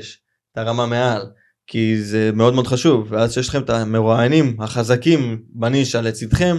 את 0.51 0.57
הרמה 0.57 0.85
מעל. 0.85 1.21
כי 1.67 2.01
זה 2.01 2.31
מאוד 2.33 2.53
מאוד 2.53 2.67
חשוב 2.67 3.07
ואז 3.11 3.33
שיש 3.33 3.49
לכם 3.49 3.61
את 3.61 3.69
המרואיינים 3.69 4.61
החזקים 4.61 5.41
בנישה 5.49 6.01
לצדכם 6.01 6.57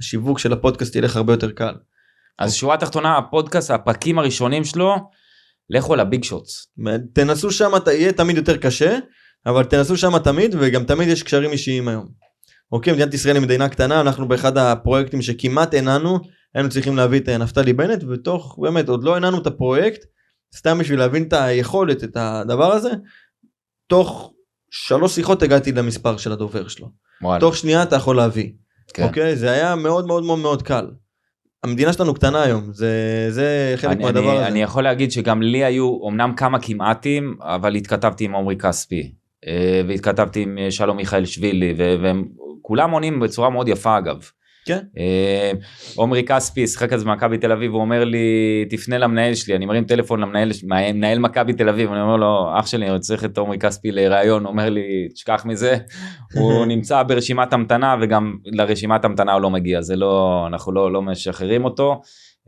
השיווק 0.00 0.38
של 0.38 0.52
הפודקאסט 0.52 0.96
ילך 0.96 1.16
הרבה 1.16 1.32
יותר 1.32 1.50
קל. 1.50 1.74
אז 2.38 2.54
שורה 2.54 2.76
תחתונה 2.76 3.18
הפודקאסט 3.18 3.70
הפרקים 3.70 4.18
הראשונים 4.18 4.64
שלו 4.64 4.94
לכו 5.70 5.96
לביג 5.96 6.24
שוטס. 6.24 6.66
תנסו 7.14 7.50
שם 7.50 7.72
יהיה 7.86 8.12
תמיד 8.12 8.36
יותר 8.36 8.56
קשה 8.56 8.98
אבל 9.46 9.64
תנסו 9.64 9.96
שם 9.96 10.18
תמיד 10.18 10.54
וגם 10.58 10.84
תמיד 10.84 11.08
יש 11.08 11.22
קשרים 11.22 11.52
אישיים 11.52 11.88
היום. 11.88 12.06
אוקיי 12.72 12.92
מדינת 12.92 13.14
ישראל 13.14 13.36
היא 13.36 13.42
מדינה 13.42 13.68
קטנה 13.68 14.00
אנחנו 14.00 14.28
באחד 14.28 14.58
הפרויקטים 14.58 15.22
שכמעט 15.22 15.74
הנענו 15.74 16.18
היינו 16.54 16.68
צריכים 16.68 16.96
להביא 16.96 17.20
את 17.20 17.28
נפתלי 17.28 17.72
בנט 17.72 18.04
ותוך 18.04 18.58
באמת 18.62 18.88
עוד 18.88 19.04
לא 19.04 19.16
הנענו 19.16 19.38
את 19.38 19.46
הפרויקט 19.46 20.04
סתם 20.56 20.78
בשביל 20.78 20.98
להבין 20.98 21.22
את 21.22 21.32
היכולת 21.32 22.04
את 22.04 22.16
הדבר 22.16 22.72
הזה 22.72 22.90
תוך 23.86 24.32
שלוש 24.70 25.14
שיחות 25.14 25.42
הגעתי 25.42 25.72
למספר 25.72 26.16
של 26.16 26.32
הדובר 26.32 26.68
שלו. 26.68 26.90
וואלה. 27.22 27.40
תוך 27.40 27.56
שנייה 27.56 27.82
אתה 27.82 27.96
יכול 27.96 28.16
להביא. 28.16 28.50
כן. 28.94 29.02
אוקיי? 29.02 29.36
זה 29.36 29.50
היה 29.50 29.74
מאוד 29.74 30.06
מאוד 30.06 30.24
מאוד 30.24 30.38
מאוד 30.38 30.62
קל. 30.62 30.86
המדינה 31.64 31.92
שלנו 31.92 32.14
קטנה 32.14 32.42
היום, 32.42 32.72
זה, 32.72 33.26
זה 33.30 33.74
חלק 33.76 33.90
אני, 33.90 34.04
מהדבר 34.04 34.20
אני, 34.20 34.36
הזה. 34.36 34.46
אני 34.46 34.62
יכול 34.62 34.84
להגיד 34.84 35.12
שגם 35.12 35.42
לי 35.42 35.64
היו 35.64 36.08
אמנם 36.08 36.34
כמה 36.36 36.58
כמעטים 36.58 37.36
אבל 37.40 37.74
התכתבתי 37.74 38.24
עם 38.24 38.36
עמרי 38.36 38.56
כספי 38.56 39.12
והתכתבתי 39.88 40.42
עם 40.42 40.58
אה, 40.58 40.70
שלום 40.70 40.96
מיכאל 40.96 41.24
שבילי 41.24 41.74
והם 41.76 42.24
כולם 42.62 42.90
עונים 42.90 43.20
בצורה 43.20 43.50
מאוד 43.50 43.68
יפה 43.68 43.98
אגב. 43.98 44.30
כן. 44.64 44.78
אה, 44.98 45.52
עמרי 45.98 46.22
כספי 46.22 46.66
שיחק 46.66 46.92
אז 46.92 47.04
במכבי 47.04 47.38
תל 47.38 47.52
אביב 47.52 47.72
הוא 47.72 47.80
אומר 47.80 48.04
לי 48.04 48.64
תפנה 48.70 48.98
למנהל 48.98 49.34
שלי. 49.34 49.56
אני 49.56 49.66
מרים 49.66 49.84
טלפון 49.84 50.20
למנהל 50.20 50.50
מנהל 50.62 51.18
מכבי 51.18 51.52
תל 51.52 51.68
אביב 51.68 51.92
אני 51.92 52.00
אומר 52.00 52.16
לו 52.16 52.50
אח 52.58 52.66
שלי 52.66 52.90
אני 52.90 53.00
צריך 53.00 53.24
את 53.24 53.38
עמרי 53.38 53.58
כספי 53.58 53.92
לראיון. 53.92 54.46
אומר 54.46 54.70
לי 54.70 55.08
תשכח 55.14 55.42
מזה. 55.44 55.76
הוא 56.38 56.66
נמצא 56.66 57.02
ברשימת 57.02 57.52
המתנה 57.52 57.96
וגם 58.00 58.36
לרשימת 58.44 59.04
המתנה 59.04 59.32
הוא 59.32 59.40
לא 59.40 59.50
מגיע 59.50 59.80
זה 59.80 59.96
לא 59.96 60.44
אנחנו 60.46 60.72
לא 60.72 60.92
לא 60.92 61.02
משחררים 61.02 61.64
אותו. 61.64 62.00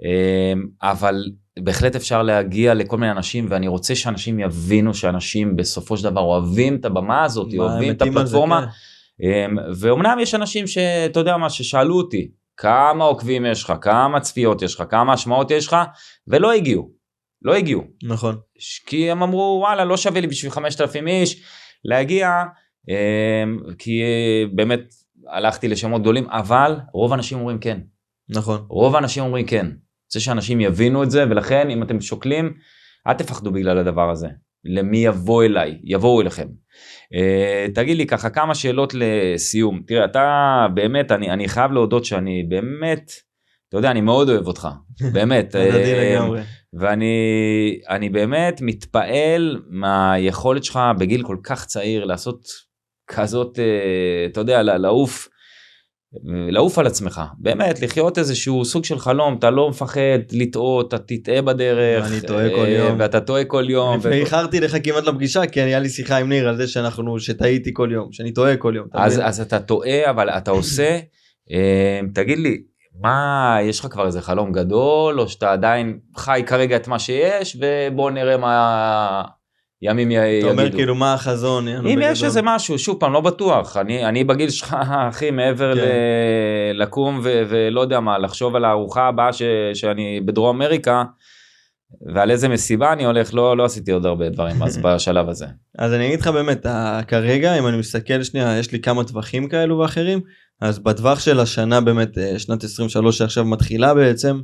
אה, 0.05 0.91
אבל 0.91 1.25
בהחלט 1.59 1.97
אפשר 1.97 2.23
להגיע 2.23 2.75
לכל 2.75 2.97
מיני 2.97 3.13
אנשים 3.13 3.47
ואני 3.51 3.69
רוצה 3.69 3.95
שאנשים 3.95 4.41
יבינו 4.41 4.95
שאנשים 4.95 5.57
בסופו 5.57 5.97
של 5.97 6.05
דבר 6.05 6.21
אוהבים 6.21 6.77
את 6.77 6.85
הבמה 6.85 7.25
הזאת 7.25 7.55
אוהבים 7.59 7.93
את 7.93 8.03
הפלטפורמה. 8.03 8.67
אמ, 9.23 9.57
ואומנם 9.81 10.19
יש 10.21 10.35
אנשים 10.35 10.67
שאתה 10.67 11.21
יודע 11.21 11.37
מה 11.37 11.51
ששאלו 11.51 11.97
אותי 11.97 12.31
כמה 12.57 13.05
עוקבים 13.05 13.47
יש 13.47 13.65
לך 13.65 13.73
כמה 13.81 14.21
צפיות 14.21 14.63
יש 14.63 14.75
לך 14.75 14.83
כמה 14.91 15.13
השמעות 15.13 15.51
יש 15.51 15.67
לך 15.67 15.77
ולא 16.29 16.53
הגיעו 16.53 16.91
לא 17.43 17.55
הגיעו 17.55 17.83
נכון. 18.03 18.37
כי 18.87 19.11
הם 19.11 19.23
אמרו 19.23 19.59
וואלה 19.61 19.85
לא 19.85 19.97
שווה 19.97 20.21
לי 20.21 20.27
בשביל 20.27 20.51
5,000 20.51 21.07
איש 21.07 21.43
להגיע 21.85 22.43
אמ, 22.89 23.59
כי 23.79 24.03
באמת 24.55 24.81
הלכתי 25.29 25.69
לשמות 25.69 26.03
גדולים 26.03 26.31
אבל 26.31 26.77
רוב 26.93 27.13
האנשים 27.13 27.39
אומרים 27.39 27.59
כן 27.59 27.81
נכון. 28.29 28.67
רוב 28.69 28.95
האנשים 28.95 29.23
אומרים 29.23 29.47
כן 29.47 29.67
רוצה 30.07 30.21
שאנשים 30.21 30.61
יבינו 30.61 31.03
את 31.03 31.11
זה 31.11 31.25
ולכן 31.31 31.71
אם 31.71 31.83
אתם 31.83 32.01
שוקלים 32.01 32.55
אל 33.07 33.13
תפחדו 33.13 33.53
בגלל 33.53 33.79
הדבר 33.79 34.11
הזה 34.11 34.29
למי 34.69 34.99
יבוא 34.99 35.45
אליי 35.45 35.79
יבואו 35.85 36.21
אליכם. 36.21 36.47
Uh, 37.15 37.75
תגיד 37.75 37.97
לי 37.97 38.07
ככה 38.07 38.31
כמה 38.31 38.55
שאלות 38.55 38.93
לסיום 38.95 39.83
תראה 39.87 40.05
אתה 40.05 40.67
באמת 40.75 41.13
אני 41.13 41.31
אני 41.31 41.49
חייב 41.49 41.73
להודות 41.73 42.05
שאני 42.05 42.43
באמת 42.49 43.11
אתה 43.69 43.77
יודע 43.77 43.91
אני 43.91 44.01
מאוד 44.01 44.29
אוהב 44.29 44.47
אותך 44.47 44.69
באמת 45.15 45.55
לגמרי. 45.55 46.41
ואני 46.73 47.17
אני 47.89 48.09
באמת 48.09 48.61
מתפעל 48.63 49.63
מהיכולת 49.71 50.65
שלך 50.65 50.81
בגיל 50.99 51.23
כל 51.23 51.37
כך 51.43 51.67
צעיר 51.67 52.05
לעשות 52.05 52.41
כזאת 53.07 53.59
אה, 53.59 54.27
אתה 54.27 54.41
יודע 54.41 54.63
לעוף 54.63 55.29
לעוף 56.25 56.79
על 56.79 56.87
עצמך 56.87 57.21
באמת 57.39 57.83
לחיות 57.83 58.19
איזשהו 58.19 58.65
סוג 58.65 58.85
של 58.85 58.99
חלום 58.99 59.37
אתה 59.39 59.51
לא 59.51 59.69
מפחד 59.69 60.19
לטעות 60.33 60.95
אתה 60.95 61.05
תטעה 61.07 61.43
בדרך 61.43 62.07
אני 62.07 62.21
טועה 62.21 62.51
כל 62.51 62.65
אה, 62.65 62.69
יום. 62.69 62.97
ואתה 62.99 63.21
טועה 63.21 63.45
כל 63.45 63.65
יום 63.69 63.99
לפני 63.99 64.21
איחרתי 64.21 64.61
לך 64.61 64.77
כמעט 64.85 65.05
לפגישה 65.05 65.47
כי 65.47 65.61
היה 65.61 65.79
לי 65.79 65.89
שיחה 65.89 66.17
עם 66.17 66.29
ניר 66.29 66.49
על 66.49 66.57
זה 66.57 66.69
שאנחנו 66.69 67.19
שטעיתי 67.19 67.71
כל 67.73 67.89
יום 67.93 68.13
שאני 68.13 68.33
טועה 68.33 68.57
כל 68.57 68.73
יום. 68.77 68.87
אז? 68.93 69.21
אז 69.25 69.41
אתה 69.41 69.59
טועה 69.59 70.11
אבל 70.11 70.31
אתה 70.31 70.51
עושה 70.51 70.99
אה, 71.53 72.01
תגיד 72.15 72.39
לי 72.39 72.63
מה 73.01 73.59
יש 73.63 73.81
לך 73.81 73.87
כבר 73.87 74.07
איזה 74.07 74.23
חלום 74.23 74.53
גדול 74.53 75.21
או 75.21 75.29
שאתה 75.29 75.53
עדיין 75.53 75.99
חי 76.17 76.43
כרגע 76.47 76.77
את 76.77 76.89
מה 76.89 76.99
שיש 76.99 77.57
ובוא 77.61 78.11
נראה 78.11 78.37
מה 78.37 79.23
ימים 79.83 80.11
י- 80.11 80.17
אתה 80.19 80.27
יגידו. 80.27 80.51
אומר 80.51 80.73
כאילו 80.73 80.95
מה 80.95 81.15
החזון. 81.15 81.69
אם 81.69 81.99
יש? 82.03 82.25
איזה 82.25 82.41
משהו 82.45 82.79
שוב 82.79 82.97
פעם 83.01 83.13
לא 83.13 83.21
בטוח 83.21 83.77
אני 83.77 84.07
אני 84.07 84.25
בגיל 84.25 84.51
שלך 84.51 84.77
אחי 85.09 85.31
מעבר 85.31 85.75
כן. 85.75 85.81
ל- 85.81 86.83
לקום 86.83 87.21
ו- 87.23 87.43
ולא 87.49 87.81
יודע 87.81 88.01
מה 88.01 88.19
לחשוב 88.19 88.57
על 88.57 88.65
הארוחה 88.65 89.09
הבאה 89.09 89.33
ש- 89.33 89.43
שאני 89.75 90.21
בדרום 90.25 90.57
אמריקה. 90.63 91.05
ועל 92.15 92.31
איזה 92.31 92.49
מסיבה 92.49 92.93
אני 92.93 93.05
הולך 93.05 93.35
לא 93.35 93.57
לא 93.57 93.65
עשיתי 93.65 93.93
עוד 93.93 94.07
הרבה 94.07 94.29
דברים 94.29 94.63
אז 94.63 94.79
בשלב 94.83 95.29
הזה. 95.29 95.47
אז 95.79 95.93
אני 95.93 96.07
אגיד 96.07 96.21
לך 96.21 96.27
באמת 96.29 96.67
כרגע 97.09 97.59
אם 97.59 97.67
אני 97.67 97.77
מסתכל 97.77 98.23
שנייה 98.23 98.59
יש 98.59 98.73
לי 98.73 98.81
כמה 98.81 99.05
טווחים 99.05 99.49
כאלו 99.49 99.79
ואחרים 99.79 100.21
אז 100.61 100.79
בטווח 100.79 101.21
של 101.21 101.41
השנה 101.41 101.81
באמת 101.81 102.19
אה, 102.19 102.39
שנת 102.39 102.65
23 102.65 103.19
שעכשיו 103.19 103.45
מתחילה 103.45 103.95
בעצם 103.95 104.41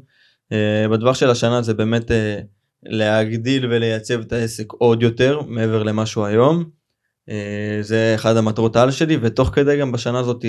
אה, 0.53 0.87
בטווח 0.93 1.17
של 1.17 1.31
השנה 1.31 1.63
זה 1.63 1.75
באמת 1.75 2.11
אה, 2.11 2.39
להגדיל 2.83 3.67
ולייצב 3.67 4.21
את 4.21 4.33
העסק 4.33 4.73
עוד 4.73 5.03
יותר 5.03 5.41
מעבר 5.41 5.83
למה 5.83 6.07
שהוא 6.07 6.25
היום. 6.25 6.65
אה, 7.29 7.79
זה 7.81 8.13
אחד 8.15 8.37
המטרות 8.37 8.77
העל 8.77 8.91
שלי 8.91 9.19
ותוך 9.23 9.49
כדי 9.49 9.79
גם 9.79 9.93
בשנה 9.93 10.19
הזאת 10.19 10.45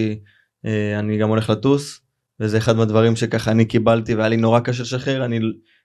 אה, 0.65 0.99
אני 0.99 1.17
גם 1.17 1.29
הולך 1.29 1.49
לטוס 1.49 1.99
וזה 2.39 2.57
אחד 2.57 2.75
מהדברים 2.75 3.15
שככה 3.15 3.51
אני 3.51 3.65
קיבלתי 3.65 4.15
והיה 4.15 4.29
לי 4.29 4.37
נורא 4.37 4.59
קשה 4.59 4.83
לשחרר 4.83 5.25
אני 5.25 5.39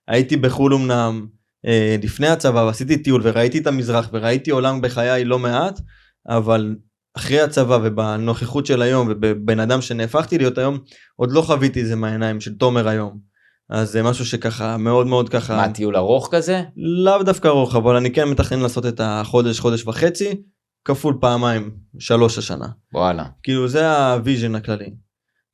הייתי 0.09 0.37
בחו"ל 0.37 0.75
אמנם 0.75 1.27
אה, 1.67 1.97
לפני 2.03 2.27
הצבא 2.27 2.59
ועשיתי 2.59 3.03
טיול 3.03 3.21
וראיתי 3.25 3.59
את 3.59 3.67
המזרח 3.67 4.09
וראיתי 4.13 4.51
עולם 4.51 4.81
בחיי 4.81 5.25
לא 5.25 5.39
מעט 5.39 5.81
אבל 6.29 6.77
אחרי 7.17 7.41
הצבא 7.41 7.79
ובנוכחות 7.83 8.67
של 8.67 8.83
היום 8.83 9.09
ובבן 9.11 9.61
אדם 9.61 9.81
שנהפכתי 9.81 10.39
להיות 10.39 10.59
היום 10.59 10.79
עוד 11.17 11.33
לא 11.33 11.41
חוויתי 11.43 11.87
זה 11.87 11.97
מהעיניים 11.97 12.41
של 12.41 12.55
תומר 12.55 12.89
היום. 12.89 13.28
אז 13.71 13.91
זה 13.93 14.03
משהו 14.03 14.27
שככה 14.27 14.77
מאוד 14.77 15.07
מאוד 15.07 15.29
ככה 15.29 15.57
מה 15.57 15.69
טיול 15.69 15.97
ארוך 15.97 16.29
כזה? 16.33 16.63
לאו 16.77 17.23
דווקא 17.23 17.49
ארוך 17.49 17.77
אבל 17.77 17.97
אני 17.97 18.13
כן 18.13 18.29
מתכנן 18.29 18.61
לעשות 18.61 18.87
את 18.87 19.01
החודש 19.05 19.61
חודש 19.61 19.87
וחצי 19.87 20.43
כפול 20.85 21.19
פעמיים 21.21 21.71
שלוש 21.99 22.39
השנה 22.39 22.67
וואלה. 22.95 23.25
כאילו 23.43 23.69
זה 23.69 23.97
ה 23.97 24.05
vision 24.05 24.55
הכללי. 24.55 24.91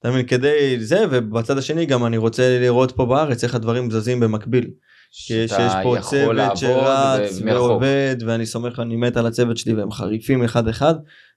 אתה 0.01 0.11
מבין 0.11 0.27
כדי 0.27 0.77
זה 0.81 1.05
ובצד 1.11 1.59
השני 1.59 1.87
גם 1.87 2.07
אני 2.07 2.17
רוצה 2.17 2.59
לראות 2.61 2.93
פה 2.93 3.07
בארץ 3.07 3.45
איך 3.45 3.55
הדברים 3.55 3.91
זזים 3.91 4.21
במקביל. 4.21 4.71
שיש 5.11 5.53
פה 5.83 5.97
צוות 6.01 6.57
שרץ. 6.57 7.41
ועובד 7.45 8.17
ואני 8.27 8.47
סומך 8.47 8.81
אני 8.81 8.97
מת 8.97 9.17
על 9.17 9.27
הצוות 9.27 9.57
שלי 9.57 9.75
והם 9.75 9.91
חריפים 9.91 10.45
אחד 10.45 10.69
אחד 10.69 10.95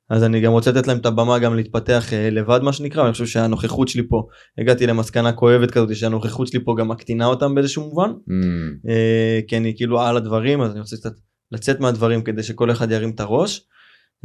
אז 0.09 0.23
אני 0.23 0.41
גם 0.41 0.51
רוצה 0.51 0.71
לתת 0.71 0.87
להם 0.87 0.97
את 0.97 1.05
הבמה 1.05 1.39
גם 1.39 1.55
להתפתח 1.55 2.13
אה, 2.13 2.29
לבד 2.29 2.59
מה 2.63 2.73
שנקרא 2.73 3.01
ואני 3.01 3.11
חושב 3.11 3.25
שהנוכחות 3.25 3.87
שלי 3.87 4.07
פה 4.09 4.23
הגעתי 4.57 4.87
למסקנה 4.87 5.33
כואבת 5.33 5.71
כזאת 5.71 5.95
שהנוכחות 5.95 6.47
שלי 6.47 6.59
פה 6.63 6.75
גם 6.77 6.87
מקטינה 6.87 7.25
אותם 7.25 7.55
באיזשהו 7.55 7.83
מובן 7.83 8.09
Mm. 8.09 8.89
אה, 8.89 9.39
כי 9.47 9.57
אני 9.57 9.73
כאילו 9.75 10.01
על 10.01 10.17
הדברים 10.17 10.61
אז 10.61 10.71
אני 10.71 10.79
רוצה 10.79 10.97
קצת 10.97 11.11
לצאת 11.51 11.79
מהדברים 11.79 12.21
כדי 12.21 12.43
שכל 12.43 12.71
אחד 12.71 12.91
ירים 12.91 13.09
את 13.09 13.19
הראש. 13.19 13.61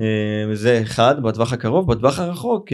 אה, 0.01 0.55
זה 0.55 0.81
אחד 0.83 1.23
בטווח 1.23 1.53
הקרוב 1.53 1.93
בטווח 1.93 2.19
הרחוק 2.19 2.73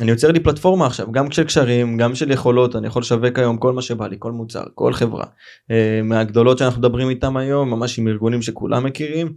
אני 0.00 0.10
יוצר 0.10 0.30
לי 0.30 0.40
פלטפורמה 0.40 0.86
עכשיו 0.86 1.12
גם 1.12 1.30
של 1.30 1.44
קשרים 1.44 1.96
גם 1.96 2.14
של 2.14 2.30
יכולות 2.30 2.76
אני 2.76 2.86
יכול 2.86 3.00
לשווק 3.00 3.38
היום 3.38 3.56
כל 3.56 3.72
מה 3.72 3.82
שבא 3.82 4.06
לי 4.06 4.16
כל 4.18 4.32
מוצר 4.32 4.62
כל 4.74 4.92
חברה 4.92 5.24
מהגדולות 6.04 6.58
שאנחנו 6.58 6.80
מדברים 6.80 7.10
איתם 7.10 7.36
היום 7.36 7.70
ממש 7.70 7.98
עם 7.98 8.08
ארגונים 8.08 8.42
שכולם 8.42 8.84
מכירים. 8.84 9.32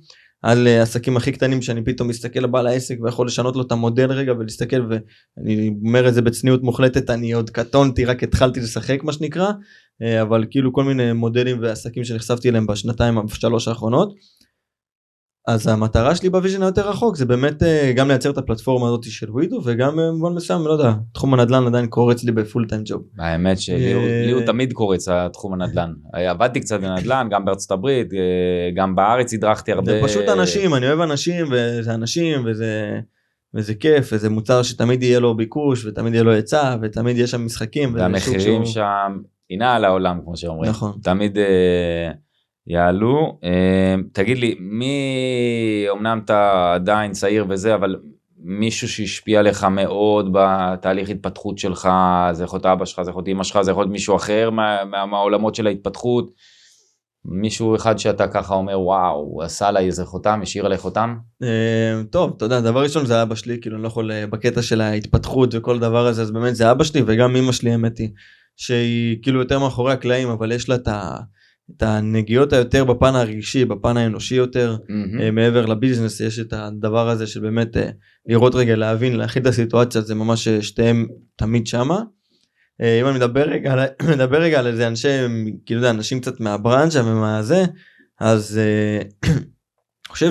על 0.46 0.68
אה, 0.68 0.82
עסקים 0.82 1.18
הכי 1.18 1.32
קטנים 1.32 1.62
שאני 1.62 1.84
פתאום 1.84 2.08
מסתכל 2.08 2.40
על 2.40 2.46
בעל 2.46 2.68
העסק 2.68 2.98
ויכול 3.02 3.28
לשנות 3.28 3.56
לו 3.56 3.62
את 3.62 3.72
המודל 3.72 4.12
רגע 4.12 4.34
ולהסתכל 4.34 4.82
ואני 4.90 5.76
אומר 5.86 6.08
את 6.08 6.14
זה 6.14 6.22
בצניעות 6.22 6.64
מוחלטת 6.64 7.10
אני 7.10 7.32
עוד 7.32 7.50
קטונתי 7.50 8.06
רק 8.06 8.24
התחלתי 8.24 8.60
לשחק 8.60 9.04
מה 9.04 9.14
שנקרא 9.14 9.52
אה, 10.02 10.22
אבל 10.22 10.46
כאילו 10.52 10.74
כל 10.74 10.84
מיני 10.84 11.14
מודלים 11.14 11.58
ועסקים 11.62 12.04
שנחשפתי 12.04 12.50
אליהם 12.50 12.68
בשנתיים 12.68 13.28
שלוש 13.28 13.68
האחרונות. 13.68 14.16
אז 15.48 15.68
המטרה 15.68 16.16
שלי 16.16 16.30
ב 16.30 16.34
vision 16.34 16.62
היותר 16.64 16.90
רחוק 16.90 17.16
זה 17.16 17.26
באמת 17.26 17.64
אה, 17.64 17.92
גם 17.96 18.08
לייצר 18.08 18.30
את 18.30 18.38
הפלטפורמה 18.38 18.88
הזאת 18.88 19.04
של 19.04 19.32
ווידו 19.32 19.62
וגם 19.66 20.00
אה, 20.00 20.08
במובן 20.12 20.34
מסוים 20.36 20.62
לא 20.68 20.72
יודע 20.72 20.94
תחום 21.14 21.34
הנדל"ן 21.34 21.68
עדיין 21.68 21.88
קורץ 21.88 22.24
לי 22.24 22.32
ב 22.32 22.39
full 22.39 22.66
time 22.70 22.82
job. 22.86 23.02
האמת 23.20 23.60
שלי 23.60 23.94
הוא- 23.94 24.40
אה, 24.42 24.46
תמיד 24.46 24.74
קורץ 24.74 25.08
התחום 25.08 25.54
הנדל"ן. 25.54 25.94
עבדתי 26.14 26.60
קצת 26.60 26.80
בנדל"ן 26.80 27.28
גם 27.32 27.46
בארצות 27.46 27.72
הברית 27.72 28.08
גם 28.76 28.96
בארץ 28.96 29.34
הדרכתי 29.34 29.72
הרבה. 29.72 29.92
זה 29.92 30.00
פשוט 30.04 30.30
אנשים 30.30 30.74
אני 30.76 30.88
אוהב 30.88 31.00
אנשים 31.00 31.46
וזה 31.52 31.94
אנשים 31.94 32.42
וזה 32.46 33.00
וזה 33.54 33.74
כיף 33.76 34.10
וזה 34.14 34.30
מוצר 34.30 34.64
שתמיד 34.64 35.04
יהיה 35.04 35.20
לו 35.20 35.38
ביקוש 35.38 35.86
ותמיד 35.86 36.14
יהיה 36.14 36.24
לו 36.24 36.32
היצע 36.32 36.76
ותמיד 36.82 37.18
יש 37.18 37.32
שם 37.32 37.46
משחקים. 37.46 37.94
והמחירים 37.96 38.66
שם 38.66 39.18
עינה 39.50 39.76
על 39.76 39.86
העולם 39.86 40.20
כמו 40.24 40.38
שאומרים. 40.38 40.70
נכון. 40.70 40.92
תמיד 41.04 41.38
יעלו. 42.68 43.40
אה, 43.44 43.96
תגיד 44.14 44.38
לי, 44.38 44.56
מי, 44.60 44.96
אמנם 45.92 46.22
אתה 46.26 46.72
עדיין 46.74 47.12
צעיר 47.12 47.46
וזה, 47.50 47.76
אבל 47.76 47.96
מישהו 48.38 48.90
שהשפיע 48.90 49.42
לך 49.42 49.64
מאוד 49.64 50.30
בתהליך 50.34 51.10
התפתחות 51.10 51.58
שלך, 51.58 51.90
זה 52.32 52.44
יכול 52.44 52.58
להיות 52.58 52.66
אבא 52.66 52.86
שלך, 52.86 53.02
זה 53.02 53.10
יכול 53.10 53.20
להיות 53.20 53.36
אמא 53.36 53.44
שלך, 53.44 53.62
זה 53.62 53.72
יכול 53.72 53.84
להיות 53.84 53.92
מישהו 53.92 54.16
אחר 54.16 54.50
מה, 54.50 54.86
מה, 54.86 55.06
מהעולמות 55.06 55.56
של 55.56 55.68
ההתפתחות. 55.68 56.32
מישהו 57.28 57.76
אחד 57.76 57.98
שאתה 58.00 58.28
ככה 58.28 58.54
אומר 58.54 58.80
וואו 58.80 59.16
הוא 59.16 59.44
עשה 59.44 59.68
עליי 59.68 59.86
איזה 59.86 60.06
חותם 60.06 60.40
השאיר 60.44 60.66
עליי 60.66 60.78
חותם 60.78 61.16
אה, 61.44 62.02
טוב 62.10 62.34
אתה 62.38 62.46
יודע 62.46 62.62
דבר 62.62 62.84
ראשון 62.84 63.06
זה 63.06 63.22
אבא 63.22 63.36
שלי 63.36 63.58
כאילו 63.62 63.76
אני 63.76 63.84
לא 63.84 63.88
יכול 63.88 64.12
אה, 64.12 64.28
בקטע 64.28 64.62
של 64.62 64.82
ההתפתחות 64.82 65.56
וכל 65.56 65.80
דבר 65.80 66.08
הזה 66.08 66.22
אז 66.22 66.32
באמת 66.32 66.56
זה 66.56 66.72
אבא 66.72 66.84
שלי 66.84 67.02
וגם 67.06 67.36
אמא 67.36 67.52
שלי 67.52 67.72
האמת 67.72 67.98
היא 67.98 68.10
שהיא 68.56 69.18
כאילו 69.22 69.40
יותר 69.40 69.60
מאחורי 69.60 69.94
הקלעים 69.94 70.30
אבל 70.30 70.52
יש 70.52 70.70
לה 70.70 70.76
את 70.76 70.88
ה... 70.88 71.18
את 71.78 71.84
הנגיעות 71.84 72.54
היותר 72.54 72.84
בפן 72.86 73.16
הרגשי 73.16 73.66
בפן 73.66 73.98
האנושי 73.98 74.36
יותר 74.36 74.76
מהמם. 74.90 75.36
מעבר 75.36 75.66
לביזנס 75.66 76.20
יש 76.20 76.40
את 76.40 76.54
הדבר 76.54 77.10
הזה 77.10 77.28
של 77.28 77.40
באמת 77.40 77.78
אה, 77.78 77.90
לראות 78.28 78.56
רגע 78.56 78.76
להבין 78.76 79.16
להכיל 79.18 79.42
את 79.42 79.48
הסיטואציה 79.48 80.02
זה 80.02 80.16
ממש 80.16 80.48
אה, 80.48 80.62
שתיהם 80.62 81.08
תמיד 81.36 81.68
שמה. 81.68 82.00
אם 83.02 83.08
אני 83.08 83.16
מדבר 83.16 83.50
רגע 83.50 83.74
על- 83.74 83.80
מדבר 84.16 84.42
רגע 84.42 84.60
על 84.60 84.68
איזה 84.68 84.88
אנשי 84.88 85.08
כאילו 85.66 85.82
זה 85.82 85.90
אנשים 85.90 86.20
קצת 86.22 86.40
מהברנצ'ה 86.40 87.06
ומה 87.06 87.44
זה 87.44 87.64
אז 88.20 88.60
אני 89.24 89.40
חושב 90.10 90.30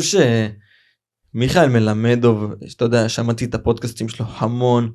שמיכאל 1.35 1.69
מלמדוב 1.69 2.53
שאתה 2.67 2.85
יודע 2.85 3.09
שמעתי 3.09 3.45
את 3.45 3.55
הפודקאסטים 3.55 4.09
שלו 4.09 4.27
המון 4.39 4.93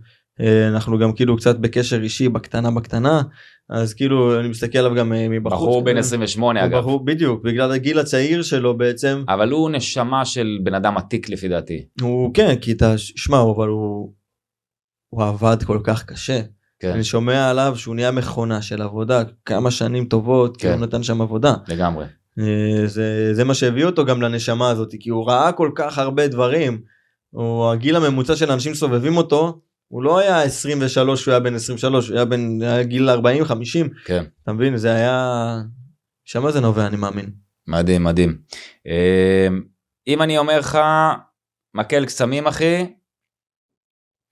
אנחנו 0.67 0.97
גם 0.99 1.13
כאילו 1.13 1.37
קצת 1.37 1.59
בקשר 1.59 2.01
אישי 2.01 2.29
בקטנה 2.29 2.71
בקטנה 2.71 3.21
אז 3.69 3.93
כאילו 3.93 4.39
אני 4.39 4.47
מסתכל 4.47 4.77
עליו 4.77 4.95
גם 4.95 5.13
אה, 5.13 5.29
מבחוץ. 5.29 5.53
בחור 5.53 5.83
בן 5.83 5.91
כזה. 5.91 5.99
28 5.99 6.59
הוא 6.59 6.67
אגב 6.67 6.79
בחור 6.79 7.05
בדיוק 7.05 7.43
בגלל 7.43 7.71
הגיל 7.71 7.99
הצעיר 7.99 8.41
שלו 8.41 8.77
בעצם 8.77 9.23
אבל 9.29 9.51
הוא 9.51 9.69
נשמה 9.69 10.25
של 10.25 10.59
בן 10.63 10.73
אדם 10.73 10.97
עתיק 10.97 11.29
לפי 11.29 11.47
דעתי 11.47 11.85
הוא 12.01 12.33
כן 12.33 12.55
כי 12.55 12.71
אתה 12.71 12.97
שמע 12.97 13.41
אבל 13.41 13.67
הוא 13.67 14.13
הוא 15.09 15.23
עבד 15.23 15.63
כל 15.63 15.79
כך 15.83 16.05
קשה 16.05 16.41
כן 16.79 16.91
אני 16.91 17.03
שומע 17.03 17.49
עליו 17.49 17.73
שהוא 17.75 17.95
נהיה 17.95 18.11
מכונה 18.11 18.61
של 18.61 18.81
עבודה 18.81 19.23
כמה 19.45 19.71
שנים 19.71 20.05
טובות 20.05 20.57
כי 20.57 20.67
כן. 20.67 20.73
הוא 20.73 20.81
נתן 20.81 21.03
שם 21.03 21.21
עבודה 21.21 21.53
לגמרי 21.67 22.05
אה, 22.39 22.87
זה 22.87 23.33
זה 23.33 23.43
מה 23.43 23.53
שהביא 23.53 23.85
אותו 23.85 24.05
גם 24.05 24.21
לנשמה 24.21 24.69
הזאת 24.69 24.95
כי 24.99 25.09
הוא 25.09 25.27
ראה 25.27 25.51
כל 25.51 25.71
כך 25.75 25.97
הרבה 25.97 26.27
דברים. 26.27 26.81
הוא 27.29 27.69
הגיל 27.69 27.95
הממוצע 27.95 28.35
של 28.35 28.51
אנשים 28.51 28.73
סובבים 28.73 29.17
אותו 29.17 29.59
הוא 29.89 30.03
לא 30.03 30.19
היה 30.19 30.43
23 30.43 31.21
שהוא 31.21 31.31
היה 31.31 31.39
בן 31.39 31.55
23 31.55 32.09
הוא 32.09 32.15
היה 32.15 32.25
בן 32.25 32.61
היה 32.61 32.83
גיל 32.83 33.09
40 33.09 33.45
50 33.45 33.89
כן. 34.05 34.23
אתה 34.43 34.53
מבין? 34.53 34.77
זה 34.77 34.91
היה 34.91 35.55
שמה 36.25 36.51
זה 36.51 36.59
נובע 36.59 36.87
אני 36.87 36.97
מאמין. 36.97 37.29
מדהים 37.67 38.03
מדהים. 38.03 38.41
אה, 38.87 39.47
אם 40.07 40.21
אני 40.21 40.37
אומר 40.37 40.59
לך 40.59 40.79
מקל 41.73 42.05
קסמים 42.05 42.47
אחי 42.47 42.93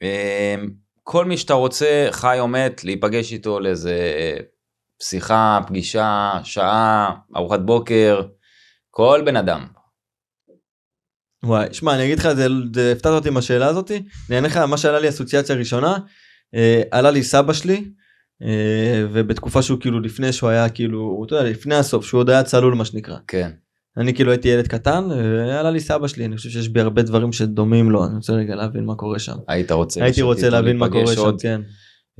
אה, 0.03 0.55
כל 1.03 1.25
מי 1.25 1.37
שאתה 1.37 1.53
רוצה 1.53 2.07
חי 2.11 2.39
או 2.39 2.47
מת 2.47 2.83
להיפגש 2.83 3.33
איתו 3.33 3.59
לאיזה 3.59 3.97
שיחה 5.01 5.59
פגישה 5.67 6.39
שעה 6.43 7.15
ארוחת 7.35 7.59
בוקר 7.59 8.21
כל 8.91 9.21
בן 9.25 9.35
אדם 9.35 9.67
וואי, 11.43 11.67
שמע, 11.71 11.95
אני 11.95 12.05
אגיד 12.05 12.19
לך, 12.19 12.33
זה, 12.33 12.47
זה 12.73 12.91
הפתעת 12.91 13.13
אותי 13.13 13.27
עם 13.27 13.37
השאלה 13.37 13.67
הזאתי. 13.67 14.03
אני 14.29 14.35
אענה 14.35 14.47
לך, 14.47 14.57
מה 14.57 14.77
שעלה 14.77 14.99
לי 14.99 15.09
אסוציאציה 15.09 15.55
ראשונה, 15.55 15.97
אה, 16.55 16.81
עלה 16.91 17.11
לי 17.11 17.23
סבא 17.23 17.53
שלי, 17.53 17.83
אה, 18.43 19.05
ובתקופה 19.11 19.61
שהוא 19.61 19.79
כאילו 19.79 19.99
לפני 19.99 20.33
שהוא 20.33 20.49
היה 20.49 20.69
כאילו, 20.69 21.23
אתה 21.27 21.35
יודע, 21.35 21.49
לפני 21.49 21.75
הסוף, 21.75 22.05
שהוא 22.05 22.19
עוד 22.19 22.29
היה 22.29 22.43
צלול 22.43 22.73
מה 22.73 22.85
שנקרא. 22.85 23.17
כן 23.27 23.51
אני 23.97 24.13
כאילו 24.13 24.31
הייתי 24.31 24.47
ילד 24.47 24.67
קטן, 24.67 25.03
ועלה 25.11 25.71
לי 25.71 25.79
סבא 25.79 26.07
שלי, 26.07 26.25
אני 26.25 26.37
חושב 26.37 26.49
שיש 26.49 26.69
בי 26.69 26.81
הרבה 26.81 27.01
דברים 27.01 27.31
שדומים 27.31 27.91
לו, 27.91 28.05
אני 28.05 28.15
רוצה 28.15 28.33
רגע 28.33 28.55
להבין 28.55 28.85
מה 28.85 28.95
קורה 28.95 29.19
שם. 29.19 29.37
היית 29.47 29.71
רוצה 29.71 30.03
הייתי 30.03 30.21
רוצה 30.21 30.49
להבין 30.49 30.77
מה 30.77 30.89
קורה 30.89 31.15
שם, 31.15 31.21
עוד. 31.21 31.41
כן. 31.41 31.61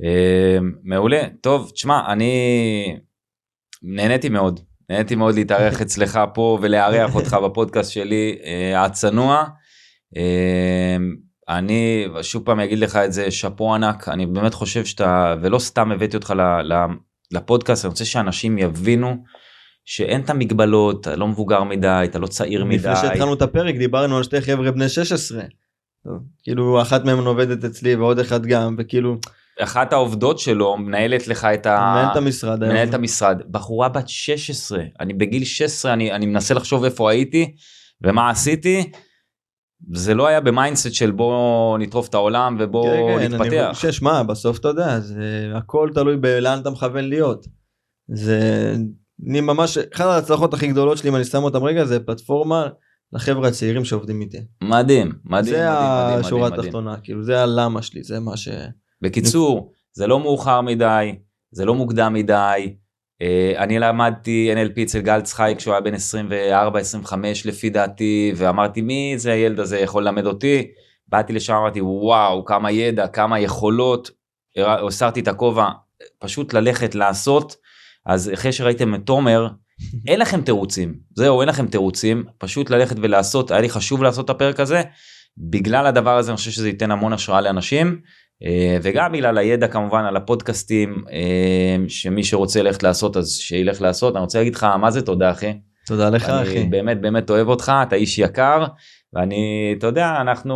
אה, 0.04 0.58
מעולה 0.82 1.22
טוב 1.40 1.70
תשמע 1.74 2.12
אני 2.12 2.96
נהניתי 3.82 4.28
מאוד 4.28 4.60
נהניתי 4.90 5.14
מאוד 5.14 5.34
להתארח 5.34 5.80
אצלך 5.82 6.20
פה 6.34 6.58
ולארח 6.62 7.14
אותך 7.14 7.36
בפודקאסט 7.44 7.92
שלי 7.92 8.38
אה, 8.44 8.84
הצנוע. 8.84 9.44
אה, 10.16 10.96
אני 11.48 12.06
שוב 12.22 12.44
פעם 12.44 12.60
אגיד 12.60 12.78
לך 12.78 12.96
את 12.96 13.12
זה 13.12 13.30
שאפו 13.30 13.74
ענק 13.74 14.08
אני 14.08 14.26
באמת 14.26 14.54
חושב 14.54 14.84
שאתה 14.84 15.34
ולא 15.42 15.58
סתם 15.58 15.92
הבאתי 15.92 16.16
אותך 16.16 16.30
ל- 16.30 16.72
ל- 16.72 16.86
לפודקאסט 17.32 17.84
אני 17.84 17.90
רוצה 17.90 18.04
שאנשים 18.04 18.58
יבינו 18.58 19.16
שאין 19.84 20.20
את 20.20 20.30
המגבלות 20.30 21.00
אתה 21.00 21.16
לא 21.16 21.28
מבוגר 21.28 21.62
מדי 21.64 22.00
אתה 22.04 22.18
לא 22.18 22.26
צעיר 22.26 22.64
מדי. 22.64 22.76
לפני 22.76 22.96
שהתחלנו 22.96 23.34
את 23.34 23.42
הפרק 23.42 23.74
דיברנו 23.74 24.16
על 24.16 24.22
שתי 24.22 24.40
חבר'ה 24.40 24.70
בני 24.70 24.88
16. 24.88 25.42
טוב, 26.04 26.18
כאילו 26.42 26.82
אחת 26.82 27.04
מהם 27.04 27.26
עובדת 27.26 27.64
אצלי 27.64 27.94
ועוד 27.94 28.18
אחד 28.18 28.46
גם, 28.46 28.74
וכאילו 28.78 29.16
אחת 29.60 29.92
העובדות 29.92 30.38
שלו 30.38 30.76
מנהלת 30.76 31.28
לך 31.28 31.44
את 31.44 31.66
ה... 31.66 31.76
מנהל 31.78 32.12
את 32.12 32.16
המשרד. 32.16 32.64
מנהלת 32.64 32.94
המשרד 32.94 33.42
בחורה 33.50 33.88
בת 33.88 34.08
16 34.08 34.82
אני 35.00 35.14
בגיל 35.14 35.44
16 35.44 35.92
אני 35.92 36.12
אני 36.12 36.26
מנסה 36.26 36.54
לחשוב 36.54 36.84
איפה 36.84 37.10
הייתי 37.10 37.54
ומה 38.02 38.30
עשיתי. 38.30 38.90
זה 39.92 40.14
לא 40.14 40.26
היה 40.26 40.40
במיינדסט 40.40 40.92
של 40.92 41.10
בוא 41.10 41.78
נטרוף 41.78 42.08
את 42.08 42.14
העולם 42.14 42.56
ובוא 42.60 42.84
כן, 42.84 43.18
כן, 43.18 43.18
אני 43.18 43.28
נתפתח. 43.28 43.70
חושב, 43.72 43.92
שמע, 43.92 44.22
בסוף 44.22 44.58
אתה 44.58 44.68
יודע, 44.68 45.00
זה 45.00 45.52
הכל 45.54 45.90
תלוי 45.94 46.16
בלאן 46.16 46.58
אתה 46.62 46.70
מכוון 46.70 47.04
להיות. 47.04 47.46
זה, 48.08 48.74
אני 49.28 49.40
ממש, 49.40 49.78
אחת 49.78 50.04
ההצלחות 50.04 50.54
הכי 50.54 50.66
גדולות 50.66 50.98
שלי, 50.98 51.10
אם 51.10 51.16
אני 51.16 51.24
שם 51.24 51.42
אותם 51.42 51.64
רגע, 51.64 51.84
זה 51.84 52.00
פלטפורמה 52.00 52.68
לחבר'ה 53.12 53.48
הצעירים 53.48 53.84
שעובדים 53.84 54.20
איתי. 54.20 54.38
מדהים 54.62 55.12
מדהים 55.24 55.54
זה 55.54 55.70
מדהים 55.70 56.06
מדהים 56.06 56.20
השורה 56.20 56.48
מדהים. 56.48 56.60
התחתונה, 56.60 56.96
כאילו 56.96 57.22
זה 57.22 57.42
הלמה 57.42 57.82
שלי, 57.82 58.02
זה 58.02 58.20
מה 58.20 58.36
ש... 58.36 58.48
בקיצור 59.02 59.72
זה 59.92 60.06
לא 60.06 60.20
מאוחר 60.20 60.60
מדי 60.60 61.12
זה 61.50 61.64
לא 61.64 61.74
מוקדם 61.74 62.14
מדי. 62.14 62.74
אה, 63.22 63.52
אני 63.56 63.78
למדתי 63.78 64.50
NLP 64.54 64.82
אצל 64.82 65.00
גל 65.00 65.20
צחי 65.20 65.54
כשהוא 65.58 65.74
היה 65.74 65.80
בן 65.80 65.94
24-25 67.04 67.14
לפי 67.44 67.70
דעתי 67.70 68.32
ואמרתי 68.36 68.80
מי 68.80 69.14
זה 69.16 69.32
הילד 69.32 69.60
הזה? 69.60 69.78
יכול 69.78 70.02
ללמד 70.02 70.26
אותי. 70.26 70.66
באתי 71.08 71.32
לשם 71.32 71.54
אמרתי 71.54 71.80
וואו 71.80 72.44
כמה 72.44 72.70
ידע 72.70 73.06
כמה 73.06 73.40
יכולות. 73.40 74.10
הסרתי 74.56 75.20
את 75.20 75.28
הכובע 75.28 75.68
פשוט 76.18 76.54
ללכת 76.54 76.94
לעשות. 76.94 77.56
אז 78.06 78.30
אחרי 78.34 78.52
שראיתם 78.52 78.94
את 78.94 79.00
תומר 79.04 79.48
אין 80.08 80.20
לכם 80.20 80.40
תירוצים. 80.40 80.94
זהו 81.14 81.40
אין 81.40 81.48
לכם 81.48 81.66
תירוצים. 81.66 82.24
פשוט 82.38 82.70
ללכת 82.70 82.96
ולעשות 83.02 83.50
היה 83.50 83.60
לי 83.60 83.68
חשוב 83.68 84.02
לעשות 84.02 84.24
את 84.24 84.30
הפרק 84.30 84.60
הזה. 84.60 84.82
בגלל 85.38 85.86
הדבר 85.86 86.16
הזה 86.16 86.30
אני 86.30 86.36
חושב 86.36 86.50
שזה 86.50 86.68
ייתן 86.68 86.90
המון 86.90 87.12
השראה 87.12 87.40
לאנשים 87.40 88.00
וגם 88.82 89.12
בגלל 89.12 89.38
הידע 89.38 89.68
כמובן 89.68 90.04
על 90.04 90.16
הפודקאסטים 90.16 91.04
אה, 91.12 91.88
שמי 91.88 92.24
שרוצה 92.24 92.62
ללכת 92.62 92.82
לעשות 92.82 93.16
אז 93.16 93.30
שילך 93.32 93.82
לעשות 93.82 94.16
אני 94.16 94.20
רוצה 94.20 94.38
להגיד 94.38 94.54
לך 94.54 94.64
מה 94.64 94.90
זה 94.90 95.02
תודה 95.02 95.30
אחי 95.30 95.52
תודה 95.86 96.10
לך, 96.10 96.28
אני 96.28 96.42
אחי. 96.42 96.64
באמת 96.64 97.00
באמת 97.00 97.30
אוהב 97.30 97.48
אותך 97.48 97.72
אתה 97.82 97.96
איש 97.96 98.18
יקר 98.18 98.64
ואני 99.14 99.74
אתה 99.78 99.86
יודע 99.86 100.16
אנחנו 100.20 100.54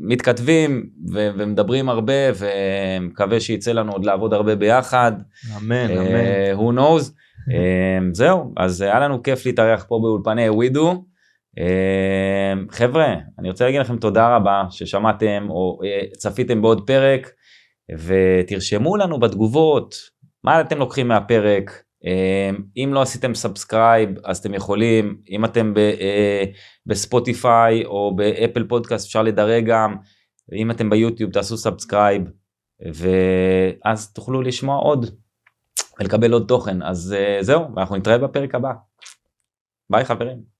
מתכתבים 0.00 0.86
ו- 1.12 1.28
ומדברים 1.38 1.88
הרבה 1.88 2.12
ומקווה 2.38 3.40
שיצא 3.40 3.72
לנו 3.72 3.92
עוד 3.92 4.04
לעבוד 4.04 4.34
הרבה 4.34 4.56
ביחד 4.56 5.12
אמן, 5.56 5.90
אמן. 5.90 6.00
אה, 6.00 6.52
who 6.54 6.78
knows 6.78 7.10
אה, 7.52 7.98
זהו 8.12 8.52
אז 8.56 8.80
היה 8.80 9.00
לנו 9.00 9.22
כיף 9.22 9.46
להתארח 9.46 9.84
פה 9.88 9.98
באולפני 10.02 10.48
ווידו. 10.48 11.04
אה, 11.58 12.52
חבר'ה 12.70 13.14
אני 13.38 13.50
רוצה 13.50 13.64
להגיד 13.64 13.80
לכם 13.80 13.96
תודה 13.96 14.36
רבה 14.36 14.64
ששמעתם 14.70 15.46
או 15.50 15.80
אה, 15.84 16.00
צפיתם 16.16 16.62
בעוד 16.62 16.86
פרק 16.86 17.30
ותרשמו 17.98 18.96
לנו 18.96 19.20
בתגובות 19.20 19.94
מה 20.44 20.60
אתם 20.60 20.78
לוקחים 20.78 21.08
מהפרק 21.08 21.82
אה, 22.04 22.50
אם 22.76 22.90
לא 22.94 23.02
עשיתם 23.02 23.34
subscribe 23.34 24.10
אז 24.24 24.38
אתם 24.38 24.54
יכולים 24.54 25.16
אם 25.30 25.44
אתם 25.44 25.74
אה, 25.76 26.44
בספוטיפיי 26.86 27.84
או 27.84 28.16
ב 28.16 28.24
Apple 28.24 28.66
Podcast 28.68 29.06
אפשר 29.06 29.22
לדרג 29.22 29.64
גם 29.66 29.96
אם 30.52 30.70
אתם 30.70 30.90
ביוטיוב 30.90 31.32
תעשו 31.32 31.56
subscribe 31.56 32.22
ואז 32.94 34.12
תוכלו 34.12 34.42
לשמוע 34.42 34.76
עוד 34.76 35.06
ולקבל 36.00 36.32
עוד 36.32 36.44
תוכן 36.48 36.82
אז 36.82 37.16
אה, 37.18 37.38
זהו 37.40 37.64
אנחנו 37.78 37.96
נתראה 37.96 38.18
בפרק 38.18 38.54
הבא. 38.54 38.72
ביי 39.90 40.04
חברים. 40.04 40.51